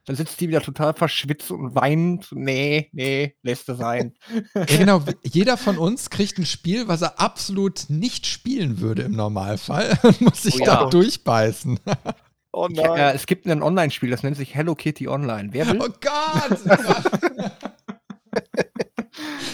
Dann 0.06 0.18
sitzt 0.18 0.42
die 0.42 0.50
wieder 0.50 0.60
total 0.62 0.94
verschwitzt 0.94 1.50
und 1.50 1.76
weint. 1.76 2.28
Nee, 2.32 2.90
nee, 2.92 3.36
lässt 3.42 3.70
es 3.70 3.78
sein. 3.78 4.14
Ja, 4.54 4.66
genau. 4.66 5.02
Jeder 5.24 5.56
von 5.56 5.78
uns 5.78 6.10
kriegt 6.10 6.38
ein 6.38 6.46
Spiel, 6.46 6.90
was 6.90 7.02
er 7.02 7.22
absolut 7.22 7.86
nicht 7.90 8.26
spielen 8.28 8.82
würde 8.82 9.04
im 9.04 9.14
Normalfall 9.14 9.98
und 10.04 10.20
muss 10.22 10.44
sich 10.44 10.60
Oh 10.62 10.66
da 10.66 10.82
ja. 10.84 10.90
durchbeißen. 10.90 11.80
Oh 12.52 12.68
Ich, 12.70 12.78
äh, 12.80 13.14
es 13.14 13.26
gibt 13.28 13.48
ein 13.48 13.64
Online-Spiel, 13.64 14.10
das 14.10 14.24
nennt 14.24 14.36
sich 14.38 14.54
Hello 14.54 14.76
Kitty 14.76 15.08
Online. 15.08 15.50
Wer 15.54 15.68
will? 15.70 15.80
Oh 15.82 15.88
Gott! 16.02 16.60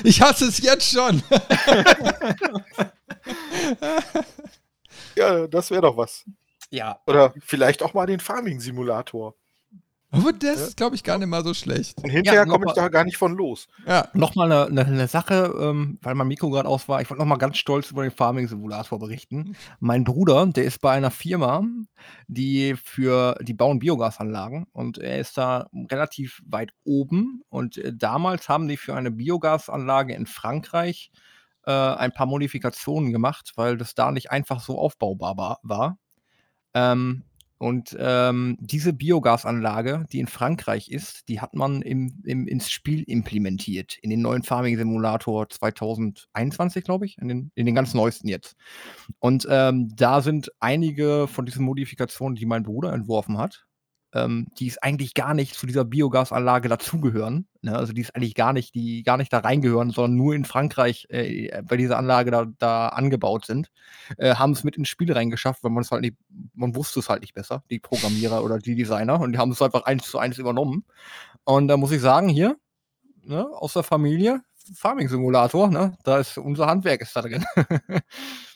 Ich 0.03 0.21
hasse 0.21 0.45
es 0.45 0.59
jetzt 0.61 0.91
schon. 0.91 1.21
Ja, 5.15 5.47
das 5.47 5.71
wäre 5.71 5.81
doch 5.81 5.97
was. 5.97 6.25
Ja, 6.69 7.01
Oder 7.07 7.33
vielleicht 7.39 7.81
auch 7.83 7.93
mal 7.93 8.05
den 8.05 8.19
Farming-Simulator. 8.19 9.35
Aber 10.11 10.33
das 10.33 10.59
ist, 10.59 10.77
glaube 10.77 10.95
ich, 10.95 11.03
gar 11.03 11.19
nicht 11.19 11.27
mal 11.27 11.43
so 11.43 11.53
schlecht. 11.53 12.01
Und 12.03 12.09
hinterher 12.09 12.45
noch 12.45 12.53
komme 12.53 12.65
ich 12.65 12.75
mal- 12.75 12.81
da 12.81 12.87
gar 12.89 13.03
nicht 13.03 13.17
von 13.17 13.35
los. 13.35 13.67
Ja. 13.85 14.07
Nochmal 14.13 14.51
eine, 14.51 14.65
eine, 14.65 14.85
eine 14.85 15.07
Sache, 15.07 15.53
ähm, 15.59 15.99
weil 16.01 16.15
mein 16.15 16.27
Mikro 16.27 16.49
gerade 16.49 16.67
aus 16.67 16.89
war. 16.89 16.99
Ich 17.01 17.09
wollte 17.09 17.21
nochmal 17.21 17.37
ganz 17.37 17.57
stolz 17.57 17.91
über 17.91 18.01
den 18.01 18.11
Farming-Simulator 18.11 18.97
berichten. 18.97 19.55
Mein 19.79 20.03
Bruder, 20.03 20.47
der 20.47 20.63
ist 20.63 20.81
bei 20.81 20.91
einer 20.93 21.11
Firma, 21.11 21.63
die 22.27 22.75
für, 22.75 23.35
die 23.41 23.53
bauen 23.53 23.77
Biogasanlagen 23.79 24.65
und 24.71 24.97
er 24.97 25.19
ist 25.19 25.37
da 25.37 25.67
relativ 25.91 26.41
weit 26.45 26.71
oben. 26.83 27.43
Und 27.49 27.77
äh, 27.77 27.93
damals 27.95 28.49
haben 28.49 28.67
die 28.67 28.77
für 28.77 28.95
eine 28.95 29.11
Biogasanlage 29.11 30.15
in 30.15 30.25
Frankreich 30.25 31.11
äh, 31.65 31.71
ein 31.71 32.13
paar 32.13 32.25
Modifikationen 32.25 33.11
gemacht, 33.11 33.51
weil 33.57 33.77
das 33.77 33.93
da 33.93 34.11
nicht 34.11 34.31
einfach 34.31 34.59
so 34.59 34.79
aufbaubar 34.79 35.37
war. 35.37 35.59
war. 35.61 35.99
Ähm, 36.73 37.23
und 37.59 37.95
ähm, 37.99 38.57
diese 38.61 38.93
Biogasanlage, 38.93 40.05
die 40.13 40.19
in 40.19 40.27
Frankreich 40.27 40.89
ist, 40.89 41.27
die 41.27 41.41
hat 41.41 41.55
man 41.55 41.81
im, 41.81 42.21
im, 42.23 42.47
ins 42.47 42.71
Spiel 42.71 43.03
implementiert. 43.03 43.97
In 44.01 44.09
den 44.09 44.21
neuen 44.21 44.43
Farming 44.43 44.77
Simulator 44.77 45.49
2021, 45.49 46.85
glaube 46.85 47.05
ich. 47.05 47.17
In 47.17 47.27
den, 47.27 47.51
in 47.55 47.65
den 47.65 47.75
ganz 47.75 47.93
neuesten 47.93 48.29
jetzt. 48.29 48.55
Und 49.19 49.45
ähm, 49.49 49.93
da 49.93 50.21
sind 50.21 50.53
einige 50.61 51.27
von 51.27 51.45
diesen 51.45 51.65
Modifikationen, 51.65 52.37
die 52.37 52.45
mein 52.45 52.63
Bruder 52.63 52.93
entworfen 52.93 53.37
hat, 53.37 53.65
ähm, 54.13 54.47
die 54.57 54.67
es 54.67 54.77
eigentlich 54.79 55.13
gar 55.13 55.33
nicht 55.33 55.55
zu 55.55 55.67
dieser 55.67 55.85
Biogasanlage 55.85 56.67
dazugehören. 56.67 57.47
Ne? 57.61 57.75
Also 57.75 57.93
die 57.93 58.01
ist 58.01 58.15
eigentlich 58.15 58.35
gar 58.35 58.53
nicht, 58.53 58.73
die 58.73 59.03
gar 59.03 59.17
nicht 59.17 59.31
da 59.31 59.39
reingehören, 59.39 59.91
sondern 59.91 60.15
nur 60.15 60.33
in 60.33 60.45
Frankreich 60.45 61.07
äh, 61.09 61.61
bei 61.63 61.77
dieser 61.77 61.97
Anlage 61.97 62.31
da, 62.31 62.45
da 62.57 62.87
angebaut 62.89 63.45
sind, 63.45 63.71
äh, 64.17 64.35
haben 64.35 64.53
es 64.53 64.63
mit 64.63 64.77
ins 64.77 64.89
Spiel 64.89 65.11
reingeschafft, 65.11 65.63
weil 65.63 65.71
man 65.71 65.83
es 65.83 65.91
halt 65.91 66.01
nicht, 66.01 66.17
man 66.53 66.75
wusste 66.75 66.99
es 66.99 67.09
halt 67.09 67.21
nicht 67.21 67.33
besser, 67.33 67.63
die 67.69 67.79
Programmierer 67.79 68.43
oder 68.43 68.59
die 68.59 68.75
Designer, 68.75 69.19
und 69.19 69.33
die 69.33 69.37
haben 69.37 69.51
es 69.51 69.61
einfach 69.61 69.83
eins 69.83 70.09
zu 70.09 70.17
eins 70.17 70.37
übernommen. 70.37 70.85
Und 71.43 71.67
da 71.67 71.77
muss 71.77 71.91
ich 71.91 72.01
sagen, 72.01 72.29
hier, 72.29 72.57
ne, 73.23 73.47
aus 73.51 73.73
der 73.73 73.83
Familie, 73.83 74.41
Farming-Simulator, 74.75 75.69
ne? 75.69 75.97
Da 76.03 76.19
ist 76.19 76.37
unser 76.37 76.67
Handwerk 76.67 77.01
ist 77.01 77.15
da 77.15 77.21
drin. 77.21 77.45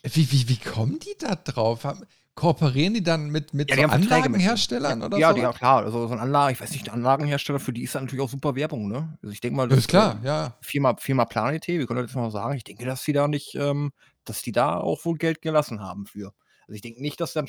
Wie, 0.04 0.30
wie, 0.32 0.50
wie 0.50 0.58
kommen 0.58 1.00
die 1.00 1.16
da 1.18 1.36
drauf? 1.36 1.86
Haben, 1.86 2.06
kooperieren 2.35 2.93
die 2.93 3.03
dann 3.03 3.30
mit, 3.30 3.53
mit 3.53 3.69
Ja, 3.69 3.76
so 3.76 3.81
Verträge 3.81 3.99
mit- 4.01 4.11
Anlagenherstellern 4.14 5.01
oder 5.03 5.18
ja, 5.18 5.31
so? 5.34 5.38
ja, 5.38 5.53
klar. 5.53 5.84
Also 5.84 6.07
so 6.07 6.14
ein 6.14 6.19
Anlagen, 6.19 6.53
ich 6.53 6.61
weiß 6.61 6.72
nicht, 6.72 6.89
Anlagenhersteller, 6.89 7.60
für 7.60 7.73
die 7.73 7.84
ist 7.84 7.93
natürlich 7.95 8.22
auch 8.23 8.30
super 8.30 8.55
Werbung, 8.55 8.88
ne? 8.88 9.18
Also 9.22 9.31
ich 9.34 9.39
denke 9.41 9.55
mal, 9.57 9.68
Das 9.68 9.80
ist 9.80 9.88
klar, 9.88 10.19
äh, 10.23 10.27
ja. 10.27 10.57
Firma, 10.61 10.95
Firma 10.97 11.26
Planete, 11.26 11.80
wir 11.80 11.85
können 11.88 12.01
das 12.01 12.10
jetzt 12.11 12.15
mal 12.15 12.31
sagen, 12.31 12.55
ich 12.55 12.64
denke, 12.64 12.85
dass 12.85 13.03
die 13.03 13.14
da 13.14 13.27
nicht, 13.27 13.55
ähm, 13.55 13.91
dass 14.26 14.41
die 14.41 14.51
da 14.51 14.77
auch 14.77 15.05
wohl 15.05 15.18
Geld 15.18 15.41
gelassen 15.41 15.80
haben 15.81 16.05
für. 16.05 16.34
Also 16.61 16.73
ich 16.73 16.81
denke 16.81 17.01
nicht, 17.01 17.19
dass 17.22 17.34
dann 17.34 17.47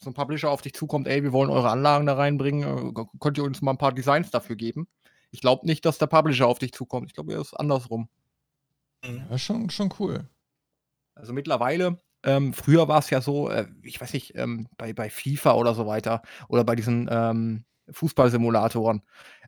so 0.00 0.10
ein 0.10 0.14
Publisher 0.14 0.50
auf 0.50 0.62
dich 0.62 0.74
zukommt, 0.74 1.06
ey, 1.08 1.22
wir 1.22 1.32
wollen 1.32 1.50
eure 1.50 1.70
Anlagen 1.70 2.06
da 2.06 2.14
reinbringen, 2.14 2.94
äh, 2.96 3.04
könnt 3.20 3.38
ihr 3.38 3.44
uns 3.44 3.62
mal 3.62 3.72
ein 3.72 3.78
paar 3.78 3.92
Designs 3.92 4.30
dafür 4.30 4.56
geben? 4.56 4.88
Ich 5.30 5.40
glaube 5.40 5.66
nicht, 5.66 5.84
dass 5.84 5.98
der 5.98 6.06
Publisher 6.06 6.46
auf 6.46 6.58
dich 6.58 6.72
zukommt. 6.72 7.08
Ich 7.08 7.14
glaube, 7.14 7.34
er 7.34 7.40
ist 7.40 7.52
andersrum. 7.54 8.08
Ja, 9.04 9.36
schon, 9.38 9.70
schon 9.70 9.92
cool. 9.98 10.28
Also 11.14 11.32
mittlerweile, 11.32 11.98
ähm, 12.28 12.52
früher 12.52 12.88
war 12.88 12.98
es 12.98 13.08
ja 13.08 13.22
so, 13.22 13.48
äh, 13.48 13.66
ich 13.82 14.00
weiß 14.00 14.12
nicht, 14.12 14.34
ähm, 14.36 14.68
bei, 14.76 14.92
bei 14.92 15.08
FIFA 15.08 15.54
oder 15.54 15.74
so 15.74 15.86
weiter 15.86 16.20
oder 16.48 16.62
bei 16.62 16.76
diesen 16.76 17.08
ähm, 17.10 17.64
Fußballsimulatoren, 17.90 19.02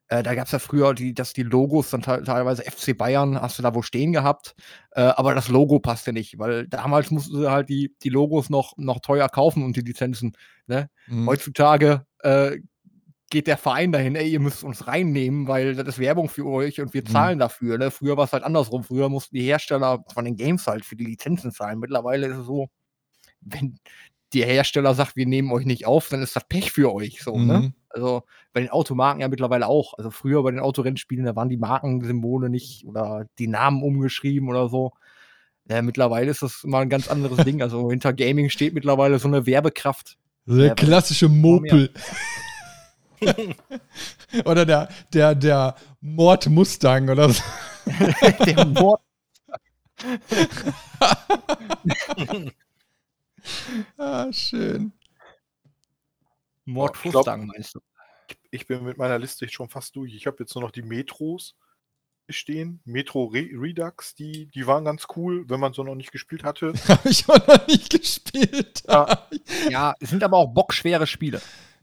äh, 0.09 0.23
da 0.23 0.35
gab 0.35 0.47
es 0.47 0.52
ja 0.52 0.59
früher, 0.59 0.94
die, 0.94 1.12
dass 1.12 1.35
die 1.35 1.43
Logos 1.43 1.90
dann 1.90 2.01
te 2.01 2.23
teilweise 2.24 2.62
FC 2.62 2.97
Bayern 2.97 3.39
hast 3.40 3.59
du 3.59 3.62
da 3.62 3.74
wo 3.74 3.82
stehen 3.82 4.12
gehabt, 4.12 4.55
äh, 4.93 5.02
aber 5.02 5.35
das 5.35 5.48
Logo 5.48 5.78
passte 5.78 6.15
nicht, 6.15 6.39
weil 6.39 6.66
damals 6.69 7.11
mussten 7.11 7.39
sie 7.39 7.51
halt 7.51 7.69
die, 7.69 7.94
die 8.02 8.09
Logos 8.09 8.48
noch, 8.48 8.73
noch 8.78 9.01
teuer 9.01 9.28
kaufen 9.28 9.62
und 9.62 9.77
die 9.77 9.82
Lizenzen. 9.82 10.32
Ne? 10.66 10.89
Mhm. 11.07 11.28
Heutzutage 11.28 12.07
äh, 12.20 12.61
geht 13.31 13.47
der 13.47 13.57
Verein 13.57 13.93
dahin, 13.93 14.16
ey, 14.16 14.28
ihr 14.28 14.40
müsst 14.40 14.65
uns 14.65 14.86
reinnehmen, 14.86 15.47
weil 15.48 15.74
das 15.77 15.86
ist 15.86 15.98
Werbung 15.98 16.28
für 16.28 16.47
euch 16.47 16.81
und 16.81 16.93
wir 16.94 17.02
Mhm. 17.02 17.07
zahlen 17.07 17.39
dafür. 17.39 17.78
Ne? 17.78 17.90
Früher 17.90 18.16
war 18.16 18.24
es 18.24 18.32
halt 18.32 18.43
andersrum. 18.43 18.82
Früher 18.85 19.09
mussten 19.09 19.36
die 19.36 19.43
Hersteller 19.43 20.05
von 20.12 20.24
den 20.24 20.36
Games 20.36 20.66
halt 20.66 20.85
für 20.85 20.97
die 20.97 21.05
Lizenzen 21.07 21.52
zahlen. 21.52 21.78
Mittlerweile 21.78 22.27
ist 22.27 22.36
es 22.36 22.47
so, 22.47 22.69
wenn 23.40 23.78
der 24.35 24.47
Hersteller 24.47 24.94
sagt, 24.94 25.16
wir 25.16 25.27
nehmen 25.27 25.51
euch 25.52 25.65
nicht 25.65 25.86
auf, 25.86 26.09
dann 26.09 26.23
ist 26.23 26.36
das 26.36 26.47
Pech 26.47 26.73
für 26.73 26.93
euch. 26.93 27.23
So, 27.23 27.36
ne? 27.39 27.59
Mhm. 27.59 27.74
Also 27.89 28.23
bei 28.52 28.61
den 28.61 28.70
Automarken 28.70 29.20
ja 29.20 29.28
mittlerweile 29.28 29.66
auch. 29.66 29.94
Also 29.98 30.11
früher 30.11 30.43
bei 30.43 30.51
den 30.52 30.61
Autorennspielen, 30.61 31.24
da 31.24 31.35
waren 31.35 31.48
die 31.48 31.57
Markensymbole 31.57 32.48
nicht 32.51 32.85
oder 32.86 33.27
die 33.39 33.48
Namen 33.48 33.82
umgeschrieben 33.82 34.48
oder 34.48 34.69
so. 34.69 34.93
Ja, 35.69 35.82
mittlerweile 35.82 36.31
ist 36.31 36.43
das 36.43 36.62
mal 36.65 36.82
ein 36.82 36.89
ganz 36.89 37.09
anderes 37.09 37.39
Ding. 37.47 37.62
Also 37.62 37.90
hinter 37.90 38.12
Gaming 38.12 38.51
steht 38.51 38.74
mittlerweile 38.74 39.19
so 39.19 39.28
eine 39.28 39.47
Werbekraft. 39.47 40.16
Der 40.47 40.74
klassische 40.74 41.28
Mopel. 41.28 41.93
oder 44.44 44.66
der, 44.66 44.88
der, 45.12 45.34
der 45.34 45.74
Mord 46.01 46.48
Mustang 46.48 47.09
oder 47.09 47.30
so. 47.30 47.42
Der 48.47 48.66
Mord 48.66 49.01
Ah, 53.97 54.32
schön. 54.32 54.92
Mord 56.64 57.05
Mustang, 57.05 57.47
meinst 57.47 57.74
du? 57.74 57.80
Ich 58.51 58.66
bin 58.66 58.84
mit 58.84 58.98
meiner 58.98 59.18
Liste 59.18 59.48
schon 59.48 59.68
fast 59.68 59.97
durch. 59.97 60.14
Ich 60.14 60.26
habe 60.26 60.36
jetzt 60.40 60.55
nur 60.55 60.62
noch 60.62 60.70
die 60.70 60.82
Metros 60.82 61.56
stehen. 62.28 62.80
Metro 62.84 63.24
Re 63.24 63.48
Redux, 63.52 64.14
die, 64.14 64.47
die 64.47 64.66
waren 64.66 64.84
ganz 64.84 65.06
cool, 65.16 65.48
wenn 65.48 65.60
man 65.60 65.72
so 65.72 65.82
noch 65.82 65.94
nicht 65.94 66.12
gespielt 66.12 66.44
hatte. 66.44 66.72
Habe 66.88 67.09
ich 67.09 67.28
auch 67.28 67.47
noch 67.47 67.66
nicht 67.66 67.90
gespielt. 67.90 68.82
Ja. 68.88 69.28
Ja, 69.68 69.94
es 70.01 70.10
sind 70.10 70.22
aber 70.22 70.36
auch 70.36 70.48
bockschwere 70.48 71.06
Spiele. 71.06 71.40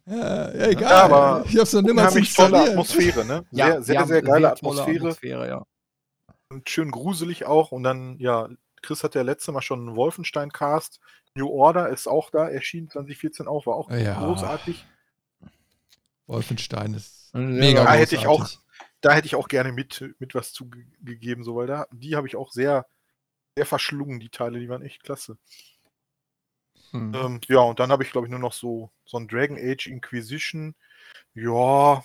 Ja, 0.10 0.54
ja, 0.54 0.68
egal. 0.68 0.84
Ja, 0.84 1.04
aber 1.04 1.46
ich 1.48 1.58
hab's 1.58 1.74
noch 1.74 1.82
niemals 1.82 2.10
Unheimlich 2.14 2.34
tolle 2.34 2.48
installiert. 2.70 2.70
Atmosphäre, 2.72 3.26
ne? 3.26 3.46
Ja, 3.52 3.66
Sehr, 3.68 3.78
die 3.80 3.84
sehr, 3.84 4.08
sehr 4.08 4.22
geile 4.22 4.54
tolle 4.56 4.82
Atmosphäre. 4.82 5.48
ja. 5.50 5.66
Und 6.50 6.70
schön 6.70 6.92
gruselig 6.92 7.46
auch. 7.46 7.72
Und 7.74 7.84
dann, 7.84 8.18
ja, 8.20 8.48
Chris 8.82 9.04
hat 9.04 9.16
ja 9.16 9.22
letzte 9.22 9.52
Mal 9.52 9.62
schon 9.62 9.80
einen 9.88 9.96
Wolfenstein-Cast. 9.98 11.02
New 11.36 11.50
Order 11.50 11.90
ist 11.90 12.08
auch 12.08 12.30
da, 12.32 12.48
erschien 12.48 12.90
2014 12.90 13.48
auch, 13.48 13.66
war 13.68 13.76
auch 13.76 13.92
Ja. 13.92 14.24
großartig. 14.24 14.86
Wolfenstein 16.26 16.94
ist 16.94 17.32
Ja, 17.34 17.40
mega 17.40 17.84
da 17.84 17.94
hätte 17.94 18.16
ich 18.16 18.24
großartig. 18.24 18.60
Da 19.02 19.12
hätte 19.14 19.28
ich 19.28 19.36
auch 19.36 19.48
gerne 19.48 19.72
mit, 19.72 20.04
mit 20.20 20.34
was 20.36 20.54
zugegeben, 20.54 21.44
so, 21.44 21.56
weil 21.56 21.68
da, 21.68 21.86
die 21.92 22.16
habe 22.16 22.28
ich 22.28 22.36
auch 22.36 22.52
sehr, 22.52 22.86
sehr 23.56 23.66
verschlungen, 23.66 24.20
die 24.20 24.30
Teile, 24.30 24.60
die 24.60 24.70
waren 24.70 24.82
echt 24.82 25.04
klasse. 25.04 25.38
Hm. 26.92 27.14
Ähm, 27.14 27.42
ja, 27.48 27.60
und 27.60 27.80
dann 27.80 27.92
habe 27.92 28.04
ich, 28.04 28.12
glaube 28.12 28.28
ich, 28.28 28.32
nur 28.32 28.40
noch 28.40 28.54
so, 28.54 28.92
so 29.06 29.18
ein 29.18 29.28
Dragon 29.28 29.58
Age 29.58 29.88
Inquisition. 29.88 30.76
Ja, 31.34 32.04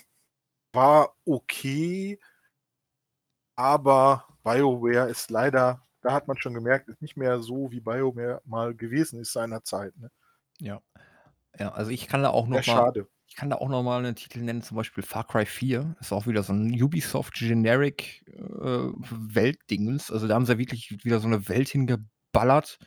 war 0.72 1.14
okay, 1.24 2.18
aber 3.56 4.26
BioWare 4.44 5.08
ist 5.08 5.30
leider, 5.30 5.82
da 6.00 6.12
hat 6.12 6.28
man 6.28 6.38
schon 6.38 6.54
gemerkt, 6.54 6.88
ist 6.88 7.02
nicht 7.02 7.16
mehr 7.16 7.40
so, 7.40 7.70
wie 7.70 7.80
BioWare 7.80 8.40
mal 8.44 8.74
gewesen 8.74 9.20
ist 9.20 9.32
seinerzeit. 9.32 9.96
Ne? 9.98 10.10
Ja. 10.58 10.80
Ja, 11.58 11.72
also 11.72 11.90
ich 11.90 12.08
kann 12.08 12.22
da 12.22 12.30
auch 12.30 12.46
Sehr 12.46 12.56
noch 12.60 12.66
mal, 12.66 12.72
schade. 12.72 13.08
ich 13.26 13.36
kann 13.36 13.50
da 13.50 13.56
auch 13.56 13.68
noch 13.68 13.82
mal 13.82 13.98
einen 13.98 14.16
Titel 14.16 14.40
nennen, 14.40 14.62
zum 14.62 14.76
Beispiel 14.78 15.04
Far 15.04 15.26
Cry 15.26 15.44
4. 15.44 15.96
Ist 16.00 16.12
auch 16.12 16.26
wieder 16.26 16.42
so 16.42 16.54
ein 16.54 16.70
Ubisoft 16.82 17.34
Generic 17.34 18.24
äh, 18.26 18.88
Weltdingens. 19.10 20.10
Also 20.10 20.26
da 20.26 20.34
haben 20.34 20.46
sie 20.46 20.52
ja 20.52 20.58
wirklich 20.58 21.04
wieder 21.04 21.20
so 21.20 21.26
eine 21.26 21.48
Welt 21.48 21.68
hingeballert, 21.68 22.78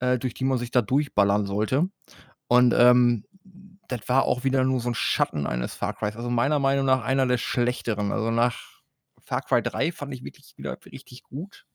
äh, 0.00 0.18
durch 0.18 0.34
die 0.34 0.44
man 0.44 0.58
sich 0.58 0.70
da 0.70 0.82
durchballern 0.82 1.46
sollte. 1.46 1.88
Und 2.48 2.74
ähm, 2.74 3.24
das 3.88 4.08
war 4.08 4.24
auch 4.24 4.44
wieder 4.44 4.64
nur 4.64 4.80
so 4.80 4.90
ein 4.90 4.94
Schatten 4.94 5.46
eines 5.46 5.74
Far 5.74 5.94
Crys. 5.94 6.16
Also 6.16 6.30
meiner 6.30 6.58
Meinung 6.58 6.86
nach 6.86 7.02
einer 7.02 7.26
der 7.26 7.38
schlechteren. 7.38 8.12
Also 8.12 8.30
nach 8.30 8.82
Far 9.24 9.42
Cry 9.42 9.62
3 9.62 9.92
fand 9.92 10.12
ich 10.14 10.24
wirklich 10.24 10.54
wieder 10.56 10.76
richtig 10.84 11.22
gut. 11.22 11.66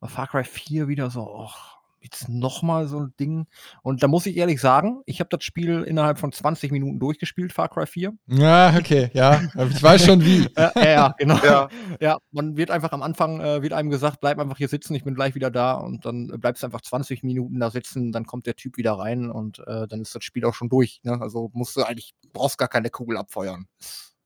Aber 0.00 0.10
Far 0.10 0.28
Cry 0.28 0.44
4 0.44 0.88
wieder 0.88 1.10
so, 1.10 1.22
och, 1.22 1.81
jetzt 2.02 2.28
nochmal 2.28 2.86
so 2.88 3.00
ein 3.00 3.14
Ding. 3.18 3.46
Und 3.82 4.02
da 4.02 4.08
muss 4.08 4.26
ich 4.26 4.36
ehrlich 4.36 4.60
sagen, 4.60 5.02
ich 5.06 5.20
habe 5.20 5.28
das 5.30 5.44
Spiel 5.44 5.82
innerhalb 5.82 6.18
von 6.18 6.32
20 6.32 6.70
Minuten 6.72 6.98
durchgespielt, 6.98 7.52
Far 7.52 7.68
Cry 7.68 7.86
4. 7.86 8.12
Ja, 8.26 8.74
okay, 8.76 9.10
ja. 9.14 9.40
Ich 9.70 9.82
weiß 9.82 10.04
schon 10.06 10.24
wie. 10.24 10.48
Ja, 10.56 10.72
ja, 10.76 11.14
genau. 11.18 11.36
Ja. 11.44 11.68
Ja, 12.00 12.18
man 12.30 12.56
wird 12.56 12.70
einfach 12.70 12.92
am 12.92 13.02
Anfang, 13.02 13.40
äh, 13.40 13.62
wird 13.62 13.72
einem 13.72 13.90
gesagt, 13.90 14.20
bleib 14.20 14.38
einfach 14.38 14.58
hier 14.58 14.68
sitzen, 14.68 14.94
ich 14.94 15.04
bin 15.04 15.14
gleich 15.14 15.34
wieder 15.34 15.50
da 15.50 15.74
und 15.74 16.04
dann 16.04 16.30
äh, 16.32 16.38
bleibst 16.38 16.62
du 16.62 16.66
einfach 16.66 16.80
20 16.82 17.22
Minuten 17.22 17.58
da 17.60 17.70
sitzen, 17.70 18.12
dann 18.12 18.26
kommt 18.26 18.46
der 18.46 18.56
Typ 18.56 18.76
wieder 18.76 18.92
rein 18.92 19.30
und 19.30 19.58
äh, 19.66 19.86
dann 19.88 20.00
ist 20.00 20.14
das 20.14 20.24
Spiel 20.24 20.44
auch 20.44 20.54
schon 20.54 20.68
durch. 20.68 21.00
Ne? 21.04 21.20
Also 21.20 21.50
musst 21.54 21.76
du 21.76 21.82
eigentlich, 21.82 22.14
brauchst 22.32 22.58
gar 22.58 22.68
keine 22.68 22.90
Kugel 22.90 23.16
abfeuern. 23.16 23.66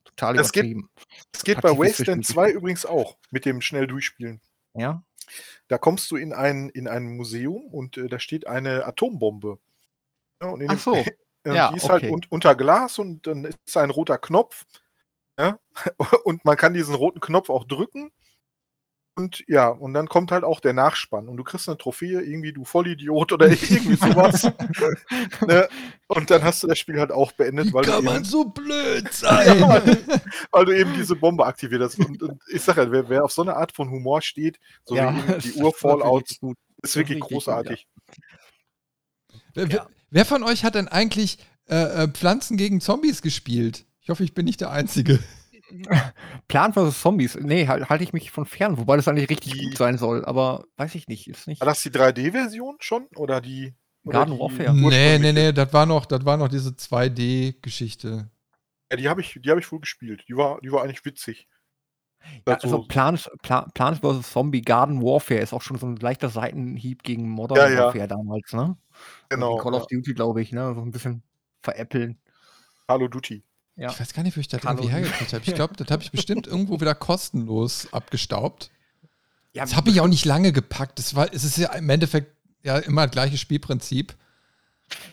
Total 0.05 0.35
Das 0.35 0.53
geht- 0.53 0.65
übertrieben. 0.65 0.91
Es 1.33 1.43
geht 1.45 1.61
bei 1.61 1.71
Wasteland 1.71 2.19
nicht 2.19 2.31
2 2.31 2.51
übrigens 2.53 2.87
auch, 2.87 3.17
mit 3.31 3.45
dem 3.45 3.61
schnell 3.61 3.87
durchspielen. 3.87 4.41
Ja? 4.79 5.03
Da 5.69 5.79
kommst 5.79 6.11
du 6.11 6.17
in 6.17 6.33
ein, 6.33 6.69
in 6.71 6.87
ein 6.89 7.17
Museum 7.17 7.67
und 7.73 7.97
äh, 7.97 8.09
da 8.09 8.19
steht 8.19 8.47
eine 8.47 8.85
Atombombe. 8.87 9.59
Ja, 10.43 10.49
und 10.51 10.63
Ach 10.69 10.75
dem- 10.75 10.79
so. 10.79 10.95
äh, 11.45 11.55
Ja, 11.55 11.71
die 11.71 11.77
ist 11.77 11.89
halt 11.89 12.05
okay. 12.05 12.13
un 12.13 12.21
unter 12.31 12.55
Glas 12.55 12.99
und 12.99 13.27
dann 13.27 13.45
ist 13.45 13.77
ein 13.77 13.91
roter 13.91 14.19
Knopf. 14.19 14.65
Ja? 15.39 15.59
Und 16.25 16.45
man 16.47 16.57
kann 16.57 16.73
diesen 16.73 16.95
roten 16.95 17.21
Knopf 17.21 17.51
auch 17.51 17.65
drücken. 17.65 18.11
Und 19.19 19.43
ja, 19.49 19.69
und 19.69 19.95
dann 19.95 20.09
kommt 20.09 20.31
halt 20.31 20.45
auch 20.45 20.61
der 20.61 20.75
Nachspann 20.75 21.27
und 21.29 21.39
du 21.39 21.43
kriegst 21.43 21.69
eine 21.69 21.79
Trophäe, 21.79 22.21
irgendwie 22.21 22.53
du 22.53 22.67
Vollidiot 22.67 23.33
oder 23.33 23.47
irgendwie 23.51 23.97
sowas. 23.97 24.43
ne? 25.47 25.69
Und 26.09 26.31
dann 26.31 26.45
hast 26.45 26.63
du 26.63 26.67
das 26.67 26.79
Spiel 26.79 26.99
halt 27.01 27.11
auch 27.11 27.33
beendet, 27.33 27.69
Wie 27.69 27.73
weil 27.73 27.85
du, 27.87 27.93
kann 27.93 28.05
man 28.05 28.17
eben, 28.17 28.25
so 28.27 28.45
blöd 28.45 29.09
sein? 29.13 29.63
weil 30.53 30.65
du 30.67 30.73
eben 30.77 30.93
diese 30.95 31.17
Bombe 31.17 31.47
aktiviert 31.47 31.81
hast. 31.81 31.99
Und, 31.99 32.23
und 32.23 32.43
ich 32.53 32.61
sage 32.61 32.83
ja, 32.83 32.93
wer, 32.93 33.09
wer 33.09 33.25
auf 33.25 33.33
so 33.33 33.41
eine 33.41 33.57
Art 33.57 33.73
von 33.73 33.91
Humor 33.91 34.21
steht, 34.21 34.59
so 34.85 34.95
ja, 34.95 35.15
wie 35.17 35.41
die 35.41 35.49
ist 35.49 35.57
Ur-Fallouts, 35.57 36.31
wirklich 36.33 36.41
gut. 36.41 36.59
ist 36.83 36.97
wirklich 36.97 37.21
gut, 37.21 37.31
großartig. 37.31 37.87
wer, 39.55 39.65
Ja. 39.65 39.71
wer, 39.73 39.87
wer 40.11 40.25
von 40.27 40.43
euch 40.43 40.63
hat 40.65 40.75
denn 40.75 40.89
eigentlich 40.89 41.39
äh, 41.69 42.05
äh, 42.05 42.09
Pflanzen 42.09 42.59
gegen 42.59 42.83
Zombies 42.83 43.23
gespielt? 43.23 43.87
Ich 44.03 44.11
hoffe, 44.11 44.25
ich 44.25 44.35
bin 44.35 44.45
nicht 44.45 44.61
der 44.61 44.71
Einzige. 44.71 45.19
Plan 46.49 46.73
vs. 46.73 47.01
Zombies. 47.01 47.35
Nee, 47.37 47.67
halt, 47.69 47.89
halte 47.89 48.05
ich 48.05 48.13
mich 48.13 48.31
von 48.31 48.47
fern, 48.47 48.79
wobei 48.79 48.97
das 48.97 49.09
eigentlich 49.09 49.29
richtig 49.31 49.53
Die- 49.53 49.65
gut 49.69 49.77
sein 49.77 49.99
soll, 49.99 50.25
aber 50.25 50.65
weiß 50.77 50.95
ich 50.95 51.09
nicht. 51.09 51.29
Ist 51.29 51.47
nicht. 51.47 51.61
War 51.61 51.67
das 51.67 51.83
die 51.83 51.91
3D-Version 51.91 52.77
schon? 52.81 53.07
Oder 53.17 53.41
die. 53.41 53.75
Oder 54.05 54.19
Garden 54.21 54.35
die 54.35 54.41
Warfare. 54.41 54.75
Nee, 54.75 55.19
nee, 55.19 55.33
nee, 55.33 55.53
das 55.53 55.73
war 55.73 55.85
noch, 55.87 56.07
das 56.07 56.25
war 56.25 56.37
noch 56.37 56.49
diese 56.49 56.71
2D-Geschichte. 56.71 58.31
Ja, 58.91 58.97
die 58.97 59.09
habe 59.09 59.21
ich, 59.21 59.39
die 59.43 59.51
hab 59.51 59.59
ich 59.59 59.71
wohl 59.73 59.81
gespielt. 59.81 60.25
Die 60.29 60.37
war, 60.37 60.61
die 60.61 60.71
war 60.71 60.83
eigentlich 60.85 61.05
witzig. 61.05 61.49
Ja, 62.47 62.55
Also- 62.55 62.69
also 62.69 62.83
Plants, 62.89 63.31
Pla 63.43 63.63
Plants 63.75 64.01
vs. 64.01 64.33
Zombie 64.33 64.63
Garden 64.63 65.03
Warfare 65.03 65.41
ist 65.41 65.53
auch 65.53 65.63
schon 65.63 65.79
so 65.79 65.87
ein 65.87 65.97
leichter 65.97 66.29
Seitenhieb 66.29 67.03
gegen 67.03 67.29
Modern 67.29 67.59
Ja, 67.59 67.69
ja. 67.69 67.79
Warfare 67.87 68.09
damals, 68.09 68.53
ne? 68.53 68.77
Genau. 69.29 69.57
Wie 69.59 69.63
Call 69.63 69.73
ja. 69.75 69.81
of 69.81 69.87
Duty, 69.89 70.15
glaube 70.15 70.41
ich, 70.43 70.53
ne? 70.53 70.73
So 70.75 70.81
ein 70.83 70.91
bisschen 70.91 71.23
veräppeln. 71.63 72.19
Call 72.89 73.03
of 73.03 73.11
Duty. 73.11 73.43
Ja. 73.77 73.91
Ich 73.91 74.01
weiß 74.01 74.15
gar 74.15 74.23
nicht, 74.23 74.37
wo 74.37 74.41
ich 74.41 74.49
das 74.49 74.63
Hallo. 74.63 74.79
irgendwie 74.79 74.93
hergekriegt 74.93 75.33
habe. 75.33 75.45
Ich 75.47 75.55
glaube, 75.55 75.75
das 75.77 75.89
habe 75.91 76.03
ich 76.03 76.11
bestimmt 76.11 76.47
irgendwo 76.47 76.81
wieder 76.81 76.95
kostenlos 76.95 77.89
abgestaubt. 77.93 78.71
Ja, 79.53 79.65
Das 79.65 79.77
habe 79.77 79.91
ich 79.91 80.01
auch 80.01 80.09
nicht 80.09 80.25
lange 80.25 80.53
gepackt. 80.53 80.99
Das 80.99 81.15
war, 81.15 81.33
es 81.33 81.45
ist 81.45 81.59
ja 81.59 81.73
im 81.75 81.89
Endeffekt 81.89 82.37
ja 82.63 82.79
immer 82.79 83.07
das 83.07 83.13
gleiche 83.13 83.39
Spielprinzip. 83.39 84.15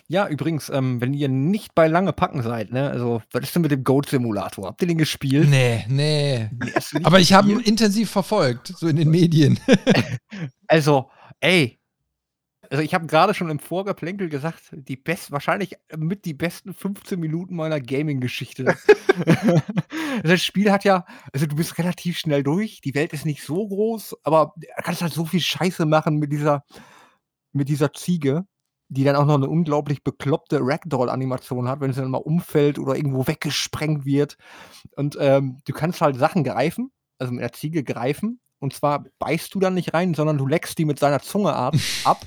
Ja, 0.08 0.28
übrigens, 0.28 0.70
ähm, 0.70 1.02
wenn 1.02 1.14
ihr 1.14 1.30
nicht 1.30 1.74
bei 1.74 1.88
lange 1.88 2.14
packen 2.14 2.44
seid, 2.44 2.72
ne, 2.72 2.90
also, 2.92 3.24
was 3.32 3.44
ist 3.44 3.56
denn 3.56 3.64
mit 3.64 3.72
dem 3.72 3.84
Goat-Simulator? 3.84 4.68
Habt 4.68 4.82
ihr 4.82 4.88
den 4.88 5.00
gespielt? 5.00 5.50
Nee, 5.50 5.86
nee. 5.88 6.50
Nee, 6.52 6.72
Aber 7.04 7.20
ich 7.20 7.34
habe 7.34 7.52
ihn 7.52 7.60
intensiv 7.60 8.12
verfolgt, 8.12 8.68
so 8.78 8.88
in 8.88 8.96
den 8.98 9.10
Medien. 9.10 9.60
Also, 10.68 11.10
ey. 11.40 11.80
Also, 12.74 12.82
ich 12.84 12.96
habe 12.96 13.06
gerade 13.06 13.36
schon 13.36 13.52
im 13.52 13.60
Vorgeplänkel 13.60 14.30
gesagt, 14.30 14.64
die 14.72 14.96
best 14.96 15.32
wahrscheinlich 15.32 15.76
mit 15.96 16.26
die 16.26 16.34
besten 16.34 16.74
15 16.74 17.20
Minuten 17.20 17.56
meiner 17.56 17.80
Gaming-Geschichte. 17.80 18.74
das 20.24 20.42
Spiel 20.44 20.72
hat 20.72 20.84
ja 20.84 21.06
also, 21.32 21.46
du 21.46 21.56
bist 21.56 21.78
relativ 21.78 22.18
schnell 22.18 22.42
durch, 22.42 22.82
die 22.82 22.96
Welt 22.96 23.14
ist 23.14 23.28
nicht 23.28 23.44
so 23.44 23.68
groß, 23.68 24.16
aber 24.24 24.54
du 24.58 24.66
kannst 24.84 25.04
halt 25.04 25.14
so 25.14 25.24
viel 25.26 25.40
Scheiße 25.40 25.86
machen 25.86 26.18
mit 26.18 26.32
dieser 26.32 26.64
mit 27.54 27.70
dieser 27.70 27.94
Ziege, 27.94 28.46
die 28.90 29.04
dann 29.06 29.18
auch 29.18 29.26
noch 29.26 29.38
'ne 29.40 29.50
unglaublich 29.50 30.04
bekloppte 30.04 30.60
Ragdoll-Animation 30.62 31.70
hat, 31.70 31.82
wenn 31.82 31.94
sie 31.94 32.02
dann 32.02 32.12
mal 32.12 32.18
umfällt 32.20 32.80
oder 32.80 32.96
irgendwo 32.96 33.28
weggesprengt 33.28 34.06
wird. 34.06 34.38
Und, 34.98 35.18
ähm, 35.22 35.60
du 35.66 35.74
kannst 35.74 36.02
halt 36.02 36.18
Sachen 36.18 36.44
greifen, 36.44 36.92
also, 37.20 37.34
mit 37.34 37.44
der 37.44 37.54
Ziege 37.54 37.84
greifen. 37.84 38.40
Und 38.64 38.74
zwar 38.74 39.06
beißt 39.20 39.54
du 39.54 39.60
dann 39.60 39.74
nicht 39.76 39.94
rein, 39.94 40.14
sondern 40.14 40.38
du 40.38 40.48
leckst 40.48 40.78
die 40.78 40.86
mit 40.86 41.00
seiner 41.00 41.20
Zunge 41.22 41.54
ab 41.54 41.76
ab. 42.06 42.22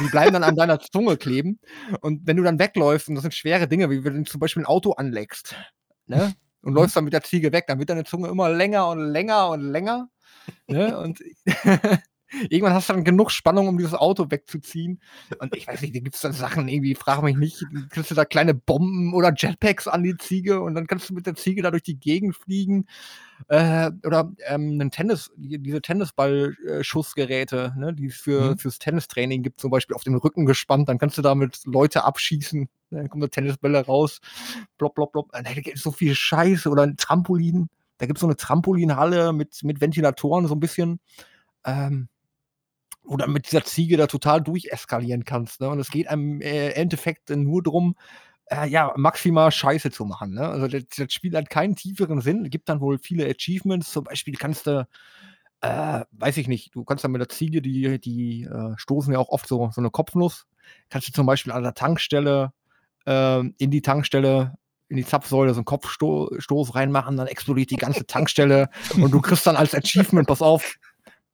Die 0.00 0.08
bleiben 0.10 0.34
dann 0.34 0.44
an 0.44 0.56
deiner 0.56 0.78
Zunge 0.80 1.16
kleben. 1.16 1.58
Und 2.02 2.26
wenn 2.26 2.36
du 2.36 2.42
dann 2.44 2.58
wegläufst, 2.58 3.08
und 3.08 3.14
das 3.16 3.22
sind 3.22 3.34
schwere 3.34 3.68
Dinge, 3.68 3.90
wie 3.90 4.04
wenn 4.04 4.24
du 4.24 4.30
zum 4.30 4.40
Beispiel 4.40 4.62
'n 4.62 4.66
Auto 4.66 4.92
anleckst, 4.92 5.56
ne, 6.06 6.34
und 6.62 6.74
läufst 6.74 6.96
dann 6.96 7.04
mit 7.04 7.14
der 7.14 7.22
Ziege 7.22 7.52
weg, 7.52 7.66
dann 7.68 7.78
wird 7.78 7.90
deine 7.90 8.04
Zunge 8.04 8.28
immer 8.28 8.50
länger 8.50 8.88
und 8.90 9.00
länger 9.12 9.50
und 9.50 9.62
länger, 9.62 10.08
ne? 10.68 10.98
Und 10.98 11.20
irgendwann 12.50 12.74
hast 12.74 12.88
du 12.88 12.94
dann 12.94 13.04
genug 13.04 13.30
Spannung, 13.32 13.68
um 13.68 13.78
dieses 13.78 13.94
Auto 13.94 14.26
wegzuziehen. 14.30 15.00
Und 15.38 15.54
ich 15.56 15.66
weiß 15.66 15.80
nicht, 15.82 15.94
da 15.94 16.00
gibt's 16.00 16.20
dann 16.22 16.32
Sachen 16.32 16.68
irgendwie, 16.68 16.94
frage 16.94 17.22
mich 17.24 17.36
nicht, 17.36 17.68
kriegst 17.90 18.10
du 18.10 18.14
da 18.14 18.24
kleine 18.24 18.54
Bomben 18.54 19.14
oder 19.14 19.32
Jetpacks 19.36 19.88
an 19.88 20.02
die 20.02 20.16
Ziege 20.16 20.60
und 20.62 20.74
dann 20.74 20.86
kannst 20.86 21.10
du 21.10 21.14
mit 21.14 21.26
der 21.26 21.34
Ziege 21.34 21.62
da 21.62 21.70
durch 21.70 21.82
die 21.84 21.98
Gegend 21.98 22.36
fliegen. 22.36 22.86
Äh, 23.48 23.90
oder, 24.06 24.32
ähm, 24.48 24.76
'nen 24.78 24.90
Tennis 24.90 25.30
die 25.36 25.58
diese 25.58 25.80
Tennisball 25.82 26.56
äh, 26.68 26.84
Schussgeräte, 26.84 27.74
ne, 27.78 27.94
die 27.94 28.06
es 28.06 28.16
für 28.16 28.52
Mhm. 28.52 28.58
fürs 28.58 28.78
Tennistraining 28.78 29.42
gibt, 29.42 29.60
zum 29.60 29.70
Beispiel 29.70 29.96
auf 29.96 30.04
den 30.04 30.14
Rücken 30.16 30.46
gespannt, 30.46 30.88
dann 30.88 30.98
kannst 30.98 31.18
du 31.18 31.22
damit 31.22 31.60
Leute 31.66 32.04
abschießen, 32.04 32.68
dann 32.90 33.08
kommen 33.08 33.22
da 33.22 33.28
Tennisbälle 33.28 33.84
raus, 33.86 34.20
plopp, 34.78 34.94
plopp. 34.96 35.30
Äh, 35.34 35.42
da 35.44 35.52
gibt's 35.54 35.82
so 35.82 35.92
viel 35.92 36.14
Scheiße 36.14 36.68
oder 36.70 36.84
'n 36.84 36.96
Trampolin. 36.96 37.68
Da 37.98 38.06
gibt's 38.06 38.20
so 38.22 38.26
'ne 38.28 38.36
Trampolinhalle 38.36 39.32
mit 39.32 39.62
mit 39.64 39.80
Ventilatoren 39.80 40.46
so 40.48 40.54
'n 40.54 40.60
bisschen, 40.60 41.00
ähm, 41.66 42.08
du 43.16 43.26
mit 43.28 43.46
dieser 43.50 43.64
Ziege 43.64 43.96
da 43.96 44.06
total 44.06 44.40
durcheskalieren 44.42 45.24
kannst, 45.24 45.60
ne? 45.60 45.68
Und 45.70 45.80
es 45.80 45.90
geht 45.90 46.08
einem, 46.08 46.40
äh, 46.40 46.68
im 46.70 46.74
Endeffekt 46.82 47.30
nur 47.30 47.62
drum, 47.62 47.96
äh, 48.46 48.68
ja, 48.68 48.92
maximal 48.96 49.50
Scheiße 49.52 49.90
zu 49.92 50.04
machen, 50.06 50.32
ne? 50.34 50.48
Also, 50.48 50.68
das 50.68 50.84
das 50.96 51.12
Spiel 51.12 51.36
hat 51.36 51.50
keinen 51.50 51.76
tieferen 51.76 52.20
Sinn. 52.22 52.50
Gibt 52.50 52.68
dann 52.68 52.80
wohl 52.80 52.98
viele 52.98 53.26
Achievements. 53.28 53.92
Zum 53.92 54.04
Beispiel 54.04 54.34
kannst 54.36 54.66
du, 54.66 54.86
äh, 55.62 56.02
weiß 56.12 56.36
ich 56.38 56.48
nicht, 56.48 56.74
du 56.74 56.84
kannst 56.84 57.04
dann 57.04 57.12
mit 57.12 57.20
der 57.20 57.28
Ziege, 57.28 57.62
die 57.62 58.00
die, 58.00 58.44
äh, 58.44 58.74
stoßen 58.76 59.12
ja 59.12 59.18
auch 59.18 59.28
oft 59.30 59.46
so 59.48 59.70
so 59.72 59.80
'ne 59.80 59.90
Kopfnuss 59.90 60.46
kannst 60.90 61.08
du 61.08 61.12
zum 61.12 61.26
Beispiel 61.26 61.52
an 61.52 61.62
der 61.64 61.74
Tankstelle, 61.74 62.52
ähm, 63.06 63.54
in 63.58 63.70
die 63.72 63.82
Tankstelle 63.82 64.54
in 64.90 64.96
die 64.98 65.04
Zapfsäule 65.06 65.54
so 65.54 65.60
'n 65.62 65.64
Kopfsto 65.66 66.30
Stoß 66.38 66.74
reinmachen, 66.76 67.16
dann 67.16 67.26
explodiert 67.28 67.70
die 67.72 67.76
ganze 67.76 68.06
Tankstelle 68.06 68.70
und 69.08 69.12
du 69.12 69.20
kriegst 69.22 69.46
dann 69.46 69.56
als 69.56 69.74
Achievement, 69.74 70.28
pass 70.28 70.42
auf, 70.42 70.76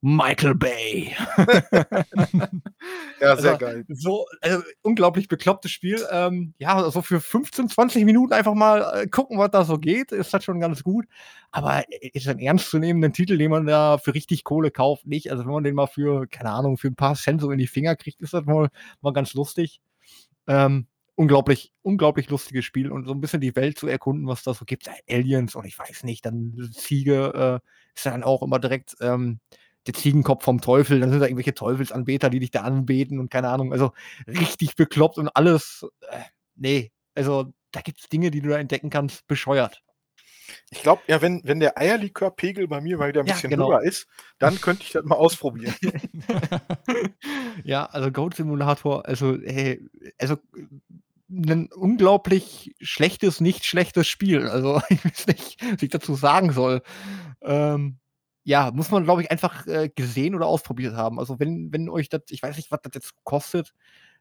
Michael 0.03 0.53
Bay. 0.55 1.15
Ja, 3.19 3.35
sehr 3.37 3.55
Also, 3.55 3.57
geil. 3.57 3.85
so 3.87 4.25
also, 4.41 4.61
unglaublich 4.83 5.27
beklopptes 5.27 5.71
Spiel. 5.71 6.05
Ähm, 6.11 6.53
ja, 6.59 6.89
so 6.91 7.01
für 7.01 7.19
15, 7.19 7.67
20 7.69 8.05
Minuten 8.05 8.33
einfach 8.33 8.53
mal, 8.53 9.03
äh, 9.03 9.07
gucken, 9.07 9.37
was 9.39 9.51
da 9.51 9.63
so 9.65 9.77
geht, 9.79 10.11
ist 10.11 10.33
das 10.33 10.43
schon 10.43 10.59
ganz 10.59 10.83
gut. 10.83 11.05
Aber 11.51 11.83
i 11.91 12.09
ist 12.13 12.27
ein 12.27 12.39
ernstzunehmenden 12.39 13.13
Titel, 13.13 13.37
den 13.37 13.51
man 13.51 13.65
da 13.65 13.97
für 13.97 14.13
richtig 14.13 14.43
Kohle 14.43 14.71
kauft, 14.71 15.07
nicht. 15.07 15.31
Also, 15.31 15.45
wenn 15.45 15.51
man 15.53 15.63
den 15.63 15.75
mal 15.75 15.87
für, 15.87 16.27
keine 16.27 16.51
Ahnung, 16.51 16.77
für 16.77 16.87
'n 16.89 16.95
paar 16.95 17.15
Cent 17.15 17.41
so 17.41 17.51
in 17.51 17.57
die 17.59 17.67
Finger 17.67 17.95
kriegt, 17.95 18.21
ist 18.21 18.33
das 18.33 18.45
wohl 18.47 18.69
mal 19.01 19.13
ganz 19.13 19.33
lustig. 19.33 19.81
Ähm, 20.47 20.87
unglaublich 21.15 21.73
unglaublich 21.83 22.29
lustiges 22.29 22.65
Spiel 22.65 22.91
und 22.91 23.05
so 23.07 23.13
'n 23.13 23.21
bisschen 23.21 23.41
die 23.41 23.55
Welt 23.55 23.77
zu 23.79 23.87
erkunden, 23.87 24.27
was 24.27 24.43
da 24.43 24.53
so 24.53 24.65
gibt. 24.65 24.89
Aliens 25.09 25.55
und 25.55 25.65
ich 25.65 25.79
weiß 25.79 26.03
nicht, 26.03 26.25
dann 26.25 26.55
Ziege, 26.73 27.61
äh, 27.63 27.67
ist 27.95 28.05
dann 28.05 28.23
auch 28.23 28.43
immer 28.43 28.59
direkt, 28.59 28.95
ähm, 29.01 29.39
der 29.87 29.93
Ziegenkopf 29.95 30.43
vom 30.43 30.61
Teufel. 30.61 30.99
Dann 30.99 31.11
sind 31.11 31.19
da 31.21 31.25
irgendwelche 31.27 31.53
Teufelsanbeter, 31.55 32.29
die 32.29 32.39
dich 32.39 32.51
da 32.51 32.61
anbeten 32.63 33.19
und 33.19 33.31
keine 33.31 33.49
Ahnung. 33.49 33.73
Also, 33.73 33.91
richtig 34.27 34.75
bekloppt 34.75 35.17
und 35.17 35.29
alles 35.29 35.85
äh, 36.09 36.19
ne, 36.55 36.89
also, 37.15 37.53
da 37.71 37.81
gibt's 37.81 38.09
Dinge, 38.09 38.31
die 38.31 38.41
du 38.41 38.49
da 38.49 38.57
entdecken 38.59 38.89
kannst, 38.91 39.27
bescheuert. 39.27 39.81
Ich 40.71 40.81
glaube, 40.83 41.03
ja, 41.07 41.21
wenn 41.21 41.41
wenn 41.45 41.59
der 41.61 41.77
Eierlikörpegel 41.77 42.67
bei 42.67 42.81
mir 42.81 42.97
mal 42.97 43.09
wieder 43.09 43.21
'n 43.21 43.27
Ja, 43.27 43.33
bisschen 43.33 43.51
genau. 43.51 43.67
höher 43.67 43.81
ist, 43.83 44.07
dann 44.39 44.61
könnte 44.61 44.85
ich 44.85 44.91
das 44.93 45.05
mal 45.05 45.15
ausprobieren. 45.15 45.75
Ja, 47.63 47.85
also, 47.87 48.11
Goat 48.11 48.35
Simulator, 48.35 49.05
also, 49.05 49.35
ey, 49.41 49.81
also, 50.17 50.37
'nen 51.27 51.69
unglaublich 51.73 52.75
schlechtes, 52.81 53.41
nicht 53.41 53.65
schlechtes 53.65 54.07
Spiel. 54.07 54.47
Also, 54.47 54.81
ich 54.89 55.03
weiß 55.03 55.27
nicht, 55.27 55.57
was 55.73 55.83
ich 55.83 55.89
dazu 55.89 56.15
sagen 56.15 56.51
soll. 56.53 56.81
Ähm, 57.41 57.99
ja, 58.47 58.71
muss 58.71 58.91
man, 58.91 59.03
glaube 59.03 59.21
ich, 59.23 59.29
einfach, 59.31 59.67
äh, 59.67 59.89
gesehen 59.93 60.33
oder 60.33 60.45
ausprobiert 60.47 60.95
haben. 60.95 61.19
Also, 61.19 61.37
wenn 61.39 61.73
wenn 61.73 61.89
euch 61.89 62.07
das 62.07 62.21
ich 62.29 62.41
weiß 62.41 62.55
nicht, 62.55 62.71
was 62.71 62.79
das 62.81 62.93
jetzt 62.95 63.13
kostet, 63.25 63.73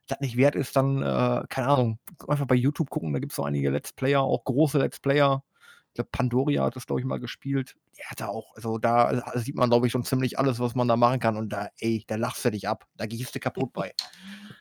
das 0.09 0.21
nicht 0.21 0.37
wert 0.37 0.57
ist, 0.57 0.75
dann, 0.77 1.03
äh, 1.03 1.45
keine 1.49 1.69
Ahnung, 1.69 1.99
einfach 2.29 2.47
bei 2.47 2.57
YouTube 2.57 2.91
gucken, 2.91 3.13
da 3.13 3.21
gibt's 3.21 3.37
so 3.37 3.45
einige 3.45 3.71
Let's 3.71 3.93
Player, 3.93 4.23
auch 4.23 4.45
große 4.45 4.79
Let's 4.79 4.99
Player. 5.01 5.45
Ich 5.91 5.95
glaube, 5.95 6.11
Pandoria 6.13 6.65
hat 6.65 6.77
das, 6.77 6.87
glaube 6.87 7.01
ich, 7.01 7.07
mal 7.07 7.21
gespielt. 7.21 7.77
Der 7.99 8.07
hat 8.11 8.21
da 8.21 8.29
auch 8.29 8.55
also, 8.57 8.79
da 8.79 9.13
äh, 9.13 9.39
sieht 9.39 9.55
man, 9.57 9.71
glaube 9.71 9.87
ich, 9.87 9.93
schon 9.93 10.05
ziemlich 10.05 10.39
alles, 10.41 10.59
was 10.61 10.75
man 10.75 10.89
da 10.89 10.97
machen 10.97 11.21
kann 11.21 11.37
und 11.37 11.51
da 11.51 11.69
ey, 11.79 12.05
da 12.09 12.17
lachst 12.17 12.45
du 12.45 12.51
dich 12.51 12.69
ab. 12.69 12.87
Da 12.97 13.07
gehst 13.07 13.35
du 13.35 13.41
kaputt 13.41 13.73
bei. 13.73 13.93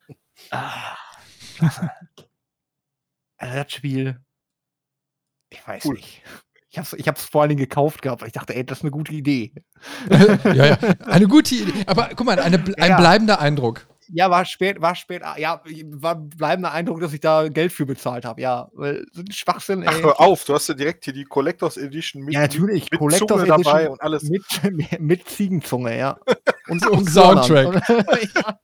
Ah. 0.52 0.98
Also, 3.38 3.56
das 3.56 3.72
Spiel 3.72 4.20
ich 5.50 5.68
weiß 5.68 5.86
Cool. 5.86 5.96
nicht. 5.96 6.22
Ich 6.76 6.78
habe 6.80 6.88
es 6.92 6.94
ich 6.94 7.08
habe 7.08 7.18
es 7.18 7.24
vor 7.24 7.42
allen 7.42 7.50
Dingen 7.50 7.60
gekauft 7.62 8.02
gehabt, 8.02 8.22
weil 8.22 8.28
ich 8.28 8.34
dachte: 8.34 8.54
„Ey, 8.54 8.66
das 8.66 8.80
ist 8.80 8.84
'ne 8.84 8.92
gute 8.92 9.14
Idee.“ 9.14 9.54
Ja, 10.54 10.66
ja, 10.66 10.78
eine 11.06 11.28
gute 11.28 11.56
Idee. 11.56 11.72
Aber 11.88 12.10
guck 12.16 12.26
mal, 12.26 12.38
eine 12.38 12.58
ein 12.80 12.90
Ja. 12.90 12.98
bleibender 12.98 13.40
Eindruck. 13.40 13.88
Ja, 14.10 14.30
war 14.30 14.46
spät 14.46 14.82
war 14.82 14.94
spät 14.94 15.24
ah, 15.24 15.36
ja, 15.38 15.62
war 15.94 16.16
bleibender 16.16 16.72
Eindruck, 16.74 17.00
dass 17.00 17.12
ich 17.14 17.22
da 17.22 17.48
Geld 17.48 17.72
für 17.72 17.86
bezahlt 17.88 18.24
habe, 18.26 18.42
ja. 18.42 18.68
Weil 18.74 19.06
so 19.14 19.22
'n 19.22 19.32
Schwachsinn, 19.32 19.84
ey. 19.84 19.88
Ach, 19.90 20.04
hör 20.04 20.20
auf, 20.20 20.44
du 20.44 20.54
hast 20.54 20.68
ja 20.68 20.74
direkt 20.76 21.06
hier 21.06 21.14
die 21.14 21.24
Collectors 21.24 21.78
Edition 21.78 22.24
mit 22.24 22.34
Ja, 22.34 22.42
natürlich, 22.42 22.92
mit 22.92 23.00
Collectors 23.00 23.30
Zunge 23.30 23.46
dabei 23.46 23.84
Edition 23.86 23.88
und 23.94 24.02
alles. 24.02 24.24
mit 24.24 24.44
mit 25.00 25.30
Ziegenzunge, 25.30 25.98
ja. 25.98 26.18
Und 26.68 26.86
Und 26.88 27.10
Hörnern. 27.16 27.44
Soundtrack. 27.44 27.84
Ja. 28.36 28.60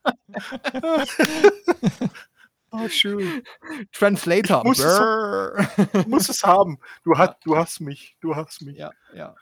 Oh, 2.72 2.88
schön. 2.88 3.44
Translator. 3.92 4.60
Ich 4.62 4.68
muss 4.68 4.80
es 4.80 6.08
musst 6.08 6.30
es 6.30 6.44
haben. 6.44 6.80
Du 7.04 7.12
Ja. 7.14 7.18
hat 7.20 7.38
du 7.44 7.58
hast 7.58 7.82
mich. 7.82 8.16
Du 8.22 8.36
hast 8.36 8.62
mich. 8.62 8.78
Ja, 8.78 8.92
ja. 9.14 9.36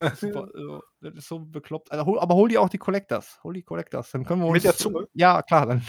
Super, 0.20 0.48
also, 0.54 0.82
das 1.00 1.14
ist 1.14 1.28
so 1.28 1.38
bekloppt. 1.38 1.90
Also, 1.90 2.04
hol 2.04 2.18
aber 2.20 2.34
hol 2.34 2.48
dir 2.50 2.60
auch 2.60 2.68
die 2.68 2.76
Collectors. 2.76 3.40
Hol 3.42 3.54
die 3.54 3.62
Collectors, 3.62 4.10
dann 4.10 4.24
können 4.26 4.42
wir 4.42 4.46
uns 4.48 4.54
Mit 4.56 4.64
der 4.64 4.76
Zunge? 4.76 5.08
Ja, 5.14 5.40
klar, 5.42 5.64
dann 5.66 5.82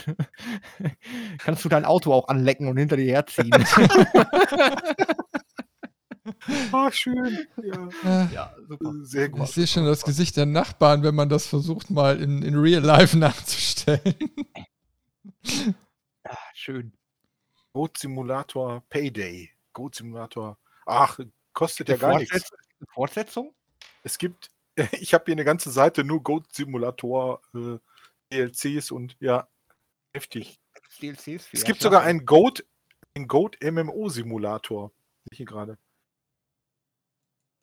kannst 1.38 1.62
du 1.64 1.68
dein 1.68 1.84
Auto 1.84 2.12
auch 2.14 2.28
anlecken 2.28 2.68
und 2.68 2.78
hinter 2.78 2.96
dir 2.96 3.12
herziehen. 3.12 3.50
Ah, 6.72 6.90
schön. 6.90 7.46
Ja, 7.62 7.88
Äh, 8.04 8.34
ja, 8.34 8.54
super. 8.66 8.92
sehr 9.02 9.28
gut. 9.28 9.42
Ich 9.44 9.50
sehe 9.50 9.66
schon 9.66 9.84
das 9.84 10.02
Gesicht 10.04 10.36
der 10.36 10.46
Nachbarn, 10.46 11.02
wenn 11.02 11.14
man 11.14 11.28
das 11.28 11.46
versucht, 11.46 11.90
mal 11.90 12.20
in, 12.20 12.42
in 12.42 12.56
Real 12.56 12.82
Life 12.82 13.16
nachzustellen. 13.18 14.14
Schön. 16.60 16.92
Goat 17.72 17.98
Simulator 17.98 18.82
Payday. 18.90 19.48
Goat 19.72 19.94
Simulator. 19.94 20.58
Ach, 20.86 21.16
kostet 21.52 21.88
ja 21.88 21.96
gar 21.96 22.18
nichts. 22.18 22.32
Fortsetz 22.32 22.52
Fortsetzung? 22.92 23.54
Es 24.02 24.18
gibt, 24.18 24.50
ich 25.00 25.14
habe 25.14 25.26
hier 25.26 25.34
eine 25.34 25.44
ganze 25.44 25.70
Seite 25.70 26.02
nur 26.02 26.20
Goat 26.20 26.52
Simulator 26.52 27.40
äh, 27.54 27.78
DLCs 28.32 28.90
und 28.90 29.16
ja, 29.20 29.46
heftig. 30.12 30.58
DLCs 31.00 31.48
Es 31.52 31.62
gibt 31.62 31.80
sogar 31.80 32.02
einen 32.02 32.26
Goat, 32.26 32.66
einen 33.14 33.28
Goat 33.28 33.56
MMO 33.62 34.08
Simulator. 34.08 34.88
Sehe 34.88 35.30
ich 35.30 35.36
hier 35.36 35.46
gerade. 35.46 35.78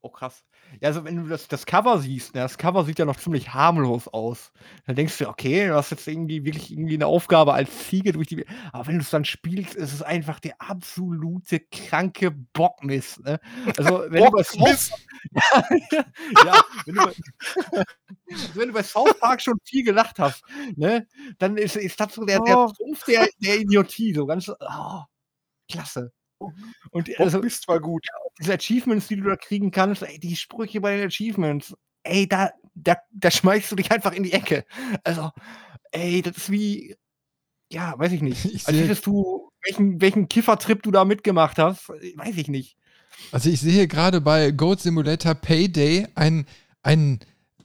Oh, 0.05 0.09
krass. 0.09 0.45
Ja, 0.81 0.89
also 0.89 1.03
wenn 1.03 1.15
du 1.15 1.27
das, 1.27 1.47
das 1.47 1.65
Cover 1.65 1.97
siehst, 1.97 2.35
ne, 2.35 2.41
das 2.41 2.59
Cover 2.59 2.85
sieht 2.85 2.99
ja 2.99 3.05
noch 3.05 3.15
ziemlich 3.15 3.55
harmlos 3.55 4.07
aus. 4.07 4.51
Dann 4.85 4.95
denkst 4.95 5.17
du, 5.17 5.27
okay, 5.27 5.65
du 5.67 5.73
hast 5.73 5.89
jetzt 5.89 6.07
irgendwie 6.07 6.45
wirklich 6.45 6.71
irgendwie 6.71 6.93
eine 6.93 7.07
Aufgabe 7.07 7.55
als 7.55 7.87
Ziege 7.87 8.11
durch 8.11 8.27
die. 8.27 8.45
Aber 8.71 8.85
wenn 8.85 8.97
du 8.97 9.01
es 9.01 9.09
dann 9.09 9.25
spielst, 9.25 9.73
ist 9.73 9.93
es 9.93 10.03
einfach 10.03 10.39
der 10.39 10.61
absolute 10.61 11.59
kranke 11.59 12.29
Bockmist. 12.29 13.23
Ne? 13.23 13.39
Also 13.79 14.05
wenn 14.09 14.25
du 14.25 14.29
bei 14.31 14.43
South, 14.43 14.91
ja, 16.45 16.61
wenn, 16.85 16.93
du 16.93 17.03
bei, 17.03 17.13
wenn 18.53 18.67
du 18.67 18.73
bei 18.75 18.83
South 18.83 19.19
Park 19.19 19.41
schon 19.41 19.57
viel 19.63 19.83
gelacht 19.83 20.19
hast, 20.19 20.43
ne, 20.75 21.07
dann 21.39 21.57
ist, 21.57 21.77
ist 21.77 21.99
das 21.99 22.13
so 22.13 22.25
der, 22.25 22.41
der 22.41 22.59
Oh. 22.59 22.71
Trumpf 22.77 23.05
der, 23.05 23.27
der 23.39 23.59
Idiotie, 23.59 24.13
so 24.13 24.27
ganz, 24.27 24.49
oh, 24.49 25.01
klasse. 25.67 26.13
Und 26.91 27.19
also, 27.19 27.37
Bockmist 27.37 27.67
war 27.67 27.79
gut. 27.79 28.05
diese 28.39 28.53
Achievements, 28.53 29.07
die 29.07 29.15
du 29.17 29.23
da 29.23 29.35
kriegen 29.35 29.71
kannst, 29.71 30.03
ey, 30.03 30.19
die 30.19 30.35
Sprüche 30.35 30.81
bei 30.81 30.97
den 30.97 31.07
Achievements, 31.07 31.73
ey, 32.03 32.27
da, 32.27 32.51
da, 32.75 32.97
da 33.11 33.31
schmeißt 33.31 33.71
du 33.71 33.75
dich 33.75 33.91
einfach 33.91 34.13
in 34.13 34.23
die 34.23 34.33
Ecke. 34.33 34.65
Also, 35.03 35.31
ey, 35.91 36.21
das 36.21 36.37
ist 36.37 36.51
wie, 36.51 36.95
ja, 37.71 37.97
weiß 37.97 38.11
ich 38.11 38.21
nicht. 38.21 38.45
Ich 38.53 38.67
Als 38.67 38.75
sehe- 38.75 38.85
hättest 38.85 39.05
du, 39.05 39.49
welchen, 39.63 40.01
welchen 40.01 40.29
Kiffertrip 40.29 40.83
du 40.83 40.91
da 40.91 41.05
mitgemacht 41.05 41.57
hast, 41.57 41.89
weiß 41.89 42.37
ich 42.37 42.47
nicht. 42.47 42.77
Also 43.31 43.49
ich 43.49 43.61
sehe 43.61 43.87
gerade 43.87 44.21
bei 44.21 44.51
Goat 44.51 44.81
Simulator 44.81 45.33
Payday 45.35 46.07
einen, 46.15 46.45
einen 46.83 47.19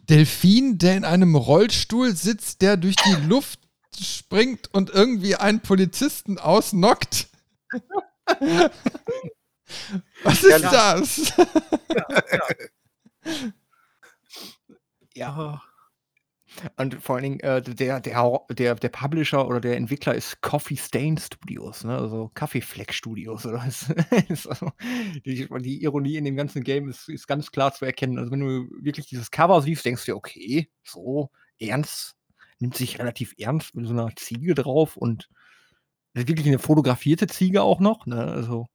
Delfin, 0.09 0.79
der 0.79 0.97
in 0.97 1.05
einem 1.05 1.35
Rollstuhl 1.35 2.15
sitzt, 2.17 2.63
der 2.63 2.77
durch 2.77 2.97
die 2.97 3.27
Luft 3.27 3.61
springt 4.01 4.73
und 4.73 4.91
irgendwie 4.91 5.35
einen 5.37 5.61
Polizisten 5.61 6.39
ausnockt. 6.39 7.29
Was 10.25 10.43
ist 10.43 10.63
Ja. 10.63 10.71
das? 10.71 11.33
Ja. 15.15 15.61
Und 16.77 16.95
vor 17.03 17.17
allen 17.17 17.23
Dingen, 17.23 17.41
äh, 17.41 17.63
der, 17.63 18.01
der, 18.01 18.41
der, 18.51 18.75
der 18.75 18.89
Publisher 18.89 19.47
oder 19.47 19.61
der 19.61 19.77
Entwickler 19.77 20.15
ist 20.15 20.41
Coffee 20.41 20.77
Stain 20.77 21.17
Studios, 21.17 21.85
ne? 21.85 21.97
also 21.97 22.31
Kaffeefleck 22.35 22.93
Studios. 22.93 23.47
Oder? 23.47 23.65
ist 24.29 24.47
also, 24.49 24.71
die, 25.25 25.49
die 25.61 25.83
Ironie 25.83 26.17
in 26.17 26.25
dem 26.25 26.37
ganzen 26.37 26.63
Game 26.65 26.89
ist, 26.89 27.09
ist 27.09 27.29
ganz 27.29 27.51
klar 27.53 27.73
zu 27.73 27.85
erkennen. 27.85 28.19
Also, 28.19 28.33
wenn 28.33 28.41
du 28.41 28.69
wirklich 28.81 29.07
dieses 29.07 29.31
Cover 29.31 29.63
siehst, 29.63 29.85
denkst 29.85 30.07
du 30.07 30.17
okay, 30.17 30.69
so 30.83 31.31
ernst, 31.61 32.17
nimmt 32.59 32.77
sich 32.77 32.99
relativ 32.99 33.35
ernst 33.39 33.75
mit 33.75 33.87
so 33.87 33.93
einer 33.93 34.15
Ziege 34.17 34.55
drauf 34.55 34.97
und 34.97 35.29
das 36.15 36.25
ist 36.25 36.29
wirklich 36.29 36.47
eine 36.49 36.59
fotografierte 36.59 37.27
Ziege 37.27 37.63
auch 37.63 37.81
noch. 37.81 38.07
Ne? 38.07 38.17
Also, 38.25 38.67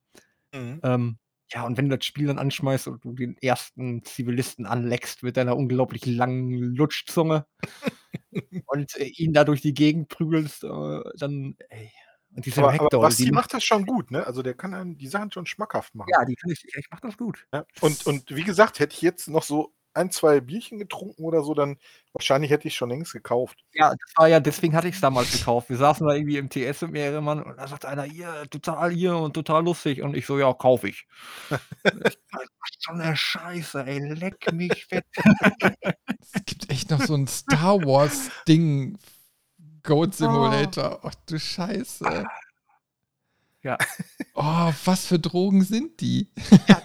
Mhm. 0.54 0.80
ähm, 0.84 1.18
ja, 1.52 1.66
und 1.66 1.78
wenn 1.78 1.90
du 1.90 1.98
das 1.98 2.06
Spiel 2.06 2.28
dann 2.28 2.40
anschmeißt 2.40 2.88
und 2.88 3.04
du 3.06 3.14
den 3.14 3.38
ersten 3.38 4.04
Zivilisten 4.04 4.66
anleckst 4.66 5.22
mit 5.24 5.38
deiner 5.38 5.56
unglaublich 5.58 6.06
langen 6.06 6.52
Lutschzunge 6.76 7.46
und 8.68 8.96
äh, 8.98 9.06
ihn 9.06 9.34
da 9.34 9.44
durch 9.44 9.62
die 9.62 9.74
Gegend 9.74 10.10
prügelst, 10.10 10.64
äh, 10.64 11.02
dann, 11.18 11.56
ey. 11.70 11.92
Und 12.36 12.46
diese 12.46 12.62
Aber, 12.62 12.70
aber 12.74 12.84
Ragdoll, 12.84 13.02
Basti 13.02 13.26
die 13.26 13.32
macht 13.32 13.54
das 13.54 13.64
schon 13.64 13.86
gut, 13.86 14.12
ne? 14.12 14.26
Also 14.28 14.42
der 14.42 14.56
kann 14.56 14.74
einem 14.74 14.98
die 14.98 15.08
Sachen 15.08 15.32
schon 15.32 15.46
schmackhaft 15.46 15.96
machen. 15.96 16.10
ja, 16.12 16.26
die 16.26 16.36
kann 16.36 16.52
ich, 16.52 16.66
ich 16.66 16.88
mach 16.92 17.00
das 17.00 17.18
gut. 17.18 17.48
Ja. 17.54 17.66
Und, 17.82 18.06
und 18.08 18.36
wie 18.36 18.44
gesagt, 18.44 18.80
hätte 18.80 18.94
ich 18.94 19.02
jetzt 19.02 19.30
noch 19.30 19.44
so 19.44 19.74
ein, 19.96 20.12
zwei 20.12 20.40
Bierchen 20.42 20.78
getrunken 20.78 21.24
oder 21.24 21.42
so, 21.44 21.54
dann 21.54 21.78
wahrscheinlich 22.14 22.52
hätte 22.52 22.68
ich 22.68 22.76
schon 22.76 22.90
längst 22.90 23.14
gekauft. 23.14 23.64
Ja, 23.74 23.90
das 23.92 24.14
war 24.16 24.28
ja, 24.28 24.40
deswegen 24.40 24.76
hatte 24.76 24.88
ich 24.88 24.96
es 24.96 25.02
damals 25.02 25.32
gekauft. 25.32 25.70
Wir 25.70 25.78
saßen 25.78 26.06
da 26.06 26.14
irgendwie 26.14 26.38
im 26.38 26.50
TS 26.50 26.82
mit 26.82 26.92
mehreren 26.92 27.24
Mann 27.24 27.44
und 27.44 27.58
da 27.58 27.68
sagt 27.68 27.86
einer, 27.86 28.04
hier, 28.04 28.46
total 28.50 28.92
hier 28.92 29.18
und 29.18 29.34
total 29.34 29.64
lustig. 29.64 30.02
Und 30.02 30.16
ich 30.16 30.26
so, 30.26 30.38
ja, 30.38 30.54
kaufe 30.54 30.90
ich. 30.90 31.08
ich 31.84 32.18
so 32.80 32.92
eine 32.92 33.16
Scheiße, 33.16 33.86
ey, 33.86 34.00
leck 34.14 34.52
mich 34.54 34.86
fett. 34.90 35.06
Es 36.34 36.46
gibt 36.46 36.70
echt 36.70 36.92
noch 36.92 37.02
so 37.02 37.16
ein 37.16 37.28
Star 37.28 37.80
Wars 37.86 38.30
Ding. 38.48 38.98
Goat 39.84 40.16
Simulator. 40.16 41.00
Ach 41.04 41.14
du 41.28 41.40
Scheiße. 41.40 42.26
Ja. 43.62 43.78
Oh, 44.34 44.72
was 44.84 45.06
für 45.06 45.20
Drogen 45.20 45.64
sind 45.64 46.02
die? 46.02 46.32
Ja, 46.68 46.82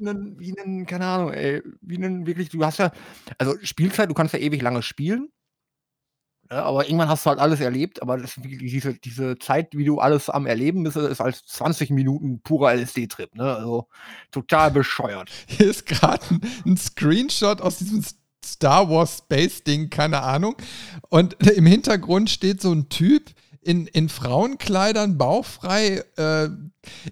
wirklich 0.00 0.38
wie 0.40 0.52
ein, 0.52 0.56
wie 0.56 0.58
ein, 0.58 0.86
keine 0.86 1.06
Ahnung, 1.06 1.32
ey, 1.32 1.62
wie 1.80 1.96
ein 1.96 2.26
wirklich, 2.26 2.48
du 2.48 2.64
hast 2.64 2.78
ja, 2.78 2.92
also 3.38 3.54
Spielzeit, 3.62 4.10
du 4.10 4.14
kannst 4.14 4.34
ja 4.34 4.40
ewig 4.40 4.62
lange 4.62 4.82
spielen, 4.82 5.30
ja, 6.50 6.64
aber 6.64 6.84
irgendwann 6.84 7.08
hast 7.08 7.24
du 7.24 7.30
halt 7.30 7.38
alles 7.38 7.60
erlebt, 7.60 8.02
aber 8.02 8.18
das, 8.18 8.34
diese, 8.36 8.94
diese 8.94 9.38
Zeit, 9.38 9.68
wie 9.76 9.84
du 9.84 10.00
alles 10.00 10.28
am 10.28 10.46
Erleben 10.46 10.82
bist, 10.82 10.96
ist 10.96 11.20
als 11.20 11.44
20 11.44 11.90
Minuten 11.90 12.40
purer 12.40 12.74
LSD-Trip, 12.74 13.36
ne? 13.36 13.54
Also 13.54 13.86
total 14.32 14.72
bescheuert. 14.72 15.30
Hier 15.46 15.70
ist 15.70 15.86
gerade 15.86 16.24
ein, 16.28 16.40
ein 16.66 16.76
Screenshot 16.76 17.60
aus 17.60 17.78
diesem 17.78 18.04
Star 18.44 18.90
Wars 18.90 19.18
Space 19.18 19.62
Ding, 19.62 19.90
keine 19.90 20.22
Ahnung. 20.22 20.56
Und 21.08 21.34
im 21.50 21.66
Hintergrund 21.66 22.30
steht 22.30 22.60
so 22.60 22.72
ein 22.72 22.88
Typ 22.88 23.30
in, 23.60 23.86
in 23.86 24.08
Frauenkleidern, 24.08 25.18
bauchfrei, 25.18 26.02
äh, 26.16 26.48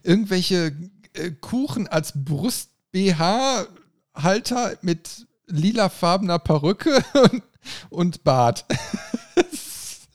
irgendwelche 0.03 0.77
äh, 1.13 1.31
Kuchen 1.31 1.87
als 1.87 2.13
Brust-BH-Halter 2.93 4.79
mit 4.83 5.27
lilafarbener 5.47 6.39
Perücke 6.39 7.03
und, 7.33 7.43
und 7.91 8.25
Bart. 8.25 8.65
Was 9.35 10.09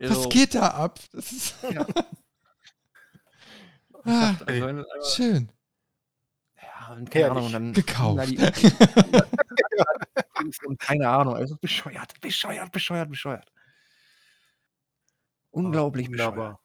Also, 0.00 0.28
geht 0.28 0.54
da 0.54 0.68
ab? 0.68 1.00
Das 1.12 1.32
ist 1.32 1.54
Ja. 1.70 1.86
ah, 4.04 4.34
also, 4.46 4.84
schön. 5.14 5.50
ja, 6.60 6.92
und 6.94 7.10
keine 7.10 7.24
Herrlich. 7.26 7.38
Ahnung, 7.38 7.52
dann 7.52 7.72
Gekauft. 7.72 8.16
Na, 8.16 8.26
die- 8.26 8.38
und 10.66 10.78
keine 10.78 11.08
Ahnung, 11.08 11.34
also 11.36 11.56
bescheuert, 11.56 12.20
bescheuert, 12.20 12.70
bescheuert, 12.70 13.08
bescheuert. 13.08 13.50
Unglaublich 15.50 16.10
bescheuert. 16.10 16.36
Wunderbar. 16.36 16.60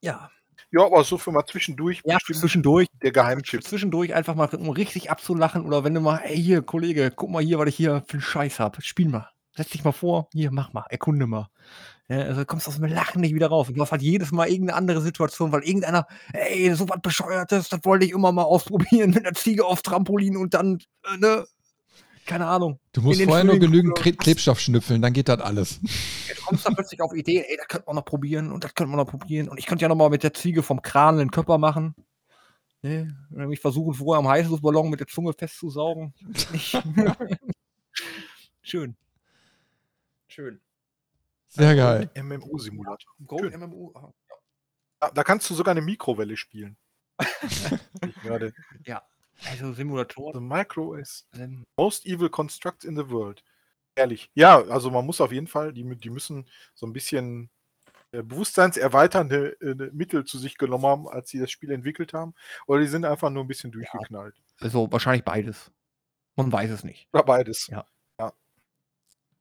Ja, 0.00 0.30
Ja, 0.72 0.84
aber 0.84 1.02
so 1.02 1.18
für 1.18 1.32
mal 1.32 1.44
zwischendurch 1.46 2.00
ja 2.04 2.18
zwischendurch 2.20 2.86
der 3.02 3.10
Geheimtipp. 3.10 3.64
zwischendurch 3.64 4.14
einfach 4.14 4.34
mal, 4.36 4.48
um 4.54 4.70
richtig 4.70 5.10
abzulachen 5.10 5.64
oder 5.64 5.82
wenn 5.82 5.94
du 5.94 6.00
mal, 6.00 6.18
ey, 6.18 6.36
hier, 6.36 6.62
Kollege, 6.62 7.12
guck 7.14 7.30
mal 7.30 7.42
hier, 7.42 7.58
was 7.58 7.68
ich 7.68 7.76
hier 7.76 8.04
für 8.06 8.14
einen 8.14 8.22
Scheiß 8.22 8.60
hab. 8.60 8.80
Spiel 8.82 9.08
mal. 9.08 9.28
Setz 9.56 9.70
dich 9.70 9.82
mal 9.82 9.92
vor, 9.92 10.28
hier, 10.32 10.52
mach 10.52 10.72
mal, 10.72 10.84
erkunde 10.90 11.26
mal. 11.26 11.48
Ja, 12.08 12.18
also 12.22 12.44
kommst 12.44 12.68
aus 12.68 12.76
dem 12.76 12.84
Lachen 12.84 13.20
nicht 13.20 13.34
wieder 13.34 13.48
raus. 13.48 13.68
Und 13.68 13.76
du 13.76 13.82
hast 13.82 13.92
halt 13.92 14.02
jedes 14.02 14.32
Mal 14.32 14.48
irgendeine 14.48 14.76
andere 14.76 15.00
Situation, 15.00 15.52
weil 15.52 15.62
irgendeiner, 15.62 16.06
ey, 16.32 16.74
so 16.74 16.88
was 16.88 17.00
Bescheuertes, 17.02 17.68
das 17.68 17.80
wollte 17.84 18.04
ich 18.04 18.12
immer 18.12 18.32
mal 18.32 18.42
ausprobieren 18.42 19.10
mit 19.14 19.26
einer 19.26 19.34
Ziege 19.34 19.64
auf 19.64 19.82
Trampolin 19.82 20.36
und 20.36 20.54
dann, 20.54 20.78
äh, 21.04 21.16
ne, 21.18 21.46
keine 22.26 22.46
Ahnung. 22.46 22.78
Du 22.92 23.02
musst 23.02 23.20
den 23.20 23.28
vorher 23.28 23.44
nur 23.44 23.58
genügend 23.58 23.92
oder 23.92 24.02
Kre? 24.02 24.12
Klebstoff 24.12 24.60
schnüffeln, 24.60 25.02
dann 25.02 25.12
geht 25.12 25.28
das 25.28 25.40
alles. 25.40 25.80
Ja, 26.28 26.36
du 26.36 26.42
kommst 26.42 26.64
dann 26.64 26.74
plötzlich 26.76 27.00
auf 27.00 27.12
Ideen, 27.12 27.44
ey, 27.44 27.56
das 27.56 27.66
könnte 27.66 27.86
man 27.86 27.96
noch 27.96 28.04
probieren 28.04 28.52
und 28.52 28.62
das 28.62 28.72
könnte 28.74 28.90
man 28.90 29.04
noch 29.04 29.10
probieren. 29.10 29.48
Und 29.48 29.58
ich 29.58 29.66
könnte 29.66 29.82
ja 29.82 29.88
noch 29.88 29.96
mal 29.96 30.10
mit 30.10 30.22
der 30.22 30.32
Ziege 30.32 30.62
vom 30.62 30.80
Kran 30.80 31.18
einen 31.18 31.30
Körper 31.32 31.58
machen. 31.58 31.94
Ne? 32.82 33.16
Nämlich 33.30 33.60
versuchen, 33.60 33.94
vorher 33.94 34.20
am 34.20 34.28
Heißluftballon 34.28 34.90
mit 34.90 35.00
der 35.00 35.08
Zunge 35.08 35.32
festzusaugen. 35.32 36.14
Schön. 38.62 38.96
Schön. 40.28 40.60
Sehr 41.48 41.74
geil. 41.74 42.10
MMO-Simulator. 42.14 43.12
Gold 43.26 43.58
MMO. 43.58 43.92
Da, 45.00 45.10
da 45.10 45.24
kannst 45.24 45.50
du 45.50 45.54
sogar 45.54 45.72
eine 45.72 45.82
Mikrowelle 45.82 46.36
spielen. 46.36 46.76
Ich 48.06 48.14
gerade. 48.22 48.52
Also 49.48 49.72
Simulatoren. 49.72 50.34
The 50.34 50.40
Micro 50.40 50.94
is 50.94 51.26
ähm, 51.34 51.64
most 51.76 52.06
evil 52.06 52.28
construct 52.28 52.84
in 52.84 52.96
the 52.96 53.08
world. 53.08 53.42
Ehrlich. 53.94 54.30
Ja, 54.34 54.62
also 54.64 54.90
man 54.90 55.06
muss 55.06 55.20
auf 55.20 55.32
jeden 55.32 55.46
Fall, 55.46 55.72
die, 55.72 55.84
die 55.96 56.10
müssen 56.10 56.48
so 56.74 56.86
ein 56.86 56.92
bisschen 56.92 57.50
äh, 58.12 58.22
bewusstseinserweiternde 58.22 59.60
äh, 59.60 59.90
Mittel 59.92 60.24
zu 60.24 60.38
sich 60.38 60.56
genommen 60.58 60.86
haben, 60.86 61.08
als 61.08 61.30
sie 61.30 61.38
das 61.38 61.50
Spiel 61.50 61.70
entwickelt 61.70 62.12
haben. 62.12 62.34
Oder 62.66 62.80
die 62.80 62.88
sind 62.88 63.04
einfach 63.04 63.30
nur 63.30 63.44
ein 63.44 63.48
bisschen 63.48 63.72
durchgeknallt. 63.72 64.34
Also 64.60 64.90
wahrscheinlich 64.90 65.24
beides. 65.24 65.70
Man 66.36 66.52
weiß 66.52 66.70
es 66.70 66.84
nicht. 66.84 67.08
Oder 67.12 67.24
beides. 67.24 67.66
Ja. 67.66 67.86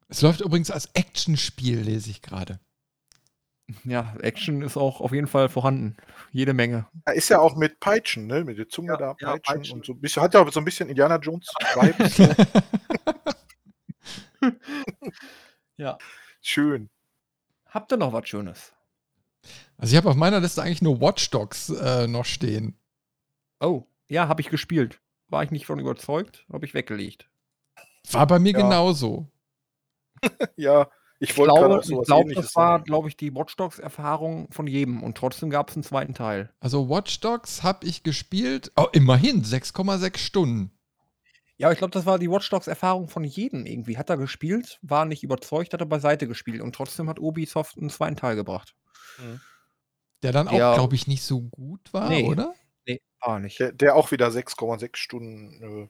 Es 0.10 0.24
läuft 0.24 0.42
übrigens 0.42 0.72
als 0.72 0.88
Actionspiel, 0.96 1.82
lese 1.82 2.10
ich 2.10 2.24
gerade. 2.24 2.60
Ja, 3.84 4.16
Action 4.22 4.62
ist 4.64 4.78
auch 4.78 5.00
auf 5.02 5.12
jeden 5.12 5.28
Fall 5.28 5.48
vorhanden. 5.50 5.96
Jede 6.32 6.54
Menge. 6.54 6.88
Ja, 7.08 7.14
ist 7.14 7.30
ja 7.30 7.40
auch 7.40 7.56
mit 7.56 7.80
Peitschen, 7.80 8.26
ne? 8.28 8.44
Mit 8.44 8.58
der 8.58 8.68
Zunge 8.68 8.94
Ja, 8.94 8.98
da, 8.98 9.16
ja, 9.20 9.32
Peitschen, 9.34 9.42
Peitschen. 9.44 9.78
und 9.80 9.86
so. 9.86 9.94
ein 9.94 10.02
bisschen- 10.02 10.24
Hat 10.24 10.34
ja 10.34 10.52
so 10.52 10.60
ein 10.60 10.66
bisschen 10.66 10.90
Indiana 10.90 11.18
Jones 11.18 11.48
Vibes. 11.76 12.18
Ja. 15.78 15.98
Schön. 16.42 16.90
Habt 17.68 17.92
ihr 17.92 17.98
noch 17.98 18.14
was 18.14 18.28
Schönes? 18.28 18.74
Also 19.78 19.94
ich 19.94 19.98
habe 19.98 20.10
auf 20.10 20.16
meiner 20.16 20.40
Liste 20.40 20.62
eigentlich 20.62 20.82
nur 20.82 21.00
Watch 21.00 21.30
Dogs 21.30 21.70
äh, 21.70 22.08
noch 22.08 22.26
stehen. 22.26 22.78
Oh, 23.60 23.86
ja, 24.10 24.28
habe 24.28 24.42
ich 24.42 24.50
gespielt. 24.50 25.00
War 25.28 25.44
ich 25.44 25.52
nicht 25.52 25.66
von 25.66 25.80
überzeugt, 25.80 26.46
habe 26.52 26.66
ich 26.66 26.74
weggelegt. 26.74 27.30
War 28.12 28.26
bei 28.28 28.40
mir 28.40 28.52
Ja. 28.54 28.62
genauso. 28.62 29.28
Ja, 30.58 30.90
Ich 31.22 31.32
Ich 31.32 31.36
glaube, 31.36 31.82
ich 31.84 32.06
glaube 32.06 32.34
das 32.34 32.56
war, 32.56 32.82
glaube 32.82 33.10
ich, 33.10 33.18
die 33.18 33.34
Watch 33.36 33.56
Dogs-Erfahrung 33.58 34.50
von 34.52 34.68
jedem. 34.68 35.04
Und 35.04 35.18
trotzdem 35.18 35.50
gab 35.50 35.70
es 35.70 35.76
einen 35.76 35.84
zweiten 35.84 36.14
Teil. 36.14 36.50
Also 36.62 36.90
Watch 36.90 37.20
Dogs 37.20 37.62
habe 37.64 37.86
ich 37.86 38.04
gespielt, 38.04 38.72
oh, 38.78 38.88
immerhin 38.94 39.44
6,6 39.44 40.18
Stunden. 40.18 40.72
Ja, 41.58 41.74
ich 41.74 41.78
glaube, 41.78 41.92
das 41.92 42.06
war 42.06 42.20
die 42.20 42.32
Watch 42.32 42.50
Dogs-Erfahrung 42.50 43.10
von 43.10 43.26
jedem 43.26 43.66
irgendwie. 43.66 43.98
Hat 43.98 44.10
er 44.10 44.16
gespielt, 44.16 44.80
war 44.82 45.04
nicht 45.04 45.24
überzeugt, 45.24 45.74
hat 45.74 45.82
er 45.82 45.86
beiseite 45.88 46.26
gespielt. 46.26 46.62
Und 46.62 46.74
trotzdem 46.74 47.10
hat 47.10 47.20
Ubisoft 47.20 47.78
einen 47.78 47.90
zweiten 47.90 48.16
Teil 48.16 48.38
gebracht. 48.38 48.74
Der 50.24 50.32
dann 50.32 50.48
auch, 50.48 50.54
Ja. 50.54 50.74
glaube 50.76 50.96
ich, 50.96 51.06
nicht 51.08 51.24
so 51.24 51.42
gut 51.42 51.92
war, 51.92 52.08
Nee. 52.08 52.24
oder? 52.24 52.54
Nee, 52.88 53.02
war 53.20 53.40
nicht. 53.40 53.60
Der, 53.60 53.74
der 53.74 53.96
auch 53.98 54.12
wieder 54.12 54.30
6,6 54.32 54.96
Stunden 54.96 55.62
äh, 55.84 55.90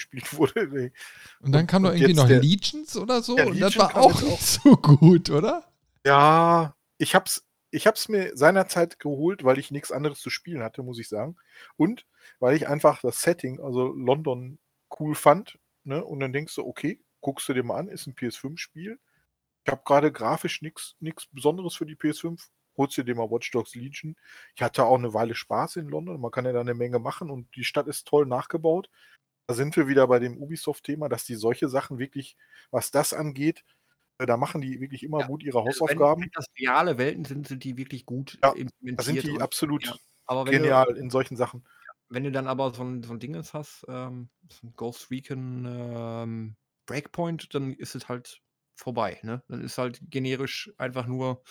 gespielt 0.00 0.32
wurde. 0.38 0.66
Nee. 0.68 0.92
Und 1.40 1.52
dann 1.52 1.62
Und- 1.62 1.66
kam 1.66 1.82
doch 1.82 1.90
und 1.90 1.96
irgendwie 1.96 2.12
jetzt 2.12 2.16
noch 2.20 2.28
der- 2.28 2.40
Legions 2.40 2.96
oder 2.96 3.22
so. 3.22 3.36
der 3.36 3.46
und 3.48 3.60
das 3.60 3.74
Legion 3.74 3.82
war 3.84 3.92
kam 3.92 4.02
auch 4.02 4.22
nicht 4.22 4.42
so 4.42 4.76
gut, 4.76 5.30
oder? 5.30 5.64
Ja, 6.06 6.74
ich 6.98 7.14
hab's, 7.14 7.46
ich 7.70 7.86
hab's 7.86 8.08
mir 8.08 8.36
seinerzeit 8.36 8.98
geholt, 8.98 9.44
weil 9.44 9.58
ich 9.58 9.70
nichts 9.70 9.92
anderes 9.92 10.20
zu 10.20 10.30
spielen 10.30 10.62
hatte, 10.62 10.82
muss 10.82 10.98
ich 10.98 11.08
sagen. 11.08 11.36
Und 11.76 12.06
weil 12.38 12.56
ich 12.56 12.66
einfach 12.68 13.00
das 13.02 13.20
Setting, 13.22 13.60
also 13.60 13.92
London, 13.92 14.58
cool 14.98 15.14
fand. 15.14 15.58
Ne? 15.84 16.04
Und 16.04 16.20
dann 16.20 16.32
denkst 16.32 16.54
du, 16.56 16.66
okay, 16.66 17.00
guckst 17.20 17.48
du 17.48 17.54
dir 17.54 17.62
mal 17.62 17.76
an, 17.78 17.88
ist 17.88 18.06
ein 18.06 18.14
PS5-Spiel. 18.14 18.98
Ich 19.64 19.70
habe 19.70 19.82
gerade 19.84 20.10
grafisch 20.10 20.62
nichts 20.62 20.96
Besonderes 21.32 21.74
für 21.76 21.86
die 21.86 21.96
PS5. 21.96 22.40
Holst 22.76 22.96
dir 22.96 23.04
dir 23.04 23.14
mal 23.14 23.30
Watch 23.30 23.50
Dogs 23.50 23.74
Legion. 23.74 24.16
Ich 24.56 24.62
hatte 24.62 24.84
auch 24.84 24.96
eine 24.98 25.12
Weile 25.12 25.34
Spaß 25.34 25.76
in 25.76 25.88
London. 25.88 26.18
Man 26.20 26.30
kann 26.30 26.46
ja 26.46 26.52
da 26.52 26.60
eine 26.60 26.72
Menge 26.74 26.98
machen 26.98 27.30
und 27.30 27.54
die 27.56 27.64
Stadt 27.64 27.86
ist 27.88 28.06
toll 28.06 28.24
nachgebaut. 28.26 28.88
Da 29.50 29.54
sind 29.54 29.76
wir 29.76 29.88
wieder 29.88 30.06
bei 30.06 30.20
dem 30.20 30.38
Ubisoft-Thema, 30.38 31.08
dass 31.08 31.24
die 31.24 31.34
solche 31.34 31.68
Sachen 31.68 31.98
wirklich, 31.98 32.36
was 32.70 32.92
das 32.92 33.12
angeht, 33.12 33.64
äh, 34.18 34.26
da 34.26 34.36
machen 34.36 34.60
die 34.60 34.80
wirklich 34.80 35.02
immer 35.02 35.18
Ja, 35.20 35.24
gut 35.24 35.42
ihre 35.42 35.64
Also 35.64 35.64
Hausaufgaben. 35.64 36.22
wenn 36.22 36.30
das 36.34 36.46
reale 36.58 36.98
Welten 36.98 37.24
sind, 37.24 37.48
sind 37.48 37.64
die 37.64 37.76
wirklich 37.76 38.06
gut 38.06 38.38
Ja, 38.42 38.50
implementiert. 38.52 38.98
Da 38.98 39.02
sind 39.02 39.22
die 39.22 39.40
absolut 39.40 39.84
ja. 39.86 39.96
Aber 40.26 40.46
wenn 40.46 40.58
du, 40.58 40.62
genial 40.62 40.96
in 40.96 41.10
solchen 41.10 41.36
Sachen. 41.36 41.66
wenn 42.08 42.24
du 42.24 42.32
dann 42.32 42.46
aber 42.48 42.72
so 42.74 42.82
ein, 42.82 43.02
so 43.02 43.12
ein 43.12 43.20
Dinges 43.20 43.54
hast, 43.54 43.84
ähm, 43.88 44.30
so 44.48 44.66
ein 44.66 44.74
Ghost 44.76 45.10
Recon 45.10 45.64
ähm, 45.68 46.56
Breakpoint, 46.86 47.54
dann 47.54 47.72
ist 47.74 47.94
es 47.94 48.08
halt 48.08 48.40
vorbei. 48.76 49.18
Ne? 49.22 49.42
Dann 49.48 49.62
ist 49.62 49.78
halt 49.78 50.00
generisch 50.10 50.72
einfach 50.78 51.06
nur 51.06 51.42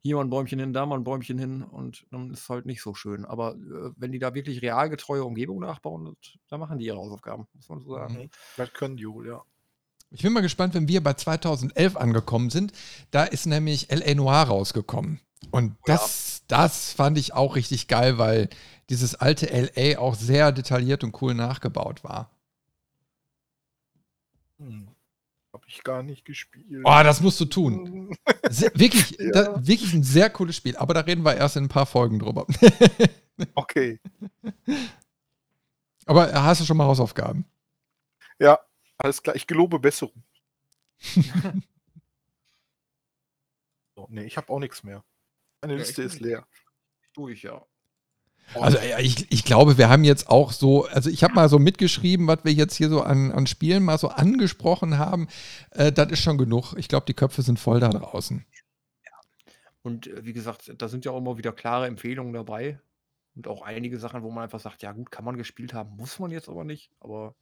hier 0.00 0.16
mal 0.16 0.24
ein 0.24 0.30
Bäumchen 0.30 0.58
hin, 0.58 0.72
da 0.72 0.86
mal 0.86 0.96
ein 0.96 1.04
Bäumchen 1.04 1.38
hin 1.38 1.62
und 1.62 2.06
dann 2.10 2.30
ist 2.30 2.40
es 2.42 2.48
halt 2.48 2.66
nicht 2.66 2.82
so 2.82 2.94
schön. 2.94 3.24
Aber 3.24 3.54
äh, 3.54 3.90
wenn 3.96 4.12
die 4.12 4.18
da 4.18 4.34
wirklich 4.34 4.62
realgetreue 4.62 5.24
Umgebung 5.24 5.60
nachbauen, 5.60 6.16
da 6.48 6.58
machen 6.58 6.78
die 6.78 6.86
ihre 6.86 6.98
Hausaufgaben, 6.98 7.46
muss 7.52 7.68
man 7.68 7.80
so 7.80 7.94
sagen. 7.94 8.14
Mhm. 8.14 8.30
Das 8.56 8.72
können 8.72 8.96
die 8.96 9.08
wohl, 9.08 9.26
ja. 9.26 9.42
Ich 10.10 10.22
bin 10.22 10.32
mal 10.32 10.40
gespannt, 10.40 10.74
wenn 10.74 10.88
wir 10.88 11.02
bei 11.02 11.12
2011 11.12 11.96
angekommen 11.96 12.50
sind. 12.50 12.72
Da 13.10 13.24
ist 13.24 13.46
nämlich 13.46 13.90
L.A. 13.90 14.14
Noir 14.14 14.44
rausgekommen. 14.44 15.20
Und 15.50 15.72
Oh 15.72 15.90
ja. 15.90 15.96
das, 15.96 16.42
das 16.46 16.92
fand 16.92 17.18
ich 17.18 17.34
auch 17.34 17.56
richtig 17.56 17.88
geil, 17.88 18.18
weil 18.18 18.48
dieses 18.88 19.14
alte 19.14 19.50
L.A. 19.50 19.98
auch 19.98 20.14
sehr 20.14 20.52
detailliert 20.52 21.04
und 21.04 21.20
cool 21.20 21.34
nachgebaut 21.34 22.04
war. 22.04 22.30
Hm. 24.58 24.88
Ich 25.70 25.84
gar 25.84 26.02
nicht 26.02 26.24
gespielt. 26.24 26.82
Oh, 26.82 27.00
das 27.04 27.20
musst 27.20 27.38
du 27.40 27.44
tun. 27.44 28.16
Sehr, 28.48 28.70
wirklich, 28.74 29.10
Ja. 29.18 29.30
da, 29.32 29.66
wirklich 29.66 29.92
ein 29.92 30.02
sehr 30.02 30.30
cooles 30.30 30.56
Spiel. 30.56 30.74
Aber 30.78 30.94
da 30.94 31.00
reden 31.00 31.22
wir 31.26 31.36
erst 31.36 31.56
in 31.56 31.64
ein 31.64 31.68
paar 31.68 31.86
Folgen 31.86 32.18
drüber. 32.18 32.46
Okay. 33.54 34.00
Aber 36.06 36.32
hast 36.32 36.60
du 36.60 36.64
schon 36.64 36.76
mal 36.76 36.86
Hausaufgaben? 36.86 37.44
Ja, 38.40 38.58
alles 38.96 39.22
klar. 39.22 39.36
Ich 39.36 39.46
gelobe 39.46 39.78
Besserung. 39.78 40.24
so, 43.94 44.08
nee, 44.10 44.24
ich 44.24 44.36
habe 44.36 44.52
auch 44.52 44.58
nichts 44.58 44.82
mehr. 44.82 45.04
Meine 45.60 45.74
Ja, 45.74 45.78
Liste 45.78 46.02
ich 46.02 46.14
ist 46.14 46.18
leer. 46.20 46.48
Durch, 47.12 47.42
ja. 47.44 47.64
Also 48.54 48.78
ja, 48.78 48.98
ich, 48.98 49.30
ich 49.30 49.44
glaube, 49.44 49.78
wir 49.78 49.88
haben 49.88 50.04
jetzt 50.04 50.28
auch 50.28 50.52
so, 50.52 50.86
also 50.86 51.10
ich 51.10 51.22
habe 51.22 51.34
mal 51.34 51.48
so 51.48 51.58
mitgeschrieben, 51.58 52.26
was 52.26 52.44
wir 52.44 52.52
jetzt 52.52 52.76
hier 52.76 52.88
so 52.88 53.02
an, 53.02 53.30
an 53.30 53.46
Spielen 53.46 53.84
mal 53.84 53.98
so 53.98 54.08
angesprochen 54.08 54.98
haben. 54.98 55.28
Äh, 55.70 55.92
das 55.92 56.10
ist 56.10 56.20
schon 56.20 56.38
genug. 56.38 56.74
Ich 56.76 56.88
glaube, 56.88 57.06
die 57.06 57.14
Köpfe 57.14 57.42
sind 57.42 57.58
voll 57.58 57.80
da 57.80 57.90
draußen. 57.90 58.44
Und 59.82 60.06
äh, 60.06 60.24
wie 60.24 60.32
gesagt, 60.32 60.72
da 60.76 60.88
sind 60.88 61.04
ja 61.04 61.12
auch 61.12 61.18
immer 61.18 61.38
wieder 61.38 61.52
klare 61.52 61.86
Empfehlungen 61.86 62.32
dabei. 62.32 62.80
Und 63.34 63.46
auch 63.46 63.62
einige 63.62 63.98
Sachen, 63.98 64.22
wo 64.22 64.30
man 64.30 64.44
einfach 64.44 64.60
sagt, 64.60 64.82
ja 64.82 64.92
gut, 64.92 65.10
kann 65.10 65.24
man 65.24 65.36
gespielt 65.36 65.72
haben, 65.72 65.96
muss 65.96 66.18
man 66.18 66.30
jetzt 66.30 66.48
aber 66.48 66.64
nicht. 66.64 66.90
Aber 67.00 67.36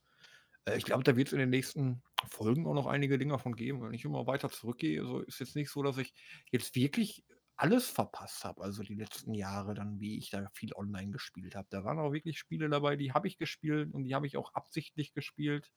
äh, 0.67 0.77
ich 0.77 0.85
glaube, 0.85 1.05
da 1.05 1.17
wird 1.17 1.29
es 1.29 1.33
in 1.33 1.39
den 1.39 1.51
nächsten 1.51 2.03
Folgen 2.29 2.67
auch 2.67 2.75
noch 2.75 2.87
einige 2.87 3.19
Dinge 3.19 3.33
davon 3.33 3.57
geben. 3.57 3.83
Wenn 3.83 3.95
ich 3.95 4.05
immer 4.05 4.27
weiter 4.27 4.51
zurückgehe, 4.51 5.01
also 5.01 5.21
ist 5.21 5.41
jetzt 5.41 5.57
nicht 5.57 5.71
so, 5.71 5.83
dass 5.83 5.99
ich 5.99 6.13
jetzt 6.51 6.75
wirklich 6.75 7.25
alles 7.57 7.89
verpasst 7.89 8.45
habe. 8.45 8.63
Also 8.63 8.83
die 8.83 8.95
letzten 8.95 9.35
Jahre 9.35 9.75
dann, 9.75 10.01
wie 10.01 10.19
ich 10.19 10.31
da 10.31 10.49
viel 10.53 10.75
online 10.75 11.11
gespielt 11.11 11.55
habe. 11.55 11.67
Da 11.71 11.85
waren 11.85 11.99
auch 11.99 12.13
wirklich 12.13 12.39
Spiele 12.39 12.69
dabei, 12.69 12.97
die 12.97 13.13
habe 13.13 13.29
ich 13.29 13.39
gespielt 13.39 13.93
und 13.93 14.05
die 14.05 14.15
habe 14.15 14.27
ich 14.27 14.37
auch 14.37 14.55
absichtlich 14.55 15.13
gespielt. 15.15 15.73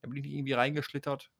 Da 0.00 0.08
bin 0.08 0.18
ich 0.18 0.24
nicht 0.24 0.34
irgendwie 0.34 0.52
reingeschlittert. 0.52 1.30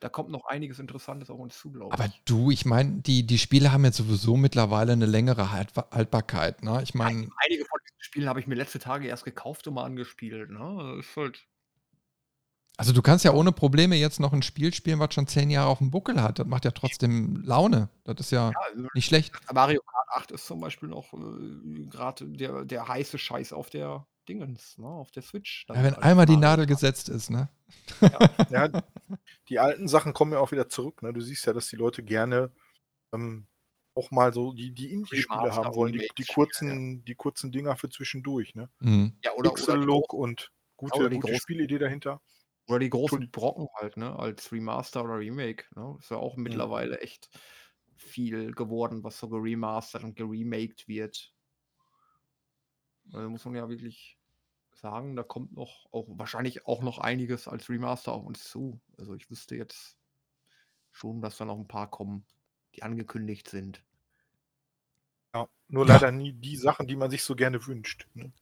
Da 0.00 0.08
kommt 0.08 0.30
noch 0.30 0.44
einiges 0.46 0.78
Interessantes 0.78 1.30
auf 1.30 1.38
uns 1.38 1.58
zu, 1.58 1.72
glaube 1.72 1.92
Aber 1.94 2.06
ich. 2.06 2.20
du, 2.24 2.50
ich 2.50 2.64
meine, 2.64 3.00
die, 3.00 3.26
die 3.26 3.38
Spiele 3.38 3.72
haben 3.72 3.84
jetzt 3.84 3.96
sowieso 3.96 4.36
mittlerweile 4.36 4.92
eine 4.92 5.06
längere 5.06 5.50
halt 5.50 5.74
Haltbarkeit. 5.76 6.62
Ne? 6.62 6.80
Ich 6.82 6.94
meine, 6.94 7.28
Einige 7.38 7.64
von 7.64 7.80
diesen 7.88 8.02
Spielen 8.02 8.28
habe 8.28 8.40
ich 8.40 8.46
mir 8.46 8.54
letzte 8.54 8.78
Tage 8.78 9.06
erst 9.06 9.24
gekauft 9.24 9.66
und 9.66 9.74
mal 9.74 9.84
angespielt. 9.84 10.50
Ne? 10.50 10.96
Das 10.96 11.06
ist 11.06 11.16
halt. 11.16 11.46
Also 12.76 12.92
du 12.92 13.02
kannst 13.02 13.24
ja 13.24 13.32
ohne 13.32 13.52
Probleme 13.52 13.96
jetzt 13.96 14.18
noch 14.20 14.32
ein 14.32 14.42
Spiel 14.42 14.74
spielen, 14.74 14.98
was 14.98 15.14
schon 15.14 15.26
zehn 15.26 15.50
Jahre 15.50 15.68
auf 15.68 15.78
dem 15.78 15.90
Buckel 15.90 16.20
hat. 16.20 16.38
Das 16.38 16.46
macht 16.46 16.64
ja 16.64 16.72
trotzdem 16.72 17.42
Laune. 17.44 17.88
Das 18.04 18.16
ist 18.18 18.32
ja 18.32 18.50
Ja, 18.50 18.58
also 18.70 18.88
nicht 18.94 19.06
schlecht. 19.06 19.32
Mario 19.52 19.80
Kart 19.82 20.08
8 20.24 20.32
ist 20.32 20.46
zum 20.46 20.60
Beispiel 20.60 20.88
noch 20.88 21.12
äh, 21.12 21.86
gerade 21.88 22.26
der, 22.26 22.64
der 22.64 22.88
heiße 22.88 23.18
Scheiß 23.18 23.52
auf 23.52 23.70
der 23.70 24.06
Dingens, 24.28 24.78
ne? 24.78 24.86
auf 24.86 25.10
der 25.10 25.22
Switch. 25.22 25.66
Ja, 25.68 25.82
wenn 25.82 25.94
einmal 25.94 26.26
die 26.26 26.36
Nadel 26.36 26.66
Kart. 26.66 26.80
gesetzt 26.80 27.08
ist, 27.08 27.30
ne? 27.30 27.48
Ja, 28.50 28.70
die 29.48 29.58
alten 29.58 29.86
Sachen 29.88 30.12
kommen 30.12 30.32
ja 30.32 30.38
auch 30.38 30.50
wieder 30.50 30.68
zurück. 30.68 31.02
Ne? 31.02 31.12
Du 31.12 31.20
siehst 31.20 31.46
ja, 31.46 31.52
dass 31.52 31.68
die 31.68 31.76
Leute 31.76 32.02
gerne 32.02 32.50
ähm, 33.12 33.46
auch 33.94 34.10
mal 34.10 34.32
so 34.32 34.52
die, 34.52 34.72
die 34.72 34.92
Indie-Spiele 34.92 35.54
haben 35.54 35.74
wollen, 35.74 35.92
die, 35.92 36.08
die, 36.18 36.24
ja, 36.26 36.34
kurzen, 36.34 37.04
die 37.04 37.14
kurzen 37.14 37.52
Dinger 37.52 37.76
für 37.76 37.88
zwischendurch. 37.88 38.54
Ne? 38.54 38.68
Mhm. 38.80 39.16
Ja, 39.22 39.32
oder, 39.34 39.50
Pixel-Look 39.50 40.12
und 40.12 40.50
gute, 40.76 40.98
oder 40.98 41.10
die 41.10 41.20
gute 41.20 41.36
Spielidee 41.36 41.78
dahinter. 41.78 42.20
Oder 42.66 42.78
die 42.78 42.90
großen. 42.90 43.30
Brocken 43.30 43.68
halt, 43.74 43.96
ne? 43.96 44.16
als 44.18 44.50
Remaster 44.52 45.04
oder 45.04 45.18
Remake. 45.18 45.66
Ne? 45.74 45.96
Ist 45.98 46.10
ja 46.10 46.16
auch 46.16 46.36
mittlerweile 46.36 47.00
echt 47.00 47.28
viel 47.96 48.52
geworden, 48.52 49.04
was 49.04 49.18
so 49.18 49.28
geremastert 49.28 50.04
und 50.04 50.16
geremaked 50.16 50.88
wird. 50.88 51.32
Also 53.12 53.28
muss 53.28 53.44
man 53.44 53.54
ja 53.54 53.68
wirklich 53.68 54.18
sagen, 54.72 55.14
da 55.14 55.22
kommt 55.22 55.52
noch 55.52 55.86
auch 55.92 56.06
wahrscheinlich 56.08 56.66
auch 56.66 56.82
noch 56.82 56.98
einiges 56.98 57.46
als 57.48 57.68
Remaster 57.68 58.12
auf 58.12 58.24
uns 58.24 58.44
zu. 58.44 58.80
Also 58.98 59.14
ich 59.14 59.30
wüsste 59.30 59.56
jetzt 59.56 59.96
schon, 60.90 61.20
dass 61.20 61.36
da 61.36 61.44
noch 61.44 61.58
ein 61.58 61.68
paar 61.68 61.90
kommen, 61.90 62.24
die 62.74 62.82
angekündigt 62.82 63.48
sind. 63.48 63.84
Ja, 65.34 65.48
nur 65.68 65.86
Ja. 65.86 65.94
leider 65.94 66.12
nie 66.12 66.32
die 66.32 66.56
Sachen, 66.56 66.86
die 66.86 66.96
man 66.96 67.10
sich 67.10 67.22
so 67.24 67.34
gerne 67.34 67.64
wünscht. 67.66 68.08
Ne? 68.14 68.32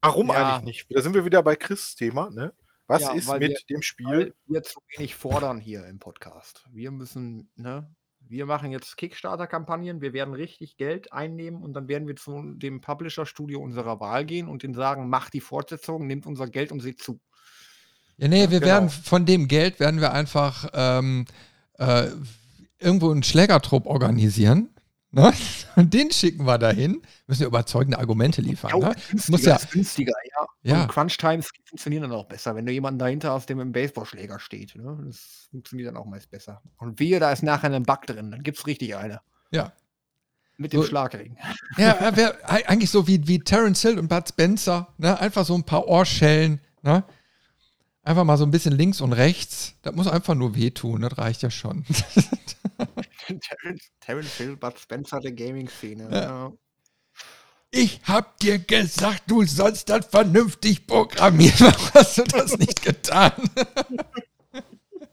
Warum 0.00 0.28
Ja. 0.28 0.56
eigentlich 0.56 0.64
nicht? 0.64 0.96
Da 0.96 1.02
sind 1.02 1.14
wir 1.14 1.24
wieder 1.24 1.42
bei 1.42 1.56
Chris' 1.56 1.94
Thema. 1.94 2.30
Ne? 2.30 2.52
Was 2.86 3.02
Ja, 3.02 3.12
ist 3.12 3.32
mit 3.38 3.70
dem 3.70 3.82
Spiel? 3.82 4.34
Wir 4.46 4.62
zu 4.62 4.80
wenig 4.96 5.14
fordern 5.14 5.60
hier 5.60 5.86
im 5.86 5.98
Podcast. 5.98 6.64
Wir 6.70 6.90
müssen, 6.90 7.50
ne? 7.56 7.88
Wir 8.28 8.46
machen 8.46 8.70
jetzt 8.70 8.96
Kickstarter-Kampagnen, 8.96 10.00
wir 10.00 10.12
werden 10.12 10.32
richtig 10.32 10.76
Geld 10.76 11.12
einnehmen 11.12 11.62
und 11.62 11.74
dann 11.74 11.88
werden 11.88 12.08
wir 12.08 12.16
zu 12.16 12.54
dem 12.54 12.80
Publisher-Studio 12.80 13.60
unserer 13.60 14.00
Wahl 14.00 14.24
gehen 14.24 14.48
und 14.48 14.62
denen 14.62 14.74
sagen, 14.74 15.08
macht 15.08 15.34
die 15.34 15.40
Fortsetzung, 15.40 16.06
nimmt 16.06 16.24
unser 16.24 16.46
Geld 16.46 16.72
und 16.72 16.80
seht 16.80 17.00
zu. 17.00 17.20
Ja, 18.16 18.28
nee, 18.28 18.50
wir 18.50 18.60
genau. 18.60 18.66
werden 18.66 18.88
von 18.90 19.26
dem 19.26 19.48
Geld 19.48 19.80
werden 19.80 20.00
wir 20.00 20.12
einfach 20.12 20.70
ähm, 20.72 21.26
äh, 21.78 22.08
irgendwo 22.78 23.10
einen 23.10 23.22
Schlägertrupp 23.22 23.86
organisieren. 23.86 24.70
Ne? 25.10 25.32
Und 25.76 25.92
den 25.94 26.10
schicken 26.10 26.44
wir 26.46 26.58
dahin. 26.58 27.02
Müssen 27.26 27.40
wir 27.40 27.46
überzeugende 27.48 27.98
Argumente 27.98 28.40
liefern. 28.42 28.70
Jo, 28.72 28.78
Ne? 28.80 28.94
Muss 29.28 29.42
ja- 29.44 29.56
ist 29.56 29.70
günstiger, 29.70 30.12
ja. 30.30 30.46
Ja. 30.64 30.82
Und 30.82 30.88
Crunch-Times 30.88 31.50
funktionieren 31.64 32.02
dann 32.02 32.12
auch 32.12 32.26
besser, 32.26 32.54
wenn 32.54 32.66
du 32.66 32.72
jemanden 32.72 32.98
dahinter 32.98 33.32
hast, 33.32 33.48
der 33.48 33.56
mit 33.56 33.64
dem 33.64 33.72
Baseballschläger 33.72 34.38
steht. 34.38 34.76
Ne? 34.76 34.98
Das 35.06 35.48
funktioniert 35.50 35.88
dann 35.88 35.96
auch 35.96 36.06
meist 36.06 36.30
besser. 36.30 36.62
Und 36.78 37.00
wehe, 37.00 37.18
da 37.18 37.32
ist 37.32 37.42
nachher 37.42 37.70
ein 37.72 37.82
Bug 37.82 38.06
drin, 38.06 38.30
dann 38.30 38.42
gibt 38.42 38.58
es 38.58 38.66
richtig 38.66 38.94
eine. 38.96 39.20
Ja. 39.50 39.72
Mit 40.58 40.72
dem 40.72 40.82
So- 40.82 40.86
Schlagring. 40.86 41.36
Ja, 41.78 42.14
wär 42.16 42.36
ei- 42.48 42.68
eigentlich 42.68 42.90
so 42.90 43.06
wie, 43.08 43.26
wie 43.26 43.40
Terence 43.40 43.82
Hill 43.82 43.98
und 43.98 44.08
Bud 44.08 44.28
Spencer. 44.28 44.88
Ne? 44.98 45.18
Einfach 45.18 45.44
so 45.44 45.54
ein 45.54 45.64
paar 45.64 45.88
Ohrschellen. 45.88 46.60
Ne? 46.82 47.02
Einfach 48.04 48.24
mal 48.24 48.36
so 48.36 48.44
ein 48.44 48.50
bisschen 48.50 48.72
links 48.74 49.00
und 49.00 49.12
rechts. 49.12 49.74
Das 49.82 49.94
muss 49.94 50.06
einfach 50.06 50.34
nur 50.34 50.54
wehtun. 50.54 51.00
Das 51.02 51.16
reicht 51.18 51.42
ja 51.42 51.50
schon. 51.50 51.84
Terence, 54.00 54.34
Hill, 54.36 54.56
Bud 54.56 54.78
Spencer 54.78 55.20
der 55.20 55.32
Gaming-Szene. 55.32 56.08
Ja. 56.10 56.20
Ja. 56.20 56.52
Ich 57.74 58.00
hab 58.04 58.38
dir 58.38 58.58
gesagt, 58.58 59.22
du 59.28 59.44
sollst 59.44 59.88
das 59.88 60.06
vernünftig 60.06 60.86
programmieren. 60.86 61.54
Warum 61.60 61.94
hast 61.94 62.18
du 62.18 62.22
das 62.24 62.58
nicht 62.58 62.82
getan? 62.82 63.32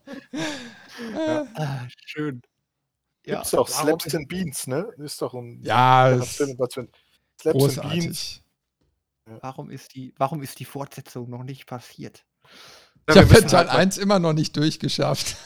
Ah, 1.56 1.88
schön. 2.06 2.41
Gibt's 3.23 3.52
doch 3.52 3.69
warum 3.69 3.86
Slaps 3.88 4.06
ist- 4.07 4.15
and 4.15 4.27
Beans, 4.27 4.68
ne? 4.68 4.90
Ist 4.98 5.22
doch 5.22 5.34
ein 5.34 5.61
Ja, 5.64 6.10
ja, 6.10 6.15
ist 6.22 6.38
Film, 6.38 6.56
was 6.57 6.73
für 6.73 6.81
ein 6.81 6.90
Slaps 7.40 7.56
and 7.80 7.91
Beans. 7.91 8.06
großartig. 8.06 8.44
Warum 9.41 9.69
ist 9.69 9.94
die, 9.95 10.14
warum 10.18 10.41
ist 10.41 10.60
die 10.60 10.65
Fortsetzung 10.65 11.30
noch 11.30 11.44
nicht 11.44 11.68
passiert? 11.68 12.26
Ich 13.07 13.15
habe 13.15 13.27
Teil 13.27 13.41
halt, 13.41 13.68
mal, 13.68 13.77
1 13.77 13.98
immer 13.98 14.19
noch 14.19 14.34
nicht 14.34 14.57
durchgeschafft. 14.57 15.38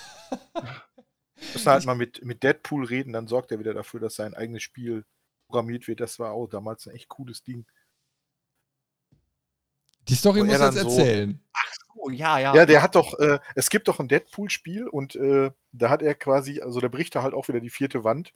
Müssen 1.53 1.69
halt 1.71 1.85
mal 1.85 1.95
mit, 1.95 2.23
mit 2.23 2.43
Deadpool 2.43 2.85
reden, 2.85 3.13
dann 3.13 3.27
sorgt 3.27 3.51
er 3.51 3.59
wieder 3.59 3.73
dafür, 3.73 3.99
dass 3.99 4.15
sein 4.15 4.33
eigenes 4.33 4.63
Spiel 4.63 5.05
programmiert 5.47 5.87
wird. 5.87 5.99
Das 5.99 6.19
war 6.19 6.31
auch 6.31 6.47
damals 6.47 6.87
ein 6.87 6.95
echt 6.95 7.09
cooles 7.09 7.43
Ding. 7.43 7.65
Die 10.07 10.15
Story 10.15 10.41
Wo 10.41 10.45
muss 10.45 10.55
er 10.59 10.65
jetzt 10.65 10.77
dann 10.77 10.89
so- 10.89 10.97
erzählen. 10.99 11.39
Oh, 11.95 12.09
ja, 12.09 12.37
ja. 12.39 12.53
Ja, 12.55 12.65
der 12.65 12.81
hat 12.81 12.95
doch, 12.95 13.17
äh, 13.19 13.39
es 13.55 13.69
gibt 13.69 13.87
doch 13.87 13.99
ein 13.99 14.09
Deadpool-Spiel 14.09 14.87
und 14.87 15.15
äh, 15.15 15.51
da 15.71 15.89
hat 15.89 16.01
er 16.01 16.15
quasi, 16.15 16.59
also 16.59 16.81
da 16.81 16.89
bricht 16.89 17.15
er 17.15 17.23
halt 17.23 17.33
auch 17.33 17.47
wieder 17.47 17.61
die 17.61 17.69
vierte 17.69 18.03
Wand 18.03 18.33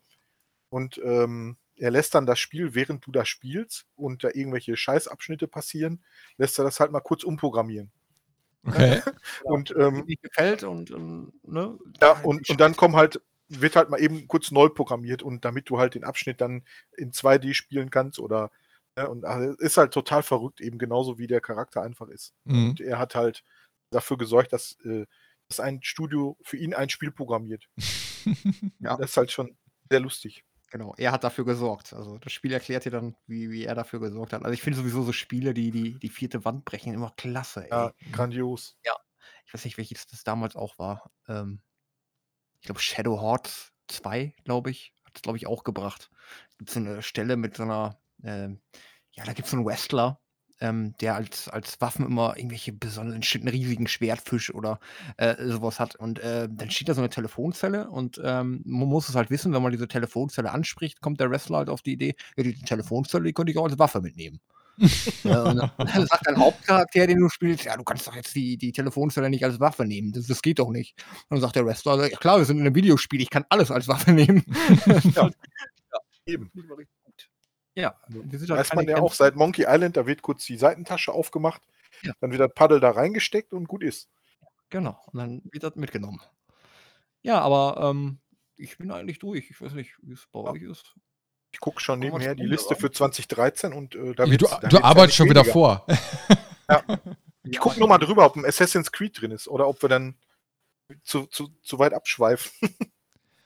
und 0.69 0.99
ähm, 1.03 1.57
er 1.75 1.91
lässt 1.91 2.15
dann 2.15 2.25
das 2.25 2.39
Spiel, 2.39 2.75
während 2.75 3.05
du 3.05 3.11
das 3.11 3.27
spielst 3.27 3.85
und 3.95 4.23
da 4.23 4.29
irgendwelche 4.33 4.77
Scheißabschnitte 4.77 5.47
passieren, 5.47 6.03
lässt 6.37 6.57
er 6.57 6.63
das 6.65 6.79
halt 6.79 6.91
mal 6.91 7.01
kurz 7.01 7.23
umprogrammieren. 7.23 7.91
Okay. 8.65 9.01
Und 9.43 9.75
Mir 9.75 9.87
ähm, 9.87 10.05
gefällt 10.21 10.63
und, 10.63 10.91
ähm, 10.91 11.31
ne? 11.43 11.77
ja, 12.01 12.19
und, 12.23 12.49
und 12.49 12.59
dann 12.59 12.75
kommen 12.75 12.95
halt, 12.95 13.21
wird 13.47 13.75
halt 13.75 13.89
mal 13.89 14.01
eben 14.01 14.27
kurz 14.27 14.51
neu 14.51 14.69
programmiert 14.69 15.23
und 15.23 15.45
damit 15.45 15.69
du 15.69 15.79
halt 15.79 15.95
den 15.95 16.03
Abschnitt 16.03 16.41
dann 16.41 16.63
in 16.97 17.11
2D 17.11 17.53
spielen 17.53 17.89
kannst 17.89 18.19
oder 18.19 18.51
ne, 18.97 19.09
und 19.09 19.23
also, 19.25 19.53
ist 19.59 19.77
halt 19.77 19.93
total 19.93 20.23
verrückt, 20.23 20.59
eben 20.59 20.77
genauso 20.77 21.17
wie 21.17 21.27
der 21.27 21.39
Charakter 21.41 21.81
einfach 21.81 22.09
ist. 22.09 22.33
Mhm. 22.43 22.69
Und 22.69 22.81
er 22.81 22.99
hat 22.99 23.15
halt 23.15 23.43
dafür 23.91 24.17
gesorgt, 24.17 24.51
dass, 24.53 24.77
äh, 24.83 25.05
dass 25.47 25.59
ein 25.61 25.81
Studio 25.81 26.37
für 26.43 26.57
ihn 26.57 26.73
ein 26.73 26.89
Spiel 26.89 27.11
programmiert. 27.11 27.69
Ja. 28.79 28.97
Das 28.99 29.11
ist 29.11 29.17
halt 29.17 29.31
schon 29.31 29.55
sehr 29.89 30.01
lustig. 30.01 30.43
Genau, 30.69 30.93
er 30.97 31.13
hat 31.13 31.23
dafür 31.23 31.45
gesorgt. 31.45 31.93
Also 31.93 32.17
das 32.17 32.33
Spiel 32.33 32.51
erklärt 32.51 32.83
dir 32.83 32.91
dann, 32.91 33.15
wie, 33.25 33.49
wie 33.49 33.63
er 33.63 33.75
dafür 33.75 34.01
gesorgt 34.01 34.33
hat. 34.33 34.43
Also 34.43 34.53
ich 34.53 34.61
finde 34.61 34.77
sowieso 34.77 35.01
so 35.03 35.13
Spiele, 35.13 35.53
die, 35.53 35.71
die 35.71 35.97
die 35.97 36.09
vierte 36.09 36.43
Wand 36.43 36.65
brechen, 36.65 36.93
immer 36.93 37.13
klasse, 37.15 37.63
ey. 37.63 37.69
Ja, 37.69 37.91
grandios. 38.11 38.77
Ich 39.45 39.53
weiß 39.53 39.63
nicht, 39.63 39.77
welches 39.77 40.07
das 40.07 40.23
damals 40.23 40.55
auch 40.55 40.77
war. 40.77 41.11
Ähm, 41.27 41.61
ich 42.59 42.65
glaube, 42.65 42.81
Shadow 42.81 43.21
Hearts 43.21 43.71
2, 43.87 44.33
glaube 44.43 44.71
ich, 44.71 44.93
hat 45.05 45.15
es, 45.15 45.21
glaube 45.21 45.37
ich, 45.37 45.47
auch 45.47 45.63
gebracht. 45.63 46.09
Gibt 46.57 46.69
so 46.69 46.79
eine 46.79 47.01
Stelle 47.01 47.37
mit 47.37 47.55
so 47.55 47.63
einer, 47.63 48.01
ähm, 48.23 48.61
ja, 49.11 49.23
da 49.23 49.33
gibt 49.33 49.45
es 49.45 49.51
so 49.51 49.57
einen 49.57 49.65
Wrestler, 49.65 50.19
ähm, 50.59 50.93
der 51.01 51.15
als, 51.15 51.47
als 51.49 51.79
Waffen 51.81 52.05
immer 52.05 52.37
irgendwelche 52.37 52.73
besonderen, 52.73 53.21
einen 53.21 53.47
riesigen 53.47 53.87
Schwertfisch 53.87 54.53
oder 54.53 54.79
äh, 55.17 55.35
sowas 55.47 55.79
hat. 55.79 55.95
Und 55.95 56.19
äh, 56.19 56.47
dann 56.51 56.71
steht 56.71 56.89
da 56.89 56.93
so 56.93 57.01
eine 57.01 57.09
Telefonzelle 57.09 57.89
und 57.89 58.19
ähm, 58.23 58.61
man 58.65 58.87
muss 58.87 59.09
es 59.09 59.15
halt 59.15 59.29
wissen, 59.29 59.53
wenn 59.53 59.61
man 59.61 59.71
diese 59.71 59.87
Telefonzelle 59.87 60.51
anspricht, 60.51 61.01
kommt 61.01 61.19
der 61.19 61.29
Wrestler 61.29 61.57
halt 61.57 61.69
auf 61.69 61.81
die 61.81 61.93
Idee, 61.93 62.15
ja, 62.35 62.43
die 62.43 62.55
Telefonzelle, 62.55 63.23
die 63.25 63.33
könnte 63.33 63.51
ich 63.51 63.57
auch 63.57 63.65
als 63.65 63.79
Waffe 63.79 64.01
mitnehmen. 64.01 64.39
Ja, 65.23 65.43
und 65.43 65.57
dann 65.57 66.07
sagt 66.07 66.27
dein 66.27 66.37
Hauptcharakter, 66.37 67.07
den 67.07 67.19
du 67.19 67.29
spielst, 67.29 67.65
ja, 67.65 67.75
du 67.75 67.83
kannst 67.83 68.07
doch 68.07 68.15
jetzt 68.15 68.35
die, 68.35 68.57
die 68.57 68.71
Telefonzelle 68.71 69.27
nicht 69.29 69.43
als 69.43 69.59
Waffe 69.59 69.85
nehmen. 69.85 70.11
Das, 70.11 70.27
das 70.27 70.41
geht 70.41 70.59
doch 70.59 70.69
nicht. 70.69 70.93
Und 71.29 71.37
dann 71.37 71.41
sagt 71.41 71.55
der 71.55 71.65
Wrestler, 71.65 72.07
ja 72.07 72.15
klar, 72.15 72.37
wir 72.37 72.45
sind 72.45 72.59
in 72.59 72.65
einem 72.65 72.75
Videospiel, 72.75 73.21
ich 73.21 73.29
kann 73.29 73.45
alles 73.49 73.71
als 73.71 73.87
Waffe 73.87 74.11
nehmen. 74.11 74.43
Ja. 75.15 75.29
Eben. 76.27 76.51
Das 76.53 76.69
war 76.69 76.77
richtig 76.77 76.97
gut. 77.03 77.29
Ja, 77.77 77.95
wir 78.07 78.39
sind 78.39 78.49
Weiß 78.49 78.73
man 78.73 78.87
ja 78.87 78.97
auch 78.97 79.13
seit 79.13 79.35
Monkey 79.35 79.65
Island, 79.67 79.97
da 79.97 80.07
wird 80.07 80.23
kurz 80.23 80.43
die 80.45 80.57
Seitentasche 80.57 81.11
aufgemacht, 81.13 81.61
Ja. 82.01 82.13
dann 82.19 82.31
wird 82.31 82.41
das 82.41 82.51
Paddel 82.55 82.79
da 82.79 82.89
reingesteckt 82.89 83.53
und 83.53 83.67
gut 83.67 83.83
ist. 83.83 84.09
Genau, 84.69 84.99
und 85.13 85.19
dann 85.19 85.41
wird 85.51 85.63
das 85.63 85.75
mitgenommen. 85.75 86.19
Ja, 87.21 87.39
aber 87.39 87.77
ähm, 87.91 88.17
ich 88.55 88.79
bin 88.79 88.89
eigentlich 88.91 89.19
durch. 89.19 89.51
Ich 89.51 89.61
weiß 89.61 89.73
nicht, 89.73 89.93
wie 90.01 90.13
es 90.13 90.25
bei 90.31 90.39
Ja. 90.39 90.51
euch 90.51 90.63
ist. 90.63 90.95
Ich 91.51 91.59
gucke 91.59 91.79
schon 91.79 91.99
Komm, 92.01 92.09
nebenher 92.09 92.33
die 92.33 92.45
Liste 92.47 92.75
für 92.75 92.91
2013 92.91 93.73
und 93.73 93.93
äh, 93.95 94.13
da 94.15 94.25
du 94.25 94.37
da 94.37 94.57
du 94.59 94.77
ja 94.77 94.83
arbeitest 94.83 95.17
schon 95.17 95.29
wieder 95.29 95.41
weniger. 95.45 95.53
vor. 95.53 95.85
Ich 97.49 97.59
gucke 97.59 97.79
nur 97.79 97.87
mal 97.87 97.97
drüber, 97.97 98.25
ob 98.25 98.35
ein 98.35 98.45
Assassin's 98.45 98.91
Creed 98.91 99.21
drin 99.21 99.31
ist 99.31 99.47
oder 99.47 99.67
ob 99.69 99.81
wir 99.81 99.87
dann 99.87 100.17
zu, 101.03 101.25
zu, 101.27 101.47
zu 101.61 101.79
weit 101.79 101.93
abschweifen. 101.93 102.51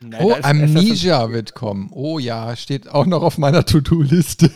Nein, 0.04 0.22
Oh, 0.24 0.32
ist 0.32 0.38
Assassin's 0.46 0.76
Amnesia 0.76 1.30
wird 1.32 1.54
kommen. 1.54 1.90
Oh 1.94 2.18
ja, 2.20 2.56
steht 2.56 2.90
auch 2.90 3.06
noch 3.06 3.22
auf 3.22 3.38
meiner 3.38 3.66
To-Do-Liste. 3.66 4.52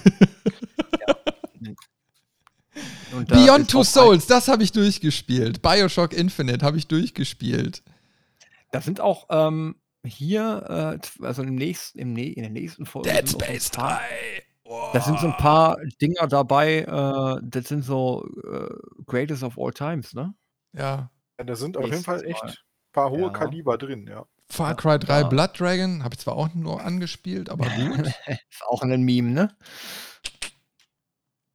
Da 3.27 3.35
Beyond 3.35 3.69
Two 3.71 3.83
Souls, 3.83 4.27
das 4.27 4.47
habe 4.49 4.63
ich 4.63 4.71
durchgespielt. 4.73 5.61
Bioshock 5.61 6.11
Infinite 6.13 6.65
habe 6.65 6.77
ich 6.77 6.87
durchgespielt. 6.87 7.81
Da 8.71 8.81
sind 8.81 8.99
auch 8.99 9.27
ähm, 9.29 9.75
hier, 10.05 10.99
äh, 11.21 11.23
also 11.25 11.43
im 11.43 11.55
nächsten, 11.55 11.99
im, 11.99 12.17
in 12.17 12.41
der 12.41 12.49
nächsten 12.51 12.85
Folge. 12.85 13.09
Dead 13.09 13.27
sind 13.29 13.41
auch 13.41 13.47
so 13.47 13.51
ein 13.51 13.59
Space 13.59 13.69
paar- 13.69 13.99
3. 13.99 14.91
Da 14.93 14.99
sind 15.01 15.19
so 15.19 15.27
ein 15.27 15.37
paar 15.37 15.77
Dinger 16.01 16.27
dabei, 16.27 16.79
äh, 16.79 17.39
das 17.47 17.67
sind 17.67 17.83
so 17.85 18.27
äh, 18.43 18.73
Greatest 19.05 19.43
of 19.43 19.59
All 19.59 19.71
Times, 19.71 20.13
ne? 20.15 20.33
Ja. 20.73 21.11
Ja, 21.37 21.45
da 21.45 21.55
sind 21.55 21.77
auf 21.77 21.85
jeden 21.85 22.03
Fall 22.03 22.25
echt 22.25 22.43
ein 22.43 22.53
paar 22.91 23.11
hohe 23.11 23.21
Ja. 23.21 23.29
Kaliber 23.29 23.77
drin, 23.77 24.07
ja. 24.09 24.25
Far 24.49 24.75
Cry 24.75 24.99
3 24.99 25.21
ja. 25.21 25.27
Blood 25.27 25.59
Dragon 25.59 26.03
habe 26.03 26.13
ich 26.15 26.19
zwar 26.19 26.35
auch 26.35 26.53
nur 26.53 26.83
angespielt, 26.83 27.49
aber 27.49 27.65
gut. 27.75 28.05
Ist 28.05 28.63
auch 28.67 28.81
ein 28.83 29.01
Meme, 29.01 29.31
ne? 29.31 29.55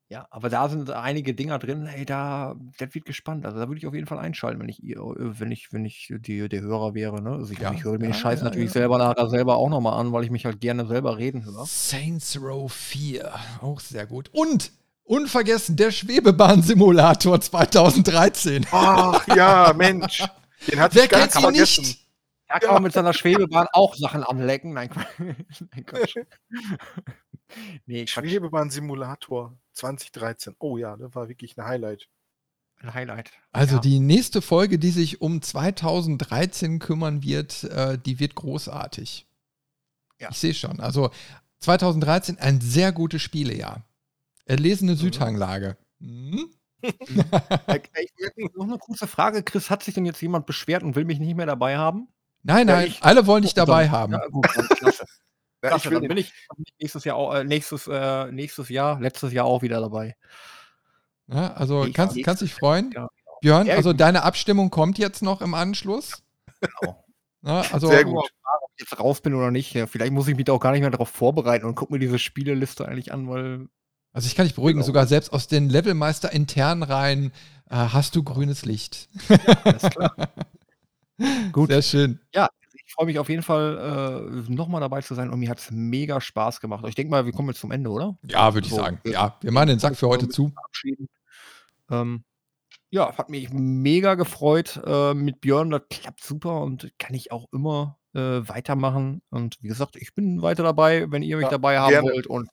Ja, 0.09 0.27
aber 0.33 0.49
da 0.49 0.69
sind 0.69 0.91
einige 0.91 1.35
Dinger 1.35 1.61
drin, 1.61 1.87
ey, 1.87 2.05
da, 2.05 2.57
das 2.79 2.93
wird 2.97 3.05
gespannt. 3.05 3.47
Also 3.47 3.61
da 3.61 3.69
würde 3.69 3.79
ich 3.79 3.87
auf 3.87 3.95
jeden 3.95 4.09
Fall 4.09 4.19
einschalten, 4.19 4.59
wenn 4.61 4.69
ich, 4.69 4.81
wenn 4.83 5.53
ich, 5.53 5.73
wenn 5.73 5.85
ich 5.85 6.13
die, 6.19 6.49
der 6.49 6.61
Hörer 6.63 6.95
wäre, 6.95 7.23
ne? 7.23 7.31
Also 7.31 7.53
ich, 7.53 7.61
Ja, 7.61 7.73
ich 7.73 7.85
höre 7.85 7.93
mir 7.93 8.07
ja, 8.07 8.11
den 8.11 8.15
Scheiß 8.15 8.41
ja, 8.41 8.45
natürlich 8.47 8.71
ja. 8.71 8.81
selber 8.81 8.99
nachher 8.99 9.29
selber 9.31 9.57
auch 9.57 9.69
nochmal 9.69 10.01
an, 10.01 10.11
weil 10.13 10.25
ich 10.25 10.31
mich 10.31 10.45
halt 10.47 10.61
gerne 10.61 10.85
selber 10.85 11.17
reden 11.17 11.45
höre. 11.45 11.65
Saints 11.65 12.37
Row 12.43 12.71
4, 12.73 13.33
auch 13.61 13.79
sehr 13.79 14.05
gut. 14.05 14.31
Und 14.33 14.73
unvergessen 15.05 15.77
der 15.77 15.93
Schwebebahn-Simulator 15.93 17.41
2013. 17.41 18.67
Ach 18.73 19.25
ja, 19.29 19.73
Mensch. 19.77 20.25
Den 20.67 20.81
hatte 20.81 20.97
Wer 20.97 21.05
ich 21.05 21.11
gar 21.11 21.21
kennt 21.21 21.35
nicht 21.37 21.37
ihn 21.37 21.43
vergessen. 21.43 21.85
nicht? 21.85 22.07
Da 22.53 22.59
kann 22.59 22.75
man 22.75 22.83
mit 22.83 22.93
seiner 22.93 23.13
Schwebebahn 23.13 23.69
auch 23.73 23.95
Sachen 23.95 24.23
anlecken. 24.25 24.73
Nein, 24.75 24.91
Quatsch. 24.91 25.07
Nein, 25.73 25.87
Quatsch. 25.87 26.17
nee, 27.87 28.05
Quatsch. 28.05 28.11
Schwebebahn-Simulator 28.11 29.57
2013. 29.73 30.57
Oh 30.59 30.77
ja, 30.77 30.97
das 30.97 31.15
war 31.15 31.29
wirklich 31.29 31.57
ein 31.57 31.65
Highlight. 31.65 32.09
Ein 32.83 32.95
Highlight. 32.95 33.31
Also 33.53 33.77
Ja. 33.77 33.81
die 33.81 34.01
nächste 34.01 34.43
Folge, 34.43 34.79
die 34.79 34.91
sich 34.91 35.21
um 35.21 35.43
2013 35.43 36.79
kümmern 36.79 37.23
wird, 37.23 37.65
äh, 37.65 37.99
die 37.99 38.19
wird 38.21 38.35
großartig. 38.35 39.27
Ja. 40.19 40.29
Ich 40.31 40.39
sehe 40.39 40.55
schon. 40.55 40.81
Also 40.81 41.11
2013 41.61 42.39
ein 42.39 42.61
sehr 42.61 42.93
gutes 42.93 43.23
Spielejahr. 43.23 43.85
Erlesene 44.47 44.97
Südhanglage. 44.97 45.77
Mhm. 45.99 46.51
Äh, 46.83 47.81
ich- 48.03 48.55
Noch 48.57 48.65
eine 48.65 48.79
kurze 48.79 49.07
Frage. 49.07 49.43
Chris, 49.43 49.69
hat 49.69 49.83
sich 49.83 49.93
denn 49.93 50.07
jetzt 50.07 50.23
jemand 50.23 50.47
beschwert 50.47 50.83
und 50.83 50.97
will 50.97 51.05
mich 51.05 51.19
nicht 51.21 51.37
mehr 51.37 51.45
dabei 51.45 51.77
haben? 51.77 52.09
Nein, 52.43 52.69
Ja, 52.69 52.75
nein, 52.77 52.87
ich- 52.89 53.03
alle 53.03 53.27
wollen 53.27 53.43
dich 53.43 53.55
Dann- 53.55 53.67
dabei 53.67 53.89
haben. 53.91 54.13
Ja, 54.15 54.27
gut, 54.29 54.47
dann, 54.55 54.67
klasse. 54.69 55.05
Ja, 55.63 55.69
klasse 55.69 55.91
dann 55.91 56.09
bin 56.09 56.17
ich 56.17 56.33
dann 56.49 56.65
nächstes 56.81 57.05
Jahr 57.05 57.17
auch, 57.17 57.35
äh, 57.35 57.45
nächstes, 57.45 57.87
äh, 57.87 58.33
nächstes 58.33 58.71
Jahr, 58.71 58.99
letztes 58.99 59.31
Jahr 59.35 59.45
auch 59.45 59.61
wieder 59.61 59.79
dabei. 59.81 60.17
Ja, 61.27 61.53
also 61.53 61.85
Ich- 61.85 61.93
kannst, 61.95 62.23
kannst 62.25 62.41
dich 62.43 62.55
freuen. 62.55 62.91
Ja, 62.95 63.09
Björn, 63.43 63.67
Sehr 63.67 63.77
also 63.77 63.91
gut. 63.91 64.01
deine 64.01 64.23
Abstimmung 64.23 64.71
kommt 64.71 64.99
jetzt 64.99 65.23
noch 65.23 65.41
im 65.43 65.53
Anschluss. 65.55 66.23
Genau. 66.61 67.05
Ja, 67.43 67.63
also 67.73 67.89
Sehr 67.89 68.05
gut. 68.05 68.17
ob 68.19 68.71
ich 68.77 68.81
jetzt 68.81 68.99
raus 68.99 69.21
bin 69.21 69.35
oder 69.35 69.51
nicht. 69.51 69.73
Ja, 69.75 69.87
vielleicht 69.87 70.13
muss 70.13 70.29
ich 70.29 70.37
mich 70.37 70.45
da 70.47 70.53
auch 70.53 70.61
gar 70.61 70.73
nicht 70.73 70.81
mehr 70.83 70.91
darauf 70.91 71.09
vorbereiten 71.11 71.65
und 71.67 71.75
gucke 71.75 71.93
mir 71.93 71.99
diese 71.99 72.19
Spieleliste 72.19 72.87
eigentlich 72.89 73.13
an, 73.13 73.29
weil 73.29 73.69
Also 74.13 74.27
ich 74.27 74.35
kann 74.35 74.45
dich 74.47 74.55
beruhigen, 74.55 74.79
Genau. 74.79 74.87
sogar 74.87 75.07
selbst 75.07 75.33
aus 75.33 75.47
den 75.47 75.69
Levelmeister 75.71 76.33
intern 76.33 76.83
rein 76.83 77.33
äh, 77.71 77.77
hast 77.77 78.17
du 78.17 78.23
grünes 78.25 78.65
Licht. 78.65 79.09
alles 79.65 79.83
klar. 79.91 80.15
Gut. 81.53 81.69
Sehr 81.71 81.83
schön. 81.83 82.21
Ich 82.87 82.95
freue 82.95 83.07
mich 83.07 83.19
auf 83.21 83.29
jeden 83.29 83.43
Fall, 83.45 84.43
äh, 84.49 84.53
nochmal 84.53 84.81
dabei 84.81 85.01
zu 85.01 85.15
sein 85.15 85.31
und 85.31 85.39
mir 85.39 85.49
hat 85.49 85.59
es 85.61 85.71
mega 85.71 86.21
Spaß 86.21 86.61
gemacht. 86.61 86.85
Ich 86.89 86.97
denke 86.97 87.11
mal, 87.13 87.25
wir 87.25 87.33
kommen 87.33 87.49
jetzt 87.49 87.61
zum 87.61 87.71
Ende, 87.71 87.89
oder? 87.89 88.19
Ja, 88.27 88.53
würde 88.53 88.67
ich 88.67 88.73
So, 88.73 88.79
sagen. 88.81 88.99
wir- 89.05 89.13
Ja, 89.13 89.37
wir 89.41 89.53
machen 89.53 89.69
den 89.69 89.79
Sack 89.79 89.95
für 89.97 90.09
heute 90.09 90.29
zu. 90.29 90.53
Ähm, 91.89 92.25
ja, 92.91 93.17
hat 93.17 93.29
mich 93.29 93.51
mega 93.53 94.17
gefreut 94.17 94.81
äh, 94.85 95.15
mit 95.15 95.41
Björn. 95.41 95.71
Das 95.71 95.83
klappt 95.89 96.23
super 96.25 96.63
und 96.63 96.91
kann 96.99 97.15
ich 97.15 97.31
auch 97.31 97.47
immer 97.53 97.99
äh, 98.13 98.19
weitermachen. 98.49 99.23
Und 99.31 99.57
wie 99.63 99.69
gesagt, 99.69 99.95
ich 99.95 100.13
bin 100.15 100.43
weiter 100.43 100.65
dabei, 100.65 101.09
wenn 101.13 101.23
ihr 101.23 101.37
mich 101.37 101.45
Ja, 101.45 101.51
dabei 101.51 101.79
haben 101.79 101.91
gerne. 101.91 102.09
wollt. 102.11 102.27
Und 102.27 102.49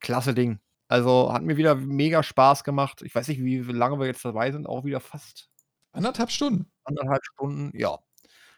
klasse 0.00 0.34
Ding. 0.34 0.58
Also 0.88 1.32
hat 1.32 1.42
mir 1.42 1.56
wieder 1.56 1.74
mega 1.74 2.22
Spaß 2.22 2.64
gemacht. 2.64 3.00
Ich 3.02 3.14
weiß 3.14 3.28
nicht, 3.28 3.42
wie 3.42 3.60
lange 3.60 3.98
wir 3.98 4.06
jetzt 4.06 4.24
dabei 4.26 4.52
sind. 4.52 4.66
Auch 4.66 4.84
wieder 4.84 5.00
fast 5.00 5.48
Anderthalb 5.92 6.30
Stunden. 6.30 6.66
anderthalb 6.84 7.24
Stunden. 7.24 7.70
Ja. 7.78 7.94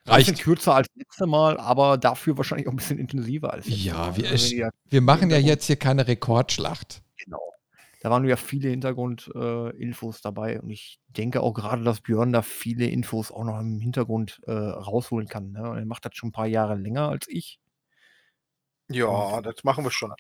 Ein 0.07 0.17
bisschen 0.19 0.35
Reicht. 0.35 0.43
kürzer 0.43 0.75
als 0.75 0.89
letzte 0.97 1.27
Mal, 1.27 1.59
aber 1.59 1.97
dafür 1.99 2.37
wahrscheinlich 2.37 2.67
auch 2.69 2.73
ein 2.73 2.77
bisschen 2.77 2.99
intensiver 2.99 3.53
als 3.53 3.67
letzte 3.67 3.81
Ja, 3.83 3.95
Mal. 3.95 4.17
wir- 4.17 4.31
Also, 4.31 4.55
ihr- 4.55 4.71
Wir 4.91 5.01
machen 5.01 5.31
ja 5.31 5.39
jetzt 5.39 5.67
hier 5.67 5.77
keine 5.77 6.07
Rekordschlacht. 6.07 7.03
Genau. 7.25 7.41
Da 8.03 8.11
waren 8.11 8.23
ja 8.27 8.37
viele 8.37 8.69
Hintergrundinfos 8.69 10.19
äh, 10.19 10.21
dabei 10.23 10.61
und 10.61 10.69
ich 10.69 11.01
denke 11.09 11.41
auch 11.41 11.55
gerade, 11.55 11.83
dass 11.85 12.03
Björn 12.03 12.33
da 12.33 12.43
viele 12.43 12.87
Infos 12.87 13.31
auch 13.33 13.45
noch 13.45 13.59
im 13.59 13.81
Hintergrund 13.81 14.41
äh, 14.47 14.53
rausholen 14.53 15.27
kann. 15.27 15.53
Ne? 15.53 15.71
Und 15.71 15.79
Er 15.79 15.87
macht 15.87 16.05
das 16.05 16.15
schon 16.15 16.29
ein 16.29 16.33
paar 16.33 16.47
Jahre 16.47 16.75
länger 16.77 17.09
als 17.09 17.27
ich. 17.29 17.59
Ja, 18.89 19.41
das 19.41 19.65
machen 19.65 19.85
wir 19.85 19.91
schon. 19.91 20.13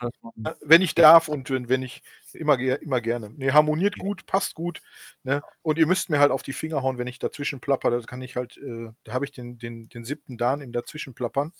Wenn 0.63 0.81
ich 0.81 0.95
darf 0.95 1.29
und 1.29 1.51
wenn, 1.51 1.69
wenn 1.69 1.83
ich 1.83 2.03
immer, 2.33 2.59
immer 2.59 3.01
gerne. 3.01 3.31
Ne, 3.31 3.53
harmoniert 3.53 3.99
gut, 3.99 4.25
passt 4.27 4.55
gut. 4.55 4.81
Ne? 5.23 5.43
Und 5.63 5.79
ihr 5.79 5.87
müsst 5.87 6.09
mir 6.09 6.19
halt 6.19 6.31
auf 6.31 6.43
die 6.43 6.55
Finger 6.55 6.83
hauen, 6.83 6.97
wenn 6.97 7.07
ich 7.07 7.19
dazwischen 7.19 7.61
plapper. 7.61 7.91
Da 7.91 8.01
kann 8.01 8.23
ich 8.23 8.37
halt, 8.37 8.57
äh, 8.57 8.91
da 9.05 9.13
habe 9.13 9.27
ich 9.27 9.33
den, 9.33 9.59
den, 9.59 9.89
den 9.91 10.05
siebten 10.05 10.39
Dan 10.39 10.63
im 10.63 10.73
Dazwischen 10.73 11.15
plappern. 11.15 11.53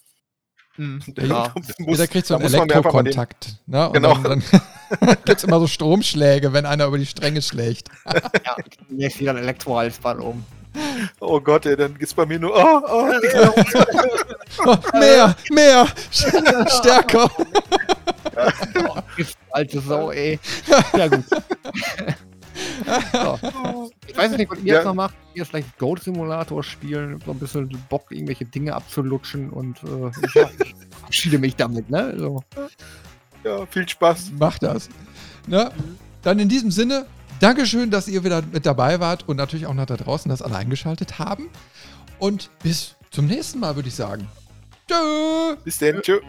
Mhm. 0.77 1.03
Ja. 1.17 1.53
muss, 1.55 1.75
Jeder 1.79 2.07
kriegt 2.07 2.27
so 2.27 2.35
einen 2.37 2.45
Elektrokontakt. 2.45 3.59
Ne? 3.67 3.91
genau. 3.93 4.15
Dann, 4.19 4.43
dann 5.01 5.17
gibt 5.25 5.39
es 5.39 5.45
immer 5.45 5.61
so 5.61 5.67
Stromschläge, 5.67 6.53
wenn 6.53 6.65
einer 6.65 6.87
über 6.87 6.99
die 6.99 7.07
Stränge 7.07 7.43
schlägt. 7.43 7.91
ja, 8.07 8.57
jetzt 8.89 9.21
wieder 9.21 9.33
ein 9.33 9.39
Elektrohalsband 9.39 10.21
um. 10.21 10.45
Oh 11.21 11.41
Gott, 11.41 11.67
ey, 11.67 11.77
dann 11.77 11.97
geht's 11.99 12.15
bei 12.15 12.27
mir 12.27 12.39
nur. 12.39 12.53
Oh, 12.55 12.81
oh, 12.89 13.11
oh, 14.67 14.99
mehr, 14.99 15.37
mehr, 15.51 15.87
stärker. 16.11 17.31
oh, 18.89 18.97
alte 19.51 19.81
Sau, 19.81 20.11
ey. 20.11 20.39
Ja, 20.97 21.09
gut. 21.09 21.25
So. 23.13 23.91
Ich 24.07 24.17
weiß 24.17 24.37
nicht, 24.37 24.51
was 24.51 24.59
ihr 24.61 24.65
ja. 24.65 24.75
jetzt 24.77 24.85
noch 24.85 24.95
macht. 24.95 25.15
Ihr 25.35 25.45
vielleicht 25.45 25.77
Goat 25.79 26.03
Simulator 26.03 26.63
spielen, 26.63 27.21
so 27.25 27.33
ein 27.33 27.39
bisschen 27.39 27.69
Bock, 27.89 28.11
irgendwelche 28.11 28.45
Dinge 28.45 28.75
abzulutschen 28.75 29.51
und 29.51 29.79
äh, 29.83 30.11
ich 30.25 30.31
verabschiede 30.99 31.39
mich 31.39 31.57
damit, 31.57 31.91
ne? 31.91 32.15
So. 32.17 32.43
Ja, 33.43 33.67
viel 33.67 33.89
Spaß. 33.89 34.33
Macht 34.39 34.63
das. 34.63 34.89
Ne? 35.47 35.71
Dann 36.23 36.39
in 36.39 36.49
diesem 36.49 36.71
Sinne, 36.71 37.07
Dankeschön, 37.41 37.91
dass 37.91 38.09
ihr 38.09 38.25
wieder 38.25 38.43
mit 38.53 38.65
dabei 38.65 39.01
wart 39.01 39.29
und 39.29 39.37
natürlich 39.37 39.67
auch 39.67 39.75
noch 39.75 39.87
da 39.87 39.97
draußen 39.97 40.29
das 40.29 40.43
alle 40.43 40.57
eingeschaltet 40.57 41.19
haben. 41.19 41.51
Und 42.19 42.51
bis 42.63 42.95
zum 43.11 43.27
nächsten 43.27 43.61
Mal, 43.61 43.77
würde 43.77 43.89
ich 43.89 43.95
sagen. 43.95 44.29
Tschö. 44.89 45.57
Bis 45.65 45.79
dann. 45.79 46.01
Tschö. 46.03 46.21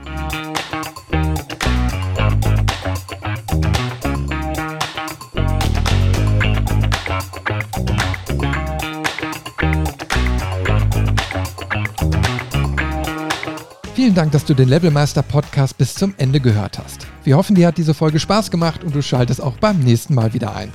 Vielen 13.94 14.14
Dank, 14.14 14.34
dass 14.34 14.44
du 14.44 14.54
den 14.54 14.68
Levelmeister 14.68 15.24
Podcast 15.24 15.78
bis 15.78 15.96
zum 15.96 16.14
Ende 16.18 16.40
gehört 16.42 16.78
hast. 16.78 17.08
Wir 17.24 17.38
hoffen, 17.38 17.56
dir 17.56 17.68
hat 17.68 17.78
diese 17.78 17.94
Folge 17.94 18.20
Spaß 18.20 18.52
gemacht 18.52 18.84
und 18.84 18.94
du 18.94 19.02
schaltest 19.02 19.42
auch 19.42 19.58
beim 19.58 19.80
nächsten 19.80 20.14
Mal 20.14 20.34
wieder 20.34 20.56
ein. 20.56 20.72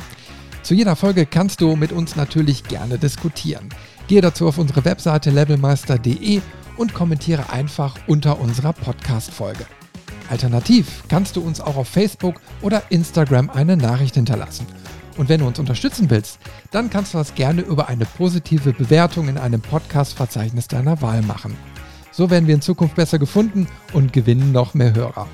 Zu 0.70 0.76
jeder 0.76 0.94
Folge 0.94 1.26
kannst 1.26 1.62
du 1.62 1.74
mit 1.74 1.90
uns 1.90 2.14
natürlich 2.14 2.62
gerne 2.62 2.96
diskutieren. 2.96 3.70
Gehe 4.06 4.20
dazu 4.20 4.46
auf 4.46 4.56
unsere 4.56 4.84
Webseite 4.84 5.30
levelmeister.de 5.30 6.40
und 6.76 6.94
kommentiere 6.94 7.50
einfach 7.50 7.96
unter 8.06 8.38
unserer 8.38 8.72
Podcast-Folge. 8.72 9.66
Alternativ 10.30 11.02
kannst 11.08 11.34
du 11.34 11.40
uns 11.40 11.60
auch 11.60 11.74
auf 11.74 11.88
Facebook 11.88 12.40
oder 12.62 12.84
Instagram 12.90 13.50
eine 13.50 13.76
Nachricht 13.76 14.14
hinterlassen. 14.14 14.64
Und 15.16 15.28
wenn 15.28 15.40
du 15.40 15.48
uns 15.48 15.58
unterstützen 15.58 16.08
willst, 16.08 16.38
dann 16.70 16.88
kannst 16.88 17.14
du 17.14 17.18
das 17.18 17.34
gerne 17.34 17.62
über 17.62 17.88
eine 17.88 18.04
positive 18.04 18.72
Bewertung 18.72 19.26
in 19.26 19.38
einem 19.38 19.62
Podcast-Verzeichnis 19.62 20.68
deiner 20.68 21.02
Wahl 21.02 21.22
machen. 21.22 21.56
So 22.12 22.30
werden 22.30 22.46
wir 22.46 22.54
in 22.54 22.62
Zukunft 22.62 22.94
besser 22.94 23.18
gefunden 23.18 23.66
und 23.92 24.12
gewinnen 24.12 24.52
noch 24.52 24.74
mehr 24.74 24.94
Hörer. 24.94 25.26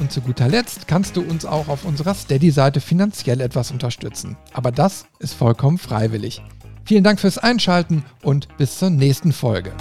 Und 0.00 0.12
zu 0.12 0.20
guter 0.20 0.48
Letzt 0.48 0.86
kannst 0.86 1.16
du 1.16 1.22
uns 1.22 1.44
auch 1.46 1.68
auf 1.68 1.84
unserer 1.84 2.14
Steady-Seite 2.14 2.80
finanziell 2.80 3.40
etwas 3.40 3.70
unterstützen. 3.70 4.36
Aber 4.52 4.70
das 4.70 5.06
ist 5.18 5.34
vollkommen 5.34 5.78
freiwillig. 5.78 6.42
Vielen 6.84 7.02
Dank 7.02 7.18
fürs 7.18 7.38
Einschalten 7.38 8.04
und 8.22 8.48
bis 8.58 8.78
zur 8.78 8.90
nächsten 8.90 9.32
Folge. 9.32 9.72